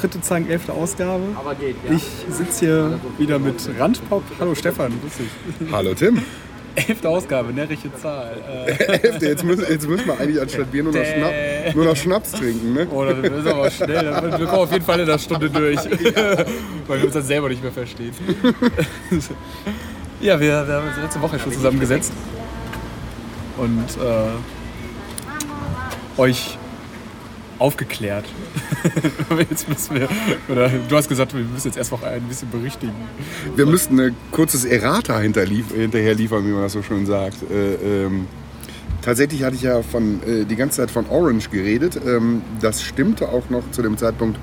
Frittezangen 0.00 0.48
11. 0.48 0.68
Ausgabe. 0.70 1.24
Ich 1.90 2.04
sitze 2.32 2.64
hier 2.64 3.00
wieder 3.18 3.38
mit 3.38 3.56
Randpop. 3.78 4.22
Hallo 4.38 4.54
Stefan, 4.54 4.92
grüß 5.00 5.16
dich. 5.16 5.72
Hallo 5.72 5.94
Tim. 5.94 6.22
11. 6.76 7.04
Ausgabe, 7.04 7.52
närrische 7.52 7.92
Zahl. 8.00 8.36
Äh, 8.48 9.00
Elfte, 9.02 9.26
jetzt 9.26 9.44
müssen, 9.44 9.64
jetzt 9.68 9.88
müssen 9.88 10.06
wir 10.06 10.20
eigentlich 10.20 10.40
anstatt 10.40 10.70
Bier 10.70 10.84
nur 10.84 10.92
noch, 10.92 11.04
Schnapp, 11.04 11.74
nur 11.74 11.84
noch 11.84 11.96
Schnaps 11.96 12.32
trinken, 12.32 12.74
ne? 12.74 12.86
oh, 12.90 13.04
das 13.04 13.18
ist 13.18 13.46
aber 13.46 13.70
schnell. 13.70 14.04
Wir 14.38 14.46
kommen 14.46 14.62
auf 14.62 14.72
jeden 14.72 14.84
Fall 14.84 15.00
in 15.00 15.06
der 15.06 15.18
Stunde 15.18 15.50
durch. 15.50 15.78
Weil 16.86 16.98
wir 16.98 17.04
uns 17.04 17.14
dann 17.14 17.22
selber 17.22 17.48
nicht 17.48 17.62
mehr 17.62 17.72
verstehen. 17.72 18.12
ja, 20.20 20.38
wir, 20.40 20.66
wir 20.66 20.74
haben 20.74 20.88
uns 20.88 20.96
letzte 20.96 21.20
Woche 21.20 21.38
schon 21.38 21.52
zusammengesetzt. 21.52 22.12
Und 23.58 23.86
äh, 24.00 24.30
euch 26.20 26.57
aufgeklärt. 27.58 28.24
jetzt 29.50 29.68
müssen 29.68 29.96
wir, 29.96 30.08
oder 30.48 30.68
du 30.68 30.96
hast 30.96 31.08
gesagt, 31.08 31.34
wir 31.34 31.42
müssen 31.42 31.68
jetzt 31.68 31.76
erst 31.76 31.92
noch 31.92 32.02
ein 32.02 32.22
bisschen 32.22 32.50
berichtigen. 32.50 32.94
Wir 33.56 33.66
müssten 33.66 33.98
ein 34.00 34.16
kurzes 34.30 34.64
Errata 34.64 35.18
hinterlief, 35.18 35.72
hinterher 35.74 36.14
liefern, 36.14 36.46
wie 36.46 36.52
man 36.52 36.62
das 36.62 36.72
so 36.72 36.82
schön 36.82 37.06
sagt. 37.06 37.38
Äh, 37.50 38.04
ähm, 38.04 38.26
tatsächlich 39.02 39.42
hatte 39.42 39.56
ich 39.56 39.62
ja 39.62 39.82
von, 39.82 40.22
äh, 40.22 40.44
die 40.44 40.56
ganze 40.56 40.78
Zeit 40.78 40.90
von 40.90 41.06
Orange 41.08 41.50
geredet. 41.50 42.00
Ähm, 42.06 42.42
das 42.60 42.82
stimmte 42.82 43.28
auch 43.28 43.50
noch 43.50 43.68
zu 43.72 43.82
dem 43.82 43.96
Zeitpunkt, 43.96 44.38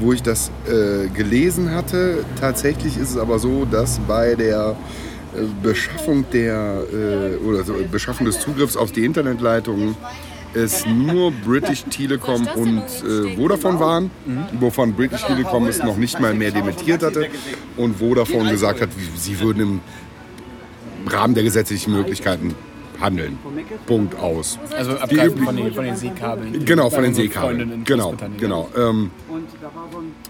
wo 0.00 0.12
ich 0.12 0.22
das 0.22 0.50
äh, 0.66 1.08
gelesen 1.08 1.70
hatte. 1.72 2.24
Tatsächlich 2.40 2.96
ist 2.96 3.10
es 3.10 3.16
aber 3.16 3.38
so, 3.38 3.64
dass 3.64 4.00
bei 4.00 4.34
der 4.34 4.76
äh, 5.34 5.42
Beschaffung 5.62 6.24
der 6.32 6.82
äh, 6.92 7.44
oder 7.44 7.64
so, 7.64 7.74
Beschaffung 7.90 8.26
des 8.26 8.40
Zugriffs 8.40 8.76
auf 8.76 8.92
die 8.92 9.04
Internetleitungen 9.04 9.96
es 10.56 10.86
nur 10.86 11.30
British 11.30 11.84
Telecom 11.84 12.46
und 12.56 12.82
äh, 12.82 13.36
Vodafone 13.36 13.78
waren, 13.78 14.10
wovon 14.58 14.94
British 14.94 15.22
Telecom 15.24 15.66
es 15.66 15.82
noch 15.82 15.96
nicht 15.96 16.18
mal 16.18 16.34
mehr 16.34 16.50
dementiert 16.50 17.02
hatte 17.02 17.28
und 17.76 17.98
Vodafone 17.98 18.50
gesagt 18.50 18.80
hat, 18.80 18.88
sie 19.16 19.38
würden 19.40 19.62
im 19.62 19.80
Rahmen 21.06 21.34
der 21.34 21.44
gesetzlichen 21.44 21.92
Möglichkeiten 21.92 22.54
handeln. 23.00 23.38
Punkt 23.86 24.18
aus. 24.18 24.58
Also 24.76 24.92
abgreifen 24.92 25.44
von 25.44 25.56
den, 25.56 25.72
von 25.72 25.84
den 25.84 25.96
Seekabeln. 25.96 26.64
Genau, 26.64 26.90
von 26.90 27.02
den 27.02 27.14
Seekabeln. 27.14 27.84
Genau, 27.84 28.14
genau. 28.38 28.68
Ähm, 28.76 29.10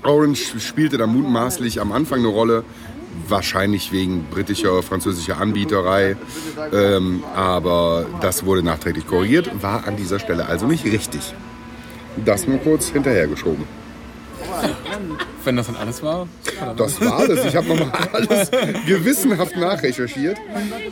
Orange 0.02 0.58
spielte 0.58 0.98
da 0.98 1.06
mutmaßlich 1.06 1.80
am 1.80 1.92
Anfang 1.92 2.18
eine 2.20 2.28
Rolle, 2.28 2.64
wahrscheinlich 3.28 3.92
wegen 3.92 4.24
britischer, 4.30 4.82
französischer 4.82 5.38
Anbieterei. 5.40 6.16
Ähm, 6.72 7.22
aber 7.34 8.06
das 8.20 8.44
wurde 8.44 8.62
nachträglich 8.62 9.06
korrigiert, 9.06 9.50
war 9.62 9.86
an 9.86 9.96
dieser 9.96 10.18
Stelle 10.18 10.46
also 10.46 10.66
nicht 10.66 10.84
richtig. 10.84 11.34
Das 12.24 12.46
nur 12.46 12.58
kurz 12.58 12.88
hinterhergeschoben. 12.88 13.64
Wenn 15.44 15.56
das 15.56 15.66
dann 15.66 15.76
alles 15.76 16.02
war. 16.02 16.28
Das 16.76 17.00
war 17.00 17.18
alles. 17.18 17.44
Ich 17.44 17.56
habe 17.56 17.68
nochmal 17.68 17.92
alles 18.12 18.50
gewissenhaft 18.86 19.56
nachrecherchiert. 19.56 20.38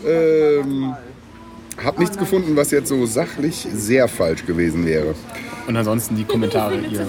Ähm, 0.07 0.95
habe 1.83 2.01
nichts 2.01 2.19
gefunden, 2.19 2.57
was 2.57 2.71
jetzt 2.71 2.89
so 2.89 3.07
sachlich 3.07 3.67
sehr 3.73 4.07
falsch 4.09 4.47
gewesen 4.47 4.87
wäre. 4.87 5.15
Und 5.67 5.77
ansonsten 5.77 6.17
die 6.17 6.25
Kommentare. 6.25 6.77
Ihr 6.77 7.07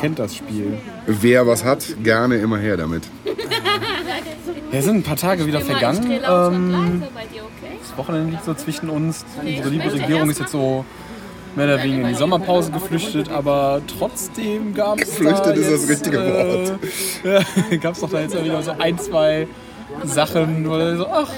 kennt 0.00 0.18
das 0.18 0.36
Spiel. 0.36 0.78
Wer 1.06 1.46
was 1.46 1.64
hat, 1.64 1.84
gerne 2.02 2.36
immer 2.36 2.58
her 2.58 2.76
damit. 2.76 3.02
Ja, 4.72 4.78
es 4.78 4.86
sind 4.86 4.96
ein 4.96 5.02
paar 5.02 5.16
Tage 5.16 5.46
wieder 5.46 5.60
vergangen. 5.60 6.10
Ähm, 6.10 7.02
das 7.78 7.98
Wochenende 7.98 8.30
liegt 8.30 8.44
so 8.44 8.54
zwischen 8.54 8.88
uns. 8.88 9.24
Unsere 9.38 9.68
liebe 9.68 9.92
Regierung 9.92 10.30
ist 10.30 10.40
jetzt 10.40 10.52
so 10.52 10.86
mehr 11.54 11.66
oder 11.66 11.82
weniger 11.82 12.04
in 12.04 12.08
die 12.08 12.14
Sommerpause 12.14 12.72
geflüchtet, 12.72 13.28
aber 13.28 13.82
trotzdem 13.98 14.72
gab 14.72 14.98
es. 14.98 15.10
Geflüchtet 15.10 15.46
da 15.46 15.50
ist 15.50 15.70
das 15.70 15.88
jetzt, 15.88 15.90
richtige 15.90 16.18
Wort. 16.18 16.78
Äh, 17.70 17.76
gab 17.76 17.94
es 17.94 18.00
doch 18.00 18.10
da 18.10 18.20
jetzt 18.20 18.42
wieder 18.42 18.62
so 18.62 18.72
ein, 18.78 18.98
zwei 18.98 19.46
Sachen, 20.04 20.68
wo 20.68 20.96
so, 20.96 21.06
ach, 21.06 21.30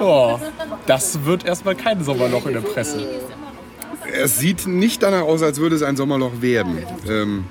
oh, 0.00 0.38
das 0.86 1.24
wird 1.24 1.44
erstmal 1.44 1.74
kein 1.74 2.02
Sommerloch 2.04 2.46
in 2.46 2.54
der 2.54 2.60
Presse. 2.60 3.04
Es 4.22 4.38
sieht 4.38 4.68
nicht 4.68 5.02
danach 5.02 5.22
aus, 5.22 5.42
als 5.42 5.58
würde 5.58 5.74
es 5.74 5.82
ein 5.82 5.96
Sommerloch 5.96 6.40
werden. 6.40 6.78
Ähm, 7.08 7.44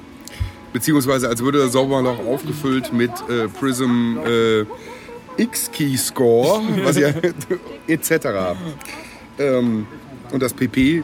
beziehungsweise 0.76 1.30
als 1.30 1.42
würde 1.42 1.60
das 1.60 1.72
Sommerloch 1.72 2.20
aufgefüllt 2.20 2.92
mit 2.92 3.12
äh, 3.30 3.48
Prism 3.48 4.18
äh, 4.26 4.66
X-Key-Score, 5.42 6.62
ja 7.00 7.14
etc. 7.88 8.58
Ähm, 9.40 9.88
und 10.34 10.44
das 10.44 10.54
PP 10.54 11.02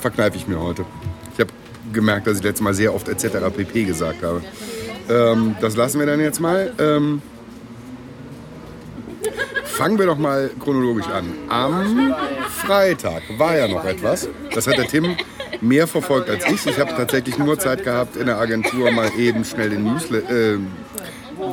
verkneife 0.00 0.36
ich 0.36 0.48
mir 0.48 0.58
heute. 0.58 0.84
Ich 1.32 1.38
habe 1.38 1.50
gemerkt, 1.92 2.26
dass 2.26 2.38
ich 2.38 2.42
letztes 2.42 2.60
Mal 2.60 2.74
sehr 2.74 2.92
oft 2.92 3.08
etc. 3.08 3.54
PP 3.56 3.84
gesagt 3.84 4.24
habe. 4.24 4.42
Ähm, 5.08 5.54
das 5.60 5.76
lassen 5.76 6.00
wir 6.00 6.06
dann 6.06 6.18
jetzt 6.18 6.40
mal. 6.40 6.72
Ähm, 6.80 7.22
fangen 9.64 9.96
wir 9.96 10.06
doch 10.06 10.18
mal 10.18 10.50
chronologisch 10.58 11.06
an. 11.06 11.26
Am 11.48 12.16
Freitag 12.48 13.22
war 13.38 13.56
ja 13.56 13.68
noch 13.68 13.84
etwas. 13.84 14.28
Das 14.52 14.66
hat 14.66 14.76
der 14.76 14.88
Tim 14.88 15.14
mehr 15.62 15.86
verfolgt 15.86 16.28
als 16.28 16.44
ich. 16.50 16.66
Ich 16.66 16.78
habe 16.78 16.90
tatsächlich 16.90 17.38
nur 17.38 17.58
Zeit 17.58 17.84
gehabt, 17.84 18.16
in 18.16 18.26
der 18.26 18.38
Agentur 18.38 18.90
mal 18.92 19.10
eben 19.16 19.44
schnell 19.44 19.70
den 19.70 19.84
Newsle 19.84 20.18
äh, 20.18 20.58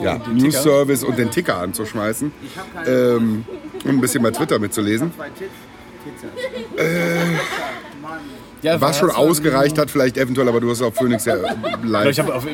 ja, 0.03 0.20
News 0.34 0.62
Service 0.62 1.03
und 1.03 1.18
den 1.18 1.31
Ticker 1.31 1.58
anzuschmeißen 1.58 2.31
ähm, 2.86 3.46
und 3.84 3.90
ein 3.90 4.02
bisschen 4.02 4.24
bei 4.24 4.31
Twitter 4.31 4.59
mitzulesen. 4.59 5.12
Ja, 8.62 8.81
Was 8.81 8.97
schon 8.97 9.08
war's, 9.09 9.18
ausgereicht 9.18 9.78
hat, 9.78 9.90
vielleicht 9.90 10.18
eventuell, 10.18 10.50
aber 10.50 10.59
du 10.59 10.70
hast 10.70 10.81
auf 10.81 10.96
Phoenix 10.96 11.24
ja 11.26 11.36
live. 11.81 12.09
Ich 12.09 12.20
habe 12.20 12.36
auf, 12.36 12.46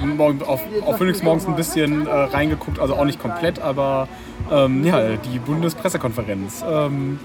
auf, 0.45 0.61
auf 0.85 0.97
Phoenix 0.97 1.23
morgens 1.23 1.47
ein 1.47 1.55
bisschen 1.55 2.05
äh, 2.05 2.11
reingeguckt, 2.11 2.79
also 2.79 2.95
auch 2.95 3.05
nicht 3.05 3.19
komplett, 3.19 3.59
aber 3.59 4.07
ähm, 4.51 4.85
ja, 4.85 5.16
die 5.17 5.39
Bundespressekonferenz. 5.39 6.63
Ähm, 6.67 7.19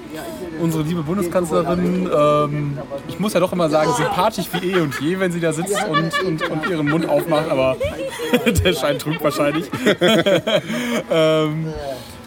unsere 0.60 0.82
liebe 0.82 1.02
Bundeskanzlerin, 1.02 2.08
ähm, 2.14 2.78
ich 3.08 3.18
muss 3.18 3.32
ja 3.32 3.40
doch 3.40 3.52
immer 3.52 3.68
sagen, 3.68 3.92
sympathisch 3.96 4.46
wie 4.52 4.72
eh 4.72 4.80
und 4.80 4.98
je, 5.00 5.18
wenn 5.18 5.32
sie 5.32 5.40
da 5.40 5.52
sitzt 5.52 5.76
und, 5.88 6.24
und, 6.24 6.50
und 6.50 6.70
ihren 6.70 6.88
Mund 6.88 7.08
aufmacht, 7.08 7.50
aber 7.50 7.76
der 8.64 8.72
Schein 8.72 8.98
trügt 8.98 9.22
wahrscheinlich. 9.22 9.70
ähm, 11.10 11.72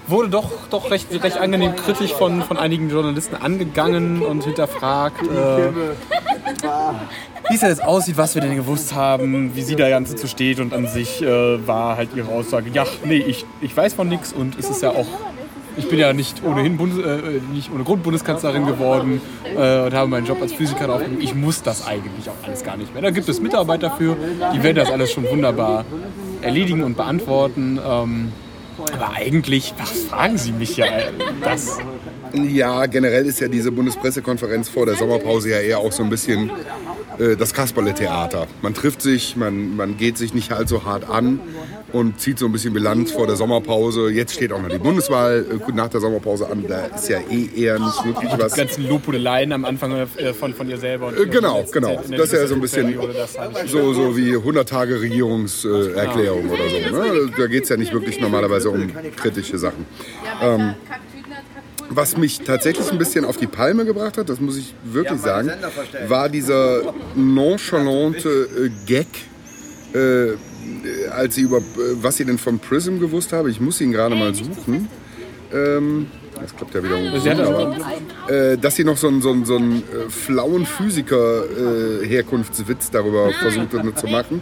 wurde 0.08 0.30
doch, 0.30 0.52
doch 0.70 0.92
recht, 0.92 1.08
recht 1.24 1.38
angenehm 1.38 1.76
kritisch 1.76 2.14
von, 2.14 2.42
von 2.42 2.58
einigen 2.58 2.90
Journalisten 2.90 3.36
angegangen 3.36 4.22
und 4.22 4.44
hinterfragt. 4.44 5.22
Äh, 5.24 5.70
wie 7.50 7.56
es 7.56 7.60
denn 7.60 7.70
jetzt 7.70 7.84
aussieht, 7.84 8.18
was 8.18 8.36
wir 8.36 8.42
denn 8.42 8.56
gewusst 8.56 8.94
haben, 8.94 9.56
wie 9.56 9.62
sie 9.62 9.76
da 9.76 9.90
Ganze 9.90 10.16
zu 10.16 10.28
steht 10.28 10.60
und 10.60 10.74
an 10.74 10.88
sich 10.88 11.22
äh, 11.22 11.68
war 11.68 11.98
halt 11.98 12.10
ihre 12.16 12.30
Aussage, 12.30 12.70
ja, 12.74 12.86
nee, 13.06 13.18
ich, 13.18 13.46
ich 13.62 13.76
weiß 13.76 13.94
von 13.94 14.08
nichts 14.08 14.34
und 14.34 14.58
es 14.58 14.70
ist 14.70 14.82
ja 14.82 14.92
auch, 14.92 15.08
ich 15.76 15.90
bin 15.90 16.00
ja 16.00 16.14
nicht 16.14 16.44
ohnehin 16.44 16.78
Bundes, 16.78 17.04
äh, 17.06 17.42
nicht 17.54 17.72
ohne 17.74 17.84
Grund 17.84 18.04
Bundeskanzlerin 18.04 18.66
geworden 18.66 19.22
äh, 19.46 19.86
und 19.86 19.94
habe 19.94 20.08
meinen 20.08 20.26
Job 20.26 20.42
als 20.42 20.54
Physiker 20.54 20.94
aufgegeben. 20.94 21.22
Ich 21.22 21.36
muss 21.36 21.62
das 21.62 21.86
eigentlich 21.86 22.30
auch 22.30 22.48
alles 22.48 22.64
gar 22.64 22.78
nicht 22.78 22.94
mehr. 22.94 23.02
Da 23.02 23.12
gibt 23.12 23.28
es 23.28 23.42
Mitarbeiter 23.42 23.92
für, 23.92 24.16
die 24.54 24.64
werden 24.64 24.78
das 24.78 24.92
alles 24.92 25.12
schon 25.12 25.30
wunderbar 25.30 25.86
erledigen 26.42 26.84
und 26.84 26.96
beantworten. 26.96 27.80
Ähm, 27.86 28.32
aber 28.94 29.14
eigentlich, 29.16 29.74
was 29.78 29.92
fragen 29.92 30.38
Sie 30.38 30.52
mich 30.52 30.78
ja 30.78 30.86
das? 31.44 31.78
Ja, 32.34 32.88
generell 32.88 33.28
ist 33.28 33.40
ja 33.40 33.48
diese 33.48 33.72
Bundespressekonferenz 33.72 34.68
vor 34.68 34.88
der 34.88 34.96
Sommerpause 34.96 35.52
ja 35.52 35.60
eher 35.60 35.80
auch 35.80 35.92
so 35.92 36.04
ein 36.04 36.10
bisschen 36.10 36.50
äh, 37.20 37.36
das 37.36 37.54
Kasperle-Theater. 37.54 38.48
Man 38.62 38.74
trifft 38.74 39.04
sich, 39.04 39.36
man, 39.36 39.76
man 39.76 39.98
geht 39.98 40.18
sich 40.18 40.34
nicht 40.34 40.52
allzu 40.52 40.84
hart 40.84 41.08
an 41.10 41.40
und 41.92 42.20
zieht 42.20 42.40
so 42.40 42.48
ein 42.48 42.52
bisschen 42.52 42.74
Bilanz 42.74 43.12
vor 43.12 43.28
der 43.28 43.36
Sommerpause. 43.36 44.10
Jetzt 44.10 44.34
steht 44.34 44.52
auch 44.52 44.62
noch 44.62 44.70
die 44.70 44.80
Bundeswahl 44.80 45.46
äh, 45.48 45.72
nach 45.74 45.90
der 45.90 46.02
Sommerpause 46.02 46.50
an. 46.50 46.66
Da 46.68 46.88
ist 46.88 47.08
ja 47.08 47.20
eh 47.20 47.50
eher 47.56 47.78
nicht 47.78 48.04
wirklich 48.04 48.32
was. 48.38 48.54
Die 48.54 48.62
ganzen 48.62 48.90
Lobhudeleien 48.90 49.52
am 49.52 49.64
Anfang 49.66 49.92
äh, 49.92 50.34
von, 50.34 50.56
von 50.56 50.68
ihr 50.68 50.78
selber. 50.78 51.16
Äh, 51.16 51.28
genau, 51.28 51.64
genau. 51.72 52.02
Das 52.10 52.34
ist 52.34 52.34
ja 52.34 52.48
so 52.48 52.56
ein 52.56 52.62
bisschen 52.62 52.98
so, 53.68 53.94
so 53.94 54.18
wie 54.18 54.36
100 54.36 54.68
Tage 54.68 55.00
Regierungserklärung 55.00 56.50
oder 56.50 56.64
so. 56.68 56.98
Ne? 56.98 57.32
Da 57.38 57.46
geht 57.46 57.64
es 57.64 57.70
ja 57.70 57.78
nicht 57.78 57.94
wirklich 57.94 58.20
normalerweise 58.20 58.72
um 58.72 58.92
kritische 59.16 59.60
Sachen. 59.60 59.86
Ähm, 60.42 60.74
was 61.96 62.18
mich 62.18 62.40
tatsächlich 62.42 62.92
ein 62.92 62.98
bisschen 62.98 63.26
auf 63.26 63.38
die 63.38 63.48
Palme 63.48 63.86
gebracht 63.86 64.18
hat, 64.18 64.30
das 64.30 64.40
muss 64.40 64.58
ich 64.58 64.74
wirklich 64.84 65.20
sagen, 65.22 65.52
war 66.08 66.30
dieser 66.30 66.94
nonchalante 67.16 68.30
äh, 68.30 68.70
Gag, 68.86 69.08
äh, 69.94 70.34
als 71.12 71.36
sie 71.36 71.42
über, 71.42 71.58
äh, 71.58 71.62
was 72.02 72.18
sie 72.18 72.26
denn 72.26 72.38
von 72.38 72.60
Prism 72.60 73.00
gewusst 73.00 73.34
habe. 73.34 73.50
Ich 73.50 73.60
muss 73.60 73.82
ihn 73.82 73.92
gerade 73.92 74.16
mal 74.16 74.34
suchen. 74.34 74.88
Ähm, 75.54 76.08
das 76.42 76.56
klappt 76.56 76.74
ja 76.74 76.84
wieder 76.84 76.98
Sie 77.22 77.30
hat 77.30 77.38
das- 77.40 77.48
wunderbar. 77.48 77.92
Äh, 78.28 78.58
dass 78.58 78.76
sie 78.76 78.84
noch 78.84 78.98
so 78.98 79.08
einen, 79.08 79.22
so 79.22 79.30
einen, 79.32 79.46
so 79.46 79.56
einen 79.58 79.84
äh, 79.84 80.10
flauen 80.10 80.66
Physiker-Herkunftswitz 80.66 82.90
darüber 82.92 83.32
versucht 83.32 83.72
hat 83.74 84.00
zu 84.00 84.08
machen, 84.08 84.42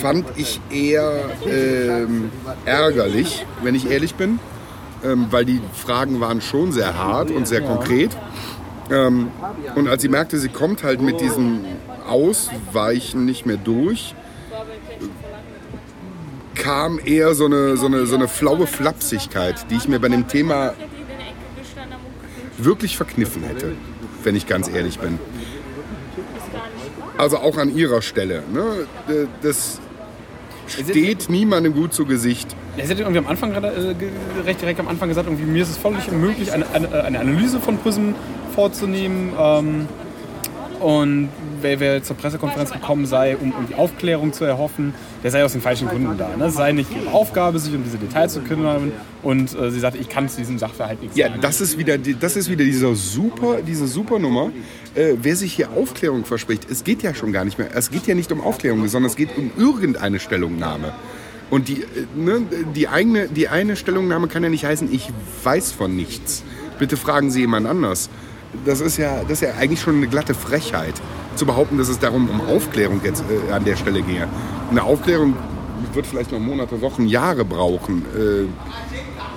fand 0.00 0.24
ich 0.36 0.60
eher 0.70 1.12
ähm, 1.46 2.30
ärgerlich, 2.64 3.44
wenn 3.62 3.74
ich 3.74 3.90
ehrlich 3.90 4.14
bin, 4.14 4.38
ähm, 5.04 5.26
weil 5.30 5.44
die 5.44 5.60
Fragen 5.72 6.20
waren 6.20 6.40
schon 6.40 6.72
sehr 6.72 6.96
hart 6.96 7.30
und 7.30 7.46
sehr 7.46 7.60
konkret. 7.60 8.16
Ähm, 8.90 9.28
und 9.74 9.88
als 9.88 10.02
sie 10.02 10.08
merkte, 10.08 10.38
sie 10.38 10.48
kommt 10.48 10.82
halt 10.82 11.00
mit 11.00 11.20
diesem 11.20 11.64
Ausweichen 12.08 13.24
nicht 13.24 13.46
mehr 13.46 13.56
durch, 13.56 14.14
kam 16.54 17.00
eher 17.04 17.34
so 17.34 17.46
eine, 17.46 17.76
so 17.76 17.86
eine, 17.86 18.06
so 18.06 18.14
eine 18.14 18.28
flaue 18.28 18.66
Flapsigkeit, 18.66 19.70
die 19.70 19.76
ich 19.76 19.88
mir 19.88 19.98
bei 19.98 20.08
dem 20.08 20.28
Thema 20.28 20.74
wirklich 22.58 22.96
verkniffen 22.96 23.42
hätte, 23.42 23.72
wenn 24.22 24.36
ich 24.36 24.46
ganz 24.46 24.68
ehrlich 24.68 24.98
bin. 24.98 25.18
Also 27.18 27.38
auch 27.38 27.56
an 27.58 27.74
ihrer 27.74 28.02
Stelle. 28.02 28.42
Ne? 28.52 28.86
Das 29.42 29.80
steht 30.66 31.28
niemandem 31.28 31.74
gut 31.74 31.92
zu 31.92 32.06
Gesicht. 32.06 32.54
Ja, 32.76 32.84
sie 32.84 32.92
hat 32.92 33.00
irgendwie 33.00 33.18
am 33.18 33.26
Anfang, 33.26 33.52
äh, 33.52 33.94
recht 34.44 34.60
direkt 34.60 34.80
am 34.80 34.88
Anfang 34.88 35.08
gesagt, 35.08 35.26
irgendwie, 35.26 35.44
mir 35.44 35.62
ist 35.62 35.70
es 35.70 35.76
völlig 35.76 36.08
unmöglich, 36.10 36.52
eine, 36.52 36.66
eine, 36.72 37.04
eine 37.04 37.20
Analyse 37.20 37.60
von 37.60 37.78
Prism 37.78 38.12
vorzunehmen. 38.54 39.32
Ähm, 39.38 39.88
und 40.82 41.28
wer, 41.60 41.78
wer, 41.78 42.02
zur 42.02 42.16
Pressekonferenz 42.16 42.72
gekommen 42.72 43.06
sei, 43.06 43.36
um 43.36 43.52
irgendwie 43.52 43.74
Aufklärung 43.74 44.32
zu 44.32 44.44
erhoffen, 44.44 44.92
der 45.22 45.30
sei 45.30 45.44
aus 45.44 45.52
den 45.52 45.60
falschen 45.60 45.88
Gründen 45.88 46.18
da. 46.18 46.36
Ne? 46.36 46.46
Es 46.46 46.54
sei 46.54 46.72
nicht 46.72 46.90
ihre 46.90 47.14
Aufgabe, 47.14 47.58
sich 47.60 47.72
um 47.72 47.84
diese 47.84 47.98
Details 47.98 48.32
zu 48.32 48.40
kümmern. 48.40 48.90
Und 49.22 49.56
äh, 49.56 49.70
sie 49.70 49.78
sagte, 49.78 49.98
ich 49.98 50.08
kann 50.08 50.28
zu 50.28 50.38
diesem 50.38 50.58
Sachverhalt 50.58 51.00
nichts 51.00 51.16
ja, 51.16 51.28
sagen. 51.28 51.40
Ja, 51.40 51.42
das 51.42 51.60
ist 51.60 51.78
wieder, 51.78 51.96
das 51.98 52.34
ist 52.34 52.50
wieder 52.50 52.64
diese 52.64 52.94
super, 52.96 53.58
diese 53.64 53.86
super 53.86 54.18
Nummer. 54.18 54.50
Äh, 54.96 55.14
wer 55.22 55.36
sich 55.36 55.52
hier 55.52 55.70
Aufklärung 55.70 56.24
verspricht, 56.24 56.68
es 56.68 56.82
geht 56.82 57.02
ja 57.04 57.14
schon 57.14 57.32
gar 57.32 57.44
nicht 57.44 57.58
mehr. 57.58 57.68
Es 57.74 57.90
geht 57.90 58.08
ja 58.08 58.16
nicht 58.16 58.32
um 58.32 58.40
Aufklärung, 58.40 58.88
sondern 58.88 59.08
es 59.10 59.16
geht 59.16 59.36
um 59.36 59.52
irgendeine 59.56 60.18
Stellungnahme. 60.18 60.92
Und 61.48 61.68
die, 61.68 61.82
äh, 61.82 61.86
ne, 62.16 62.42
die, 62.74 62.88
eigene, 62.88 63.28
die 63.28 63.46
eine 63.46 63.76
Stellungnahme 63.76 64.26
kann 64.26 64.42
ja 64.42 64.48
nicht 64.48 64.64
heißen, 64.64 64.92
ich 64.92 65.10
weiß 65.44 65.70
von 65.70 65.94
nichts. 65.94 66.42
Bitte 66.80 66.96
fragen 66.96 67.30
Sie 67.30 67.40
jemand 67.40 67.68
anders 67.68 68.10
das 68.64 68.80
ist 68.80 68.96
ja, 68.96 69.22
das 69.22 69.32
ist 69.32 69.40
ja 69.42 69.54
eigentlich 69.54 69.80
schon 69.80 69.96
eine 69.96 70.08
glatte 70.08 70.34
Frechheit, 70.34 70.94
zu 71.36 71.46
behaupten, 71.46 71.78
dass 71.78 71.88
es 71.88 71.98
darum 71.98 72.28
um 72.28 72.40
Aufklärung 72.42 73.00
jetzt 73.04 73.24
äh, 73.28 73.52
an 73.52 73.64
der 73.64 73.76
Stelle 73.76 74.02
gehe. 74.02 74.28
Eine 74.70 74.82
Aufklärung 74.82 75.34
wird 75.94 76.06
vielleicht 76.06 76.32
noch 76.32 76.38
Monate, 76.38 76.80
Wochen, 76.80 77.06
Jahre 77.06 77.44
brauchen. 77.44 78.04
Äh, 78.14 78.46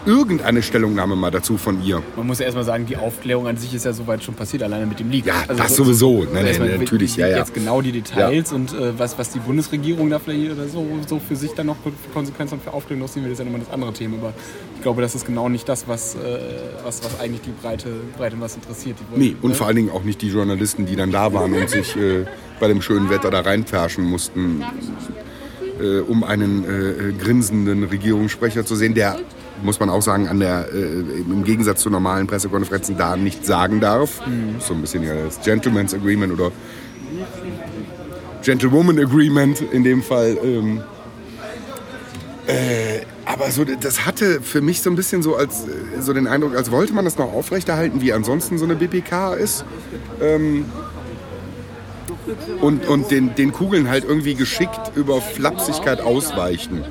irgendeine 0.06 0.62
Stellungnahme 0.62 1.16
mal 1.16 1.32
dazu 1.32 1.58
von 1.58 1.84
ihr. 1.84 2.02
Man 2.16 2.28
muss 2.28 2.40
ja 2.40 2.46
erstmal 2.46 2.64
sagen, 2.64 2.86
die 2.86 2.98
Aufklärung 2.98 3.48
an 3.48 3.58
sich 3.58 3.74
ist 3.74 3.86
ja 3.86 3.94
soweit 3.94 4.24
schon 4.24 4.36
passiert, 4.36 4.64
alleine 4.64 4.86
mit 4.86 5.00
dem 5.00 5.10
Leak. 5.10 5.26
Ja, 5.26 5.44
also 5.48 5.62
das 5.62 5.76
sowieso. 5.76 6.26
Nein, 6.32 6.46
nein, 6.46 6.56
nein, 6.60 6.80
natürlich, 6.80 7.16
ja, 7.16 7.28
ja. 7.28 7.38
Jetzt 7.38 7.54
genau 7.54 7.82
die 7.82 7.92
Details 7.92 8.52
ja. 8.52 8.56
und 8.56 8.74
äh, 8.74 8.98
was, 8.98 9.18
was 9.18 9.30
die 9.32 9.40
Bundesregierung 9.40 10.10
da 10.10 10.20
vielleicht 10.20 10.52
oder 10.52 10.68
so, 10.68 10.86
so 11.08 11.20
für 11.20 11.36
sich 11.36 11.52
dann 11.54 11.68
noch 11.68 11.78
Konsequenzen 12.14 12.60
für 12.60 12.74
Aufklärung 12.74 13.02
noch 13.02 13.10
sehen 13.10 13.24
will, 13.24 13.32
ist 13.32 13.40
ja 13.40 13.46
nochmal 13.46 13.62
das 13.62 13.74
andere 13.74 13.94
Thema. 13.94 14.18
Aber 14.18 14.34
ich 14.76 14.82
glaube, 14.82 15.02
das 15.02 15.16
ist 15.16 15.26
genau 15.26 15.50
nicht 15.50 15.68
das, 15.68 15.88
was, 15.88 16.16
äh, 16.16 16.18
was, 16.84 17.04
was 17.04 17.20
eigentlich 17.20 17.42
die 17.42 17.52
breite, 17.62 17.90
breite 18.18 18.36
Masse 18.36 18.58
interessiert. 18.58 18.98
Die 19.00 19.20
nee, 19.20 19.36
und 19.42 19.52
ne? 19.52 19.56
vor 19.56 19.68
allen 19.68 19.76
Dingen 19.76 19.90
auch 19.90 20.04
nicht 20.04 20.22
die 20.22 20.30
Journalisten, 20.30 20.86
die 20.86 20.96
dann 20.96 21.12
da 21.12 21.34
waren 21.34 21.54
und 21.54 21.70
sich 21.70 21.96
äh, 21.96 22.26
bei 22.60 22.68
dem 22.68 22.82
schönen 22.82 23.10
Wetter 23.10 23.32
da 23.32 23.42
reinpferschen 23.42 24.04
mussten 24.04 24.64
äh, 25.80 26.00
um 26.00 26.24
einen 26.24 26.64
äh, 26.64 27.12
grinsenden 27.14 27.84
Regierungssprecher 27.84 28.66
zu 28.66 28.76
sehen, 28.76 28.94
der, 28.94 29.18
muss 29.64 29.80
man 29.80 29.90
auch 29.90 30.02
sagen, 30.02 30.28
an 30.28 30.40
der, 30.40 30.68
äh, 30.74 30.78
im 30.78 31.44
Gegensatz 31.44 31.82
zu 31.82 31.90
normalen 31.90 32.28
Pressekonferenzen 32.28 32.98
da 32.98 33.18
nicht 33.18 33.46
sagen 33.46 33.80
darf. 33.80 34.26
Mhm. 34.26 34.60
So 34.60 34.74
ein 34.74 34.82
bisschen 34.82 35.04
ja 35.04 35.14
das 35.16 35.42
Gentleman's 35.42 35.94
Agreement 35.94 36.34
oder 36.34 36.52
Gentlewoman 38.44 39.00
Agreement 39.00 39.62
in 39.72 39.84
dem 39.84 40.04
Fall. 40.04 40.38
Ähm, 40.44 40.82
äh, 42.48 43.02
aber 43.26 43.50
so, 43.50 43.64
das 43.64 44.06
hatte 44.06 44.40
für 44.42 44.62
mich 44.62 44.82
so 44.84 44.90
ein 44.92 44.96
bisschen 44.96 45.24
so, 45.24 45.36
als, 45.36 45.64
so 46.00 46.14
den 46.14 46.28
Eindruck, 46.28 46.56
als 46.56 46.70
wollte 46.70 46.94
man 46.94 47.06
das 47.06 47.18
noch 47.18 47.34
aufrechterhalten, 47.34 48.02
wie 48.02 48.14
ansonsten 48.14 48.60
so 48.60 48.66
eine 48.66 48.76
BPK 48.76 49.34
ist. 49.34 49.66
Ähm, 50.22 50.66
und, 52.62 52.88
und 52.88 53.12
den, 53.12 53.36
den 53.36 53.52
Kugeln 53.52 53.90
halt 53.90 54.04
irgendwie 54.04 54.36
geschickt 54.36 54.92
über 54.96 55.22
Flapsigkeit 55.22 56.02
ausweichen. 56.02 56.84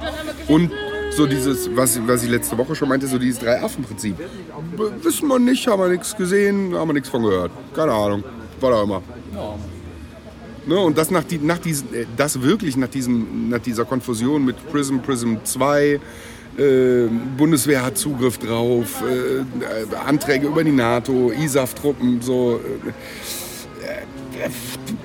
Und 0.48 0.72
so 1.16 1.26
dieses, 1.26 1.74
was, 1.76 1.98
was 2.06 2.22
ich 2.22 2.30
letzte 2.30 2.56
Woche 2.58 2.74
schon 2.74 2.88
meinte, 2.88 3.06
so 3.06 3.18
dieses 3.18 3.40
Drei-Affen-Prinzip. 3.40 4.16
Wissen 5.02 5.28
wir 5.28 5.38
nicht, 5.38 5.66
haben 5.66 5.80
wir 5.80 5.88
nichts 5.88 6.16
gesehen, 6.16 6.74
haben 6.74 6.88
wir 6.88 6.94
nichts 6.94 7.08
von 7.08 7.22
gehört. 7.22 7.52
Keine 7.74 7.92
Ahnung, 7.92 8.24
war 8.60 8.70
da 8.70 8.82
immer. 8.82 9.02
Ne, 10.66 10.78
und 10.78 10.96
das, 10.96 11.10
nach 11.10 11.24
die, 11.24 11.38
nach 11.38 11.58
diesen, 11.58 11.92
äh, 11.92 12.06
das 12.16 12.40
wirklich 12.40 12.76
nach, 12.76 12.88
diesem, 12.88 13.50
nach 13.50 13.58
dieser 13.58 13.84
Konfusion 13.84 14.46
mit 14.46 14.56
Prism, 14.72 14.98
Prism 14.98 15.34
2, 15.44 16.00
äh, 16.56 17.08
Bundeswehr 17.36 17.84
hat 17.84 17.98
Zugriff 17.98 18.38
drauf, 18.38 19.02
äh, 19.02 19.94
Anträge 20.06 20.46
über 20.46 20.64
die 20.64 20.72
NATO, 20.72 21.32
ISAF-Truppen, 21.32 22.22
so. 22.22 22.60
Äh, 23.82 24.48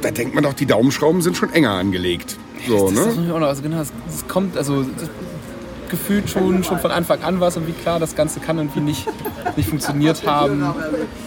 da 0.01 0.11
denkt 0.11 0.33
man 0.33 0.44
doch, 0.44 0.53
die 0.53 0.65
Daumenschrauben 0.65 1.21
sind 1.21 1.38
schon 1.38 1.53
enger 1.53 1.71
angelegt. 1.71 2.38
So, 2.67 2.89
das, 2.89 3.06
das 3.06 3.15
ne? 3.15 3.33
auch 3.33 3.39
noch, 3.39 3.47
also 3.47 3.61
genau, 3.61 3.81
es, 3.81 3.91
kommt, 4.27 4.57
also 4.57 4.85
gefühlt 5.89 6.30
schon, 6.30 6.63
schon 6.63 6.80
von 6.80 6.91
Anfang 6.91 7.21
an 7.24 7.39
was 7.39 7.57
und 7.57 7.68
wie 7.68 7.74
klar 7.74 8.00
das 8.00 8.15
Ganze 8.15 8.39
kann 8.39 8.57
irgendwie 8.57 8.80
nicht, 8.80 9.07
nicht 9.56 9.69
funktioniert 9.69 10.25
haben, 10.25 10.63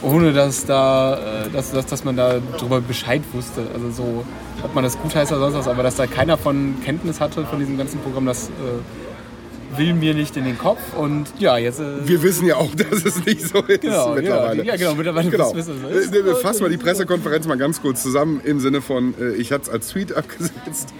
ohne 0.02 0.32
dass, 0.32 0.64
da, 0.64 1.44
äh, 1.46 1.50
dass, 1.50 1.72
dass, 1.72 1.86
dass 1.86 2.04
man 2.04 2.16
da 2.16 2.36
darüber 2.58 2.80
Bescheid 2.80 3.22
wusste. 3.32 3.62
Also 3.74 3.90
so, 3.90 4.24
ob 4.62 4.74
man 4.74 4.84
das 4.84 4.98
gut 4.98 5.14
heißt 5.14 5.32
oder 5.32 5.40
sonst 5.50 5.54
was, 5.54 5.68
aber 5.68 5.82
dass 5.82 5.96
da 5.96 6.06
keiner 6.06 6.36
von 6.38 6.76
Kenntnis 6.84 7.20
hatte 7.20 7.44
von 7.44 7.58
diesem 7.58 7.76
ganzen 7.76 8.00
Programm, 8.00 8.26
das 8.26 8.48
äh, 8.48 9.78
will 9.78 9.94
mir 9.94 10.14
nicht 10.14 10.36
in 10.36 10.44
den 10.44 10.58
Kopf. 10.58 10.80
Und 10.96 11.26
ja, 11.38 11.58
jetzt. 11.58 11.80
Äh 11.80 12.06
wir 12.06 12.22
wissen 12.22 12.46
ja 12.46 12.56
auch, 12.56 12.74
dass 12.74 13.04
es 13.04 13.24
nicht 13.24 13.42
so 13.48 13.60
ist 13.60 13.80
genau, 13.80 14.14
mittlerweile. 14.14 14.64
Ja, 14.64 14.76
genau, 14.76 14.94
mittlerweile 14.94 15.30
genau. 15.30 15.54
wissen 15.54 15.82
wir 15.82 15.90
es. 15.90 16.12
Äh, 16.12 16.34
fassen 16.42 16.62
wir 16.62 16.68
die 16.68 16.76
Pressekonferenz 16.76 17.46
mal 17.46 17.58
ganz 17.58 17.80
kurz 17.80 18.02
zusammen 18.02 18.40
im 18.44 18.60
Sinne 18.60 18.80
von, 18.80 19.14
äh, 19.20 19.32
ich 19.32 19.52
hatte 19.52 19.64
es 19.64 19.68
als 19.70 19.88
Tweet 19.88 20.12
abgesetzt. 20.16 20.92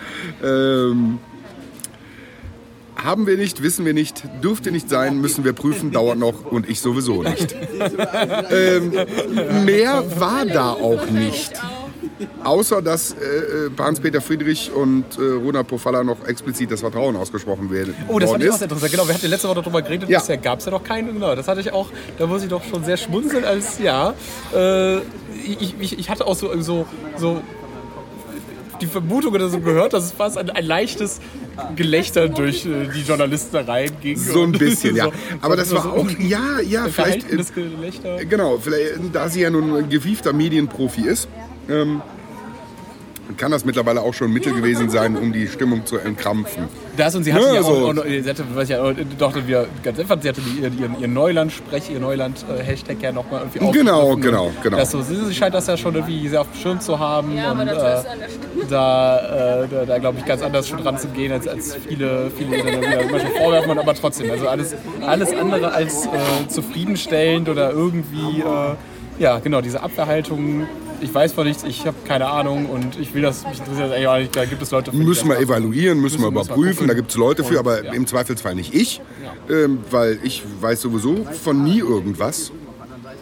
Ähm, 0.42 1.18
haben 3.04 3.26
wir 3.26 3.36
nicht, 3.36 3.62
wissen 3.62 3.84
wir 3.84 3.94
nicht, 3.94 4.22
dürfte 4.42 4.70
nicht 4.70 4.88
sein, 4.88 5.20
müssen 5.20 5.44
wir 5.44 5.52
prüfen, 5.52 5.90
dauert 5.90 6.18
noch 6.18 6.44
und 6.44 6.68
ich 6.68 6.80
sowieso 6.80 7.22
nicht. 7.22 7.54
ähm, 8.50 8.92
mehr 9.64 10.04
war 10.18 10.46
da 10.46 10.72
auch 10.72 11.06
nicht. 11.10 11.52
Außer 12.44 12.82
dass 12.82 13.12
äh, 13.12 13.66
äh 13.66 13.70
Hans-Peter 13.78 14.20
Friedrich 14.20 14.70
und 14.72 15.04
äh, 15.18 15.22
Ronald 15.22 15.66
Pofalla 15.66 16.04
noch 16.04 16.24
explizit 16.26 16.70
das 16.70 16.80
Vertrauen 16.80 17.16
ausgesprochen 17.16 17.70
werden. 17.70 17.94
Oh, 18.08 18.18
das 18.18 18.30
fand 18.30 18.44
ich 18.44 18.50
auch 18.50 18.54
sehr 18.54 18.64
interessant. 18.64 18.92
Genau, 18.92 19.08
wir 19.08 19.14
hatten 19.14 19.26
letzte 19.26 19.48
Woche 19.48 19.60
darüber 19.62 19.82
geredet, 19.82 20.08
ja. 20.08 20.18
bisher 20.18 20.36
gab 20.36 20.60
es 20.60 20.64
ja 20.64 20.70
noch 20.70 20.84
keinen. 20.84 21.14
Genau, 21.14 21.34
das 21.34 21.48
hatte 21.48 21.60
ich 21.60 21.72
auch, 21.72 21.88
da 22.18 22.26
muss 22.26 22.42
ich 22.42 22.48
doch 22.48 22.62
schon 22.64 22.84
sehr 22.84 22.96
schmunzeln 22.96 23.44
als, 23.44 23.78
ja, 23.78 24.14
äh, 24.54 24.98
ich, 25.44 25.74
ich, 25.80 25.98
ich, 25.98 26.10
hatte 26.10 26.26
auch 26.26 26.36
so, 26.36 26.50
so, 26.60 26.86
so 27.16 27.42
die 28.80 28.86
Vermutung 28.86 29.34
oder 29.34 29.48
so 29.48 29.60
gehört, 29.60 29.92
dass 29.92 30.04
es 30.04 30.12
fast 30.12 30.38
ein, 30.38 30.50
ein 30.50 30.64
leichtes 30.64 31.20
Gelächter 31.76 32.28
durch 32.28 32.66
äh, 32.66 32.88
die 32.94 33.02
Journalisten 33.02 33.56
reinging. 33.56 34.16
So 34.16 34.42
ein 34.42 34.52
bisschen, 34.52 34.96
ja. 34.96 35.10
Aber 35.40 35.56
das 35.56 35.72
war 35.74 35.92
auch, 35.92 36.08
ja, 36.18 36.60
ja, 36.60 36.86
vielleicht. 36.90 37.54
Gelächter. 37.54 38.24
Genau, 38.24 38.58
vielleicht, 38.58 38.94
da 39.12 39.28
sie 39.28 39.42
ja 39.42 39.50
nun 39.50 39.76
ein 39.76 39.88
gewiefter 39.88 40.32
Medienprofi 40.32 41.02
ist. 41.02 41.28
Ähm, 41.68 42.02
kann 43.36 43.50
das 43.52 43.64
mittlerweile 43.64 44.02
auch 44.02 44.14
schon 44.14 44.28
ein 44.28 44.32
Mittel 44.32 44.52
gewesen 44.54 44.90
sein, 44.90 45.16
um 45.16 45.32
die 45.32 45.46
Stimmung 45.48 45.86
zu 45.86 45.98
entkrampfen. 45.98 46.64
Das 46.96 47.14
und 47.14 47.24
sie 47.24 47.32
hatte 47.32 47.46
ja, 47.46 47.54
ja 47.54 47.62
so. 47.62 47.70
auch, 47.70 47.96
auch, 47.96 48.04
sie 48.04 48.28
hatte, 48.28 48.44
was 48.54 48.68
ja, 48.68 48.78
doch, 49.18 49.34
wir 49.46 49.66
ganz 49.82 49.98
einfach, 49.98 50.18
sie 50.20 50.28
hatte 50.28 50.40
ihren, 50.60 51.00
ihren 51.00 51.12
Neuland-Sprech, 51.12 51.90
ihr 51.90 52.00
Neuland-Hashtag 52.00 53.02
ja 53.02 53.12
nochmal 53.12 53.42
irgendwie 53.42 53.78
Genau, 53.78 54.16
genau, 54.16 54.50
genau. 54.62 54.76
Das 54.76 54.90
so, 54.90 55.02
sie 55.02 55.34
scheint 55.34 55.54
das 55.54 55.66
ja 55.66 55.76
schon 55.76 55.94
irgendwie 55.94 56.28
sehr 56.28 56.42
auf 56.42 56.50
dem 56.52 56.60
Schirm 56.60 56.80
zu 56.80 56.98
haben 56.98 57.36
ja, 57.36 57.52
und 57.52 57.66
äh, 57.66 57.74
da, 58.68 59.62
äh, 59.62 59.68
da, 59.68 59.84
da 59.86 59.98
glaube 59.98 60.18
ich, 60.18 60.24
ganz 60.24 60.42
anders 60.42 60.68
schon 60.68 60.82
dran 60.82 60.98
zu 60.98 61.08
gehen, 61.08 61.32
als, 61.32 61.48
als 61.48 61.76
viele, 61.76 62.30
viele 62.36 62.50
wieder 62.58 63.10
manchmal 63.10 63.32
vorwerfen, 63.32 63.78
aber 63.78 63.94
trotzdem, 63.94 64.30
also 64.30 64.48
alles, 64.48 64.74
alles 65.06 65.32
andere 65.32 65.72
als 65.72 66.06
äh, 66.06 66.48
zufriedenstellend 66.48 67.48
oder 67.48 67.70
irgendwie, 67.70 68.40
äh, 68.40 68.74
ja, 69.18 69.38
genau, 69.38 69.60
diese 69.60 69.82
Abwehrhaltung 69.82 70.66
ich 71.02 71.14
weiß 71.14 71.32
von 71.32 71.46
nichts, 71.46 71.64
ich 71.64 71.86
habe 71.86 71.96
keine 72.06 72.26
Ahnung 72.26 72.66
und 72.66 72.98
ich 72.98 73.12
will 73.14 73.22
das, 73.22 73.44
mich 73.46 73.58
interessiert 73.58 73.86
das 73.86 73.92
eigentlich 73.92 74.08
auch 74.08 74.18
nicht. 74.18 74.36
Da 74.36 74.44
gibt 74.44 74.62
es 74.62 74.70
Leute 74.70 74.90
für 74.90 74.96
Müssen 74.96 75.28
wir 75.28 75.38
evaluieren, 75.38 76.00
müssen, 76.00 76.20
müssen 76.20 76.34
wir 76.34 76.42
überprüfen, 76.42 76.88
da 76.88 76.94
gibt 76.94 77.10
es 77.10 77.16
Leute 77.16 77.44
für, 77.44 77.58
aber 77.58 77.84
ja. 77.84 77.92
im 77.92 78.06
Zweifelsfall 78.06 78.54
nicht 78.54 78.74
ich, 78.74 79.00
ja. 79.22 79.54
ähm, 79.54 79.80
weil 79.90 80.18
ich 80.22 80.42
weiß 80.60 80.80
sowieso 80.80 81.26
von 81.42 81.62
nie 81.62 81.80
irgendwas. 81.80 82.52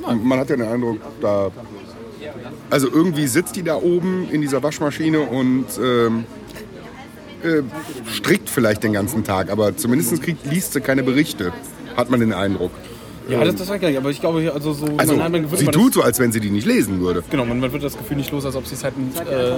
Und 0.03 0.25
man 0.25 0.39
hat 0.39 0.51
ja 0.51 0.57
den 0.57 0.69
Eindruck, 0.69 0.99
da. 1.21 1.51
Also 2.71 2.89
irgendwie 2.89 3.27
sitzt 3.27 3.57
die 3.57 3.63
da 3.63 3.77
oben 3.77 4.29
in 4.31 4.41
dieser 4.41 4.63
Waschmaschine 4.63 5.21
und 5.21 5.67
ähm, 5.83 6.25
äh, 7.43 7.63
strickt 8.07 8.49
vielleicht 8.49 8.85
den 8.85 8.93
ganzen 8.93 9.25
Tag, 9.25 9.51
aber 9.51 9.77
zumindest 9.77 10.23
kriegt, 10.23 10.47
liest 10.47 10.75
sie 10.75 10.81
keine 10.81 11.03
Berichte, 11.03 11.53
hat 11.97 12.11
man 12.11 12.21
den 12.21 12.33
Eindruck. 12.33 12.71
Ja, 13.31 13.45
das, 13.45 13.55
das 13.57 13.69
war 13.69 13.79
gar 13.79 13.89
nicht, 13.89 13.99
aber 13.99 14.11
ich 14.11 14.21
glaube, 14.21 14.53
also 14.53 14.73
so. 14.73 14.87
Also, 14.97 15.17
man, 15.17 15.33
man, 15.33 15.49
sie 15.57 15.67
tut 15.67 15.95
so, 15.95 16.03
als 16.03 16.19
wenn 16.19 16.33
sie 16.33 16.41
die 16.41 16.51
nicht 16.51 16.67
lesen 16.67 17.01
würde. 17.01 17.23
Genau, 17.31 17.45
man, 17.45 17.61
man 17.61 17.73
wird 17.73 17.83
das 17.83 17.97
Gefühl 17.97 18.17
nicht 18.17 18.31
los, 18.33 18.45
als 18.45 18.57
ob 18.57 18.67
sie 18.67 18.75
es 18.75 18.85
halt. 18.85 18.95
Äh, 18.97 19.53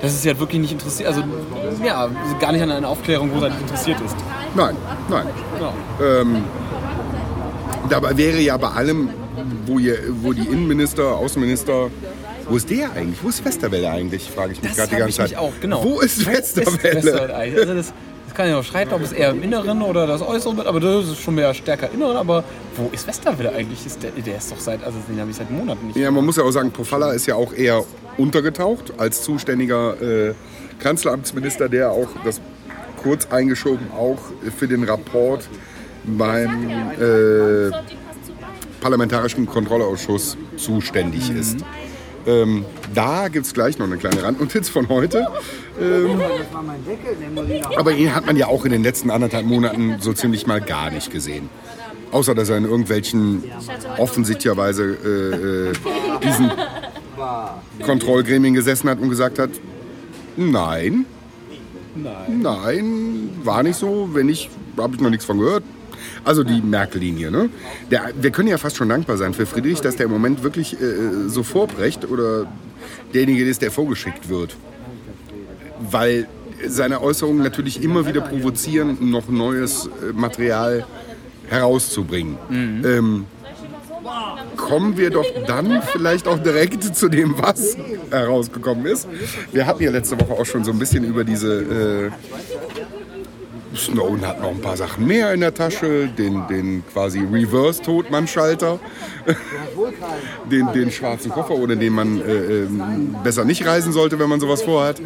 dass 0.00 0.12
es 0.12 0.22
sie 0.22 0.28
halt 0.28 0.38
wirklich 0.40 0.60
nicht 0.60 0.72
interessiert. 0.72 1.08
Also, 1.08 1.22
ja, 1.84 2.08
gar 2.40 2.52
nicht 2.52 2.62
an 2.62 2.70
einer 2.70 2.88
Aufklärung, 2.88 3.30
wo 3.34 3.38
sie 3.38 3.44
halt 3.50 3.60
interessiert 3.60 4.00
ist. 4.00 4.16
Nein, 4.54 4.76
nein. 5.10 5.26
Genau. 5.56 5.74
Ähm, 6.02 6.44
dabei 7.88 8.16
wäre 8.16 8.38
ja 8.40 8.56
bei 8.56 8.68
allem 8.68 9.10
wo, 9.66 9.78
ihr, 9.78 9.98
wo 10.22 10.32
die 10.32 10.46
Innenminister, 10.46 11.16
Außenminister, 11.16 11.90
wo 12.48 12.56
ist 12.56 12.70
der 12.70 12.92
eigentlich? 12.92 13.22
Wo 13.22 13.28
ist 13.28 13.44
Westerwelle 13.44 13.90
eigentlich, 13.90 14.30
frage 14.30 14.52
ich 14.52 14.62
mich 14.62 14.70
Das 14.70 14.78
gerade 14.78 14.90
die 14.90 14.96
ganze 14.96 15.10
ich 15.10 15.16
Zeit. 15.16 15.30
mich 15.30 15.38
auch, 15.38 15.52
genau. 15.60 15.82
Wo 15.82 16.00
ist 16.00 16.18
Ist 16.18 16.26
Westerwelle? 16.26 16.94
Westerwelle 16.94 17.36
eigentlich? 17.36 17.60
Also 17.60 17.74
das, 17.74 17.86
das 17.86 17.94
kann 18.36 18.48
ja 18.48 18.58
auch 18.58 18.64
streiten, 18.64 18.92
ob 18.92 19.00
es 19.00 19.12
eher 19.12 19.30
im 19.30 19.42
Inneren 19.42 19.82
oder 19.82 20.06
das 20.06 20.20
Äußere 20.20 20.56
wird, 20.58 20.66
aber 20.66 20.78
das 20.78 21.06
ist 21.06 21.20
schon 21.20 21.34
mehr 21.34 21.52
stärker 21.54 21.90
Inneren. 21.90 22.16
Aber 22.16 22.44
wo 22.76 22.90
ist 22.92 23.06
Westerwelle 23.06 23.52
eigentlich? 23.52 23.84
Ist 23.86 24.02
der, 24.02 24.10
der 24.10 24.36
ist 24.36 24.52
doch 24.52 24.58
seit, 24.58 24.84
also 24.84 24.98
den 25.08 25.18
habe 25.18 25.30
ich 25.30 25.36
seit 25.36 25.50
Monaten 25.50 25.86
nicht. 25.88 25.96
Ja, 25.96 26.10
man 26.10 26.24
muss 26.24 26.36
ja 26.36 26.42
auch 26.44 26.50
sagen, 26.50 26.70
Pofalla 26.70 27.12
ist 27.12 27.26
ja 27.26 27.34
auch 27.34 27.52
eher 27.54 27.82
untergetaucht 28.18 28.92
als 28.98 29.22
zuständiger 29.22 30.00
äh, 30.00 30.34
Kanzleramtsminister, 30.78 31.68
der 31.68 31.90
auch 31.90 32.08
das 32.24 32.40
kurz 33.02 33.26
eingeschoben 33.30 33.86
auch 33.92 34.18
für 34.56 34.68
den 34.68 34.84
Rapport 34.84 35.48
beim 36.04 36.68
äh, 37.00 37.70
Parlamentarischen 38.80 39.46
Kontrollausschuss 39.46 40.36
zuständig 40.56 41.30
ist. 41.30 41.58
Ähm, 42.26 42.64
da 42.94 43.28
gibt 43.28 43.46
es 43.46 43.54
gleich 43.54 43.78
noch 43.78 43.86
eine 43.86 43.96
kleine 43.98 44.22
Randnotiz 44.22 44.68
von 44.68 44.88
heute. 44.88 45.26
Ähm, 45.80 46.20
aber 47.76 47.92
ihn 47.92 48.14
hat 48.14 48.26
man 48.26 48.36
ja 48.36 48.46
auch 48.48 48.64
in 48.64 48.72
den 48.72 48.82
letzten 48.82 49.10
anderthalb 49.10 49.46
Monaten 49.46 49.96
so 50.00 50.12
ziemlich 50.12 50.46
mal 50.46 50.60
gar 50.60 50.90
nicht 50.90 51.12
gesehen. 51.12 51.48
Außer 52.12 52.34
dass 52.34 52.48
er 52.48 52.56
in 52.56 52.64
irgendwelchen 52.64 53.44
offensichtlicherweise 53.98 54.82
äh, 55.04 55.70
äh, 55.70 55.72
diesen 56.24 56.50
Kontrollgremien 57.84 58.54
gesessen 58.54 58.88
hat 58.88 59.00
und 59.00 59.08
gesagt 59.08 59.38
hat, 59.38 59.50
nein, 60.36 61.06
Nein. 61.94 62.40
nein, 62.42 63.30
war 63.42 63.62
nicht 63.62 63.76
so, 63.76 64.10
wenn 64.12 64.26
nicht, 64.26 64.50
habe 64.76 64.94
ich 64.94 65.00
noch 65.00 65.10
nichts 65.10 65.24
von 65.24 65.38
gehört. 65.38 65.64
Also 66.24 66.44
die 66.44 66.60
Merkel-Linie. 66.60 67.30
Ne? 67.30 67.48
Der, 67.90 68.10
wir 68.20 68.30
können 68.30 68.48
ja 68.48 68.58
fast 68.58 68.76
schon 68.76 68.88
dankbar 68.88 69.16
sein 69.16 69.34
für 69.34 69.46
Friedrich, 69.46 69.80
dass 69.80 69.96
der 69.96 70.06
im 70.06 70.12
Moment 70.12 70.42
wirklich 70.42 70.80
äh, 70.80 71.28
so 71.28 71.42
vorbrecht 71.42 72.08
oder 72.10 72.46
derjenige 73.14 73.44
ist, 73.44 73.62
der 73.62 73.70
vorgeschickt 73.70 74.28
wird. 74.28 74.56
Weil 75.78 76.26
seine 76.66 77.02
Äußerungen 77.02 77.42
natürlich 77.42 77.82
immer 77.82 78.06
wieder 78.06 78.20
provozieren, 78.20 79.10
noch 79.10 79.28
neues 79.28 79.86
äh, 79.86 80.12
Material 80.12 80.86
herauszubringen. 81.48 82.36
Ähm, 82.50 83.24
kommen 84.56 84.96
wir 84.96 85.10
doch 85.10 85.26
dann 85.46 85.82
vielleicht 85.82 86.28
auch 86.28 86.38
direkt 86.38 86.96
zu 86.96 87.08
dem, 87.08 87.34
was 87.38 87.76
herausgekommen 88.10 88.86
ist. 88.86 89.08
Wir 89.52 89.66
hatten 89.66 89.82
ja 89.82 89.90
letzte 89.90 90.18
Woche 90.20 90.32
auch 90.32 90.46
schon 90.46 90.64
so 90.64 90.72
ein 90.72 90.78
bisschen 90.78 91.04
über 91.04 91.24
diese. 91.24 92.10
Äh, 92.10 92.10
Snowden 93.76 94.26
hat 94.26 94.40
noch 94.40 94.50
ein 94.50 94.60
paar 94.60 94.76
Sachen 94.76 95.06
mehr 95.06 95.32
in 95.32 95.40
der 95.40 95.54
Tasche, 95.54 96.08
den, 96.08 96.46
den 96.48 96.84
quasi 96.92 97.20
Reverse-Totmann-Schalter, 97.20 98.78
den, 100.50 100.72
den 100.72 100.90
schwarzen 100.90 101.30
Koffer, 101.30 101.54
ohne 101.54 101.76
den 101.76 101.92
man 101.92 102.20
äh, 102.20 102.32
ähm, 102.32 103.16
besser 103.22 103.44
nicht 103.44 103.66
reisen 103.66 103.92
sollte, 103.92 104.18
wenn 104.18 104.28
man 104.28 104.40
sowas 104.40 104.62
vorhat, 104.62 105.00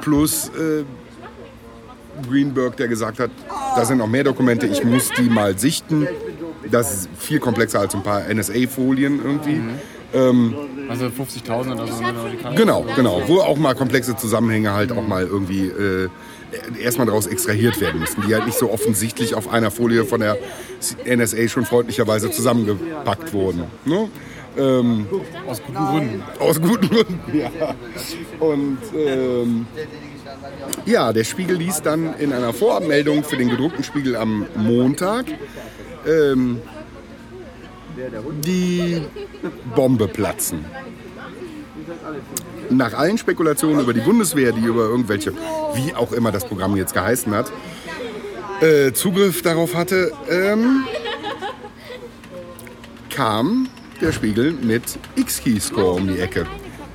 plus 0.00 0.48
äh, 0.48 0.84
Greenberg, 2.28 2.76
der 2.76 2.88
gesagt 2.88 3.18
hat, 3.20 3.30
da 3.76 3.84
sind 3.84 3.98
noch 3.98 4.08
mehr 4.08 4.24
Dokumente, 4.24 4.66
ich 4.66 4.82
muss 4.84 5.10
die 5.18 5.28
mal 5.28 5.58
sichten. 5.58 6.08
Das 6.70 6.92
ist 6.92 7.08
viel 7.18 7.38
komplexer 7.38 7.80
als 7.80 7.94
ein 7.94 8.02
paar 8.02 8.22
NSA-Folien 8.32 9.20
irgendwie. 9.22 9.60
Also 10.88 11.06
50.000 11.06 11.72
oder 11.74 11.86
so. 11.86 12.02
Genau, 12.54 12.86
genau. 12.94 13.22
Wo 13.26 13.40
auch 13.40 13.58
mal 13.58 13.74
komplexe 13.74 14.16
Zusammenhänge 14.16 14.72
halt 14.72 14.92
auch 14.92 15.06
mal 15.06 15.26
irgendwie 15.26 15.66
äh, 15.66 16.08
erstmal 16.80 17.06
daraus 17.06 17.26
extrahiert 17.26 17.80
werden 17.80 18.00
müssen, 18.00 18.22
die 18.26 18.34
halt 18.34 18.46
nicht 18.46 18.58
so 18.58 18.70
offensichtlich 18.70 19.34
auf 19.34 19.48
einer 19.48 19.70
Folie 19.70 20.04
von 20.04 20.20
der 20.20 20.36
NSA 21.04 21.48
schon 21.48 21.64
freundlicherweise 21.64 22.30
zusammengepackt 22.30 23.32
wurden. 23.32 23.64
Ne? 23.84 24.08
Ähm, 24.58 25.06
Aus 25.46 25.60
guten 25.62 25.84
Gründen. 25.84 26.22
aus 26.38 26.60
guten 26.60 26.88
Gründen. 26.88 27.20
Ja. 27.34 27.74
Und 28.40 28.78
ähm, 28.96 29.66
ja, 30.86 31.12
der 31.12 31.24
Spiegel 31.24 31.56
ließ 31.56 31.82
dann 31.82 32.14
in 32.18 32.32
einer 32.32 32.52
Vorabmeldung 32.52 33.22
für 33.24 33.36
den 33.36 33.50
gedruckten 33.50 33.84
Spiegel 33.84 34.16
am 34.16 34.46
Montag 34.56 35.26
ähm, 36.06 36.60
die 38.44 39.02
Bombe 39.74 40.08
platzen. 40.08 40.64
Nach 42.70 42.94
allen 42.94 43.18
Spekulationen 43.18 43.80
über 43.80 43.92
die 43.92 44.00
Bundeswehr, 44.00 44.52
die 44.52 44.64
über 44.64 44.84
irgendwelche, 44.84 45.32
wie 45.74 45.94
auch 45.94 46.12
immer 46.12 46.32
das 46.32 46.46
Programm 46.46 46.76
jetzt 46.76 46.94
geheißen 46.94 47.34
hat, 47.34 47.52
äh, 48.60 48.92
Zugriff 48.92 49.42
darauf 49.42 49.74
hatte, 49.74 50.12
ähm, 50.28 50.84
kam 53.10 53.68
der 54.00 54.12
Spiegel 54.12 54.52
mit 54.52 54.98
X-Key-Score 55.16 55.92
um 55.92 56.08
die 56.08 56.18
Ecke. 56.18 56.46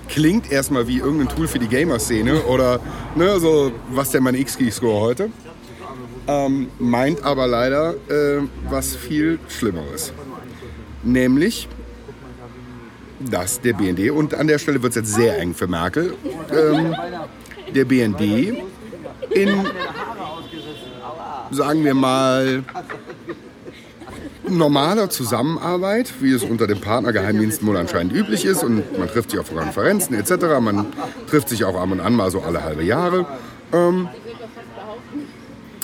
Klingt 0.08 0.52
erstmal 0.52 0.88
wie 0.88 1.00
irgendein 1.00 1.30
Tool 1.30 1.48
für 1.48 1.60
die 1.60 1.68
Gamer-Szene 1.68 2.44
oder 2.44 2.80
ne, 3.16 3.40
so, 3.40 3.72
was 3.90 4.12
denn 4.12 4.24
mein 4.24 4.36
X-Key-Score 4.36 5.00
heute? 5.00 5.30
Ähm, 6.28 6.68
meint 6.80 7.24
aber 7.24 7.48
leider 7.48 7.94
äh, 8.10 8.42
was 8.70 8.96
viel 8.96 9.40
Schlimmeres. 9.48 10.14
Nämlich, 11.04 11.68
dass 13.30 13.62
der 13.62 13.74
BND, 13.74 14.12
und 14.12 14.34
an 14.34 14.48
der 14.48 14.60
Stelle 14.60 14.82
wird 14.82 14.92
es 14.92 14.96
jetzt 14.98 15.14
sehr 15.14 15.38
eng 15.40 15.54
für 15.54 15.68
Merkel, 15.68 16.14
ähm, 16.52 16.96
der 17.74 17.86
BND 17.86 18.22
in, 19.30 19.50
sagen 21.52 21.86
wir 21.86 21.94
mal, 21.94 22.64
normaler 24.48 25.10
Zusammenarbeit, 25.10 26.14
wie 26.20 26.34
es 26.34 26.44
unter 26.44 26.68
den 26.68 26.82
Partnergeheimdiensten 26.82 27.68
wohl 27.68 27.78
anscheinend 27.78 28.14
üblich 28.14 28.46
ist. 28.46 28.64
Und 28.64 28.98
man 28.98 29.08
trifft 29.08 29.32
sich 29.32 29.40
auf 29.40 29.54
Konferenzen 29.54 30.14
etc. 30.14 30.60
Man 30.60 30.88
trifft 31.30 31.50
sich 31.50 31.64
auch 31.64 31.76
ab 31.76 31.92
und 31.92 32.00
an 32.00 32.14
mal 32.14 32.32
so 32.32 32.42
alle 32.42 32.64
halbe 32.64 32.84
Jahre. 32.84 33.26
Ähm, 33.72 34.10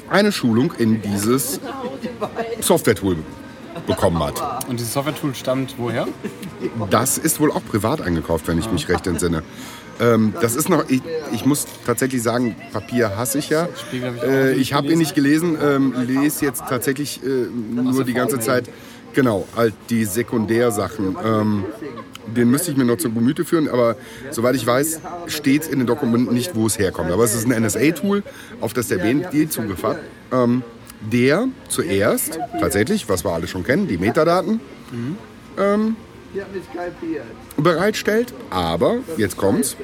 eine 0.10 0.32
Schulung 0.32 0.74
in 0.78 1.02
dieses 1.02 1.60
Software-Tool 2.62 3.18
bekommen 3.88 4.22
hat. 4.24 4.68
Und 4.68 4.80
dieses 4.80 4.94
Software-Tool 4.94 5.34
stammt 5.34 5.76
woher? 5.78 6.08
Das 6.92 7.18
ist 7.18 7.40
wohl 7.40 7.52
auch 7.52 7.64
privat 7.66 8.02
eingekauft, 8.02 8.48
wenn 8.48 8.60
ich 8.60 8.72
mich 8.72 8.88
recht 8.90 9.08
entsinne. 9.08 9.44
Ähm, 10.00 10.34
das 10.42 10.56
ist 10.56 10.70
noch, 10.70 10.88
ich, 10.90 11.02
ich 11.34 11.46
muss 11.46 11.66
tatsächlich 11.86 12.22
sagen, 12.22 12.56
Papier 12.72 13.18
hasse 13.18 13.40
ich 13.40 13.50
ja. 13.50 13.68
Äh, 14.24 14.54
ich 14.54 14.74
habe 14.74 14.88
ihn 14.88 15.00
nicht 15.00 15.16
gelesen, 15.16 15.58
ähm, 15.62 15.94
lese 16.06 16.46
jetzt 16.46 16.64
tatsächlich 16.70 17.24
äh, 17.24 17.48
nur 17.72 18.04
die 18.04 18.14
ganze 18.14 18.40
Zeit, 18.40 18.70
genau, 19.14 19.48
halt 19.56 19.74
die 19.90 20.06
Sekundärsachen. 20.06 21.16
Ähm, 21.24 21.66
den 22.28 22.52
müsste 22.52 22.72
ich 22.72 22.78
mir 22.78 22.86
noch 22.86 22.98
zu 22.98 23.12
Gemüte 23.12 23.46
führen, 23.46 23.70
aber 23.70 23.96
soweit 24.32 24.56
ich 24.56 24.68
weiß, 24.68 25.00
steht 25.28 25.64
es 25.64 25.68
in 25.68 25.80
den 25.80 25.88
Dokumenten 25.88 26.34
nicht, 26.34 26.56
wo 26.56 26.68
es 26.68 26.78
herkommt. 26.78 27.12
Aber 27.12 27.24
es 27.24 27.34
ist 27.34 27.50
ein 27.50 27.64
NSA-Tool, 27.64 28.24
auf 28.62 28.74
das 28.74 28.90
der 28.90 28.98
BND 28.98 29.52
Zugriff 29.52 29.84
hat, 29.84 29.98
ähm, 30.32 30.62
der 31.02 31.48
zuerst 31.70 32.40
tatsächlich, 32.60 33.08
was 33.10 33.24
wir 33.24 33.32
alle 33.32 33.48
schon 33.48 33.64
kennen, 33.64 33.88
die 33.88 33.98
Metadaten 33.98 34.60
ähm, 35.58 35.96
bereitstellt. 37.58 38.34
Aber, 38.50 38.98
jetzt 39.18 39.38
kommt's. 39.38 39.76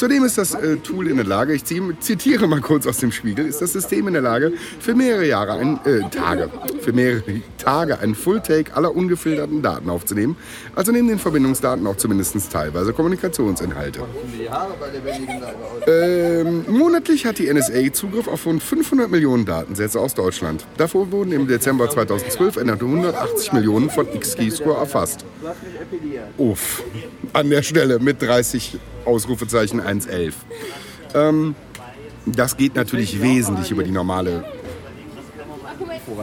Zudem 0.00 0.24
ist 0.24 0.38
das 0.38 0.54
äh, 0.54 0.78
Tool 0.78 1.08
in 1.08 1.16
der 1.16 1.26
Lage, 1.26 1.52
ich 1.52 1.62
zitiere 1.62 2.46
mal 2.46 2.62
kurz 2.62 2.86
aus 2.86 2.96
dem 2.96 3.12
Spiegel, 3.12 3.44
ist 3.44 3.60
das 3.60 3.74
System 3.74 4.06
in 4.06 4.14
der 4.14 4.22
Lage, 4.22 4.54
für 4.78 4.94
mehrere 4.94 5.26
Jahre 5.26 5.52
ein, 5.58 5.78
äh, 5.84 6.08
Tage, 6.08 6.48
für 6.80 6.94
mehrere 6.94 7.42
Tage 7.58 7.98
einen 7.98 8.14
Full-Take 8.14 8.74
aller 8.74 8.96
ungefilterten 8.96 9.60
Daten 9.60 9.90
aufzunehmen, 9.90 10.38
also 10.74 10.90
neben 10.90 11.08
den 11.08 11.18
Verbindungsdaten 11.18 11.86
auch 11.86 11.96
zumindest 11.96 12.50
teilweise 12.50 12.94
Kommunikationsinhalte. 12.94 14.00
Ähm, 15.86 16.64
monatlich 16.66 17.26
hat 17.26 17.38
die 17.38 17.52
NSA 17.52 17.92
Zugriff 17.92 18.26
auf 18.26 18.46
rund 18.46 18.62
500 18.62 19.10
Millionen 19.10 19.44
Datensätze 19.44 20.00
aus 20.00 20.14
Deutschland. 20.14 20.64
Davor 20.78 21.12
wurden 21.12 21.32
im 21.32 21.46
Dezember 21.46 21.90
2012 21.90 22.56
erneut 22.56 22.80
180 22.80 23.52
Millionen 23.52 23.90
von 23.90 24.08
X-Keyscore 24.10 24.78
erfasst. 24.78 25.26
Uff, 26.38 26.82
an 27.34 27.50
der 27.50 27.62
Stelle 27.62 27.98
mit 27.98 28.22
30 28.22 28.78
Ausrufezeichen 29.10 29.80
111. 29.80 30.34
Ähm, 31.14 31.54
das 32.26 32.56
geht 32.56 32.76
natürlich 32.76 33.20
wesentlich 33.20 33.70
über 33.70 33.82
die 33.82 33.90
normale 33.90 34.44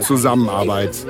Zusammenarbeit. 0.02 1.06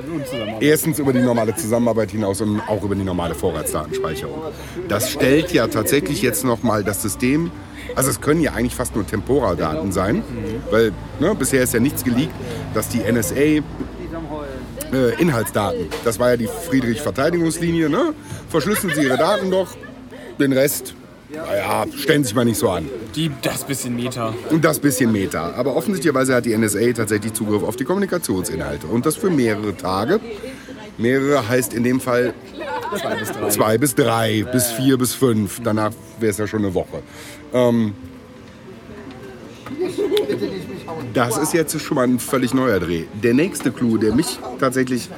Erstens 0.59 0.99
über 0.99 1.13
die 1.13 1.21
normale 1.21 1.55
Zusammenarbeit 1.55 2.11
hinaus 2.11 2.41
und 2.41 2.61
auch 2.61 2.83
über 2.83 2.95
die 2.95 3.03
normale 3.03 3.35
Vorratsdatenspeicherung. 3.35 4.41
Das 4.87 5.11
stellt 5.11 5.51
ja 5.51 5.67
tatsächlich 5.67 6.21
jetzt 6.21 6.43
nochmal 6.43 6.83
das 6.83 7.01
System, 7.01 7.51
also 7.95 8.09
es 8.09 8.21
können 8.21 8.41
ja 8.41 8.53
eigentlich 8.53 8.75
fast 8.75 8.95
nur 8.95 9.05
Temporaldaten 9.05 9.91
sein, 9.91 10.23
weil 10.71 10.91
ne, 11.19 11.35
bisher 11.35 11.63
ist 11.63 11.73
ja 11.73 11.79
nichts 11.79 12.03
geleakt, 12.03 12.33
dass 12.73 12.89
die 12.89 12.99
NSA 12.99 13.35
äh, 13.35 13.61
Inhaltsdaten, 15.19 15.87
das 16.03 16.19
war 16.19 16.31
ja 16.31 16.37
die 16.37 16.47
Friedrich-Verteidigungslinie, 16.47 17.89
ne? 17.89 18.13
verschlüsseln 18.49 18.93
Sie 18.95 19.03
Ihre 19.03 19.17
Daten 19.17 19.51
doch, 19.51 19.69
den 20.39 20.53
Rest, 20.53 20.95
naja, 21.29 21.85
stellen 21.95 22.23
Sie 22.23 22.29
sich 22.29 22.35
mal 22.35 22.45
nicht 22.45 22.57
so 22.57 22.69
an. 22.69 22.89
Die, 23.15 23.31
das 23.41 23.63
bisschen 23.63 23.95
Meta. 23.95 24.33
Und 24.49 24.63
das 24.63 24.79
bisschen 24.79 25.11
Meta. 25.11 25.53
Aber 25.55 25.75
offensichtlicherweise 25.75 26.35
hat 26.35 26.45
die 26.45 26.57
NSA 26.57 26.93
tatsächlich 26.93 27.33
Zugriff 27.33 27.63
auf 27.63 27.75
die 27.75 27.83
Kommunikationsinhalte. 27.83 28.87
Und 28.87 29.05
das 29.05 29.15
für 29.15 29.29
mehrere 29.29 29.75
Tage. 29.75 30.19
Mehrere 30.97 31.47
heißt 31.47 31.73
in 31.73 31.83
dem 31.83 31.99
Fall 31.99 32.33
Zwei 32.95 33.15
bis 33.15 33.31
drei. 33.31 33.49
Zwei 33.49 33.77
bis 33.77 33.95
drei, 33.95 34.45
bis 34.51 34.71
vier 34.71 34.97
bis 34.97 35.13
fünf. 35.13 35.61
Danach 35.63 35.91
wäre 36.19 36.31
es 36.31 36.37
ja 36.37 36.47
schon 36.47 36.63
eine 36.63 36.73
Woche. 36.73 37.01
Ähm, 37.53 37.93
das 41.13 41.37
ist 41.37 41.53
jetzt 41.53 41.79
schon 41.81 41.95
mal 41.95 42.07
ein 42.07 42.19
völlig 42.19 42.53
neuer 42.53 42.79
Dreh. 42.79 43.03
Der 43.21 43.33
nächste 43.33 43.71
Clou, 43.71 43.97
der 43.97 44.15
mich 44.15 44.39
tatsächlich 44.59 45.09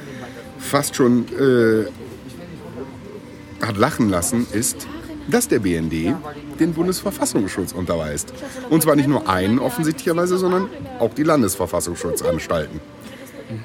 fast 0.58 0.96
schon 0.96 1.26
äh, 1.38 1.86
hat 3.64 3.76
lachen 3.76 4.08
lassen, 4.08 4.46
ist, 4.52 4.86
dass 5.30 5.48
der 5.48 5.60
BND 5.60 6.14
den 6.58 6.72
Bundesverfassungsschutz 6.74 7.72
unterweist. 7.72 8.32
Und 8.68 8.82
zwar 8.82 8.96
nicht 8.96 9.08
nur 9.08 9.28
einen 9.28 9.58
offensichtlicherweise, 9.58 10.38
sondern 10.38 10.68
auch 10.98 11.14
die 11.14 11.22
Landesverfassungsschutzanstalten. 11.22 12.80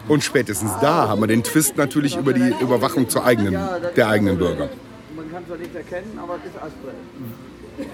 Und 0.07 0.23
spätestens 0.23 0.71
da 0.81 1.07
haben 1.09 1.21
wir 1.21 1.27
den 1.27 1.43
Twist 1.43 1.77
natürlich 1.77 2.17
über 2.17 2.33
die 2.33 2.53
Überwachung 2.59 3.07
zur 3.09 3.25
eigenen, 3.25 3.57
der 3.95 4.07
eigenen 4.07 4.37
Bürger. 4.37 4.69
Man 5.15 5.31
kann 5.31 5.45
zwar 5.45 5.57
nichts 5.57 5.75
erkennen, 5.75 6.19
aber 6.21 6.37
es 6.37 6.49
ist 6.49 6.57
Asbrillen. 6.57 7.55
Nein, 7.77 7.87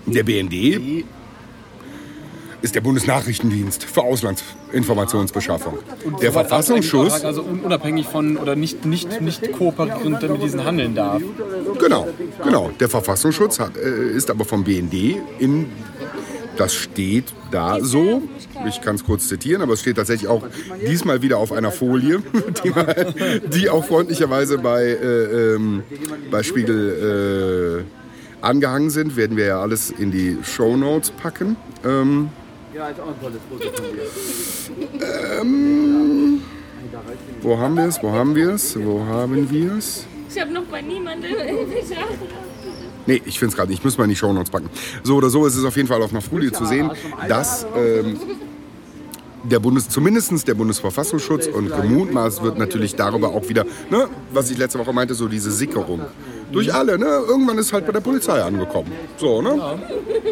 Der 0.06 0.24
BND 0.24 1.06
ist 2.62 2.76
der 2.76 2.82
Bundesnachrichtendienst 2.82 3.84
für 3.84 4.02
Auslandsinformationsbeschaffung. 4.04 5.80
Der 6.22 6.32
Verfassungsschutz, 6.32 7.24
also 7.24 7.42
un- 7.44 7.62
unabhängig 7.62 8.08
von 8.08 8.38
oder 8.38 8.56
nicht, 8.56 8.86
nicht, 8.86 9.22
nicht 9.22 9.52
kooperierend 9.52 10.22
mit 10.30 10.44
diesen 10.44 10.64
handeln 10.64 10.96
darf. 10.96 11.22
genau, 11.80 12.08
genau. 12.44 12.70
Der 12.80 12.90
Verfassungsschutz 12.90 13.60
hat, 13.60 13.78
äh, 13.78 14.12
ist 14.16 14.30
aber 14.30 14.46
vom 14.46 14.64
BND 14.64 15.18
in, 15.40 15.68
das 16.58 16.74
steht 16.76 17.26
da 17.52 17.80
so, 17.82 18.22
ich 18.68 18.82
kann 18.82 18.96
es 18.96 19.04
kurz 19.04 19.28
zitieren, 19.28 19.62
aber 19.64 19.74
es 19.74 19.82
steht 19.82 19.96
tatsächlich 19.98 20.30
auch 20.30 20.44
diesmal 20.88 21.22
wieder 21.24 21.38
auf 21.38 21.52
einer 21.52 21.72
Folie, 21.72 22.22
die, 22.64 22.70
mal, 22.70 23.14
die 23.54 23.70
auch 23.70 23.86
freundlicherweise 23.86 24.58
bei, 24.60 24.84
äh, 24.84 25.54
ähm, 25.56 25.84
bei 26.30 26.44
Spiegel 26.44 27.84
äh, 27.88 28.46
angehangen 28.46 28.90
sind, 28.90 29.16
werden 29.16 29.38
wir 29.38 29.46
ja 29.46 29.62
alles 29.62 29.92
in 29.92 30.12
die 30.12 30.38
Show 30.44 30.76
Notes 30.78 31.12
packen. 31.12 31.56
Ähm, 31.86 32.30
Ja, 32.74 32.88
ist 32.88 33.00
auch 33.02 33.08
ein 33.08 33.20
tolles 33.20 33.42
Foto 33.50 33.70
von 33.74 33.86
dir. 33.94 34.04
Wo 37.42 37.58
haben 37.58 37.76
wir 37.76 37.86
es? 37.86 38.02
Wo 38.02 38.12
haben 38.12 38.36
wir 38.36 38.50
es? 38.52 38.78
Wo 38.82 39.04
haben 39.06 39.52
wir 39.52 39.74
es? 39.74 40.06
Ich 40.30 40.40
habe 40.40 40.54
noch 40.54 40.64
bei 40.64 40.82
niemandem 40.82 41.32
irgendwelche 41.32 41.96
Nee, 43.08 43.22
ich 43.26 43.40
finde 43.40 43.52
es 43.52 43.58
gerade 43.58 43.70
nicht. 43.70 43.80
Ich 43.80 43.84
muss 43.84 43.98
mal 43.98 44.06
in 44.06 44.12
die 44.12 44.16
Shownotes 44.16 44.50
packen. 44.50 44.70
So 45.04 45.16
oder 45.16 45.30
so 45.30 45.46
ist 45.46 45.56
es 45.56 45.66
auf 45.66 45.76
jeden 45.76 45.88
Fall 45.88 46.02
auf 46.02 46.12
einer 46.12 46.22
Folie 46.22 46.52
zu 46.52 46.66
sehen, 46.66 46.92
dass 47.28 47.66
ähm, 47.76 48.18
der 49.44 49.60
Bundes, 49.60 49.90
zumindest 49.90 50.48
der 50.48 50.54
Bundesverfassungsschutz 50.54 51.48
und 51.48 51.70
gemutmaßt 51.70 52.44
wird 52.44 52.58
natürlich 52.58 52.96
darüber 52.96 53.30
auch 53.30 53.48
wieder, 53.50 53.66
ne, 53.90 54.08
was 54.32 54.52
ich 54.52 54.58
letzte 54.58 54.80
Woche 54.80 54.94
meinte, 54.94 55.14
so 55.14 55.28
diese 55.28 55.52
Sickerung. 55.52 56.02
Durch 56.52 56.74
alle, 56.74 57.00
ne? 57.00 57.06
Irgendwann 57.06 57.58
ist 57.58 57.72
halt 57.72 57.86
bei 57.86 57.94
der 57.94 58.02
Polizei 58.02 58.42
angekommen. 58.42 58.92
So, 59.18 59.42
ne? 59.42 59.80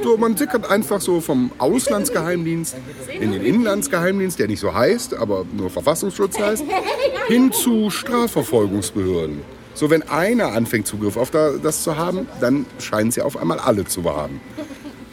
So, 0.03 0.17
man 0.17 0.35
sickert 0.35 0.69
einfach 0.69 0.99
so 0.99 1.21
vom 1.21 1.51
Auslandsgeheimdienst 1.59 2.75
in 3.19 3.31
den 3.31 3.41
Inlandsgeheimdienst, 3.41 4.37
der 4.37 4.47
nicht 4.47 4.59
so 4.59 4.73
heißt, 4.73 5.13
aber 5.13 5.45
nur 5.55 5.69
Verfassungsschutz 5.69 6.37
heißt, 6.37 6.65
hin 7.27 7.53
zu 7.53 7.89
Strafverfolgungsbehörden. 7.89 9.41
So, 9.73 9.89
wenn 9.89 10.01
einer 10.09 10.51
anfängt, 10.51 10.87
Zugriff 10.87 11.15
auf 11.15 11.31
da, 11.31 11.51
das 11.51 11.83
zu 11.83 11.95
haben, 11.95 12.27
dann 12.41 12.65
scheinen 12.79 13.11
sie 13.11 13.21
auf 13.21 13.37
einmal 13.37 13.59
alle 13.59 13.85
zu 13.85 14.03
haben. 14.03 14.41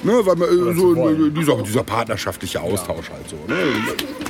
Ne, 0.02 0.12
weil 0.24 0.36
man, 0.36 0.48
äh, 0.48 0.74
so, 0.78 0.94
äh, 1.08 1.30
dieser, 1.30 1.56
dieser 1.62 1.82
partnerschaftliche 1.82 2.60
Austausch 2.60 3.10
halt 3.10 3.28
so. 3.28 3.36
Ne? 3.48 3.56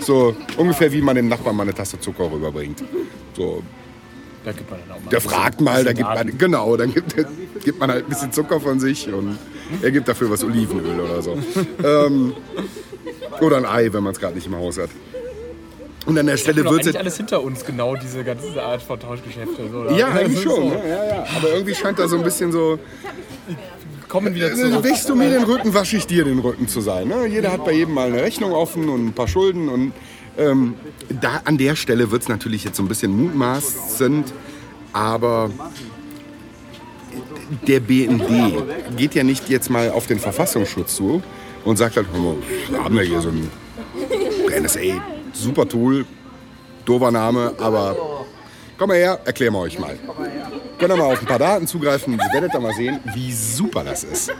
So 0.00 0.35
ungefähr 0.56 0.90
wie 0.92 1.02
man 1.02 1.16
dem 1.16 1.28
Nachbarn 1.28 1.56
mal 1.56 1.64
eine 1.64 1.75
Tasse 1.75 1.99
Zucker 2.00 2.30
rüberbringt. 2.30 2.82
So, 3.37 3.62
Da 4.44 4.52
gibt 4.52 4.70
man 4.70 4.78
dann 4.87 4.96
auch 4.96 5.00
mal. 5.02 5.11
der 5.11 5.18
ein 5.18 5.23
bisschen- 5.23 5.30
fragt 5.30 5.61
mal, 5.61 5.85
da 5.85 5.92
gibt 5.92 6.08
man, 6.08 6.38
genau, 6.38 6.76
dann 6.76 6.94
gibt, 6.94 7.14
gibt 7.64 7.78
man 7.80 7.90
halt 7.90 8.04
ein 8.06 8.08
bisschen 8.08 8.32
Zucker 8.32 8.61
von 8.61 8.78
sich 8.80 9.12
und 9.12 9.38
er 9.82 9.90
gibt 9.90 10.06
dafür 10.08 10.30
was 10.30 10.44
Olivenöl 10.44 11.00
oder 11.00 11.20
so. 11.20 11.37
ähm, 11.85 12.32
oder 13.40 13.56
ein 13.58 13.67
Ei, 13.67 13.93
wenn 13.93 14.02
man 14.04 14.12
es 14.12 14.21
gerade 14.21 14.34
nicht 14.36 14.47
im 14.47 14.54
Haus 14.56 14.78
hat. 14.78 14.90
Und 16.06 16.17
an 16.17 16.26
der 16.26 16.36
Stelle 16.36 16.64
wird 16.64 16.86
es. 16.86 16.95
alles 16.95 17.17
hinter 17.17 17.43
uns, 17.43 17.64
genau 17.64 17.97
diese 17.97 18.23
ganze 18.23 18.62
Art 18.62 18.80
von 18.80 19.00
Tauschgeschäfte. 19.00 19.69
So, 19.71 19.78
oder? 19.78 19.90
Ja, 19.93 20.06
eigentlich 20.12 20.43
schon. 20.45 20.54
so. 20.54 20.69
Ne? 20.69 20.80
Ja, 20.88 21.04
ja. 21.08 21.26
Aber 21.36 21.50
irgendwie 21.52 21.75
scheint 21.75 21.99
da 21.99 22.06
so 22.06 22.17
ein 22.17 22.23
bisschen 22.23 22.52
so. 22.52 22.78
Kommen 24.16 24.34
wieder 24.34 24.50
Äh, 24.50 24.54
zurück. 24.54 24.82
Wäschst 24.82 25.10
du 25.10 25.14
mir 25.14 25.28
den 25.28 25.42
Rücken, 25.42 25.74
wasche 25.74 25.98
ich 25.98 26.06
dir 26.06 26.24
den 26.24 26.38
Rücken 26.38 26.68
zu 26.68 26.80
sein. 26.80 27.08
Ne? 27.08 27.26
Jeder 27.26 27.52
hat 27.52 27.66
bei 27.66 27.72
jedem 27.72 27.92
mal 27.92 28.06
eine 28.06 28.22
Rechnung 28.22 28.52
offen 28.52 28.88
und 28.88 29.08
ein 29.08 29.12
paar 29.12 29.28
Schulden. 29.28 29.68
Und 29.68 29.92
ähm, 30.38 30.74
da 31.20 31.42
an 31.44 31.58
der 31.58 31.76
Stelle 31.76 32.10
wird 32.10 32.22
es 32.22 32.28
natürlich 32.28 32.64
jetzt 32.64 32.78
so 32.78 32.82
ein 32.82 32.88
bisschen 32.88 33.14
mutmaßend, 33.14 34.32
aber 34.94 35.50
der 37.68 37.80
BND 37.80 38.24
geht 38.96 39.14
ja 39.14 39.22
nicht 39.22 39.50
jetzt 39.50 39.68
mal 39.68 39.90
auf 39.90 40.06
den 40.06 40.18
Verfassungsschutz 40.18 40.96
zu 40.96 41.22
und 41.66 41.76
sagt 41.76 41.96
halt, 41.96 42.06
wir 42.14 42.82
haben 42.82 42.96
ja 42.96 43.02
hier 43.02 43.20
so 43.20 43.28
ein 43.28 43.50
NSA, 44.62 44.80
super 45.34 45.68
Tool, 45.68 46.06
doofer 46.86 47.10
Name, 47.10 47.52
aber 47.58 47.94
komm 48.78 48.88
mal 48.88 48.96
her, 48.96 49.20
erklären 49.26 49.52
wir 49.52 49.60
euch 49.60 49.78
mal. 49.78 49.98
Könnt 50.78 50.93
ihr 50.93 50.97
mal 50.97 51.04
auf 51.12 51.21
ein 51.21 51.26
paar 51.26 51.39
Daten 51.39 51.67
zugreifen, 51.67 52.12
ihr 52.15 52.19
werdet 52.32 52.54
da 52.54 52.60
mal 52.60 52.75
sehen, 52.75 53.00
wie 53.15 53.32
super 53.32 53.82
das 53.82 54.04
ist. 54.04 54.30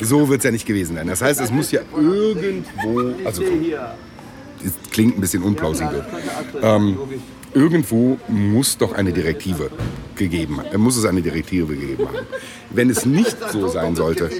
So 0.00 0.28
wird 0.28 0.38
es 0.38 0.44
ja 0.44 0.50
nicht 0.50 0.66
gewesen 0.66 0.96
sein. 0.96 1.06
Das 1.06 1.22
heißt, 1.22 1.40
es 1.40 1.50
muss 1.50 1.70
ja 1.70 1.80
irgendwo, 1.96 3.12
also 3.24 3.42
das 3.42 4.72
klingt 4.90 5.16
ein 5.16 5.20
bisschen 5.20 5.42
unplausibel, 5.42 6.04
ähm, 6.62 6.98
irgendwo 7.54 8.18
muss 8.28 8.76
doch 8.76 8.92
eine 8.92 9.12
Direktive 9.12 9.70
gegeben, 10.16 10.60
äh, 10.72 10.78
muss 10.78 10.96
es 10.96 11.04
eine 11.04 11.22
Direktive 11.22 11.74
gegeben 11.74 12.08
haben. 12.08 12.26
Wenn 12.70 12.90
es 12.90 13.06
nicht 13.06 13.36
so 13.52 13.68
sein 13.68 13.94
sollte, 13.94 14.30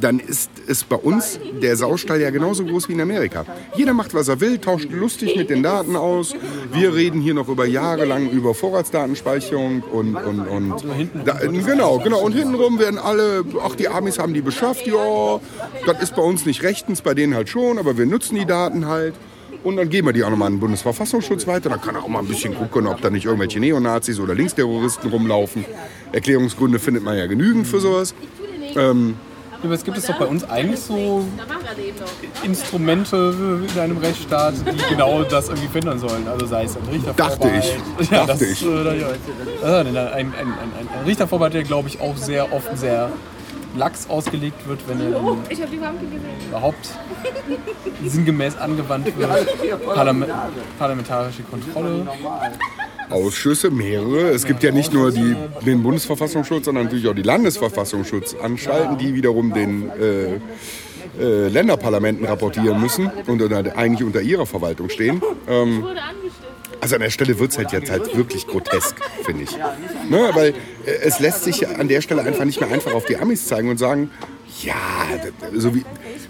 dann 0.00 0.20
ist 0.20 0.50
es 0.68 0.84
bei 0.84 0.96
uns 0.96 1.38
der 1.60 1.76
Saustall 1.76 2.20
ja 2.20 2.30
genauso 2.30 2.64
groß 2.64 2.88
wie 2.88 2.92
in 2.92 3.00
Amerika. 3.00 3.44
Jeder 3.76 3.92
macht, 3.92 4.14
was 4.14 4.28
er 4.28 4.40
will, 4.40 4.58
tauscht 4.58 4.90
lustig 4.90 5.36
mit 5.36 5.50
den 5.50 5.62
Daten 5.62 5.96
aus. 5.96 6.34
Wir 6.72 6.94
reden 6.94 7.20
hier 7.20 7.34
noch 7.34 7.48
über 7.48 7.66
Jahre 7.66 8.04
lang 8.04 8.30
über 8.30 8.54
Vorratsdatenspeicherung 8.54 9.82
und, 9.82 10.16
und, 10.16 10.40
und 10.40 10.84
da, 11.24 11.34
genau, 11.34 11.98
genau. 11.98 12.20
Und 12.20 12.32
hintenrum 12.32 12.78
werden 12.78 12.98
alle, 12.98 13.44
ach, 13.62 13.74
die 13.74 13.88
Amis 13.88 14.18
haben 14.18 14.34
die 14.34 14.42
beschafft, 14.42 14.86
ja, 14.86 15.40
das 15.86 16.02
ist 16.02 16.16
bei 16.16 16.22
uns 16.22 16.46
nicht 16.46 16.62
rechtens, 16.62 17.02
bei 17.02 17.14
denen 17.14 17.34
halt 17.34 17.48
schon, 17.48 17.78
aber 17.78 17.98
wir 17.98 18.06
nutzen 18.06 18.36
die 18.36 18.46
Daten 18.46 18.86
halt. 18.86 19.14
Und 19.64 19.76
dann 19.76 19.88
geben 19.88 20.08
wir 20.08 20.12
die 20.12 20.22
auch 20.22 20.30
nochmal 20.30 20.48
an 20.48 20.54
den 20.54 20.60
Bundesverfassungsschutz 20.60 21.46
weiter. 21.46 21.70
Dann 21.70 21.80
kann 21.80 21.94
er 21.94 22.02
auch 22.02 22.08
mal 22.08 22.18
ein 22.18 22.28
bisschen 22.28 22.54
gucken, 22.54 22.86
ob 22.86 23.00
da 23.00 23.08
nicht 23.08 23.24
irgendwelche 23.24 23.60
Neonazis 23.60 24.20
oder 24.20 24.34
Linksterroristen 24.34 25.10
rumlaufen. 25.10 25.64
Erklärungsgründe 26.12 26.78
findet 26.78 27.02
man 27.02 27.16
ja 27.16 27.26
genügend 27.26 27.66
für 27.66 27.80
sowas. 27.80 28.14
Aber 29.64 29.74
es 29.74 29.84
gibt 29.84 29.96
es 29.96 30.06
doch 30.06 30.18
bei 30.18 30.26
uns 30.26 30.44
eigentlich 30.44 30.80
so. 30.80 31.24
Instrumente 32.42 33.34
in 33.74 33.80
einem 33.80 33.98
Rechtsstaat, 33.98 34.54
die 34.54 34.94
genau 34.94 35.22
das 35.22 35.48
irgendwie 35.48 35.68
verhindern 35.68 35.98
sollen. 35.98 36.28
Also 36.28 36.46
sei 36.46 36.64
es 36.64 36.76
ein 36.76 36.82
Richtervorbehalt. 36.90 37.42
Dachte 37.42 37.50
ich. 37.98 38.10
Ja, 38.10 38.26
Dachte 38.26 38.32
das, 38.32 38.42
ich. 38.42 38.66
Äh, 38.66 39.00
ja. 39.00 39.08
Ja, 39.62 39.78
ein, 39.78 39.86
ein, 39.86 40.06
ein, 40.06 40.34
ein, 40.34 40.88
ein 40.98 41.04
Richtervorbehalt, 41.06 41.54
der 41.54 41.62
glaube 41.62 41.88
ich 41.88 42.00
auch 42.00 42.16
sehr 42.16 42.52
oft 42.52 42.76
sehr 42.76 43.10
lax 43.76 44.08
ausgelegt 44.08 44.68
wird, 44.68 44.80
wenn 44.86 45.00
er 45.00 45.20
gesehen. 45.20 45.46
überhaupt 46.48 46.90
sinngemäß 48.04 48.56
angewandt 48.56 49.06
wird. 49.16 49.84
Parlament, 49.94 50.32
parlamentarische 50.78 51.42
Kontrolle. 51.42 52.06
Ausschüsse, 53.10 53.70
mehrere. 53.70 54.30
Es 54.30 54.44
gibt 54.46 54.62
ja 54.62 54.70
nicht 54.70 54.92
nur 54.92 55.12
die, 55.12 55.36
den 55.64 55.82
Bundesverfassungsschutz, 55.82 56.64
sondern 56.64 56.84
natürlich 56.84 57.08
auch 57.08 57.14
die 57.14 57.22
Landesverfassungsschutzanstalten, 57.22 58.98
die 58.98 59.14
wiederum 59.14 59.52
den 59.52 59.90
äh, 59.90 60.34
äh, 61.20 61.48
Länderparlamenten 61.48 62.26
rapportieren 62.26 62.80
müssen 62.80 63.10
und 63.26 63.40
unter, 63.40 63.76
eigentlich 63.76 64.04
unter 64.04 64.20
ihrer 64.20 64.46
Verwaltung 64.46 64.88
stehen. 64.88 65.22
Ähm, 65.48 65.84
also 66.80 66.96
an 66.96 67.02
der 67.02 67.10
Stelle 67.10 67.38
wird 67.38 67.52
es 67.52 67.58
halt 67.58 67.72
jetzt 67.72 67.90
halt 67.90 68.16
wirklich 68.16 68.46
grotesk, 68.46 68.96
finde 69.24 69.44
ich. 69.44 69.56
Ne, 70.10 70.30
weil 70.34 70.50
äh, 70.84 70.90
es 71.02 71.20
lässt 71.20 71.44
sich 71.44 71.68
an 71.68 71.88
der 71.88 72.00
Stelle 72.00 72.22
einfach 72.22 72.44
nicht 72.44 72.60
mehr 72.60 72.70
einfach 72.70 72.92
auf 72.92 73.04
die 73.04 73.16
Amis 73.16 73.46
zeigen 73.46 73.70
und 73.70 73.78
sagen, 73.78 74.10
ja, 74.62 74.74
so 75.54 75.74
wie, 75.74 75.84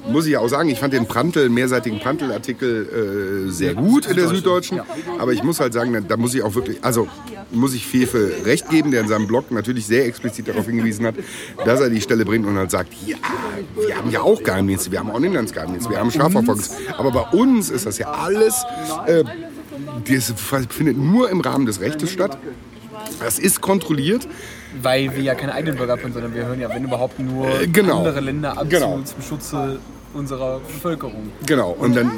muss 0.08 0.26
ich 0.26 0.32
ja 0.32 0.40
auch 0.40 0.48
sagen, 0.48 0.68
ich 0.68 0.78
fand 0.78 0.92
den 0.92 1.06
Prantl, 1.06 1.48
mehrseitigen 1.48 2.00
Prantl-Artikel 2.00 3.48
äh, 3.48 3.50
sehr 3.50 3.74
gut 3.74 4.06
in 4.06 4.16
der 4.16 4.28
Süddeutschen, 4.28 4.80
aber 5.18 5.32
ich 5.32 5.42
muss 5.42 5.60
halt 5.60 5.72
sagen, 5.72 6.04
da, 6.08 6.16
muss 6.16 6.34
ich 6.34 6.42
auch 6.42 6.54
wirklich, 6.54 6.82
also 6.82 7.06
muss 7.50 7.74
ich 7.74 7.86
Fefe 7.86 8.32
recht 8.44 8.70
geben, 8.70 8.90
der 8.90 9.02
in 9.02 9.08
seinem 9.08 9.26
Blog 9.26 9.50
natürlich 9.50 9.86
sehr 9.86 10.06
explizit 10.06 10.48
darauf 10.48 10.66
hingewiesen 10.66 11.06
hat, 11.06 11.16
dass 11.64 11.80
er 11.80 11.90
die 11.90 12.00
Stelle 12.00 12.24
bringt 12.24 12.46
und 12.46 12.56
halt 12.56 12.70
sagt, 12.70 12.94
ja, 13.06 13.16
wir 13.86 13.96
haben 13.96 14.10
ja 14.10 14.22
auch 14.22 14.42
Geheimdienste, 14.42 14.90
wir 14.90 15.00
haben 15.00 15.10
auch 15.10 15.16
einen 15.16 15.26
Inlandsgeheimdienst, 15.26 15.90
wir 15.90 15.98
haben 15.98 16.10
Strafverfolgungs, 16.10 16.70
aber 16.96 17.10
bei 17.10 17.38
uns 17.38 17.70
ist 17.70 17.84
das 17.86 17.98
ja 17.98 18.10
alles, 18.10 18.64
äh, 19.06 19.24
das 20.08 20.32
findet 20.70 20.96
nur 20.96 21.30
im 21.30 21.40
Rahmen 21.40 21.66
des 21.66 21.80
Rechtes 21.80 22.10
statt. 22.10 22.38
Das 23.20 23.38
ist 23.38 23.60
kontrolliert. 23.60 24.26
Weil 24.82 25.14
wir 25.14 25.22
ja 25.22 25.34
keine 25.34 25.54
eigenen 25.54 25.76
Bürger 25.76 25.96
sind, 25.98 26.12
sondern 26.14 26.34
wir 26.34 26.46
hören 26.46 26.60
ja, 26.60 26.68
wenn 26.68 26.84
überhaupt, 26.84 27.18
nur 27.20 27.46
Äh, 27.60 27.66
genau. 27.68 27.98
andere 27.98 28.20
Länder 28.20 28.58
ab 28.58 28.66
Genau. 28.68 28.98
zu, 29.04 29.14
zum 29.14 29.22
Schutze 29.22 29.78
unserer 30.14 30.60
Bevölkerung. 30.60 31.30
Genau. 31.46 31.70
Und 31.70 31.94
dann 31.96 32.10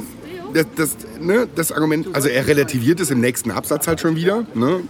das, 0.55 0.67
das, 0.77 0.97
ne, 1.21 1.47
das 1.55 1.73
Argument, 1.73 2.09
also 2.15 2.29
er 2.29 2.47
relativiert 2.47 3.01
es 3.01 3.11
im 3.11 3.21
nächsten 3.21 3.51
Absatz 3.51 3.87
halt 3.89 4.01
schon 4.01 4.17
wieder. 4.17 4.45
Ne? 4.55 4.81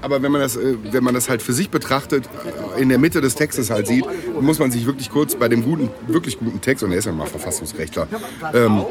Aber 0.00 0.22
wenn 0.22 0.32
man, 0.32 0.40
das, 0.40 0.56
äh, 0.56 0.76
wenn 0.90 1.02
man 1.04 1.14
das 1.14 1.28
halt 1.28 1.42
für 1.42 1.52
sich 1.52 1.70
betrachtet, 1.70 2.28
äh, 2.76 2.82
in 2.82 2.88
der 2.88 2.98
Mitte 2.98 3.20
des 3.20 3.34
Textes 3.34 3.70
halt 3.70 3.86
sieht, 3.86 4.04
muss 4.40 4.58
man 4.58 4.70
sich 4.70 4.86
wirklich 4.86 5.10
kurz 5.10 5.34
bei 5.36 5.48
dem 5.48 5.62
guten, 5.64 5.90
wirklich 6.08 6.38
guten 6.38 6.60
Text, 6.60 6.82
und 6.84 6.92
er 6.92 6.98
ist 6.98 7.04
ja 7.06 7.12
mal 7.12 7.26
Verfassungsrechtler, 7.26 8.06
ähm, 8.54 8.82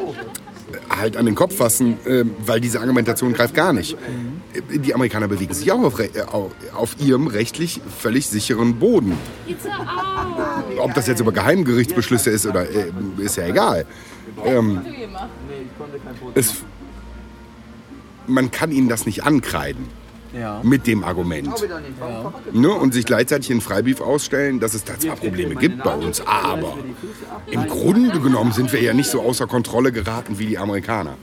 halt 0.89 1.17
an 1.17 1.25
den 1.25 1.35
Kopf 1.35 1.55
fassen, 1.55 1.97
ähm, 2.05 2.31
weil 2.45 2.61
diese 2.61 2.79
Argumentation 2.79 3.33
greift 3.33 3.53
gar 3.53 3.73
nicht. 3.73 3.97
Die 4.69 4.93
Amerikaner 4.93 5.27
bewegen 5.27 5.53
sich 5.53 5.71
auch 5.71 5.81
auf, 5.81 5.99
äh, 5.99 6.09
au- 6.31 6.51
auf 6.73 6.95
ihrem 6.99 7.27
rechtlich 7.27 7.79
völlig 7.99 8.27
sicheren 8.27 8.75
Boden. 8.79 9.17
It's 9.47 9.65
a 9.65 10.25
Ob 10.79 10.93
das 10.93 11.07
jetzt 11.07 11.21
über 11.21 11.31
Geheimgerichtsbeschlüsse 11.31 12.29
ist 12.31 12.45
oder 12.45 12.69
äh, 12.69 12.91
ist 13.19 13.37
ja 13.37 13.47
egal. 13.47 13.85
Ähm, 14.45 14.81
es, 16.35 16.53
man 18.27 18.51
kann 18.51 18.71
ihnen 18.71 18.89
das 18.89 19.05
nicht 19.05 19.23
ankreiden 19.23 19.87
Ja. 20.33 20.61
mit 20.63 20.87
dem 20.87 21.03
Argument. 21.03 21.49
Ne? 22.53 22.71
Und 22.71 22.93
sich 22.93 23.05
gleichzeitig 23.05 23.51
in 23.51 23.61
Freibrief 23.61 23.99
ausstellen, 24.01 24.59
dass 24.59 24.73
es 24.73 24.83
da 24.83 24.97
zwar 24.97 25.15
Probleme 25.15 25.55
gibt 25.55 25.83
bei 25.83 25.93
uns, 25.95 26.21
aber 26.25 26.77
im 27.49 27.67
Grunde 27.67 28.19
genommen 28.19 28.51
sind 28.53 28.71
wir 28.71 28.81
ja 28.81 28.93
nicht 28.93 29.09
so 29.09 29.21
außer 29.21 29.47
Kontrolle 29.47 29.91
geraten 29.91 30.39
wie 30.39 30.45
die 30.45 30.57
Amerikaner. 30.57 31.15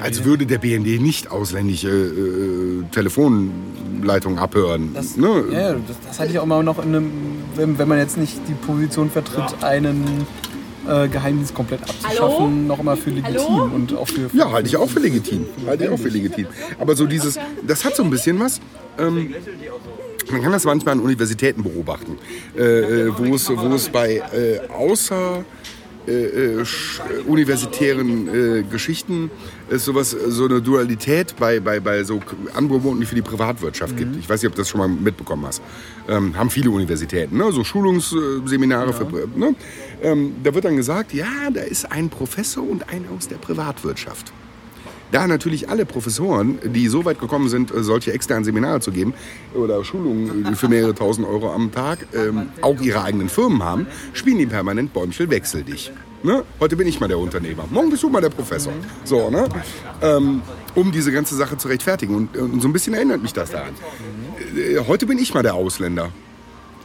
Als 0.00 0.24
würde 0.24 0.46
der 0.46 0.58
BND 0.58 1.00
nicht 1.00 1.30
ausländische 1.30 1.88
äh, 1.88 2.84
Telefonleitungen 2.90 4.38
abhören. 4.38 4.90
Das, 4.94 5.16
ne? 5.16 5.44
ja, 5.50 5.60
ja, 5.60 5.72
das, 5.72 5.96
das 6.06 6.20
hatte 6.20 6.30
ich 6.30 6.38
auch 6.38 6.44
immer 6.44 6.62
noch 6.62 6.78
in 6.78 6.88
einem, 6.94 7.10
wenn, 7.56 7.78
wenn 7.78 7.88
man 7.88 7.98
jetzt 7.98 8.16
nicht 8.16 8.36
die 8.48 8.54
Position 8.54 9.10
vertritt, 9.10 9.62
einen 9.62 10.26
äh, 10.88 11.08
Geheimdienst 11.08 11.54
komplett 11.54 11.82
abzuschaffen, 11.82 12.18
Hallo? 12.18 12.48
noch 12.48 12.78
immer 12.78 12.96
für 12.96 13.10
legitim 13.10 13.36
Hallo? 13.48 13.70
und 13.74 13.94
auch 13.94 14.08
für, 14.08 14.28
für 14.28 14.36
Ja, 14.36 14.50
halte 14.50 14.68
ich 14.68 14.76
auch 14.76 14.88
für 14.88 15.00
legitim. 15.00 15.46
Halte 15.66 15.84
ich 15.84 15.90
auch 15.90 15.98
für 15.98 16.08
legitim. 16.08 16.46
Aber 16.78 16.96
so 16.96 17.06
dieses, 17.06 17.38
das 17.66 17.84
hat 17.84 17.96
so 17.96 18.02
ein 18.02 18.10
bisschen 18.10 18.38
was. 18.40 18.60
Ähm, 18.98 19.34
man 20.30 20.42
kann 20.42 20.52
das 20.52 20.64
manchmal 20.64 20.94
an 20.94 21.00
Universitäten 21.00 21.62
beobachten, 21.62 22.18
äh, 22.56 22.62
äh, 22.62 23.12
wo, 23.18 23.34
es, 23.34 23.48
wo 23.48 23.74
es 23.74 23.88
bei 23.88 24.16
äh, 24.16 24.60
außer 24.68 25.44
äh, 26.06 26.12
äh, 26.12 26.64
universitären 27.26 28.28
äh, 28.28 28.62
Geschichten 28.64 29.30
es 29.70 29.84
sowas, 29.84 30.10
so 30.10 30.44
eine 30.44 30.60
Dualität 30.60 31.34
bei, 31.38 31.60
bei, 31.60 31.80
bei 31.80 32.04
so 32.04 32.20
Angeboten 32.54 33.04
für 33.04 33.14
die 33.14 33.22
Privatwirtschaft 33.22 33.96
gibt. 33.96 34.16
Ich 34.16 34.28
weiß 34.28 34.42
nicht, 34.42 34.48
ob 34.48 34.54
du 34.54 34.60
das 34.60 34.68
schon 34.68 34.80
mal 34.80 34.88
mitbekommen 34.88 35.46
hast. 35.46 35.62
Ähm, 36.08 36.36
haben 36.36 36.50
viele 36.50 36.70
Universitäten, 36.70 37.36
ne? 37.36 37.52
so 37.52 37.64
Schulungsseminare 37.64 38.92
für. 38.92 39.06
Ne? 39.36 39.54
Ähm, 40.02 40.34
da 40.42 40.54
wird 40.54 40.64
dann 40.64 40.76
gesagt, 40.76 41.14
ja, 41.14 41.50
da 41.52 41.62
ist 41.62 41.90
ein 41.90 42.10
Professor 42.10 42.68
und 42.68 42.88
ein 42.88 43.06
aus 43.16 43.28
der 43.28 43.36
Privatwirtschaft. 43.36 44.32
Da 45.12 45.28
natürlich 45.28 45.68
alle 45.68 45.84
Professoren, 45.84 46.58
die 46.64 46.88
so 46.88 47.04
weit 47.04 47.20
gekommen 47.20 47.48
sind, 47.50 47.70
äh, 47.70 47.82
solche 47.82 48.12
externen 48.12 48.44
Seminare 48.44 48.80
zu 48.80 48.90
geben 48.90 49.12
oder 49.54 49.84
Schulungen 49.84 50.46
äh, 50.46 50.56
für 50.56 50.68
mehrere 50.68 50.94
tausend 50.94 51.28
Euro 51.28 51.52
am 51.52 51.70
Tag, 51.70 52.06
ähm, 52.14 52.48
auch 52.62 52.80
ihre 52.80 53.04
eigenen 53.04 53.28
Firmen 53.28 53.62
haben, 53.62 53.86
spielen 54.14 54.38
die 54.38 54.46
permanent 54.46 54.92
Bäumchen 54.94 55.30
wechsel 55.30 55.62
dich. 55.62 55.92
Ne? 56.22 56.44
Heute 56.60 56.76
bin 56.76 56.86
ich 56.88 56.98
mal 56.98 57.08
der 57.08 57.18
Unternehmer, 57.18 57.64
morgen 57.70 57.90
bist 57.90 58.02
du 58.02 58.08
mal 58.08 58.22
der 58.22 58.30
Professor. 58.30 58.72
So, 59.04 59.28
ne? 59.28 59.48
Ähm, 60.00 60.40
um 60.74 60.90
diese 60.90 61.12
ganze 61.12 61.36
Sache 61.36 61.58
zu 61.58 61.68
rechtfertigen. 61.68 62.14
Und, 62.14 62.36
und 62.36 62.62
so 62.62 62.68
ein 62.68 62.72
bisschen 62.72 62.94
erinnert 62.94 63.20
mich 63.20 63.34
das 63.34 63.50
daran. 63.50 63.74
Äh, 64.56 64.78
Heute 64.86 65.06
bin 65.06 65.18
ich 65.18 65.34
mal 65.34 65.42
der 65.42 65.54
Ausländer. 65.54 66.10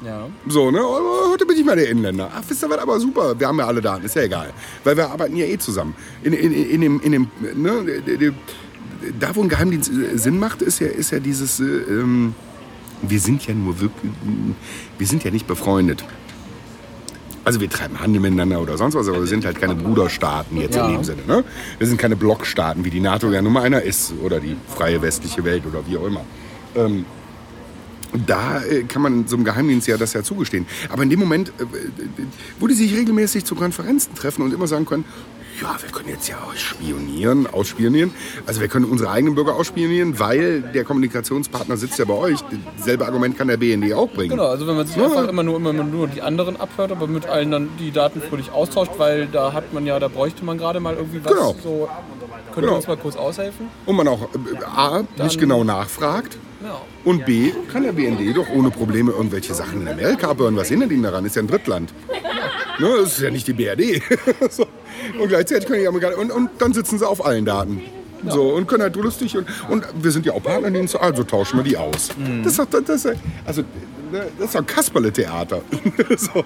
Ja. 0.03 0.27
So, 0.47 0.71
ne? 0.71 0.79
Aber 0.79 1.31
Heute 1.31 1.45
bin 1.45 1.57
ich 1.57 1.65
mal 1.65 1.75
der 1.75 1.89
Inländer. 1.89 2.29
Ach, 2.33 2.41
wisst 2.47 2.63
ihr 2.63 2.69
was? 2.69 2.77
Aber 2.79 2.99
super. 2.99 3.39
Wir 3.39 3.47
haben 3.47 3.59
ja 3.59 3.65
alle 3.67 3.81
Daten. 3.81 4.05
Ist 4.05 4.15
ja 4.15 4.23
egal. 4.23 4.53
Weil 4.83 4.97
wir 4.97 5.09
arbeiten 5.09 5.35
ja 5.35 5.45
eh 5.45 5.57
zusammen. 5.57 5.95
In, 6.23 6.33
in, 6.33 6.51
in 6.53 6.81
dem, 6.81 6.99
in 7.01 7.11
dem, 7.11 7.27
ne? 7.55 8.33
Da, 9.19 9.35
wo 9.35 9.41
ein 9.43 9.49
Geheimdienst 9.49 9.91
äh, 9.91 10.17
Sinn 10.17 10.39
macht, 10.39 10.61
ist 10.61 10.79
ja, 10.79 10.87
ist 10.87 11.11
ja 11.11 11.19
dieses, 11.19 11.59
äh, 11.59 11.63
ähm, 11.63 12.33
wir 13.01 13.19
sind 13.19 13.45
ja 13.45 13.53
nur 13.53 13.79
wirklich, 13.79 14.11
wir 14.97 15.07
sind 15.07 15.23
ja 15.23 15.29
nicht 15.31 15.45
befreundet. 15.47 16.03
Also 17.43 17.61
wir 17.61 17.69
treiben 17.69 17.99
Handel 18.01 18.19
miteinander 18.21 18.59
oder 18.59 18.75
sonst 18.77 18.95
was, 18.95 19.07
aber 19.07 19.19
wir 19.19 19.27
sind 19.27 19.45
halt 19.45 19.61
keine 19.61 19.75
Bruderstaaten 19.75 20.57
jetzt 20.59 20.75
Ja. 20.75 20.87
in 20.87 20.95
dem 20.95 21.03
Sinne. 21.05 21.21
Ne? 21.27 21.43
Wir 21.77 21.87
sind 21.87 21.97
keine 21.97 22.15
Blockstaaten, 22.17 22.83
wie 22.83 22.89
die 22.89 22.99
NATO 22.99 23.31
ja 23.31 23.41
Nummer 23.41 23.61
einer 23.61 23.81
ist 23.81 24.13
oder 24.21 24.39
die 24.41 24.57
freie 24.67 25.01
westliche 25.01 25.43
Welt 25.45 25.63
oder 25.65 25.87
wie 25.87 25.95
auch 25.97 26.05
immer. 26.07 26.25
Ähm, 26.75 27.05
da 28.25 28.63
äh, 28.63 28.83
kann 28.83 29.01
man 29.01 29.27
so 29.27 29.35
einem 29.35 29.45
Geheimdienst 29.45 29.87
ja 29.87 29.97
das 29.97 30.13
ja 30.13 30.23
zugestehen. 30.23 30.65
Aber 30.89 31.03
in 31.03 31.09
dem 31.09 31.19
Moment, 31.19 31.49
äh, 31.59 31.65
wo 32.59 32.67
die 32.67 32.73
sich 32.73 32.95
regelmäßig 32.95 33.45
zu 33.45 33.55
Konferenzen 33.55 34.15
treffen 34.15 34.41
und 34.43 34.53
immer 34.53 34.67
sagen 34.67 34.85
können, 34.85 35.05
ja, 35.59 35.75
wir 35.81 35.89
können 35.89 36.09
jetzt 36.09 36.27
ja 36.27 36.37
spionieren, 36.53 37.47
ausspionieren. 37.47 38.11
Also 38.45 38.61
wir 38.61 38.67
können 38.67 38.85
unsere 38.85 39.09
eigenen 39.09 39.33
Bürger 39.33 39.55
ausspionieren, 39.55 40.19
weil 40.19 40.61
der 40.61 40.83
Kommunikationspartner 40.83 41.77
sitzt 41.77 41.97
ja 41.97 42.05
bei 42.05 42.13
euch. 42.13 42.39
Dasselbe 42.77 43.07
Argument 43.07 43.35
kann 43.35 43.47
der 43.47 43.57
BND 43.57 43.91
auch 43.93 44.07
bringen. 44.07 44.29
Genau, 44.29 44.45
also 44.49 44.67
wenn 44.67 44.75
man 44.75 44.85
sich 44.85 44.95
einfach 45.01 45.27
immer 45.27 45.41
nur, 45.41 45.55
immer 45.55 45.73
nur 45.73 46.07
die 46.09 46.21
anderen 46.21 46.57
abhört, 46.57 46.91
aber 46.91 47.07
mit 47.07 47.25
allen 47.25 47.49
dann 47.49 47.69
die 47.79 47.89
Daten 47.89 48.21
fröhlich 48.21 48.51
austauscht, 48.51 48.91
weil 48.97 49.25
da 49.27 49.51
hat 49.51 49.73
man 49.73 49.87
ja, 49.87 49.97
da 49.99 50.09
bräuchte 50.09 50.45
man 50.45 50.59
gerade 50.59 50.79
mal 50.79 50.93
irgendwie 50.95 51.25
was. 51.25 51.33
Genau. 51.33 51.55
So, 51.63 51.89
könnt 52.53 52.57
ihr 52.57 52.61
Genau. 52.61 52.75
uns 52.75 52.87
mal 52.87 52.97
kurz 52.97 53.15
aushelfen? 53.15 53.67
Und 53.87 53.95
man 53.95 54.07
auch 54.07 54.21
äh, 54.23 54.63
A, 54.63 55.03
nicht 55.23 55.39
genau 55.39 55.63
nachfragt. 55.63 56.37
Und 57.05 57.25
B, 57.25 57.51
kann 57.71 57.83
der 57.83 57.91
BND 57.93 58.35
doch 58.35 58.49
ohne 58.49 58.69
Probleme 58.71 59.11
irgendwelche 59.11 59.53
Sachen 59.53 59.81
in 59.81 59.87
Amerika 59.87 60.29
abhören. 60.29 60.55
Was 60.55 60.69
hindert 60.69 60.91
ihn 60.91 61.03
daran? 61.03 61.25
Ist 61.25 61.35
ja 61.35 61.41
ein 61.43 61.47
Drittland. 61.47 61.93
Ne, 62.79 62.89
das 63.01 63.13
ist 63.13 63.21
ja 63.21 63.31
nicht 63.31 63.47
die 63.47 63.53
BRD. 63.53 64.03
so. 64.51 64.67
Und 65.19 65.29
gleichzeitig 65.29 65.65
können 65.67 65.81
die 65.81 65.87
Amerikaner. 65.87 66.15
Und, 66.19 66.29
und 66.31 66.49
dann 66.59 66.73
sitzen 66.73 66.99
sie 66.99 67.07
auf 67.07 67.25
allen 67.25 67.43
Daten. 67.43 67.81
So, 68.29 68.49
und 68.53 68.67
können 68.67 68.83
halt 68.83 68.95
lustig. 68.97 69.35
Und, 69.35 69.47
und 69.67 69.83
wir 69.99 70.11
sind 70.11 70.27
ja 70.27 70.33
auch 70.33 70.43
Partnerdienste, 70.43 71.01
also 71.01 71.23
tauschen 71.23 71.57
wir 71.57 71.63
die 71.63 71.75
aus. 71.75 72.09
Das 72.43 72.55
doch, 72.57 72.65
das, 72.69 72.83
das, 72.83 73.05
ist- 73.05 73.17
also, 73.45 73.63
das 74.11 74.47
ist 74.47 74.55
doch 74.55 74.61
ein 74.61 74.65
Kasperle-Theater. 74.65 75.61
so. 76.17 76.43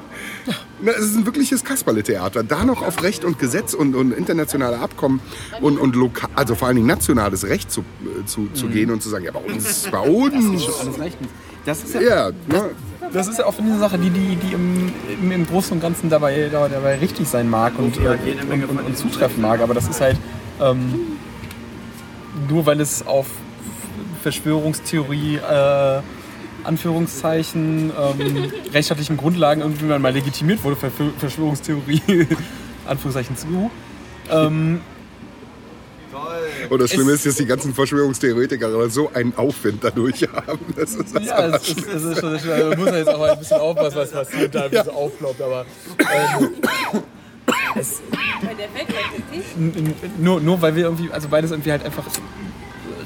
Ne, 0.82 0.91
Es 0.91 1.06
ist 1.06 1.17
ein 1.17 1.26
wirkliches 1.26 1.63
Kasperle-Theater. 1.63 2.43
Da 2.43 2.65
noch 2.65 2.82
auf 2.82 3.04
Recht 3.04 3.26
und 3.26 3.39
Gesetz 3.39 3.74
und, 3.74 3.95
und 3.95 4.12
internationale 4.12 4.80
Abkommen 4.80 5.21
und, 5.62 5.78
und 5.78 5.95
loka 5.95 6.30
also 6.36 6.56
vor 6.56 6.67
allen 6.67 6.78
Dingen 6.78 6.88
nationales 6.88 7.47
Recht 7.47 7.71
zu, 7.71 7.82
äh, 7.82 8.26
zu, 8.26 8.50
zu 8.54 8.67
gehen 8.67 8.91
und 8.91 9.02
zu 9.02 9.10
sagen, 9.10 9.26
ja, 9.26 9.32
bei 9.32 9.39
uns, 9.39 9.88
bei 9.91 10.00
uns. 10.00 10.80
Alles 10.80 11.00
rechtens. 11.00 11.30
Das 11.65 11.84
ist 11.84 11.93
ja, 11.93 12.02
Ja, 12.02 12.32
ne? 12.47 12.71
das 13.13 13.28
ist 13.28 13.39
ja 13.39 13.45
auch 13.45 13.58
eine 13.60 13.78
Sache, 13.78 13.97
die, 14.00 14.10
die, 14.10 14.36
die 14.36 14.54
im, 14.54 14.91
im, 15.21 15.32
im 15.32 15.45
Großen 15.45 15.74
und 15.74 15.82
Ganzen 15.82 16.10
dabei, 16.10 16.50
dabei, 16.52 16.69
dabei 16.69 16.95
richtig 16.97 17.28
sein 17.28 17.50
mag 17.50 17.78
und, 17.78 17.97
äh, 17.97 18.17
und, 18.50 18.69
und, 18.69 18.80
und 18.80 18.97
zutreffen 18.97 19.41
mag. 19.41 19.62
Aber 19.62 19.74
das 19.74 19.88
ist 19.88 20.02
halt 20.02 20.17
ähm, 20.60 21.17
nur 22.50 22.65
weil 22.65 22.80
es 22.80 23.06
auf 23.06 23.28
Verschwörungstheorie, 24.21 25.38
äh, 25.38 26.02
Anführungszeichen, 26.65 27.91
ähm, 27.91 28.52
rechtstaatlichen 28.74 29.17
Grundlagen 29.17 29.62
irgendwie 29.62 29.86
mal 29.86 30.13
legitimiert 30.13 30.63
wurde, 30.63 30.76
Verf- 30.76 31.12
Verschwörungstheorie, 31.17 32.28
Anführungszeichen 32.88 33.36
zu. 33.38 33.69
Ähm, 34.30 34.82
Und 36.69 36.82
das 36.82 36.91
Schlimme 36.91 37.12
Es- 37.12 37.19
ist, 37.19 37.26
dass 37.26 37.36
die 37.36 37.45
ganzen 37.45 37.74
Verschwörungstheoretiker 37.74 38.67
aber 38.67 38.89
so 38.89 39.12
einen 39.13 39.34
Aufwind 39.38 39.84
dadurch 39.84 40.21
haben. 40.34 40.60
Das 40.76 40.93
ist 40.95 41.15
das 41.15 41.26
Ja, 41.26 41.47
es 41.47 41.67
ist, 41.69 41.88
es 41.88 42.04
ist 42.04 42.19
schon, 42.19 42.39
schon, 42.39 42.69
man 42.69 42.78
muss 42.80 42.88
ja 42.89 42.97
jetzt 42.97 43.10
auch 43.10 43.19
mal 43.19 43.32
ein 43.32 43.39
bisschen 43.39 43.58
aufpassen, 43.60 43.97
was, 44.13 44.32
hier 44.32 44.47
da 44.50 44.67
ja. 44.67 44.84
so 44.84 44.91
aufploppt, 44.91 45.41
aber 45.41 45.65
ähm, 46.00 46.50
es, 47.76 48.02
nur, 50.19 50.39
nur 50.41 50.62
weil 50.62 50.76
wir 50.76 50.84
irgendwie, 50.86 51.10
also 51.12 51.28
beides 51.30 51.52
irgendwie 51.52 51.71
halt 51.71 51.86
einfach 51.86 52.04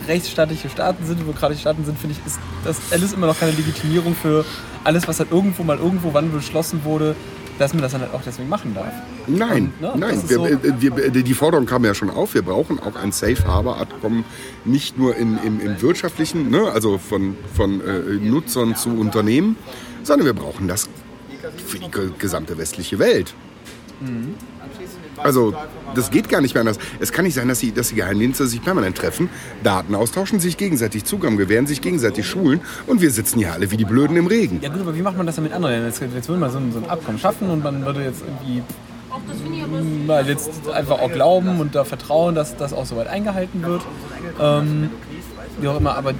rechtsstaatliche 0.07 0.69
Staaten 0.69 1.05
sind, 1.05 1.19
demokratische 1.19 1.61
Staaten 1.61 1.83
sind, 1.85 1.97
finde 1.99 2.15
ich, 2.19 2.25
ist 2.25 2.39
das 2.63 2.77
alles 2.91 3.13
immer 3.13 3.27
noch 3.27 3.39
keine 3.39 3.51
Legitimierung 3.53 4.15
für 4.15 4.45
alles, 4.83 5.07
was 5.07 5.19
halt 5.19 5.31
irgendwo 5.31 5.63
mal 5.63 5.77
irgendwo 5.77 6.13
wann 6.13 6.31
beschlossen 6.31 6.83
wurde, 6.83 7.15
dass 7.57 7.73
man 7.73 7.81
das 7.81 7.93
dann 7.93 8.01
halt 8.01 8.13
auch 8.13 8.21
deswegen 8.25 8.49
machen 8.49 8.73
darf. 8.75 8.91
Nein, 9.27 9.71
Und, 9.79 9.81
ne, 9.81 10.07
nein. 10.07 10.21
Wir, 10.27 10.37
so- 10.37 10.47
wir, 10.79 11.09
die 11.23 11.33
Forderung 11.33 11.65
kam 11.65 11.85
ja 11.85 11.93
schon 11.95 12.09
auf. 12.09 12.33
Wir 12.33 12.41
brauchen 12.41 12.79
auch 12.79 12.95
ein 12.95 13.11
Safe 13.13 13.37
Harbor 13.47 13.79
Abkommen, 13.79 14.25
nicht 14.65 14.97
nur 14.97 15.15
in, 15.15 15.37
im, 15.43 15.59
im 15.61 15.81
wirtschaftlichen, 15.81 16.49
ne, 16.49 16.69
also 16.73 16.97
von, 16.97 17.35
von 17.55 17.79
äh, 17.81 17.99
Nutzern 18.21 18.75
zu 18.75 18.89
Unternehmen, 18.89 19.55
sondern 20.03 20.25
wir 20.25 20.33
brauchen 20.33 20.67
das 20.67 20.89
für 21.65 21.79
die 21.79 21.89
ge- 21.89 22.09
gesamte 22.19 22.57
westliche 22.57 22.99
Welt. 22.99 23.33
Also, 25.17 25.53
das 25.95 26.11
geht 26.11 26.29
gar 26.29 26.41
nicht 26.41 26.53
mehr 26.53 26.61
anders. 26.61 26.77
Es 26.99 27.11
kann 27.11 27.25
nicht 27.25 27.35
sein, 27.35 27.47
dass 27.47 27.59
die, 27.59 27.71
dass 27.71 27.89
die 27.89 27.95
Geheimdienste 27.95 28.47
sich 28.47 28.61
permanent 28.61 28.97
treffen, 28.97 29.29
Daten 29.63 29.95
austauschen, 29.95 30.39
sich 30.39 30.57
gegenseitig 30.57 31.05
Zugang 31.05 31.37
gewähren, 31.37 31.67
sich 31.67 31.81
gegenseitig 31.81 32.27
schulen 32.27 32.61
und 32.87 33.01
wir 33.01 33.11
sitzen 33.11 33.39
hier 33.39 33.53
alle 33.53 33.71
wie 33.71 33.77
die 33.77 33.85
Blöden 33.85 34.17
im 34.17 34.27
Regen. 34.27 34.59
Ja 34.61 34.69
gut, 34.69 34.81
aber 34.81 34.95
wie 34.95 35.01
macht 35.01 35.17
man 35.17 35.25
das 35.25 35.35
dann 35.35 35.43
mit 35.43 35.53
anderen? 35.53 35.85
Jetzt, 35.85 36.01
jetzt 36.01 36.27
würde 36.27 36.39
man 36.39 36.51
so 36.51 36.57
ein, 36.57 36.71
so 36.71 36.79
ein 36.79 36.89
Abkommen 36.89 37.19
schaffen 37.19 37.49
und 37.49 37.63
man 37.63 37.85
würde 37.85 38.03
jetzt 38.03 38.21
irgendwie 38.21 38.61
mal 40.05 40.27
jetzt 40.27 40.69
einfach 40.69 40.99
auch 40.99 41.11
glauben 41.11 41.59
und 41.59 41.75
da 41.75 41.83
vertrauen, 41.83 42.35
dass 42.35 42.57
das 42.57 42.73
auch 42.73 42.85
soweit 42.85 43.07
eingehalten 43.07 43.63
wird. 43.63 43.81
Ähm, 44.39 44.89
wie 45.59 45.67
auch 45.69 45.77
immer, 45.77 45.95
aber 45.95 46.11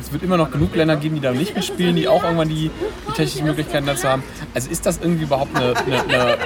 es 0.00 0.12
wird 0.12 0.22
immer 0.22 0.36
noch 0.36 0.52
genug 0.52 0.74
Länder 0.76 0.96
geben, 0.96 1.16
die 1.16 1.20
da 1.20 1.32
nicht 1.32 1.56
mitspielen, 1.56 1.96
die 1.96 2.06
auch 2.06 2.22
irgendwann 2.22 2.48
die, 2.48 2.70
die 3.08 3.12
technischen 3.12 3.46
Möglichkeiten 3.46 3.86
dazu 3.86 4.06
haben. 4.08 4.22
Also 4.54 4.70
ist 4.70 4.86
das 4.86 4.98
irgendwie 5.02 5.24
überhaupt 5.24 5.56
eine, 5.56 5.74
eine, 5.76 6.02
eine 6.04 6.36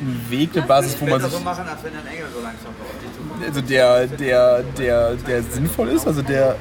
ein 0.00 0.26
Weg, 0.28 0.50
eine 0.56 0.66
Basis, 0.66 0.96
wo 1.00 1.06
man 1.06 1.20
sich, 1.20 1.30
so 1.30 1.40
machen, 1.40 1.64
als 1.68 1.82
wenn 1.84 1.92
ein 1.92 2.06
Engel 2.06 2.26
so 2.34 2.40
langsam 2.42 2.72
also 3.46 3.60
der, 3.60 4.06
der, 4.06 4.62
der, 4.76 5.14
der 5.14 5.42
sinnvoll 5.42 5.88
ist, 5.88 6.06
also 6.06 6.22
der, 6.22 6.56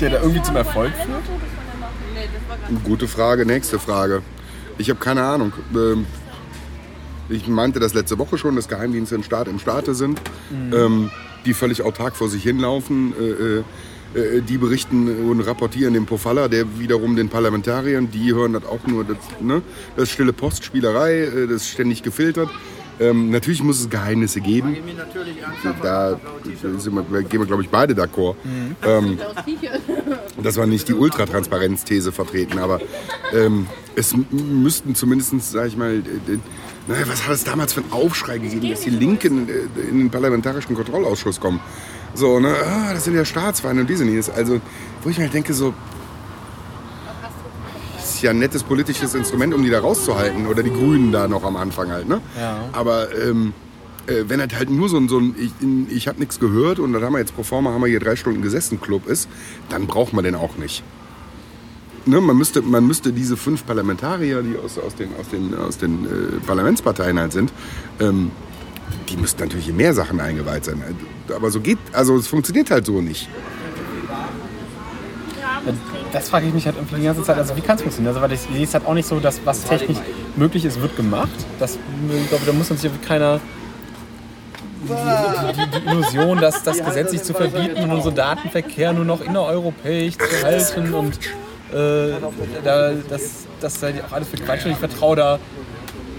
der 0.00 0.10
da 0.10 0.20
irgendwie 0.20 0.42
zum 0.42 0.56
Erfolg 0.56 0.92
führt? 0.94 2.84
Gute 2.84 3.08
Frage, 3.08 3.46
nächste 3.46 3.78
Frage. 3.78 4.22
Ich 4.76 4.90
habe 4.90 5.00
keine 5.00 5.22
Ahnung. 5.22 5.52
Ähm, 5.74 6.06
Ich 7.30 7.46
meinte 7.46 7.78
das 7.78 7.92
letzte 7.92 8.18
Woche 8.18 8.38
schon, 8.38 8.56
dass 8.56 8.68
Geheimdienste 8.68 9.14
im 9.14 9.22
Staat 9.22 9.48
im 9.48 9.58
Staate 9.58 9.94
sind, 9.94 10.20
ähm, 10.50 11.10
die 11.44 11.52
völlig 11.52 11.82
autark 11.82 12.16
vor 12.16 12.28
sich 12.28 12.42
hinlaufen. 12.42 13.12
Äh, 14.14 14.40
die 14.40 14.56
berichten 14.56 15.28
und 15.28 15.40
rapportieren 15.40 15.92
den 15.92 16.06
Pofalla, 16.06 16.48
der 16.48 16.78
wiederum 16.78 17.14
den 17.14 17.28
Parlamentariern, 17.28 18.10
die 18.10 18.32
hören 18.32 18.54
das 18.54 18.64
auch 18.64 18.86
nur, 18.86 19.04
das, 19.04 19.18
ne? 19.40 19.60
das 19.96 20.04
ist 20.04 20.12
stille 20.12 20.32
Postspielerei, 20.32 21.24
äh, 21.24 21.46
das 21.46 21.62
ist 21.62 21.68
ständig 21.68 22.02
gefiltert. 22.02 22.48
Ähm, 23.00 23.30
natürlich 23.30 23.62
muss 23.62 23.80
es 23.80 23.90
Geheimnisse 23.90 24.40
geben. 24.40 24.76
Da 25.82 26.18
sind 26.78 26.94
wir, 26.94 27.22
gehen 27.22 27.40
wir, 27.40 27.46
glaube 27.46 27.62
ich, 27.62 27.68
beide 27.68 27.94
d'accord. 27.94 28.34
Ähm, 28.84 29.18
dass 30.42 30.56
wir 30.56 30.66
nicht 30.66 30.88
die 30.88 30.94
Ultratransparenz-These 30.94 32.10
vertreten, 32.10 32.58
aber 32.58 32.80
ähm, 33.32 33.68
es 33.94 34.16
müssten 34.30 34.96
zumindest, 34.96 35.52
sage 35.52 35.68
ich 35.68 35.76
mal, 35.76 36.02
naja, 36.88 37.04
was 37.06 37.24
hat 37.24 37.34
es 37.34 37.44
damals 37.44 37.72
für 37.72 37.82
einen 37.82 37.92
Aufschrei 37.92 38.38
gegeben, 38.38 38.70
dass 38.70 38.80
die 38.80 38.90
Linken 38.90 39.48
in 39.48 39.98
den 39.98 40.10
Parlamentarischen 40.10 40.74
Kontrollausschuss 40.74 41.38
kommen. 41.38 41.60
So, 42.18 42.40
ne, 42.40 42.52
ah, 42.64 42.92
das 42.92 43.04
sind 43.04 43.14
ja 43.14 43.24
Staatsfeinde 43.24 43.82
und 43.82 43.88
diese 43.88 44.04
nicht. 44.04 44.28
Also, 44.30 44.60
wo 45.04 45.08
ich 45.08 45.18
mir 45.18 45.24
halt 45.24 45.34
denke, 45.34 45.54
so, 45.54 45.72
ist 48.02 48.22
ja 48.22 48.30
ein 48.30 48.40
nettes 48.40 48.64
politisches 48.64 49.14
Instrument, 49.14 49.54
um 49.54 49.62
die 49.62 49.70
da 49.70 49.78
rauszuhalten. 49.78 50.48
Oder 50.48 50.64
die 50.64 50.72
Grünen 50.72 51.12
da 51.12 51.28
noch 51.28 51.44
am 51.44 51.54
Anfang 51.56 51.92
halt, 51.92 52.08
ne? 52.08 52.20
Ja. 52.36 52.64
Aber 52.72 53.14
ähm, 53.16 53.52
äh, 54.08 54.24
wenn 54.26 54.40
das 54.40 54.58
halt 54.58 54.68
nur 54.68 54.88
so 54.88 54.96
ein, 54.96 55.08
so 55.08 55.18
ein 55.20 55.36
ich, 55.38 55.52
in- 55.60 55.86
ich 55.90 56.08
habe 56.08 56.18
nichts 56.18 56.40
gehört 56.40 56.80
und 56.80 56.92
dann 56.92 57.04
haben 57.04 57.12
wir 57.12 57.20
jetzt 57.20 57.36
pro 57.36 57.44
forma 57.44 57.70
haben 57.70 57.82
wir 57.82 57.88
hier 57.88 58.00
drei 58.00 58.16
Stunden 58.16 58.42
gesessen 58.42 58.80
Club 58.80 59.06
ist, 59.06 59.28
dann 59.68 59.86
braucht 59.86 60.12
man 60.12 60.24
den 60.24 60.34
auch 60.34 60.56
nicht. 60.56 60.82
Ne, 62.04 62.20
man, 62.20 62.36
müsste, 62.36 62.62
man 62.62 62.84
müsste 62.84 63.12
diese 63.12 63.36
fünf 63.36 63.64
Parlamentarier, 63.64 64.42
die 64.42 64.56
aus, 64.58 64.76
aus 64.78 64.96
den, 64.96 65.10
aus 65.20 65.28
den, 65.28 65.54
aus 65.56 65.78
den 65.78 66.04
äh, 66.06 66.08
Parlamentsparteien 66.46 67.20
halt 67.20 67.32
sind, 67.32 67.52
ähm, 68.00 68.32
die 69.08 69.16
müssten 69.16 69.42
natürlich 69.42 69.68
in 69.68 69.76
mehr 69.76 69.94
Sachen 69.94 70.20
eingeweiht 70.20 70.64
sein. 70.64 70.82
Aber 71.34 71.50
so 71.50 71.60
geht, 71.60 71.78
also 71.92 72.16
es 72.16 72.28
funktioniert 72.28 72.70
halt 72.70 72.86
so 72.86 73.00
nicht. 73.00 73.28
Das 76.12 76.28
frage 76.28 76.46
ich 76.46 76.54
mich 76.54 76.64
halt 76.66 76.76
irgendwie 76.76 76.96
die 76.96 77.04
ganze 77.04 77.22
Zeit. 77.22 77.36
Also 77.36 77.56
wie 77.56 77.60
kann 77.60 77.76
es 77.76 77.82
funktionieren? 77.82 78.14
Also 78.14 78.22
weil 78.22 78.32
ich 78.32 78.40
sehe 78.40 78.64
es 78.64 78.72
halt 78.72 78.86
auch 78.86 78.94
nicht 78.94 79.06
so, 79.06 79.20
dass 79.20 79.40
was 79.44 79.64
technisch 79.64 79.98
möglich 80.36 80.64
ist, 80.64 80.80
wird 80.80 80.96
gemacht. 80.96 81.28
Das, 81.58 81.78
ich 82.22 82.28
glaube, 82.28 82.46
da 82.46 82.52
muss 82.52 82.70
uns 82.70 82.82
ja 82.82 82.90
keiner 83.06 83.40
die, 84.82 85.60
die, 85.60 85.80
die 85.80 85.90
Illusion, 85.90 86.38
dass 86.38 86.62
das 86.62 86.82
gesetzlich 86.82 87.22
zu 87.22 87.34
verbieten 87.34 87.82
und 87.82 87.90
unseren 87.90 88.14
Datenverkehr 88.14 88.92
nur 88.92 89.04
noch 89.04 89.20
innereuropäisch 89.20 90.16
zu 90.16 90.44
halten 90.44 90.94
und 90.94 91.18
äh, 91.72 92.12
da, 92.64 92.92
das, 93.08 93.46
das 93.60 93.80
sei 93.80 94.02
auch 94.04 94.12
alles 94.12 94.28
für 94.28 94.36
Quatsch 94.36 94.64
und 94.64 94.72
ich 94.72 94.78
vertraue 94.78 95.16
da. 95.16 95.38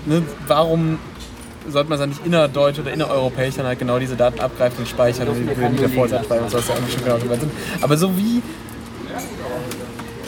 Ne, 0.05 0.23
warum 0.47 0.99
sollte 1.71 1.89
man 1.89 1.99
dann 1.99 2.09
nicht 2.09 2.25
innerdeutsch 2.25 2.79
oder 2.79 2.91
innereuropäisch 2.91 3.55
dann 3.55 3.65
halt 3.65 3.79
genau 3.79 3.99
diese 3.99 4.15
Daten 4.15 4.39
abgreifen 4.39 4.79
und 4.79 4.87
speichern 4.87 5.27
und 5.27 5.35
die 5.35 5.43
mit 5.43 5.79
der 5.79 5.89
Vorsatzspeicherung 5.89 6.45
und 6.45 6.51
so, 6.51 6.57
was 6.57 6.67
ja 6.67 6.75
irgendwie 6.75 6.93
schon 6.93 7.03
genau 7.03 7.31
weit 7.31 7.39
sind. 7.39 7.51
Aber 7.81 7.97
so 7.97 8.17
wie 8.17 8.41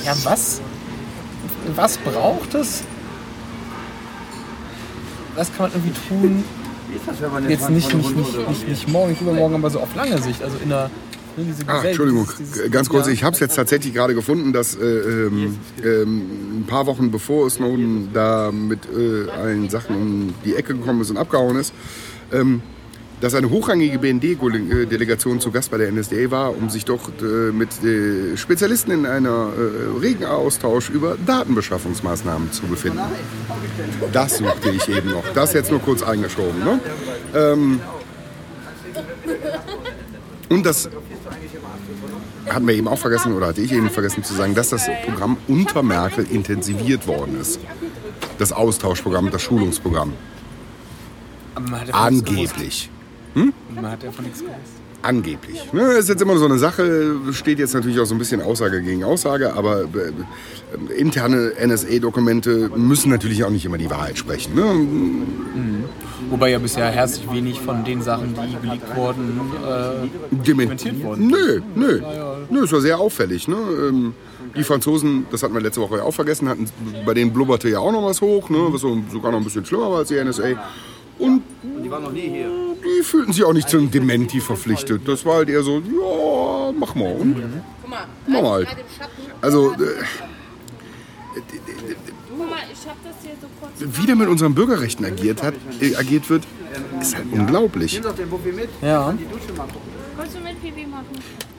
ja, 0.06 0.14
was, 0.24 0.62
was 1.76 1.98
braucht 1.98 2.56
es? 2.56 2.84
Was 5.36 5.56
kann 5.56 5.70
man 5.70 5.72
irgendwie 5.72 5.94
tun? 6.08 6.44
Jetzt 7.48 7.70
nicht, 7.70 7.94
nicht, 7.94 8.16
nicht, 8.16 8.68
nicht 8.68 8.88
morgen, 8.90 9.12
nicht 9.12 9.22
übermorgen, 9.22 9.56
aber 9.56 9.70
so 9.70 9.80
auf 9.80 9.96
lange 9.96 10.22
Sicht. 10.22 10.44
Also 10.44 10.58
in 10.62 10.70
der. 10.70 10.90
Diese 11.38 11.68
Ah, 11.68 11.84
Entschuldigung, 11.84 12.28
dieses- 12.40 12.70
ganz 12.72 12.90
kurz, 12.90 13.08
ich 13.08 13.24
habe 13.24 13.34
es 13.34 13.40
jetzt 13.40 13.56
tatsächlich 13.56 13.94
gerade 13.94 14.14
gefunden, 14.16 14.52
dass 14.54 14.76
äh, 14.76 14.80
ähm, 14.86 15.58
ähm, 15.84 16.22
ein 16.60 16.66
paar 16.68 16.86
Wochen 16.88 17.10
bevor 17.12 17.50
Snowden 17.50 18.10
da 18.14 18.52
mit 18.52 18.80
äh, 18.86 19.30
allen 19.32 19.70
Sachen 19.70 19.96
um 19.96 20.34
die 20.46 20.56
Ecke 20.56 20.74
gekommen 20.76 21.02
ist 21.02 21.10
und 21.10 21.18
abgehauen 21.18 21.56
ist, 21.58 21.74
ähm, 22.34 22.62
dass 23.22 23.36
eine 23.36 23.52
hochrangige 23.52 24.00
BND-Delegation 24.00 25.40
zu 25.40 25.52
Gast 25.52 25.70
bei 25.70 25.78
der 25.78 25.90
NSDA 25.92 26.32
war, 26.32 26.58
um 26.58 26.70
sich 26.72 26.86
doch 26.86 27.10
äh, 27.22 27.52
mit 27.52 27.70
äh, 27.84 28.36
Spezialisten 28.36 28.90
in 28.92 29.06
einer 29.06 29.50
äh, 29.54 30.00
regen 30.00 30.26
Austausch 30.26 30.90
über 30.90 31.18
Datenbeschaffungsmaßnahmen 31.26 32.52
zu 32.52 32.64
befinden. 32.64 33.00
Das 34.12 34.38
suchte 34.38 34.72
ich 34.72 34.90
eben 34.90 35.12
noch. 35.12 35.24
Das 35.36 35.54
jetzt 35.54 35.70
nur 35.70 35.80
kurz 35.82 36.02
eingeschoben. 36.02 36.60
Ne? 36.64 36.80
Ähm, 37.36 37.80
und 40.50 40.66
das 40.66 40.90
hatten 42.54 42.68
wir 42.68 42.76
eben 42.76 42.88
auch 42.88 43.00
vergessen, 43.00 43.34
oder 43.34 43.48
hatte 43.48 43.62
ich 43.62 43.72
eben 43.72 43.90
vergessen 43.90 44.24
zu 44.24 44.34
sagen, 44.34 44.56
dass 44.56 44.70
das 44.70 44.90
Programm 45.06 45.38
unter 45.48 45.84
Merkel 45.84 46.26
intensiviert 46.30 47.08
worden 47.08 47.40
ist. 47.40 47.60
Das 48.40 48.52
Austauschprogramm, 48.52 49.30
das 49.32 49.42
Schulungsprogramm. 49.42 50.14
Angeblich. 51.92 52.90
Man 53.34 53.92
hat 53.92 54.04
ja 54.04 54.12
von 54.12 54.26
nichts 54.26 54.40
gewusst. 54.40 54.81
Angeblich. 55.04 55.74
Ne, 55.74 55.82
ist 55.94 56.10
jetzt 56.10 56.22
immer 56.22 56.38
so 56.38 56.46
eine 56.46 56.60
Sache, 56.60 57.16
steht 57.32 57.60
jetzt 57.60 57.74
natürlich 57.74 58.00
auch 58.00 58.06
so 58.06 58.14
ein 58.14 58.20
bisschen 58.20 58.42
Aussage 58.42 58.82
gegen 58.82 59.04
Aussage, 59.04 59.54
aber 59.54 59.82
äh, 59.82 60.94
interne 60.96 61.54
NSA-Dokumente 61.60 62.70
müssen 62.76 63.10
natürlich 63.10 63.44
auch 63.44 63.50
nicht 63.50 63.66
immer 63.66 63.80
die 63.80 63.90
Wahrheit 63.90 64.18
sprechen. 64.18 64.54
Ne? 64.54 64.64
Wobei 66.30 66.52
ja 66.52 66.60
bisher 66.60 66.86
herzlich 66.86 67.32
wenig 67.32 67.60
von 67.60 67.84
den 67.84 68.02
Sachen, 68.02 68.36
die 68.36 68.62
geleakt 68.62 68.96
wurden, 68.96 69.42
äh, 69.66 70.36
Dementiert 70.46 71.04
worden. 71.04 71.28
Nö, 71.28 71.62
nö. 71.76 72.02
Nö, 72.50 72.64
es 72.64 72.72
war 72.72 72.82
sehr 72.82 73.00
auffällig. 73.00 73.48
Ne? 73.48 73.56
Ähm, 73.56 74.14
die 74.56 74.64
Franzosen, 74.64 75.26
das 75.32 75.42
hatten 75.42 75.54
wir 75.54 75.62
letzte 75.62 75.82
Woche 75.82 75.98
ja 75.98 76.04
auch 76.04 76.14
vergessen, 76.14 76.48
hatten, 76.48 76.70
bei 77.06 77.14
denen 77.14 77.34
blubberte 77.34 77.70
ja 77.70 77.80
auch 77.80 77.92
noch 77.92 78.04
was 78.04 78.22
hoch, 78.22 78.50
ne? 78.50 78.60
was 78.70 78.82
so, 78.82 79.02
sogar 79.12 79.32
noch 79.32 79.40
ein 79.40 79.44
bisschen 79.44 79.66
schlimmer 79.66 79.90
war 79.90 80.00
als 80.00 80.10
die 80.10 80.24
NSA. 80.24 80.62
Und 81.22 81.42
Die 81.84 81.90
waren 81.92 82.04
noch 82.04 82.12
nie 82.12 82.30
hier. 82.30 82.50
die 82.84 83.04
fühlten 83.04 83.32
sich 83.34 83.44
auch 83.44 83.54
nicht 83.54 83.70
zum 83.70 83.90
Dementi 83.92 84.40
verpflichtet. 84.42 85.08
Das 85.08 85.24
war 85.26 85.36
halt 85.36 85.50
eher 85.50 85.62
so, 85.64 85.78
ja, 85.80 86.72
mach 86.78 86.96
mal. 86.96 87.14
Und 87.16 87.36
Guck 87.82 87.90
mal, 87.90 88.06
Mach 88.28 88.42
mal. 88.42 88.66
Schatten. 88.66 88.82
also, 89.42 89.72
äh, 89.74 89.76
Guck 92.30 92.50
mal, 92.50 92.58
ich 92.72 92.88
hab 92.88 92.98
das 93.04 93.16
hier 93.22 93.32
so 93.40 93.48
kurz. 93.60 93.98
wie 94.02 94.08
da 94.08 94.16
mit 94.16 94.28
unseren 94.28 94.54
Bürgerrechten 94.56 95.06
agiert, 95.06 95.44
hat, 95.44 95.54
äh, 95.80 95.96
agiert 95.96 96.30
wird, 96.30 96.44
ist 97.00 97.16
halt 97.16 97.26
unglaublich. 97.32 97.94
Nimm 97.94 98.04
doch 98.04 98.16
den 98.16 98.30
Buffy 98.30 98.52
mit. 98.52 98.70
Ja. 98.82 99.12
Die 99.14 99.24
Dusche 99.26 99.54
mal 99.56 99.66
gucken. 99.68 99.92
Kannst 100.18 100.36
du 100.36 100.40
mit 100.40 100.62
Pipi 100.62 100.86
machen? 100.88 101.06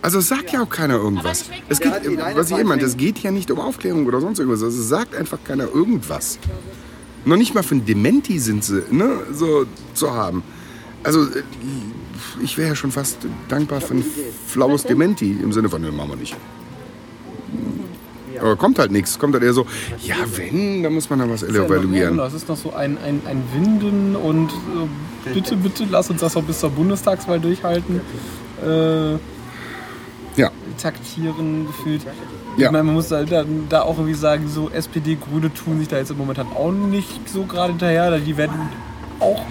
Also 0.03 0.19
es 0.19 0.29
sagt 0.29 0.51
ja 0.53 0.63
auch 0.63 0.69
keiner 0.69 0.95
irgendwas. 0.97 1.45
Es 1.69 1.79
geht, 1.81 1.93
was 2.35 2.51
ich 2.51 2.59
eben 2.59 2.69
meinte, 2.69 2.85
es 2.87 2.97
geht 2.97 3.19
ja 3.21 3.31
nicht 3.31 3.51
um 3.51 3.61
Aufklärung 3.61 4.05
oder 4.07 4.21
sonst 4.21 4.39
irgendwas. 4.41 4.63
Also 4.63 4.81
es 4.81 4.89
sagt 4.89 5.15
einfach 5.15 5.39
keiner 5.45 5.65
irgendwas. 5.73 6.39
Noch 7.25 7.37
nicht 7.37 7.55
mal 7.55 7.63
für 7.63 7.77
ein 7.77 7.85
Dementi 7.85 8.39
sind 8.39 8.65
sie 8.65 8.83
ne, 8.91 9.21
so 9.33 9.65
zu 9.95 10.13
haben. 10.13 10.43
Also 11.05 11.23
äh, 11.25 11.43
ich 12.43 12.59
wäre 12.59 12.71
ja 12.71 12.75
schon 12.75 12.91
fast 12.91 13.19
dankbar 13.49 13.81
für 13.81 13.95
ein 13.95 14.05
flaues 14.49 14.85
Dementi 14.85 15.31
im 15.43 15.53
Sinne 15.53 15.69
von, 15.69 15.81
ne, 15.83 15.93
machen 15.93 16.11
wir 16.11 16.17
nicht. 16.17 16.37
Aber 18.41 18.57
kommt 18.57 18.79
halt 18.81 18.91
nichts. 18.91 19.19
Kommt 19.21 19.35
halt 19.35 19.45
eher 19.45 19.53
so, 19.53 19.67
ja 20.03 20.17
wenn, 20.37 20.83
dann 20.83 20.95
muss 20.95 21.09
man 21.09 21.21
da 21.21 21.29
was 21.29 21.45
evaluieren. 21.45 22.15
genau, 22.15 22.25
es 22.27 22.35
ist 22.35 22.49
noch 22.49 22.57
so 22.57 22.73
ein, 22.73 22.99
ein, 22.99 23.21
ein 23.27 23.43
Winden 23.55 24.17
und 24.17 24.51
äh, 24.51 25.33
bitte, 25.33 25.57
bitte 25.57 25.87
lass 25.89 26.11
uns 26.11 26.21
das 26.23 26.37
auch 26.37 26.43
bis 26.43 26.59
zur 26.59 26.71
Bundestagswahl 26.71 27.39
durchhalten. 27.39 28.01
Äh, 28.65 29.13
Ja, 30.41 30.51
taktieren 30.81 31.67
gefühlt. 31.69 32.03
Ja. 32.57 32.67
Ich 32.67 32.73
meine, 32.73 32.85
man 32.85 32.95
muss 32.95 33.09
da, 33.09 33.23
da, 33.25 33.45
da 33.69 33.83
auch 33.83 33.97
irgendwie 33.97 34.15
sagen, 34.15 34.49
so 34.49 34.69
SPD, 34.71 35.17
Grüne 35.17 35.53
tun 35.53 35.79
sich 35.79 35.89
da 35.89 35.97
jetzt 35.99 36.11
im 36.11 36.19
Momentan 36.19 36.47
auch 36.49 36.71
nicht 36.73 37.29
so 37.29 37.45
gerade 37.45 37.71
hinterher. 37.73 38.19
Die 38.19 38.37
werden 38.37 38.55
auch. 39.21 39.43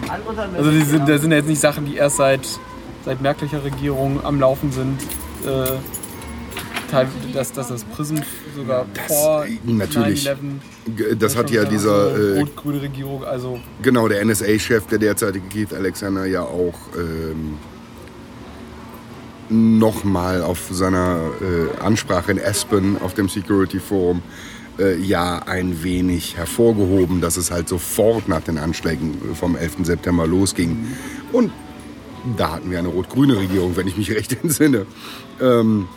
Also 0.58 0.70
die 0.72 0.82
sind, 0.84 1.08
das 1.10 1.22
sind 1.22 1.32
ja 1.32 1.38
jetzt 1.38 1.48
nicht 1.48 1.62
Sachen, 1.62 1.86
die 1.86 1.96
erst 1.96 2.18
seit, 2.18 2.42
seit 3.06 3.22
merklicher 3.22 3.64
Regierung 3.64 4.24
am 4.24 4.40
Laufen 4.40 4.72
sind. 4.72 5.02
Äh, 5.46 5.72
teil- 6.92 7.08
dass, 7.34 7.52
dass 7.54 7.70
das 7.70 7.84
Prism 7.86 8.18
sogar 8.56 8.86
vor 9.08 9.46
natürlich. 9.64 10.28
9/11 10.28 10.36
G- 10.98 11.16
das 11.18 11.36
hat 11.38 11.50
ja 11.50 11.64
dieser, 11.66 12.16
so 12.16 12.22
äh, 12.36 12.40
rot-grüne 12.40 12.82
Regierung, 12.82 13.24
also 13.24 13.60
Genau, 13.82 14.08
der 14.10 14.24
NSA-Chef, 14.26 14.86
der 14.88 14.98
derzeitige 15.00 15.48
Keith 15.48 15.74
Alexander, 15.74 16.26
ja 16.26 16.42
auch 16.42 16.76
ähm, 16.98 17.58
nochmal 19.52 20.42
auf 20.42 20.70
seiner 20.72 21.20
äh, 21.42 21.84
Ansprache 21.84 22.32
in 22.32 22.40
Aspen 22.40 22.98
auf 23.02 23.14
dem 23.14 23.30
Security 23.30 23.80
Forum 23.80 24.22
äh, 24.80 24.98
ja 24.98 25.40
ein 25.40 25.84
wenig 25.84 26.38
hervorgehoben, 26.38 27.22
dass 27.22 27.38
es 27.38 27.52
halt 27.52 27.68
sofort 27.68 28.28
nach 28.28 28.42
den 28.42 28.58
Anschlägen 28.58 29.16
vom 29.36 29.56
11. 29.56 29.78
September 29.84 30.26
losging. 30.26 30.78
Und 31.32 31.52
da 32.38 32.54
hatten 32.54 32.72
wir 32.72 32.80
eine 32.80 32.88
rot-grüne 32.88 33.38
Regierung, 33.38 33.76
wenn 33.76 33.88
ich 33.88 33.98
mich 33.98 34.12
recht 34.16 34.38
entsinne. 34.42 34.86
Ähm, 35.42 35.88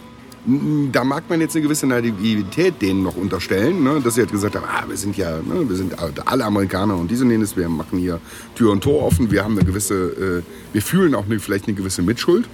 Da 0.93 1.05
mag 1.05 1.31
man 1.31 1.40
jetzt 1.40 1.57
eine 1.57 1.62
gewisse 1.62 1.87
Naivität 1.87 2.83
denen 2.83 3.03
noch 3.03 3.17
unterstellen, 3.17 3.83
ne? 3.83 4.01
dass 4.05 4.17
sie 4.17 4.21
halt 4.21 4.31
gesagt 4.31 4.57
haben, 4.57 4.67
ah, 4.67 4.85
wir 4.87 4.97
sind 4.99 5.17
ja, 5.17 5.38
ne, 5.38 5.67
wir 5.67 5.77
sind 5.77 5.95
alle 6.27 6.45
Amerikaner 6.45 6.97
und 6.99 7.11
diese 7.11 7.25
und 7.25 7.31
jenes, 7.31 7.57
wir 7.57 7.67
machen 7.71 7.99
hier 7.99 8.21
Tür 8.55 8.73
und 8.73 8.83
Tor 8.85 9.05
offen, 9.05 9.31
wir 9.31 9.43
haben 9.43 9.57
eine 9.57 9.64
gewisse, 9.64 9.95
äh, 9.95 10.75
wir 10.75 10.83
fühlen 10.83 11.14
auch 11.14 11.25
eine, 11.25 11.40
vielleicht 11.40 11.67
eine 11.67 11.75
gewisse 11.75 12.03
Mitschuld, 12.03 12.47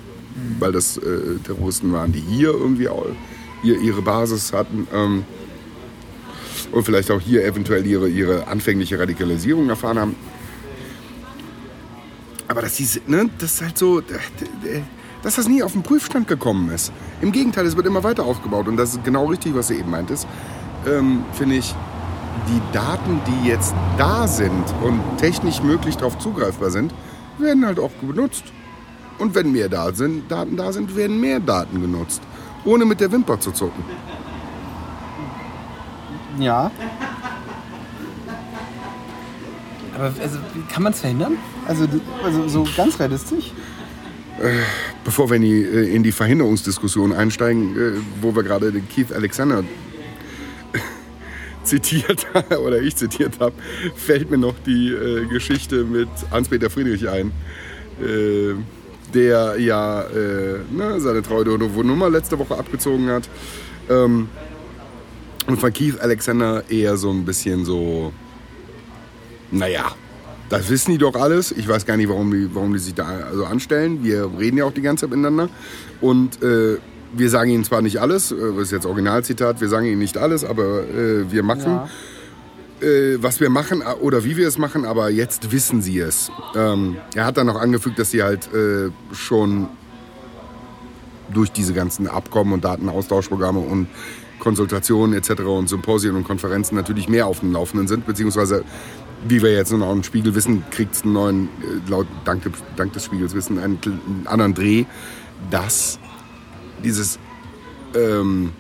weil 0.58 0.72
das 0.72 0.96
äh, 0.96 1.38
Terroristen 1.44 1.92
waren, 1.92 2.12
die 2.12 2.20
hier 2.20 2.50
irgendwie 2.50 2.88
auch, 2.88 3.06
hier 3.62 3.78
ihre 3.80 4.02
Basis 4.02 4.52
hatten. 4.52 4.86
Ähm, 4.92 5.24
und 6.72 6.84
vielleicht 6.84 7.10
auch 7.10 7.20
hier 7.20 7.44
eventuell 7.44 7.86
ihre, 7.86 8.08
ihre 8.08 8.46
anfängliche 8.46 8.98
Radikalisierung 8.98 9.68
erfahren 9.68 9.98
haben. 9.98 10.16
Aber 12.48 12.62
dass, 12.62 12.74
diese, 12.74 13.00
ne, 13.06 13.30
das 13.38 13.54
ist 13.54 13.62
halt 13.62 13.78
so, 13.78 14.02
dass 15.22 15.36
das 15.36 15.48
nie 15.48 15.62
auf 15.62 15.72
den 15.72 15.82
Prüfstand 15.82 16.28
gekommen 16.28 16.70
ist. 16.70 16.92
Im 17.20 17.32
Gegenteil, 17.32 17.66
es 17.66 17.76
wird 17.76 17.86
immer 17.86 18.02
weiter 18.02 18.24
aufgebaut. 18.24 18.68
Und 18.68 18.76
das 18.76 18.94
ist 18.94 19.04
genau 19.04 19.26
richtig, 19.26 19.54
was 19.54 19.68
du 19.68 19.74
eben 19.74 19.90
meintest. 19.90 20.26
Ähm, 20.86 21.24
Finde 21.32 21.56
ich, 21.56 21.74
die 22.48 22.60
Daten, 22.72 23.20
die 23.26 23.48
jetzt 23.48 23.74
da 23.98 24.26
sind 24.26 24.64
und 24.82 25.00
technisch 25.18 25.62
möglich 25.62 25.96
darauf 25.96 26.18
zugreifbar 26.18 26.70
sind, 26.70 26.92
werden 27.38 27.66
halt 27.66 27.78
auch 27.78 27.90
benutzt. 27.90 28.44
Und 29.20 29.34
wenn 29.34 29.52
mehr 29.52 29.68
da 29.68 29.92
sind, 29.92 30.30
Daten 30.30 30.56
da 30.56 30.72
sind, 30.72 30.96
werden 30.96 31.20
mehr 31.20 31.40
Daten 31.40 31.80
genutzt. 31.80 32.22
Ohne 32.64 32.84
mit 32.84 33.00
der 33.00 33.12
Wimper 33.12 33.38
zu 33.38 33.52
zucken. 33.52 33.84
Ja. 36.38 36.70
Aber 39.94 40.04
also, 40.22 40.38
wie 40.54 40.72
kann 40.72 40.82
man 40.82 40.92
es 40.92 41.00
verhindern? 41.00 41.36
Also, 41.66 41.86
also 42.24 42.48
so 42.48 42.66
ganz 42.76 42.98
realistisch? 42.98 43.52
Bevor 45.04 45.28
wir 45.28 45.36
in 45.36 45.42
die, 45.42 45.62
äh, 45.62 45.94
in 45.94 46.02
die 46.02 46.12
Verhinderungsdiskussion 46.12 47.12
einsteigen, 47.12 47.76
äh, 47.76 48.00
wo 48.22 48.34
wir 48.34 48.42
gerade 48.42 48.72
den 48.72 48.88
Keith 48.88 49.12
Alexander 49.12 49.64
zitiert 51.62 52.26
oder 52.64 52.80
ich 52.80 52.96
zitiert 52.96 53.38
habe, 53.38 53.52
fällt 53.96 54.30
mir 54.30 54.38
noch 54.38 54.54
die 54.64 54.88
äh, 54.88 55.26
Geschichte 55.26 55.84
mit 55.84 56.08
Hans-Peter 56.30 56.70
Friedrich 56.70 57.10
ein, 57.10 57.32
äh, 58.00 58.54
der 59.14 59.56
ja 59.58 60.02
äh, 60.02 60.58
ne, 60.70 61.00
seine 61.00 61.22
treue 61.22 61.44
Nummer 61.44 62.10
letzte 62.10 62.38
Woche 62.38 62.56
abgezogen 62.56 63.08
hat. 63.10 63.28
Ähm, 63.88 64.28
und 65.46 65.58
von 65.58 65.72
Keith 65.72 66.00
Alexander 66.00 66.62
eher 66.68 66.96
so 66.96 67.10
ein 67.10 67.24
bisschen 67.24 67.64
so, 67.64 68.12
naja, 69.50 69.92
das 70.48 70.68
wissen 70.68 70.92
die 70.92 70.98
doch 70.98 71.14
alles. 71.14 71.52
Ich 71.52 71.66
weiß 71.66 71.86
gar 71.86 71.96
nicht, 71.96 72.08
warum 72.08 72.30
die, 72.30 72.54
warum 72.54 72.72
die 72.72 72.78
sich 72.78 72.94
da 72.94 73.06
also 73.06 73.44
anstellen. 73.44 74.04
Wir 74.04 74.30
reden 74.38 74.58
ja 74.58 74.64
auch 74.64 74.72
die 74.72 74.82
ganze 74.82 75.02
Zeit 75.02 75.10
miteinander. 75.10 75.48
Und 76.00 76.42
äh, 76.42 76.78
wir 77.12 77.30
sagen 77.30 77.50
ihnen 77.50 77.64
zwar 77.64 77.82
nicht 77.82 78.00
alles, 78.00 78.32
äh, 78.32 78.36
das 78.56 78.64
ist 78.64 78.72
jetzt 78.72 78.86
Originalzitat, 78.86 79.60
wir 79.60 79.68
sagen 79.68 79.86
ihnen 79.86 79.98
nicht 79.98 80.18
alles, 80.18 80.44
aber 80.44 80.82
äh, 80.88 81.30
wir 81.30 81.42
machen, 81.42 81.72
ja. 81.72 81.88
Äh, 82.82 83.22
was 83.22 83.40
wir 83.40 83.50
machen 83.50 83.82
äh, 83.82 83.92
oder 84.00 84.24
wie 84.24 84.36
wir 84.36 84.48
es 84.48 84.58
machen, 84.58 84.84
aber 84.84 85.10
jetzt 85.10 85.52
wissen 85.52 85.82
sie 85.82 85.98
es. 85.98 86.30
Ähm, 86.54 86.96
er 87.14 87.26
hat 87.26 87.36
dann 87.36 87.46
noch 87.46 87.60
angefügt, 87.60 87.98
dass 87.98 88.10
sie 88.10 88.22
halt 88.22 88.52
äh, 88.52 88.90
schon 89.12 89.68
durch 91.32 91.52
diese 91.52 91.72
ganzen 91.72 92.08
Abkommen 92.08 92.52
und 92.52 92.64
Datenaustauschprogramme 92.64 93.60
und 93.60 93.88
Konsultationen 94.40 95.16
etc. 95.16 95.42
und 95.42 95.68
Symposien 95.68 96.16
und 96.16 96.24
Konferenzen 96.24 96.74
natürlich 96.74 97.08
mehr 97.08 97.26
auf 97.26 97.40
dem 97.40 97.52
Laufenden 97.52 97.86
sind, 97.86 98.06
beziehungsweise 98.06 98.64
wie 99.28 99.42
wir 99.42 99.52
jetzt 99.52 99.72
auch 99.72 99.92
im 99.92 100.02
Spiegel 100.02 100.34
wissen, 100.34 100.64
kriegt 100.70 100.94
es 100.94 101.02
einen 101.02 101.12
neuen, 101.12 101.48
äh, 101.60 101.90
laut, 101.90 102.06
dank, 102.24 102.42
dank 102.76 102.92
des 102.94 103.04
Spiegels 103.04 103.34
wissen, 103.34 103.58
einen, 103.58 103.78
einen 103.84 104.26
anderen 104.26 104.54
Dreh, 104.54 104.84
dass 105.50 105.98
dieses 106.82 107.18
ähm, 107.94 108.52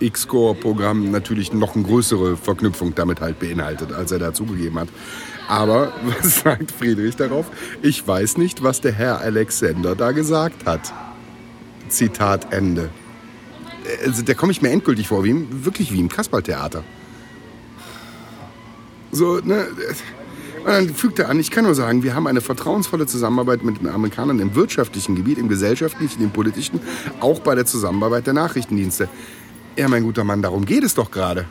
X-Core-Programm 0.00 1.10
natürlich 1.10 1.52
noch 1.52 1.74
eine 1.74 1.84
größere 1.84 2.36
Verknüpfung 2.36 2.94
damit 2.94 3.20
halt 3.20 3.38
beinhaltet, 3.38 3.92
als 3.92 4.12
er 4.12 4.18
dazugegeben 4.18 4.78
hat. 4.78 4.88
Aber 5.48 5.92
was 6.04 6.40
sagt 6.40 6.70
Friedrich 6.70 7.16
darauf? 7.16 7.46
Ich 7.82 8.06
weiß 8.06 8.36
nicht, 8.38 8.62
was 8.62 8.80
der 8.80 8.92
Herr 8.92 9.20
Alexander 9.20 9.94
da 9.94 10.12
gesagt 10.12 10.66
hat. 10.66 10.92
Zitat 11.88 12.52
Ende 12.52 12.90
also, 14.04 14.22
da 14.22 14.34
komme 14.34 14.52
ich 14.52 14.62
mir 14.62 14.70
endgültig 14.70 15.08
vor, 15.08 15.24
wie 15.24 15.46
wirklich 15.64 15.92
wie 15.92 16.00
im 16.00 16.08
Kasperltheater. 16.08 16.84
So, 19.10 19.38
ne? 19.38 19.66
Und 20.58 20.66
dann 20.66 20.88
fügt 20.94 21.18
er 21.18 21.30
an, 21.30 21.38
ich 21.38 21.50
kann 21.50 21.64
nur 21.64 21.74
sagen, 21.74 22.02
wir 22.02 22.14
haben 22.14 22.26
eine 22.26 22.40
vertrauensvolle 22.40 23.06
Zusammenarbeit 23.06 23.62
mit 23.64 23.80
den 23.80 23.88
Amerikanern 23.88 24.38
im 24.38 24.54
wirtschaftlichen 24.54 25.14
Gebiet, 25.14 25.38
im 25.38 25.48
gesellschaftlichen, 25.48 26.22
im 26.22 26.30
politischen, 26.30 26.80
auch 27.20 27.40
bei 27.40 27.54
der 27.54 27.64
Zusammenarbeit 27.64 28.26
der 28.26 28.34
Nachrichtendienste. 28.34 29.08
Ja, 29.78 29.86
mein 29.86 30.02
guter 30.02 30.24
Mann, 30.24 30.42
darum 30.42 30.64
geht 30.64 30.82
es 30.82 30.94
doch 30.96 31.08
gerade. 31.08 31.44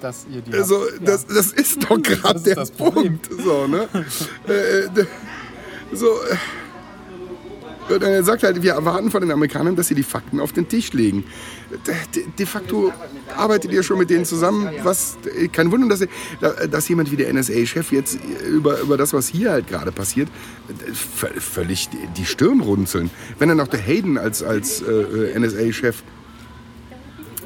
Dass 0.00 0.24
ihr 0.32 0.40
die 0.40 0.52
also, 0.52 0.84
das, 1.00 1.26
das 1.26 1.50
ist 1.50 1.82
doch 1.82 2.00
gerade 2.02 2.38
der 2.40 2.54
das 2.54 2.70
Punkt. 2.70 3.28
So, 3.44 3.66
ne? 3.66 3.88
äh, 4.48 4.84
äh 4.84 5.06
so, 5.92 6.06
äh, 6.06 6.36
und 7.92 8.02
er 8.04 8.22
sagt 8.22 8.44
halt, 8.44 8.62
wir 8.62 8.74
erwarten 8.74 9.10
von 9.10 9.20
den 9.20 9.32
Amerikanern, 9.32 9.74
dass 9.74 9.88
sie 9.88 9.96
die 9.96 10.04
Fakten 10.04 10.38
auf 10.38 10.52
den 10.52 10.68
Tisch 10.68 10.92
legen. 10.92 11.24
De, 12.14 12.24
de 12.38 12.46
facto 12.46 12.92
arbeitet 13.36 13.72
ihr 13.72 13.82
schon 13.82 13.98
mit 13.98 14.08
denen 14.08 14.24
zusammen. 14.24 14.70
Was, 14.84 15.18
kein 15.52 15.72
Wunder, 15.72 15.88
dass, 15.88 16.06
dass 16.70 16.88
jemand 16.88 17.10
wie 17.10 17.16
der 17.16 17.32
NSA-Chef 17.34 17.90
jetzt 17.90 18.18
über, 18.48 18.78
über 18.78 18.96
das, 18.96 19.12
was 19.12 19.26
hier 19.26 19.50
halt 19.50 19.66
gerade 19.66 19.90
passiert, 19.90 20.28
völlig 21.40 21.88
die 22.16 22.24
Stirn 22.24 22.60
runzeln. 22.60 23.10
Wenn 23.40 23.48
dann 23.48 23.60
auch 23.60 23.68
der 23.68 23.80
Hayden 23.80 24.16
als, 24.16 24.42
als 24.42 24.82
äh, 24.82 25.38
NSA-Chef 25.38 26.02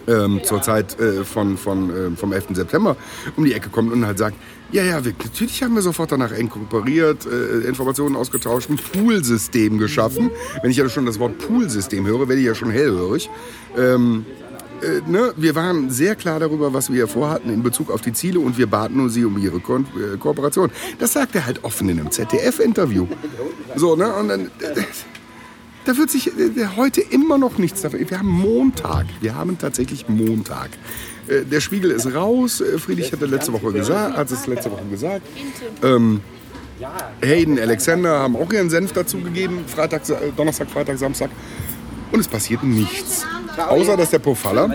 ähm, 0.07 0.41
zur 0.45 0.63
Zeit 0.63 0.99
äh, 1.01 1.25
von, 1.25 1.57
von, 1.57 1.91
äh, 1.91 2.17
vom 2.17 2.33
11. 2.33 2.49
September 2.53 2.97
um 3.37 3.45
die 3.45 3.53
Ecke 3.53 3.69
kommt 3.69 3.93
und 3.93 4.07
halt 4.07 4.19
sagt, 4.19 4.37
ja, 4.73 4.83
ja, 4.83 5.05
wir, 5.05 5.13
natürlich 5.23 5.63
haben 5.63 5.75
wir 5.75 5.83
sofort 5.83 6.11
danach 6.11 6.33
inkorporiert, 6.33 7.27
äh, 7.27 7.69
Informationen 7.69 8.17
ausgetauscht, 8.17 8.69
ein 8.69 8.77
Poolsystem 8.79 9.79
geschaffen. 9.79 10.31
Wenn 10.63 10.71
ich 10.71 10.77
ja 10.77 10.89
schon 10.89 11.07
das 11.07 11.19
Wort 11.19 11.39
Poolsystem 11.39 12.07
höre, 12.07 12.29
werde 12.29 12.41
ich 12.41 12.47
ja 12.47 12.55
schon 12.55 12.71
hellhörig. 12.71 13.31
Ähm, 13.77 14.27
äh, 14.83 15.09
ne, 15.09 15.33
wir 15.37 15.55
waren 15.55 15.91
sehr 15.91 16.17
klar 16.17 16.41
darüber, 16.41 16.73
was 16.73 16.93
wir 16.93 17.07
vorhatten 17.07 17.51
in 17.51 17.63
Bezug 17.63 17.91
auf 17.91 18.01
die 18.01 18.13
Ziele 18.13 18.41
und 18.41 18.59
wir 18.59 18.67
baten 18.67 19.09
sie 19.09 19.25
um 19.25 19.39
ihre 19.39 19.61
Ko 19.61 19.79
äh, 19.79 20.17
Kooperation. 20.19 20.71
Das 20.99 21.13
sagt 21.13 21.35
er 21.35 21.47
halt 21.47 21.65
offen 21.65 21.89
in 21.89 22.01
einem 22.01 22.11
ZDF-Interview. 22.11 23.07
So, 23.77 23.97
ne, 23.97 24.13
und 24.15 24.29
dann... 24.29 24.51
Da 25.87 25.97
wird 25.97 26.11
sich 26.11 26.27
äh, 26.27 26.33
heute 26.77 27.01
immer 27.01 27.39
noch 27.39 27.59
nichts 27.59 27.83
dafür. 27.83 28.01
Wir 28.11 28.19
haben 28.19 28.29
Montag. 28.29 29.07
Wir 29.21 29.37
haben 29.37 29.57
tatsächlich 29.57 30.09
Montag. 30.09 30.71
Äh, 31.29 31.45
der 31.45 31.61
Spiegel 31.61 31.93
ist 31.93 32.13
raus. 32.13 32.61
Äh, 32.61 32.79
Friedrich 32.79 33.13
hatte 33.13 33.27
letzte 33.27 33.53
Woche 33.53 33.73
gesagt, 33.73 34.17
hat 34.17 34.31
es 34.31 34.47
letzte 34.49 34.73
Woche 34.73 34.85
gesagt. 34.91 35.23
Ähm, 35.85 36.21
Hayden, 37.23 37.59
Alexander 37.59 38.19
haben 38.19 38.37
auch 38.37 38.53
ihren 38.53 38.69
Senf 38.69 38.93
dazu 38.93 39.19
gegeben. 39.19 39.65
Freitag, 39.67 40.03
Donnerstag, 40.37 40.69
Freitag, 40.69 40.99
Samstag. 40.99 41.31
Und 42.11 42.21
es 42.21 42.29
passiert 42.29 42.65
nichts. 42.65 43.25
Außer, 43.57 43.97
dass 43.97 44.11
der 44.11 44.19
Pofalla 44.19 44.69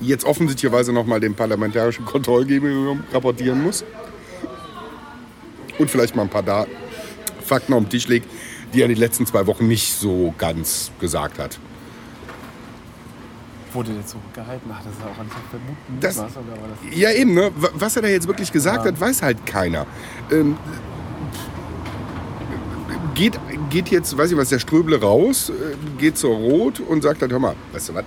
jetzt 0.00 0.24
offensichtlicherweise 0.24 0.92
nochmal 0.92 1.20
dem 1.20 1.34
parlamentarischen 1.34 2.04
Kontrollgremium 2.04 3.04
rapportieren 3.12 3.62
muss. 3.62 3.84
Und 5.78 5.90
vielleicht 5.90 6.16
mal 6.16 6.22
ein 6.22 6.28
paar 6.28 6.42
Daten, 6.42 6.72
Fakten 7.44 7.72
auf 7.74 7.84
den 7.84 7.90
Tisch 7.90 8.08
legt, 8.08 8.26
die 8.72 8.82
er 8.82 8.88
die 8.88 8.94
letzten 8.94 9.26
zwei 9.26 9.46
Wochen 9.46 9.66
nicht 9.68 9.94
so 9.94 10.34
ganz 10.38 10.90
gesagt 11.00 11.38
hat. 11.38 11.58
Wurde 13.72 13.92
der 13.92 14.06
zurückgehalten? 14.06 14.70
Ach, 14.72 14.82
das 14.82 14.92
ist 14.92 15.02
auch 15.02 15.22
nicht. 15.22 15.36
Das, 16.00 16.16
was, 16.16 16.32
das 16.34 16.98
ja, 16.98 17.10
eben, 17.12 17.34
ne? 17.34 17.50
Was 17.74 17.96
er 17.96 18.02
da 18.02 18.08
jetzt 18.08 18.26
wirklich 18.26 18.50
gesagt 18.50 18.84
ja. 18.84 18.92
hat, 18.92 19.00
weiß 19.00 19.22
halt 19.22 19.44
keiner. 19.44 19.86
Ähm, 20.30 20.56
geht, 23.14 23.38
geht 23.68 23.88
jetzt, 23.88 24.16
weiß 24.16 24.30
ich 24.30 24.36
was, 24.36 24.48
der 24.48 24.58
Ströble 24.58 25.00
raus, 25.00 25.50
äh, 25.50 25.76
geht 25.98 26.16
zur 26.16 26.34
Rot 26.34 26.80
und 26.80 27.02
sagt 27.02 27.20
dann, 27.20 27.30
hör 27.30 27.38
mal, 27.38 27.54
weißt 27.72 27.90
du 27.90 27.94
was, 27.94 28.04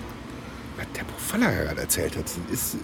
was 0.77 0.85
der 0.95 1.03
Profalla 1.03 1.51
gerade 1.51 1.81
erzählt 1.81 2.17
hat, 2.17 2.25
ist, 2.51 2.77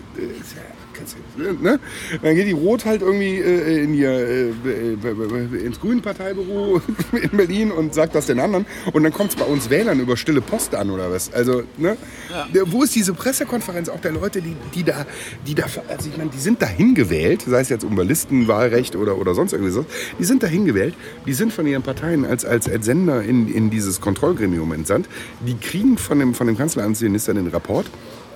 Ne? 1.38 1.80
Dann 2.22 2.36
geht 2.36 2.48
die 2.48 2.52
Rot 2.52 2.86
halt 2.86 3.02
irgendwie 3.02 3.38
äh, 3.38 3.84
in 3.84 3.94
ihr, 3.94 4.10
äh, 4.10 4.50
äh 4.50 5.66
ins 5.66 5.80
Grünen 5.80 6.02
Parteibüro 6.02 6.82
in 7.12 7.38
Berlin 7.38 7.72
und 7.72 7.94
sagt 7.94 8.16
das 8.16 8.28
den 8.28 8.40
anderen. 8.40 8.66
Und 8.94 9.04
dann 9.04 9.14
kommt 9.14 9.32
es 9.32 9.36
bei 9.36 9.46
uns 9.46 9.69
Wählern 9.69 10.00
über 10.00 10.17
stille 10.17 10.42
Post 10.42 10.76
an 10.76 10.90
oder 10.90 11.12
was. 11.12 11.32
Also, 11.34 11.63
ne? 11.78 11.98
Ja. 12.30 12.48
Wo 12.65 12.84
ist 12.84 12.96
diese 12.96 13.13
Pressekonferenz 13.13 13.90
auch 13.90 14.02
der 14.02 14.12
Leute, 14.12 14.42
die, 14.42 14.56
die 14.74 14.84
da, 14.84 15.06
die 15.46 15.56
da, 15.56 15.65
also 15.88 16.10
ich 16.10 16.17
meine, 16.17 16.30
die 16.30 16.40
sind 16.40 16.62
dahin 16.62 16.96
gewählt, 16.96 17.44
sei 17.48 17.62
es 17.62 17.69
jetzt 17.69 17.84
um 17.84 17.98
Listenwahlrecht 17.98 18.96
oder, 18.96 19.17
oder 19.17 19.34
sonst 19.34 19.54
irgendwie 19.54 19.71
so, 19.71 19.86
die 20.19 20.24
sind 20.24 20.44
dahin 20.44 20.65
gewählt, 20.65 20.96
die 21.26 21.34
sind 21.34 21.54
von 21.54 21.67
ihren 21.67 21.84
Parteien 21.84 22.26
als, 22.26 22.46
als, 22.46 22.69
als 22.69 22.86
Sender 22.86 23.24
in, 23.24 23.54
in 23.54 23.69
dieses 23.69 24.02
Kontrollgremium 24.02 24.71
entsandt, 24.71 25.08
die 25.46 25.56
kriegen 25.56 25.98
von 25.98 26.19
dem, 26.19 26.34
von 26.34 26.48
dem 26.48 26.58
Kanzleramtsminister 26.58 27.34
den 27.34 27.48
Rapport. 27.48 27.88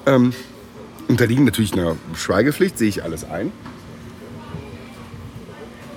Ähm, 0.06 0.34
unterliegen 1.12 1.46
natürlich 1.46 1.74
einer 1.74 1.96
Schweigepflicht, 2.16 2.78
sehe 2.78 2.90
ich 2.90 3.04
alles 3.04 3.24
ein. 3.24 3.52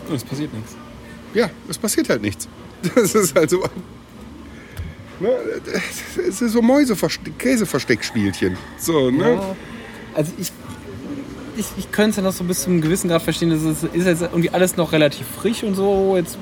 Und 0.09 0.17
es 0.17 0.25
passiert 0.25 0.53
nichts. 0.53 0.77
Ja, 1.33 1.51
es 1.69 1.79
passiert 1.79 2.09
halt 2.09 2.23
nichts. 2.23 2.49
Das 2.95 3.15
ist 3.15 3.35
halt 3.35 3.49
so. 3.49 3.65
Ne? 5.21 5.31
Es 6.29 6.43
ist 6.43 6.53
so 6.53 6.61
Mäuseversteckspielchen. 6.61 8.59
So, 8.79 9.11
ne? 9.11 9.35
Ja. 9.35 9.57
Also 10.15 10.33
ich, 10.39 10.53
ich, 11.57 11.67
ich 11.79 11.91
könnte 11.93 12.11
es 12.11 12.17
ja 12.17 12.23
noch 12.23 12.33
so 12.33 12.45
bis 12.45 12.63
zu 12.63 12.71
einem 12.71 12.83
gewissen 12.83 13.09
Grad 13.09 13.23
verstehen. 13.23 13.51
Das 13.51 13.63
ist, 13.63 13.85
ist 13.85 14.07
jetzt 14.07 14.23
irgendwie 14.23 14.51
alles 14.51 14.77
noch 14.77 14.93
relativ 14.93 15.27
frisch 15.27 15.63
und 15.63 15.75
so. 15.75 16.17
Jetzt 16.17 16.37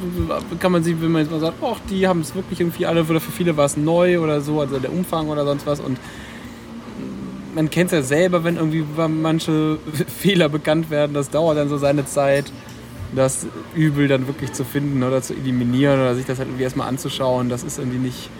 kann 0.58 0.72
man 0.72 0.82
sich, 0.82 1.00
wenn 1.00 1.12
man 1.12 1.22
jetzt 1.22 1.30
mal 1.30 1.38
sagt, 1.40 1.62
ach, 1.62 1.78
die 1.88 2.08
haben 2.08 2.22
es 2.22 2.34
wirklich 2.34 2.60
irgendwie 2.60 2.86
alle, 2.86 3.04
oder 3.04 3.20
für 3.20 3.30
viele 3.30 3.56
war 3.56 3.66
es 3.66 3.76
neu 3.76 4.18
oder 4.18 4.40
so, 4.40 4.60
also 4.60 4.78
der 4.78 4.92
Umfang 4.92 5.28
oder 5.28 5.44
sonst 5.44 5.64
was. 5.66 5.78
Und 5.80 5.98
man 7.55 7.70
kennt 7.70 7.92
es 7.92 7.92
ja 7.92 8.03
selber, 8.03 8.44
wenn 8.44 8.57
irgendwie 8.57 8.84
manche 9.09 9.78
Fehler 10.18 10.48
bekannt 10.48 10.90
werden, 10.90 11.14
das 11.14 11.30
dauert 11.30 11.59
dann 11.59 11.68
so 11.68 11.78
seine 11.78 12.07
Zeit, 12.07 12.53
das 13.14 13.46
Übel 13.74 14.09
dann 14.09 14.26
wirklich 14.26 14.53
zu 14.53 14.64
finden 14.64 15.03
oder 15.03 15.22
zu 15.22 15.34
eliminieren 15.34 16.00
oder 16.00 16.14
sich 16.14 16.24
das 16.24 16.38
halt 16.38 16.48
irgendwie 16.48 16.64
erstmal 16.64 16.88
anzuschauen. 16.88 17.48
Das 17.48 17.62
ist 17.62 17.78
irgendwie 17.78 17.98
nicht, 17.98 18.30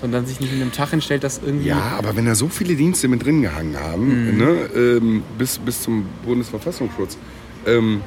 sondern 0.00 0.24
sich 0.26 0.40
nicht 0.40 0.52
in 0.52 0.62
einem 0.62 0.72
Tag 0.72 0.90
hinstellt, 0.90 1.24
das 1.24 1.40
irgendwie. 1.44 1.68
Ja, 1.68 1.94
aber 1.98 2.14
wenn 2.16 2.26
da 2.26 2.34
so 2.34 2.48
viele 2.48 2.76
Dienste 2.76 3.08
mit 3.08 3.24
drin 3.24 3.42
gehangen 3.42 3.76
haben, 3.78 4.36
ne, 4.38 4.68
ähm, 4.74 5.22
bis, 5.36 5.58
bis 5.58 5.82
zum 5.82 6.06
Bundesverfassungsschutz, 6.24 7.18
ähm, 7.66 8.02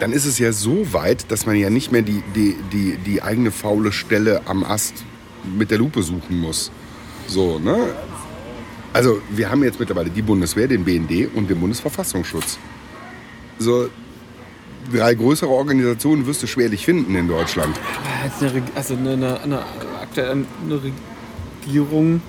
dann 0.00 0.12
ist 0.12 0.26
es 0.26 0.40
ja 0.40 0.50
so 0.50 0.92
weit, 0.92 1.30
dass 1.30 1.46
man 1.46 1.54
ja 1.54 1.70
nicht 1.70 1.92
mehr 1.92 2.02
die, 2.02 2.24
die, 2.34 2.56
die, 2.72 2.96
die 3.06 3.22
eigene 3.22 3.52
faule 3.52 3.92
Stelle 3.92 4.42
am 4.46 4.64
Ast 4.64 5.04
mit 5.56 5.70
der 5.70 5.78
Lupe 5.78 6.02
suchen 6.02 6.40
muss. 6.40 6.72
So, 7.32 7.58
ne? 7.58 7.76
Also, 8.92 9.22
wir 9.30 9.50
haben 9.50 9.62
jetzt 9.64 9.80
mittlerweile 9.80 10.10
die 10.10 10.20
Bundeswehr, 10.20 10.68
den 10.68 10.84
BND 10.84 11.34
und 11.34 11.48
den 11.48 11.58
Bundesverfassungsschutz. 11.60 12.58
So, 13.58 13.88
drei 14.94 15.14
größere 15.14 15.48
Organisationen 15.48 16.26
wirst 16.26 16.42
du 16.42 16.46
schwerlich 16.46 16.84
finden 16.84 17.14
in 17.14 17.26
Deutschland. 17.26 17.74
Also 18.74 18.94
eine, 18.94 19.12
eine, 19.12 19.40
eine, 19.42 19.64
Regierung, 21.64 22.20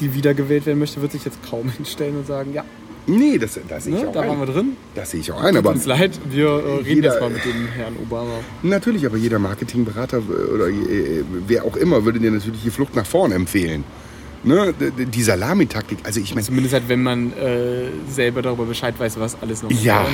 die 0.00 0.14
wiedergewählt 0.14 0.64
werden 0.64 0.78
möchte, 0.78 1.02
wird 1.02 1.12
sich 1.12 1.24
jetzt 1.26 1.38
kaum 1.48 1.68
hinstellen 1.76 2.16
und 2.16 2.26
sagen, 2.26 2.52
ja, 2.54 2.64
Nee, 3.06 3.36
das, 3.36 3.60
das 3.68 3.84
sehe 3.84 3.96
ich 3.96 4.00
ne, 4.02 4.08
auch 4.08 4.12
da 4.14 4.20
waren 4.26 4.38
wir 4.38 4.46
ein. 4.48 4.54
drin. 4.54 4.76
Das 4.94 5.10
sehe 5.10 5.20
ich 5.20 5.30
auch 5.30 5.38
ein. 5.42 5.50
Tut 5.50 5.58
Aber 5.58 5.70
uns 5.72 5.84
leid, 5.84 6.18
wir 6.30 6.46
äh, 6.48 6.76
reden 6.76 6.86
Jeder- 6.86 7.10
jetzt 7.12 7.20
mal 7.20 7.28
mit 7.28 7.44
dem 7.44 7.66
Herrn 7.76 7.96
Obama. 8.02 8.32
natürlich, 8.62 9.04
aber 9.04 9.18
jeder 9.18 9.38
Marketingberater 9.38 10.16
äh, 10.16 10.54
oder 10.54 10.68
äh, 10.68 11.22
wer 11.46 11.66
auch 11.66 11.76
immer 11.76 12.06
würde 12.06 12.18
dir 12.18 12.30
natürlich 12.30 12.62
die 12.62 12.70
Flucht 12.70 12.96
nach 12.96 13.04
vorn 13.04 13.32
empfehlen. 13.32 13.84
Ne? 14.44 14.74
Die 14.74 15.22
Salamitaktik, 15.22 15.98
also 16.04 16.20
ich 16.20 16.34
meine, 16.34 16.46
Zumindest 16.46 16.74
halt, 16.74 16.88
wenn 16.88 17.02
man 17.02 17.32
äh, 17.32 17.88
selber 18.10 18.42
darüber 18.42 18.66
Bescheid 18.66 18.94
weiß, 18.98 19.18
was 19.18 19.40
alles 19.40 19.62
noch 19.62 19.70
Ja, 19.70 20.06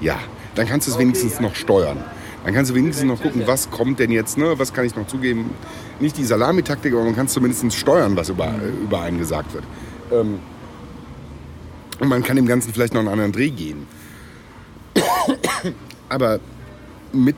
ja, 0.00 0.18
dann 0.56 0.66
kannst 0.66 0.88
du 0.88 0.92
es 0.92 0.98
wenigstens 0.98 1.40
noch 1.40 1.54
steuern. 1.54 1.98
Dann 2.44 2.54
kannst 2.54 2.70
du 2.70 2.74
wenigstens 2.74 3.06
noch 3.06 3.20
gucken, 3.20 3.42
was 3.46 3.70
kommt 3.70 3.98
denn 3.98 4.10
jetzt, 4.10 4.38
ne? 4.38 4.54
was 4.58 4.72
kann 4.72 4.86
ich 4.86 4.96
noch 4.96 5.06
zugeben. 5.06 5.50
Nicht 6.00 6.16
die 6.16 6.24
Salamitaktik, 6.24 6.92
aber 6.92 7.04
man 7.04 7.14
kann 7.14 7.28
zumindest 7.28 7.72
steuern, 7.76 8.16
was 8.16 8.28
über, 8.30 8.46
äh, 8.46 8.82
über 8.82 9.02
einen 9.02 9.18
gesagt 9.18 9.52
wird. 9.54 9.64
Ähm, 10.10 10.38
und 12.00 12.08
man 12.08 12.22
kann 12.22 12.36
dem 12.36 12.46
Ganzen 12.46 12.72
vielleicht 12.72 12.94
noch 12.94 13.00
einen 13.00 13.10
anderen 13.10 13.32
Dreh 13.32 13.50
gehen. 13.50 13.86
Aber 16.08 16.40
mit, 17.12 17.36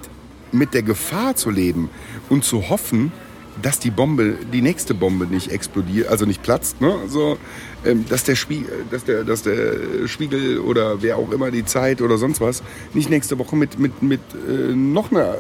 mit 0.53 0.73
der 0.73 0.83
Gefahr 0.83 1.35
zu 1.35 1.51
leben 1.51 1.91
und 2.29 2.45
zu 2.45 2.71
hoffen, 2.71 3.13
dass 3.61 3.79
die 3.79 3.91
Bombe, 3.91 4.35
die 4.53 4.63
nächste 4.63 4.95
Bombe 4.95 5.27
nicht 5.27 5.51
explodiert, 5.51 6.09
also 6.09 6.25
nicht 6.25 6.43
platzt, 6.43 6.81
ne? 6.81 6.95
so, 7.09 7.37
ähm, 7.85 8.05
dass, 8.09 8.25
der 8.25 8.35
Spiegel, 8.37 8.85
dass, 8.91 9.05
der, 9.05 9.25
dass 9.25 9.43
der 9.43 10.07
Spiegel 10.07 10.59
oder 10.61 11.03
wer 11.03 11.19
auch 11.19 11.31
immer 11.33 11.51
die 11.51 11.65
Zeit 11.65 12.01
oder 12.01 12.17
sonst 12.17 12.41
was 12.41 12.63
nicht 12.95 13.11
nächste 13.11 13.39
Woche 13.39 13.57
mit, 13.57 13.79
mit, 13.79 14.03
mit 14.03 14.21
äh, 14.49 14.75
noch 14.75 15.11
einer 15.11 15.37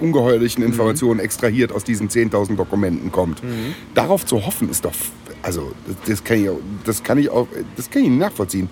ungeheuerlichen 0.00 0.64
Information 0.64 1.18
extrahiert 1.20 1.70
aus 1.72 1.84
diesen 1.84 2.08
10.000 2.08 2.56
Dokumenten 2.56 3.12
kommt. 3.12 3.40
Darauf 3.94 4.24
zu 4.26 4.44
hoffen 4.46 4.68
ist 4.70 4.84
doch, 4.84 4.92
also 5.42 5.72
das, 5.86 5.96
das, 6.06 6.24
kann 6.24 6.38
ich, 6.42 6.48
auch- 6.48 6.60
das 6.84 7.02
kann 7.02 7.18
ich 7.18 7.28
auch, 7.28 7.46
das 7.76 7.90
kann 7.90 8.02
ich 8.02 8.08
nicht 8.08 8.18
nachvollziehen. 8.18 8.68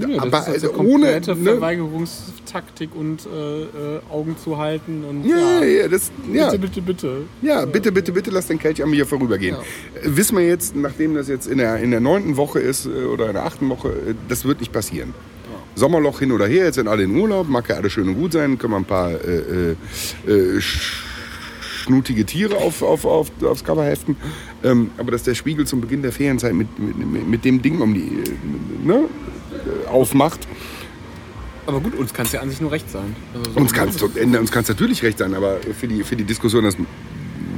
Ja, 0.00 0.08
das 0.08 0.18
Aber 0.22 0.38
ist 0.38 0.48
also 0.48 0.70
also 0.72 0.80
ohne, 0.82 1.20
ne? 1.20 1.22
Verweigerungstaktik 1.22 2.90
und 2.94 3.26
äh, 3.26 3.62
äh, 3.62 4.00
Augen 4.10 4.36
zu 4.42 4.56
halten 4.58 5.04
und 5.04 5.24
Ja, 5.24 5.62
ja, 5.62 5.88
das, 5.88 6.10
ja. 6.32 6.46
bitte, 6.50 6.58
bitte, 6.58 6.82
bitte. 6.82 7.16
Ja, 7.42 7.64
bitte, 7.66 7.92
bitte, 7.92 8.12
bitte 8.12 8.30
lass 8.30 8.46
den 8.46 8.58
Kelch 8.58 8.82
an 8.82 8.90
mir 8.90 9.06
vorübergehen. 9.06 9.56
Ja. 9.56 9.60
Äh, 10.10 10.16
Wissen 10.16 10.36
wir 10.38 10.46
jetzt, 10.46 10.74
nachdem 10.74 11.14
das 11.14 11.28
jetzt 11.28 11.46
in 11.46 11.58
der, 11.58 11.76
in 11.78 11.90
der 11.90 12.00
neunten 12.00 12.36
Woche 12.36 12.58
ist 12.60 12.86
äh, 12.86 13.04
oder 13.04 13.26
in 13.28 13.34
der 13.34 13.44
achten 13.44 13.68
Woche, 13.68 13.92
das 14.28 14.44
wird 14.44 14.60
nicht 14.60 14.72
passieren. 14.72 15.14
Sommerloch 15.74 16.20
hin 16.20 16.32
oder 16.32 16.46
her, 16.46 16.64
jetzt 16.64 16.76
sind 16.76 16.88
alle 16.88 17.02
in 17.02 17.14
Urlaub, 17.14 17.48
mag 17.50 17.68
ja 17.68 17.76
alles 17.76 17.92
schön 17.92 18.08
und 18.08 18.14
gut 18.14 18.32
sein, 18.32 18.56
können 18.56 18.72
wir 18.72 18.78
ein 18.78 18.84
paar 18.86 19.10
äh, 19.10 19.72
äh, 20.26 20.56
sch- 20.58 21.02
schnutige 21.82 22.24
Tiere 22.24 22.56
auf, 22.56 22.80
auf, 22.82 23.04
auf, 23.04 23.30
aufs 23.44 23.62
Cover 23.62 23.84
heften. 23.84 24.16
Ähm, 24.66 24.90
aber 24.98 25.12
dass 25.12 25.22
der 25.22 25.34
Spiegel 25.34 25.66
zum 25.66 25.80
Beginn 25.80 26.02
der 26.02 26.10
Ferienzeit 26.12 26.52
mit, 26.52 26.66
mit, 26.78 27.26
mit 27.28 27.44
dem 27.44 27.62
Ding 27.62 27.80
um 27.80 27.94
die 27.94 28.00
äh, 28.00 28.24
ne, 28.84 29.04
äh, 29.84 29.88
aufmacht, 29.88 30.46
Aber 31.66 31.80
gut, 31.80 31.94
uns 31.94 32.12
kann 32.12 32.26
es 32.26 32.32
ja 32.32 32.40
an 32.40 32.50
sich 32.50 32.60
nur 32.60 32.72
recht 32.72 32.90
sein. 32.90 33.14
Also 33.34 33.50
so- 33.52 33.60
uns 33.60 33.72
kann 33.72 33.88
es 33.88 34.02
uns 34.02 34.50
kann's 34.50 34.68
natürlich 34.68 35.02
recht 35.02 35.18
sein, 35.18 35.34
aber 35.34 35.58
für 35.78 35.86
die, 35.88 36.02
für 36.04 36.16
die 36.16 36.24
Diskussion, 36.24 36.64
das, 36.64 36.76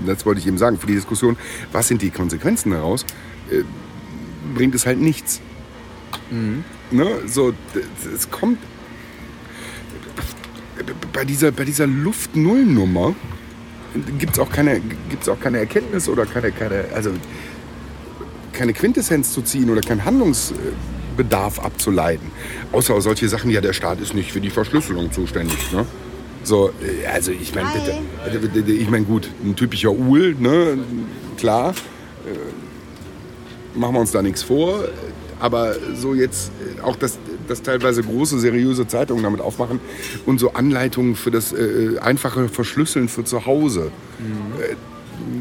das 0.06 0.24
wollte 0.26 0.40
ich 0.40 0.46
eben 0.46 0.58
sagen, 0.58 0.78
für 0.78 0.86
die 0.86 0.94
Diskussion, 0.94 1.36
was 1.72 1.88
sind 1.88 2.02
die 2.02 2.10
Konsequenzen 2.10 2.72
daraus, 2.72 3.04
äh, 3.50 3.62
bringt 4.54 4.74
es 4.74 4.84
halt 4.86 5.00
nichts. 5.00 5.40
Ne? 6.90 7.06
So, 7.26 7.52
es 8.14 8.30
kommt 8.30 8.58
bei 11.12 11.24
dieser, 11.24 11.52
bei 11.52 11.64
dieser 11.64 11.86
Luft-Null-Nummer 11.86 13.14
gibt 14.18 14.34
es 14.34 14.38
auch, 14.38 14.50
keine- 14.50 14.80
gibt's 15.08 15.28
auch 15.28 15.40
keine 15.40 15.58
Erkenntnis 15.58 16.08
oder 16.08 16.26
keine, 16.26 16.52
keine, 16.52 16.84
also 16.94 17.10
keine 18.52 18.72
Quintessenz 18.72 19.32
zu 19.32 19.42
ziehen 19.42 19.70
oder 19.70 19.80
keinen 19.80 20.04
Handlungsbedarf 20.04 21.58
abzuleiten. 21.60 22.30
Außer 22.72 23.00
solche 23.00 23.28
Sachen, 23.28 23.50
ja, 23.50 23.60
der 23.60 23.72
Staat 23.72 24.00
ist 24.00 24.14
nicht 24.14 24.32
für 24.32 24.40
die 24.40 24.50
Verschlüsselung 24.50 25.12
zuständig. 25.12 25.72
Ne? 25.72 25.84
So, 26.44 26.70
äh, 26.70 27.06
also 27.06 27.30
ich 27.32 27.54
meine, 27.54 27.68
bitte, 28.50 28.72
ich 28.72 28.88
meine, 28.90 29.04
gut, 29.04 29.28
ein 29.44 29.54
typischer 29.56 29.92
Uhl, 29.92 30.34
ne? 30.38 30.78
klar, 31.36 31.70
äh, 32.26 33.78
machen 33.78 33.94
wir 33.94 34.00
uns 34.00 34.12
da 34.12 34.22
nichts 34.22 34.42
vor. 34.42 34.84
Aber 35.40 35.76
so 35.94 36.14
jetzt 36.14 36.50
äh, 36.78 36.80
auch, 36.82 36.96
dass, 36.96 37.18
dass 37.48 37.62
teilweise 37.62 38.02
große, 38.02 38.38
seriöse 38.38 38.86
Zeitungen 38.86 39.22
damit 39.22 39.40
aufmachen 39.40 39.80
und 40.26 40.38
so 40.38 40.52
Anleitungen 40.52 41.14
für 41.16 41.30
das 41.30 41.52
äh, 41.52 41.98
einfache 42.00 42.48
Verschlüsseln 42.48 43.08
für 43.08 43.24
zu 43.24 43.46
Hause. 43.46 43.90
Äh, 44.60 44.74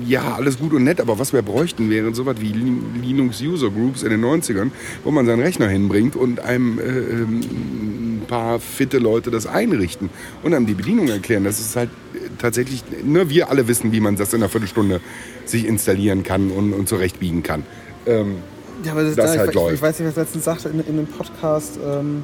ja, 0.08 0.36
alles 0.36 0.58
gut 0.58 0.74
und 0.74 0.84
nett, 0.84 1.00
aber 1.00 1.20
was 1.20 1.34
wir 1.34 1.42
bräuchten, 1.42 1.90
wären 1.90 2.14
so 2.14 2.26
was 2.26 2.42
wie 2.42 2.52
Lin- 2.52 3.02
Linux 3.04 3.42
User 3.42 3.70
Groups 3.70 4.04
in 4.04 4.10
den 4.10 4.24
90ern, 4.24 4.72
wo 5.04 5.12
man 5.12 5.26
seinen 5.26 5.42
Rechner 5.42 5.68
hinbringt 5.68 6.16
und 6.16 6.40
einem 6.40 6.80
äh, 6.80 6.84
ähm, 6.84 7.40
ein 7.40 8.24
paar 8.28 8.60
fitte 8.60 8.98
Leute 8.98 9.30
das 9.32 9.46
einrichten 9.46 10.10
und 10.44 10.52
dann 10.52 10.66
die 10.66 10.74
Bedienung 10.74 11.10
erklären. 11.10 11.44
Das 11.44 11.60
ist 11.60 11.76
halt 11.76 11.90
äh, 12.16 12.18
tatsächlich, 12.40 12.84
nur 13.04 13.30
wir 13.30 13.50
alle 13.50 13.68
wissen, 13.68 13.92
wie 13.92 14.00
man 14.00 14.16
das 14.16 14.34
in 14.34 14.42
einer 14.42 14.50
Viertelstunde 14.50 15.00
sich 15.46 15.66
installieren 15.66 16.24
kann 16.24 16.50
und, 16.52 16.74
und 16.74 16.90
zurechtbiegen 16.90 17.44
kann. 17.44 17.64
Ähm, 18.06 18.38
Ja, 18.84 18.92
aber 18.94 19.04
das, 19.04 19.16
Das 19.16 19.34
da, 19.34 19.40
halt 19.40 19.50
ich, 19.50 19.56
läuft. 19.56 19.74
ich 19.76 19.82
weiß 19.82 20.00
nicht, 20.00 20.08
was 20.10 20.16
letztens 20.16 20.46
sagte 20.46 20.70
in, 20.70 20.80
in 20.82 20.88
einem 21.00 21.08
Podcast. 21.08 21.80
Ähm, 21.84 22.24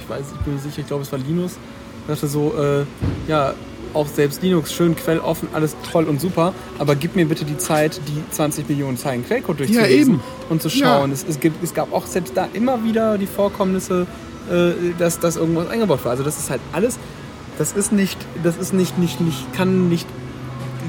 ich 0.00 0.08
weiß, 0.08 0.24
ich 0.32 0.40
bin 0.44 0.54
mir 0.54 0.60
sicher, 0.60 0.80
ich 0.80 0.86
glaube, 0.86 1.02
es 1.02 1.12
war 1.12 1.18
Linus, 1.18 1.52
sagte 2.08 2.26
so, 2.26 2.52
äh, 2.58 2.84
ja, 3.30 3.54
auch 3.94 4.08
selbst 4.08 4.42
Linux 4.42 4.72
schön 4.72 4.96
quelloffen, 4.96 5.48
alles 5.52 5.76
toll 5.90 6.04
und 6.04 6.20
super, 6.20 6.52
aber 6.78 6.96
gib 6.96 7.16
mir 7.16 7.26
bitte 7.26 7.44
die 7.44 7.56
Zeit, 7.56 8.00
die 8.08 8.22
20 8.34 8.68
Millionen 8.68 8.96
Zeilen 8.98 9.24
Quellcode 9.24 9.60
durchzulesen 9.60 9.90
Ja, 9.90 9.96
eben. 10.16 10.20
und 10.50 10.60
zu 10.60 10.68
Ja. 10.68 10.98
schauen. 10.98 11.12
Es, 11.12 11.24
es, 11.28 11.38
gibt, 11.40 11.62
es 11.62 11.72
gab 11.72 11.92
auch 11.92 12.06
selbst 12.06 12.36
da 12.36 12.48
immer 12.52 12.82
wieder 12.84 13.16
die 13.18 13.26
Vorkommnisse, 13.26 14.06
äh, 14.50 14.72
dass, 14.98 15.18
dass 15.20 15.36
irgendwas 15.36 15.68
eingebaut 15.68 16.04
war. 16.04 16.10
Also 16.12 16.24
das 16.24 16.38
ist 16.38 16.50
halt 16.50 16.60
alles, 16.72 16.98
das 17.58 17.72
ist 17.72 17.92
nicht, 17.92 18.18
das 18.42 18.56
ist 18.56 18.74
nicht, 18.74 18.98
nicht, 18.98 19.20
nicht 19.20 19.52
kann 19.54 19.88
nicht 19.88 20.06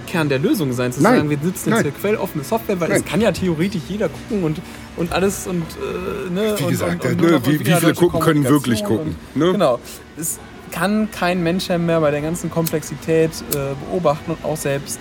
Kern 0.08 0.30
der 0.30 0.39
Lösung 0.39 0.74
sein, 0.74 0.91
zu 0.91 1.01
Nein. 1.01 1.18
sagen, 1.18 1.30
wir 1.30 1.38
Nein. 1.38 1.47
jetzt 1.53 1.66
hier 1.66 1.91
quelloffene 1.91 2.43
Software, 2.43 2.80
weil 2.80 2.89
Nein. 2.89 3.01
es 3.01 3.05
kann 3.05 3.22
ja 3.22 3.32
theoretisch 3.32 3.84
jeder 3.88 4.10
gucken 4.10 4.43
und, 4.43 4.62
und 4.95 5.12
alles 5.14 5.45
und 5.45 5.62
äh, 5.62 6.30
ne, 6.32 6.55
Wie 6.58 6.64
und, 6.64 6.70
gesagt, 6.72 7.05
und, 7.05 7.12
und 7.12 7.22
ne, 7.22 7.28
nur 7.28 7.39
noch 7.39 7.45
wie- 7.47 7.58
und 7.58 7.66
wie 7.68 7.74
viele 7.74 7.93
gucken, 7.93 8.20
können 8.20 8.43
wirklich 8.45 8.84
gucken, 8.84 9.16
ne? 9.36 9.45
Und, 9.47 9.53
Genau. 9.53 9.80
Es 10.18 10.39
kann 10.72 11.10
kein 11.12 11.43
Mensch 11.43 11.70
mehr 11.70 12.01
bei 12.01 12.12
der 12.12 12.22
ganzen 12.22 12.49
Komplexität 12.49 13.32
äh, 13.51 13.76
beobachten 13.86 14.32
und 14.32 14.43
auch 14.43 14.58
selbst 14.58 14.99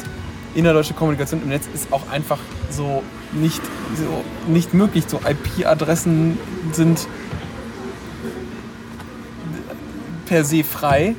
innerdeutsche 0.54 0.94
Kommunikation 0.94 1.42
im 1.42 1.48
Netz 1.48 1.68
ist 1.74 1.92
auch 1.92 2.08
einfach 2.10 2.38
so 2.70 3.02
nicht, 3.32 3.60
so 3.96 4.24
nicht 4.50 4.74
möglich. 4.74 5.04
So 5.06 5.18
IP-Adressen 5.18 6.38
sind 6.72 7.06
per 10.26 10.44
se 10.44 10.64
frei. 10.64 11.14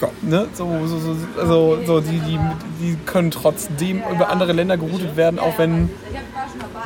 Ja. 0.00 0.08
Ne? 0.22 0.48
So, 0.54 0.86
so, 0.86 0.98
so, 0.98 1.16
also, 1.38 1.78
so 1.86 2.00
die, 2.00 2.20
die, 2.20 2.38
die 2.80 2.96
können 3.06 3.30
trotzdem 3.30 4.02
über 4.12 4.30
andere 4.30 4.52
Länder 4.52 4.76
geroutet 4.76 5.16
werden, 5.16 5.38
auch 5.38 5.58
wenn, 5.58 5.90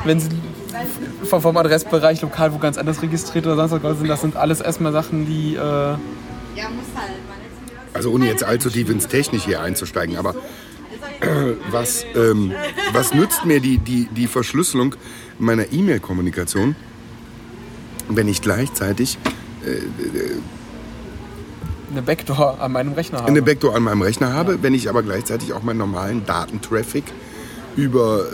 wenn 0.03 0.19
sie 0.19 0.29
vom, 1.23 1.57
Adressbereich 1.57 2.21
lokal 2.21 2.53
wo 2.53 2.57
ganz 2.57 2.77
anders 2.77 3.01
registriert 3.01 3.45
oder 3.45 3.55
sonst 3.55 3.83
was 3.83 3.97
sind. 3.97 4.09
Das 4.09 4.21
sind 4.21 4.35
alles 4.35 4.61
erstmal 4.61 4.91
Sachen, 4.91 5.25
die, 5.25 5.55
äh, 5.55 5.95
Also 7.93 8.11
ohne 8.11 8.27
jetzt 8.27 8.43
allzu 8.43 8.69
tief 8.69 8.89
ins 8.89 9.07
Technik 9.07 9.41
hier 9.41 9.61
einzusteigen, 9.61 10.17
aber 10.17 10.35
was, 11.71 12.05
ähm, 12.15 12.51
was 12.91 13.13
nützt 13.13 13.45
mir 13.45 13.59
die, 13.59 13.77
die, 13.77 14.07
die 14.07 14.27
Verschlüsselung 14.27 14.95
meiner 15.39 15.71
E-Mail-Kommunikation, 15.71 16.75
wenn 18.09 18.27
ich 18.27 18.41
gleichzeitig 18.41 19.17
Eine 21.95 22.01
Backdoor 22.01 22.59
an 22.59 22.73
meinem 22.73 22.91
Rechner 22.91 23.19
habe. 23.19 23.29
eine 23.29 23.41
Backdoor 23.41 23.73
an 23.73 23.83
meinem 23.83 24.01
Rechner 24.01 24.33
habe, 24.33 24.61
wenn 24.61 24.73
ich 24.73 24.89
aber 24.89 25.01
gleichzeitig 25.01 25.53
auch 25.53 25.63
meinen 25.63 25.77
normalen 25.77 26.25
Datentraffic 26.25 27.05
über 27.77 28.25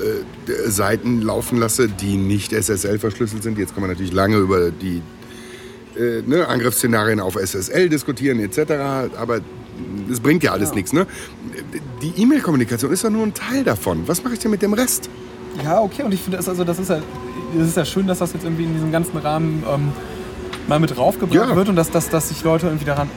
äh, 0.47 0.69
Seiten 0.69 1.21
laufen 1.21 1.59
lasse, 1.59 1.87
die 1.87 2.17
nicht 2.17 2.53
SSL 2.53 2.97
verschlüsselt 2.97 3.43
sind. 3.43 3.59
Jetzt 3.59 3.75
kann 3.75 3.81
man 3.81 3.91
natürlich 3.91 4.13
lange 4.13 4.37
über 4.37 4.71
die 4.71 5.03
äh, 5.95 6.23
ne, 6.25 6.47
Angriffsszenarien 6.47 7.19
auf 7.19 7.35
SSL 7.35 7.89
diskutieren 7.89 8.39
etc. 8.39 8.71
Aber 9.15 9.41
es 10.11 10.19
bringt 10.19 10.41
ja 10.41 10.53
alles 10.53 10.73
nichts. 10.73 10.91
Ne? 10.91 11.05
Die 12.01 12.19
E-Mail-Kommunikation 12.19 12.91
ist 12.91 13.03
ja 13.03 13.11
nur 13.11 13.23
ein 13.23 13.35
Teil 13.35 13.63
davon. 13.63 14.07
Was 14.07 14.23
mache 14.23 14.33
ich 14.33 14.39
denn 14.39 14.49
mit 14.49 14.63
dem 14.63 14.73
Rest? 14.73 15.07
Ja, 15.63 15.81
okay, 15.81 16.01
und 16.01 16.13
ich 16.13 16.21
finde, 16.21 16.37
das, 16.37 16.49
also, 16.49 16.63
das, 16.63 16.79
ist 16.79 16.89
ja, 16.89 16.99
das 17.55 17.67
ist 17.67 17.77
ja 17.77 17.85
schön, 17.85 18.07
dass 18.07 18.19
das 18.19 18.33
jetzt 18.33 18.43
irgendwie 18.43 18.63
in 18.63 18.73
diesem 18.73 18.91
ganzen 18.91 19.17
Rahmen 19.17 19.63
ähm, 19.69 19.91
mal 20.67 20.79
mit 20.79 20.95
draufgebracht 20.95 21.49
Ja. 21.49 21.55
wird 21.55 21.69
und 21.69 21.75
dass, 21.75 21.89
dass, 21.91 22.09
dass 22.09 22.29
sich 22.29 22.43
Leute 22.43 22.67
irgendwie 22.67 22.85
daran 22.85 23.09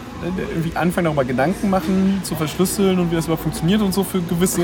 irgendwie 0.55 0.77
anfangen, 0.77 1.05
darüber 1.07 1.25
Gedanken 1.25 1.71
machen, 1.71 2.21
zu 2.25 2.35
verschlüsseln 2.35 2.99
und 2.99 3.11
wie 3.11 3.17
das 3.17 3.27
überhaupt 3.27 3.43
funktioniert 3.43 3.83
und 3.83 3.93
so 3.93 4.03
für 4.05 4.21
gewisse 4.23 4.63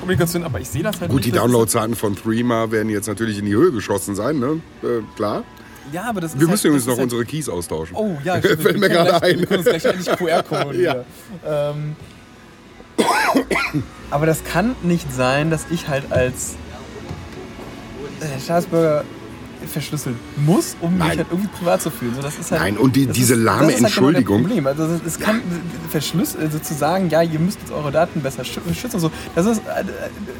Kommunikation. 0.00 0.44
Aber 0.44 0.60
ich 0.60 0.68
sehe 0.68 0.82
das 0.82 1.00
halt 1.00 1.10
Gut, 1.10 1.20
nicht. 1.24 1.34
die 1.34 1.38
Downloadzahlen 1.38 1.94
von 1.94 2.16
Threema 2.16 2.70
werden 2.70 2.88
jetzt 2.88 3.06
natürlich 3.08 3.38
in 3.38 3.44
die 3.44 3.54
Höhe 3.54 3.70
geschossen 3.72 4.14
sein, 4.14 4.38
ne? 4.38 4.60
Äh, 4.82 5.02
klar. 5.16 5.44
Ja, 5.92 6.04
aber 6.08 6.20
das 6.20 6.32
ist 6.32 6.40
Wir 6.40 6.46
halt, 6.46 6.50
müssen 6.52 6.66
übrigens 6.66 6.84
das 6.84 6.92
noch 6.92 6.98
halt, 6.98 7.04
unsere 7.12 7.24
Keys 7.24 7.48
austauschen. 7.48 7.96
Oh 7.96 8.16
ja, 8.24 8.38
stimmt. 8.42 8.62
Fällt 8.62 8.78
mir 8.80 8.88
gerade 8.88 9.22
ein. 9.22 9.38
Wir 9.38 9.46
können 9.46 9.60
uns 9.60 9.68
gleich 9.68 9.84
endlich 9.84 10.16
QR-Code 10.16 10.76
Ja. 10.82 10.96
Ähm, 11.46 11.96
aber 14.10 14.26
das 14.26 14.42
kann 14.44 14.74
nicht 14.82 15.12
sein, 15.12 15.50
dass 15.50 15.66
ich 15.70 15.88
halt 15.88 16.10
als 16.10 16.56
äh, 18.20 18.40
Staatsbürger 18.40 19.04
verschlüsseln 19.66 20.16
muss, 20.36 20.76
um 20.80 20.90
mich 20.92 20.98
Nein. 21.00 21.18
halt 21.18 21.26
irgendwie 21.30 21.48
privat 21.48 21.82
zu 21.82 21.90
fühlen. 21.90 22.14
So, 22.14 22.22
das 22.22 22.38
ist 22.38 22.50
halt, 22.52 22.60
Nein, 22.60 22.76
und 22.76 22.94
die- 22.96 23.06
diese 23.06 23.34
ist, 23.34 23.40
lahme 23.40 23.66
das 23.72 23.76
ist 23.80 23.84
halt 23.84 23.94
genau 23.94 24.06
Entschuldigung. 24.08 24.42
Problem. 24.42 24.66
Also 24.66 24.84
es- 24.84 25.00
es 25.14 25.18
kann 25.18 25.40
verschlüsseln, 25.90 26.44
also 26.44 26.58
zu 26.58 26.74
sagen, 26.74 27.08
ja, 27.10 27.22
ihr 27.22 27.38
müsst 27.38 27.58
jetzt 27.60 27.72
eure 27.72 27.90
Daten 27.90 28.20
besser 28.20 28.42
schü- 28.42 28.74
schützen 28.74 28.96
und 28.96 29.00
so, 29.00 29.10
das 29.34 29.46
ist 29.46 29.58
äh, 29.66 29.84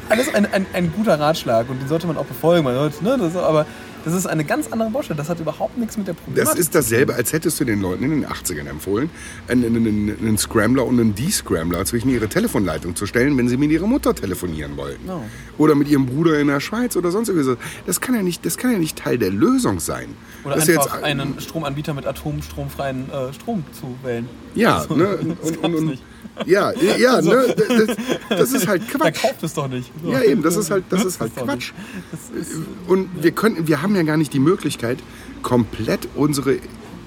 alles 0.09 0.33
ein, 0.33 0.45
ein, 0.51 0.65
ein 0.73 0.93
guter 0.95 1.19
Ratschlag 1.19 1.69
und 1.69 1.81
den 1.81 1.87
sollte 1.87 2.07
man 2.07 2.17
auch 2.17 2.25
befolgen. 2.25 2.63
Man 2.63 2.75
sollte, 2.75 3.03
ne, 3.03 3.17
das, 3.19 3.35
aber 3.35 3.65
das 4.05 4.13
ist 4.13 4.27
eine 4.27 4.43
ganz 4.43 4.67
andere 4.71 4.89
Baustelle. 4.89 5.17
Das 5.17 5.29
hat 5.29 5.39
überhaupt 5.39 5.77
nichts 5.77 5.97
mit 5.97 6.07
der 6.07 6.13
Problematik 6.13 6.53
Das 6.53 6.59
ist 6.59 6.75
dasselbe, 6.75 7.15
als 7.15 7.33
hättest 7.33 7.59
du 7.59 7.65
den 7.65 7.81
Leuten 7.81 8.03
in 8.03 8.11
den 8.11 8.25
80ern 8.25 8.67
empfohlen, 8.67 9.09
einen, 9.47 9.65
einen, 9.65 10.17
einen 10.19 10.37
Scrambler 10.37 10.85
und 10.85 10.99
einen 10.99 11.15
D-Scrambler 11.15 11.83
zwischen 11.85 12.09
ihre 12.09 12.27
Telefonleitung 12.27 12.95
zu 12.95 13.05
stellen, 13.05 13.37
wenn 13.37 13.49
sie 13.49 13.57
mit 13.57 13.71
ihrer 13.71 13.87
Mutter 13.87 14.15
telefonieren 14.15 14.77
wollten. 14.77 15.05
No. 15.05 15.23
Oder 15.57 15.75
mit 15.75 15.87
ihrem 15.87 16.05
Bruder 16.05 16.39
in 16.39 16.47
der 16.47 16.59
Schweiz 16.59 16.95
oder 16.95 17.11
sonst 17.11 17.29
irgendwas. 17.29 17.57
Das 17.85 18.01
kann 18.01 18.15
ja 18.15 18.23
nicht, 18.23 18.45
das 18.45 18.57
kann 18.57 18.71
ja 18.71 18.77
nicht 18.77 18.97
Teil 18.97 19.17
der 19.17 19.31
Lösung 19.31 19.79
sein. 19.79 20.15
Oder 20.43 20.55
das 20.55 20.69
einfach 20.69 20.93
jetzt, 20.95 21.03
einen 21.03 21.39
Stromanbieter 21.39 21.93
mit 21.93 22.05
atomstromfreien 22.05 23.09
äh, 23.11 23.33
Strom 23.33 23.63
zu 23.73 23.95
wählen. 24.03 24.27
Ja, 24.55 24.77
Also, 24.79 24.95
ne? 24.95 25.19
das 25.41 25.51
Und, 25.51 25.57
und, 25.57 25.75
und, 25.75 25.99
ja, 26.45 26.71
ja, 26.97 27.21
ne? 27.21 27.55
Das, 27.57 27.97
das 28.29 28.51
ist 28.53 28.67
halt 28.67 28.87
Quatsch. 28.91 29.21
kauft 29.21 29.43
es 29.43 29.53
doch 29.53 29.67
nicht. 29.67 29.91
So. 30.03 30.11
Ja, 30.11 30.21
eben, 30.21 30.41
das 30.41 30.55
ist 30.55 30.71
halt, 30.71 30.85
das 30.89 31.05
ist 31.05 31.19
halt 31.19 31.31
doch 31.35 31.45
Quatsch. 31.45 31.71
Das 32.11 32.41
ist, 32.41 32.51
Und 32.87 33.09
wir 33.21 33.31
können, 33.31 33.67
wir 33.67 33.81
haben 33.81 33.95
ja 33.95 34.03
gar 34.03 34.17
nicht 34.17 34.33
die 34.33 34.39
Möglichkeit, 34.39 34.99
komplett 35.41 36.07
unsere, 36.15 36.57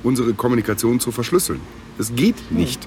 unsere 0.02 0.34
Kommunikation 0.34 1.00
zu 1.00 1.12
verschlüsseln. 1.12 1.60
Das 1.98 2.14
geht 2.14 2.50
nicht. 2.50 2.86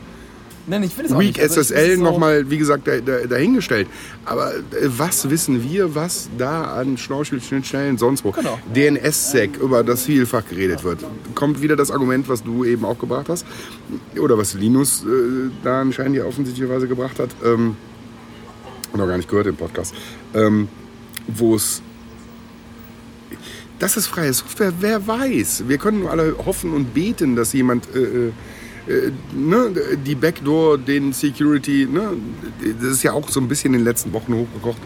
Nein, 0.67 0.83
ich 0.83 0.97
will 0.97 1.05
es 1.05 1.11
Weak 1.11 1.37
nicht. 1.37 1.51
SSL 1.51 1.97
nochmal, 1.97 2.49
wie 2.49 2.57
gesagt, 2.57 2.87
da, 2.87 2.99
da, 2.99 3.25
dahingestellt. 3.25 3.87
Aber 4.25 4.55
äh, 4.55 4.61
was 4.85 5.29
wissen 5.29 5.63
wir, 5.63 5.95
was 5.95 6.29
da 6.37 6.75
an 6.75 6.97
Schnorchelschnittstellen 6.97 7.97
sonst 7.97 8.23
wo? 8.23 8.31
Genau. 8.31 8.59
DNS-Sec, 8.73 9.57
über 9.57 9.83
das 9.83 10.03
vielfach 10.03 10.47
geredet 10.47 10.83
wird. 10.83 10.99
Kommt 11.33 11.61
wieder 11.61 11.75
das 11.75 11.91
Argument, 11.91 12.27
was 12.29 12.43
du 12.43 12.63
eben 12.65 12.85
auch 12.85 12.99
gebracht 12.99 13.29
hast. 13.29 13.45
Oder 14.19 14.37
was 14.37 14.53
Linus 14.53 15.03
äh, 15.03 15.49
da 15.63 15.81
anscheinend 15.81 16.17
ja 16.17 16.25
offensichtlicherweise 16.25 16.87
gebracht 16.87 17.19
hat. 17.19 17.29
Ähm, 17.43 17.75
noch 18.93 19.07
gar 19.07 19.17
nicht 19.17 19.29
gehört 19.29 19.47
im 19.47 19.55
Podcast. 19.55 19.93
Ähm, 20.33 20.67
wo 21.27 21.55
es 21.55 21.81
das 23.79 23.97
ist 23.97 24.07
freie 24.07 24.31
Software, 24.31 24.71
wer 24.79 25.05
weiß. 25.05 25.65
Wir 25.67 25.77
können 25.77 25.99
nur 25.99 26.11
alle 26.11 26.35
hoffen 26.45 26.73
und 26.73 26.93
beten, 26.93 27.35
dass 27.35 27.51
jemand 27.51 27.93
äh, 27.93 28.31
äh, 28.87 29.11
ne, 29.33 29.71
die 30.05 30.15
Backdoor, 30.15 30.77
den 30.77 31.11
Security, 31.13 31.87
ne, 31.91 32.13
das 32.79 32.91
ist 32.91 33.03
ja 33.03 33.13
auch 33.13 33.29
so 33.29 33.39
ein 33.39 33.47
bisschen 33.47 33.73
in 33.73 33.79
den 33.79 33.85
letzten 33.85 34.13
Wochen 34.13 34.33
hochgekocht. 34.33 34.81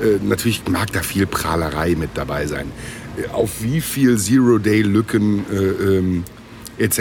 Äh, 0.00 0.24
natürlich 0.24 0.62
mag 0.68 0.92
da 0.92 1.02
viel 1.02 1.26
Prahlerei 1.26 1.94
mit 1.94 2.10
dabei 2.14 2.46
sein. 2.46 2.72
Äh, 3.16 3.28
auf 3.28 3.62
wie 3.62 3.80
viel 3.80 4.18
Zero-Day-Lücken 4.18 5.44
äh, 5.50 5.96
ähm, 5.98 6.24
etc. 6.78 6.98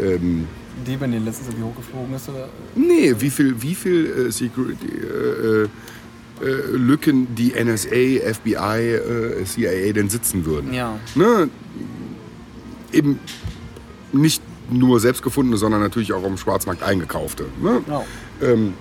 Ähm, 0.00 0.48
Die, 0.84 1.00
wenn 1.00 1.12
die 1.12 1.18
letztens 1.18 1.48
irgendwie 1.48 1.66
hochgeflogen 1.66 2.14
ist. 2.16 2.28
Oder? 2.28 2.48
Nee, 2.74 3.14
wie 3.18 3.30
viel, 3.30 3.62
wie 3.62 3.74
viel 3.74 4.06
äh, 4.06 4.32
Security, 4.32 4.88
äh, 4.88 5.68
Lücken 6.72 7.28
die 7.36 7.52
NSA, 7.52 8.32
FBI, 8.34 8.94
äh, 8.94 9.44
CIA 9.44 9.92
denn 9.92 10.10
sitzen 10.10 10.44
würden. 10.44 10.74
Ja. 10.74 10.98
Ne? 11.14 11.48
Eben 12.92 13.20
nicht 14.12 14.42
nur 14.70 15.00
selbstgefundene, 15.00 15.56
sondern 15.56 15.80
natürlich 15.80 16.12
auch 16.12 16.24
am 16.24 16.36
Schwarzmarkt 16.36 16.82
eingekaufte. 16.82 17.46
Ne? 17.60 17.82
Ja. 17.88 18.04
Ähm, 18.42 18.74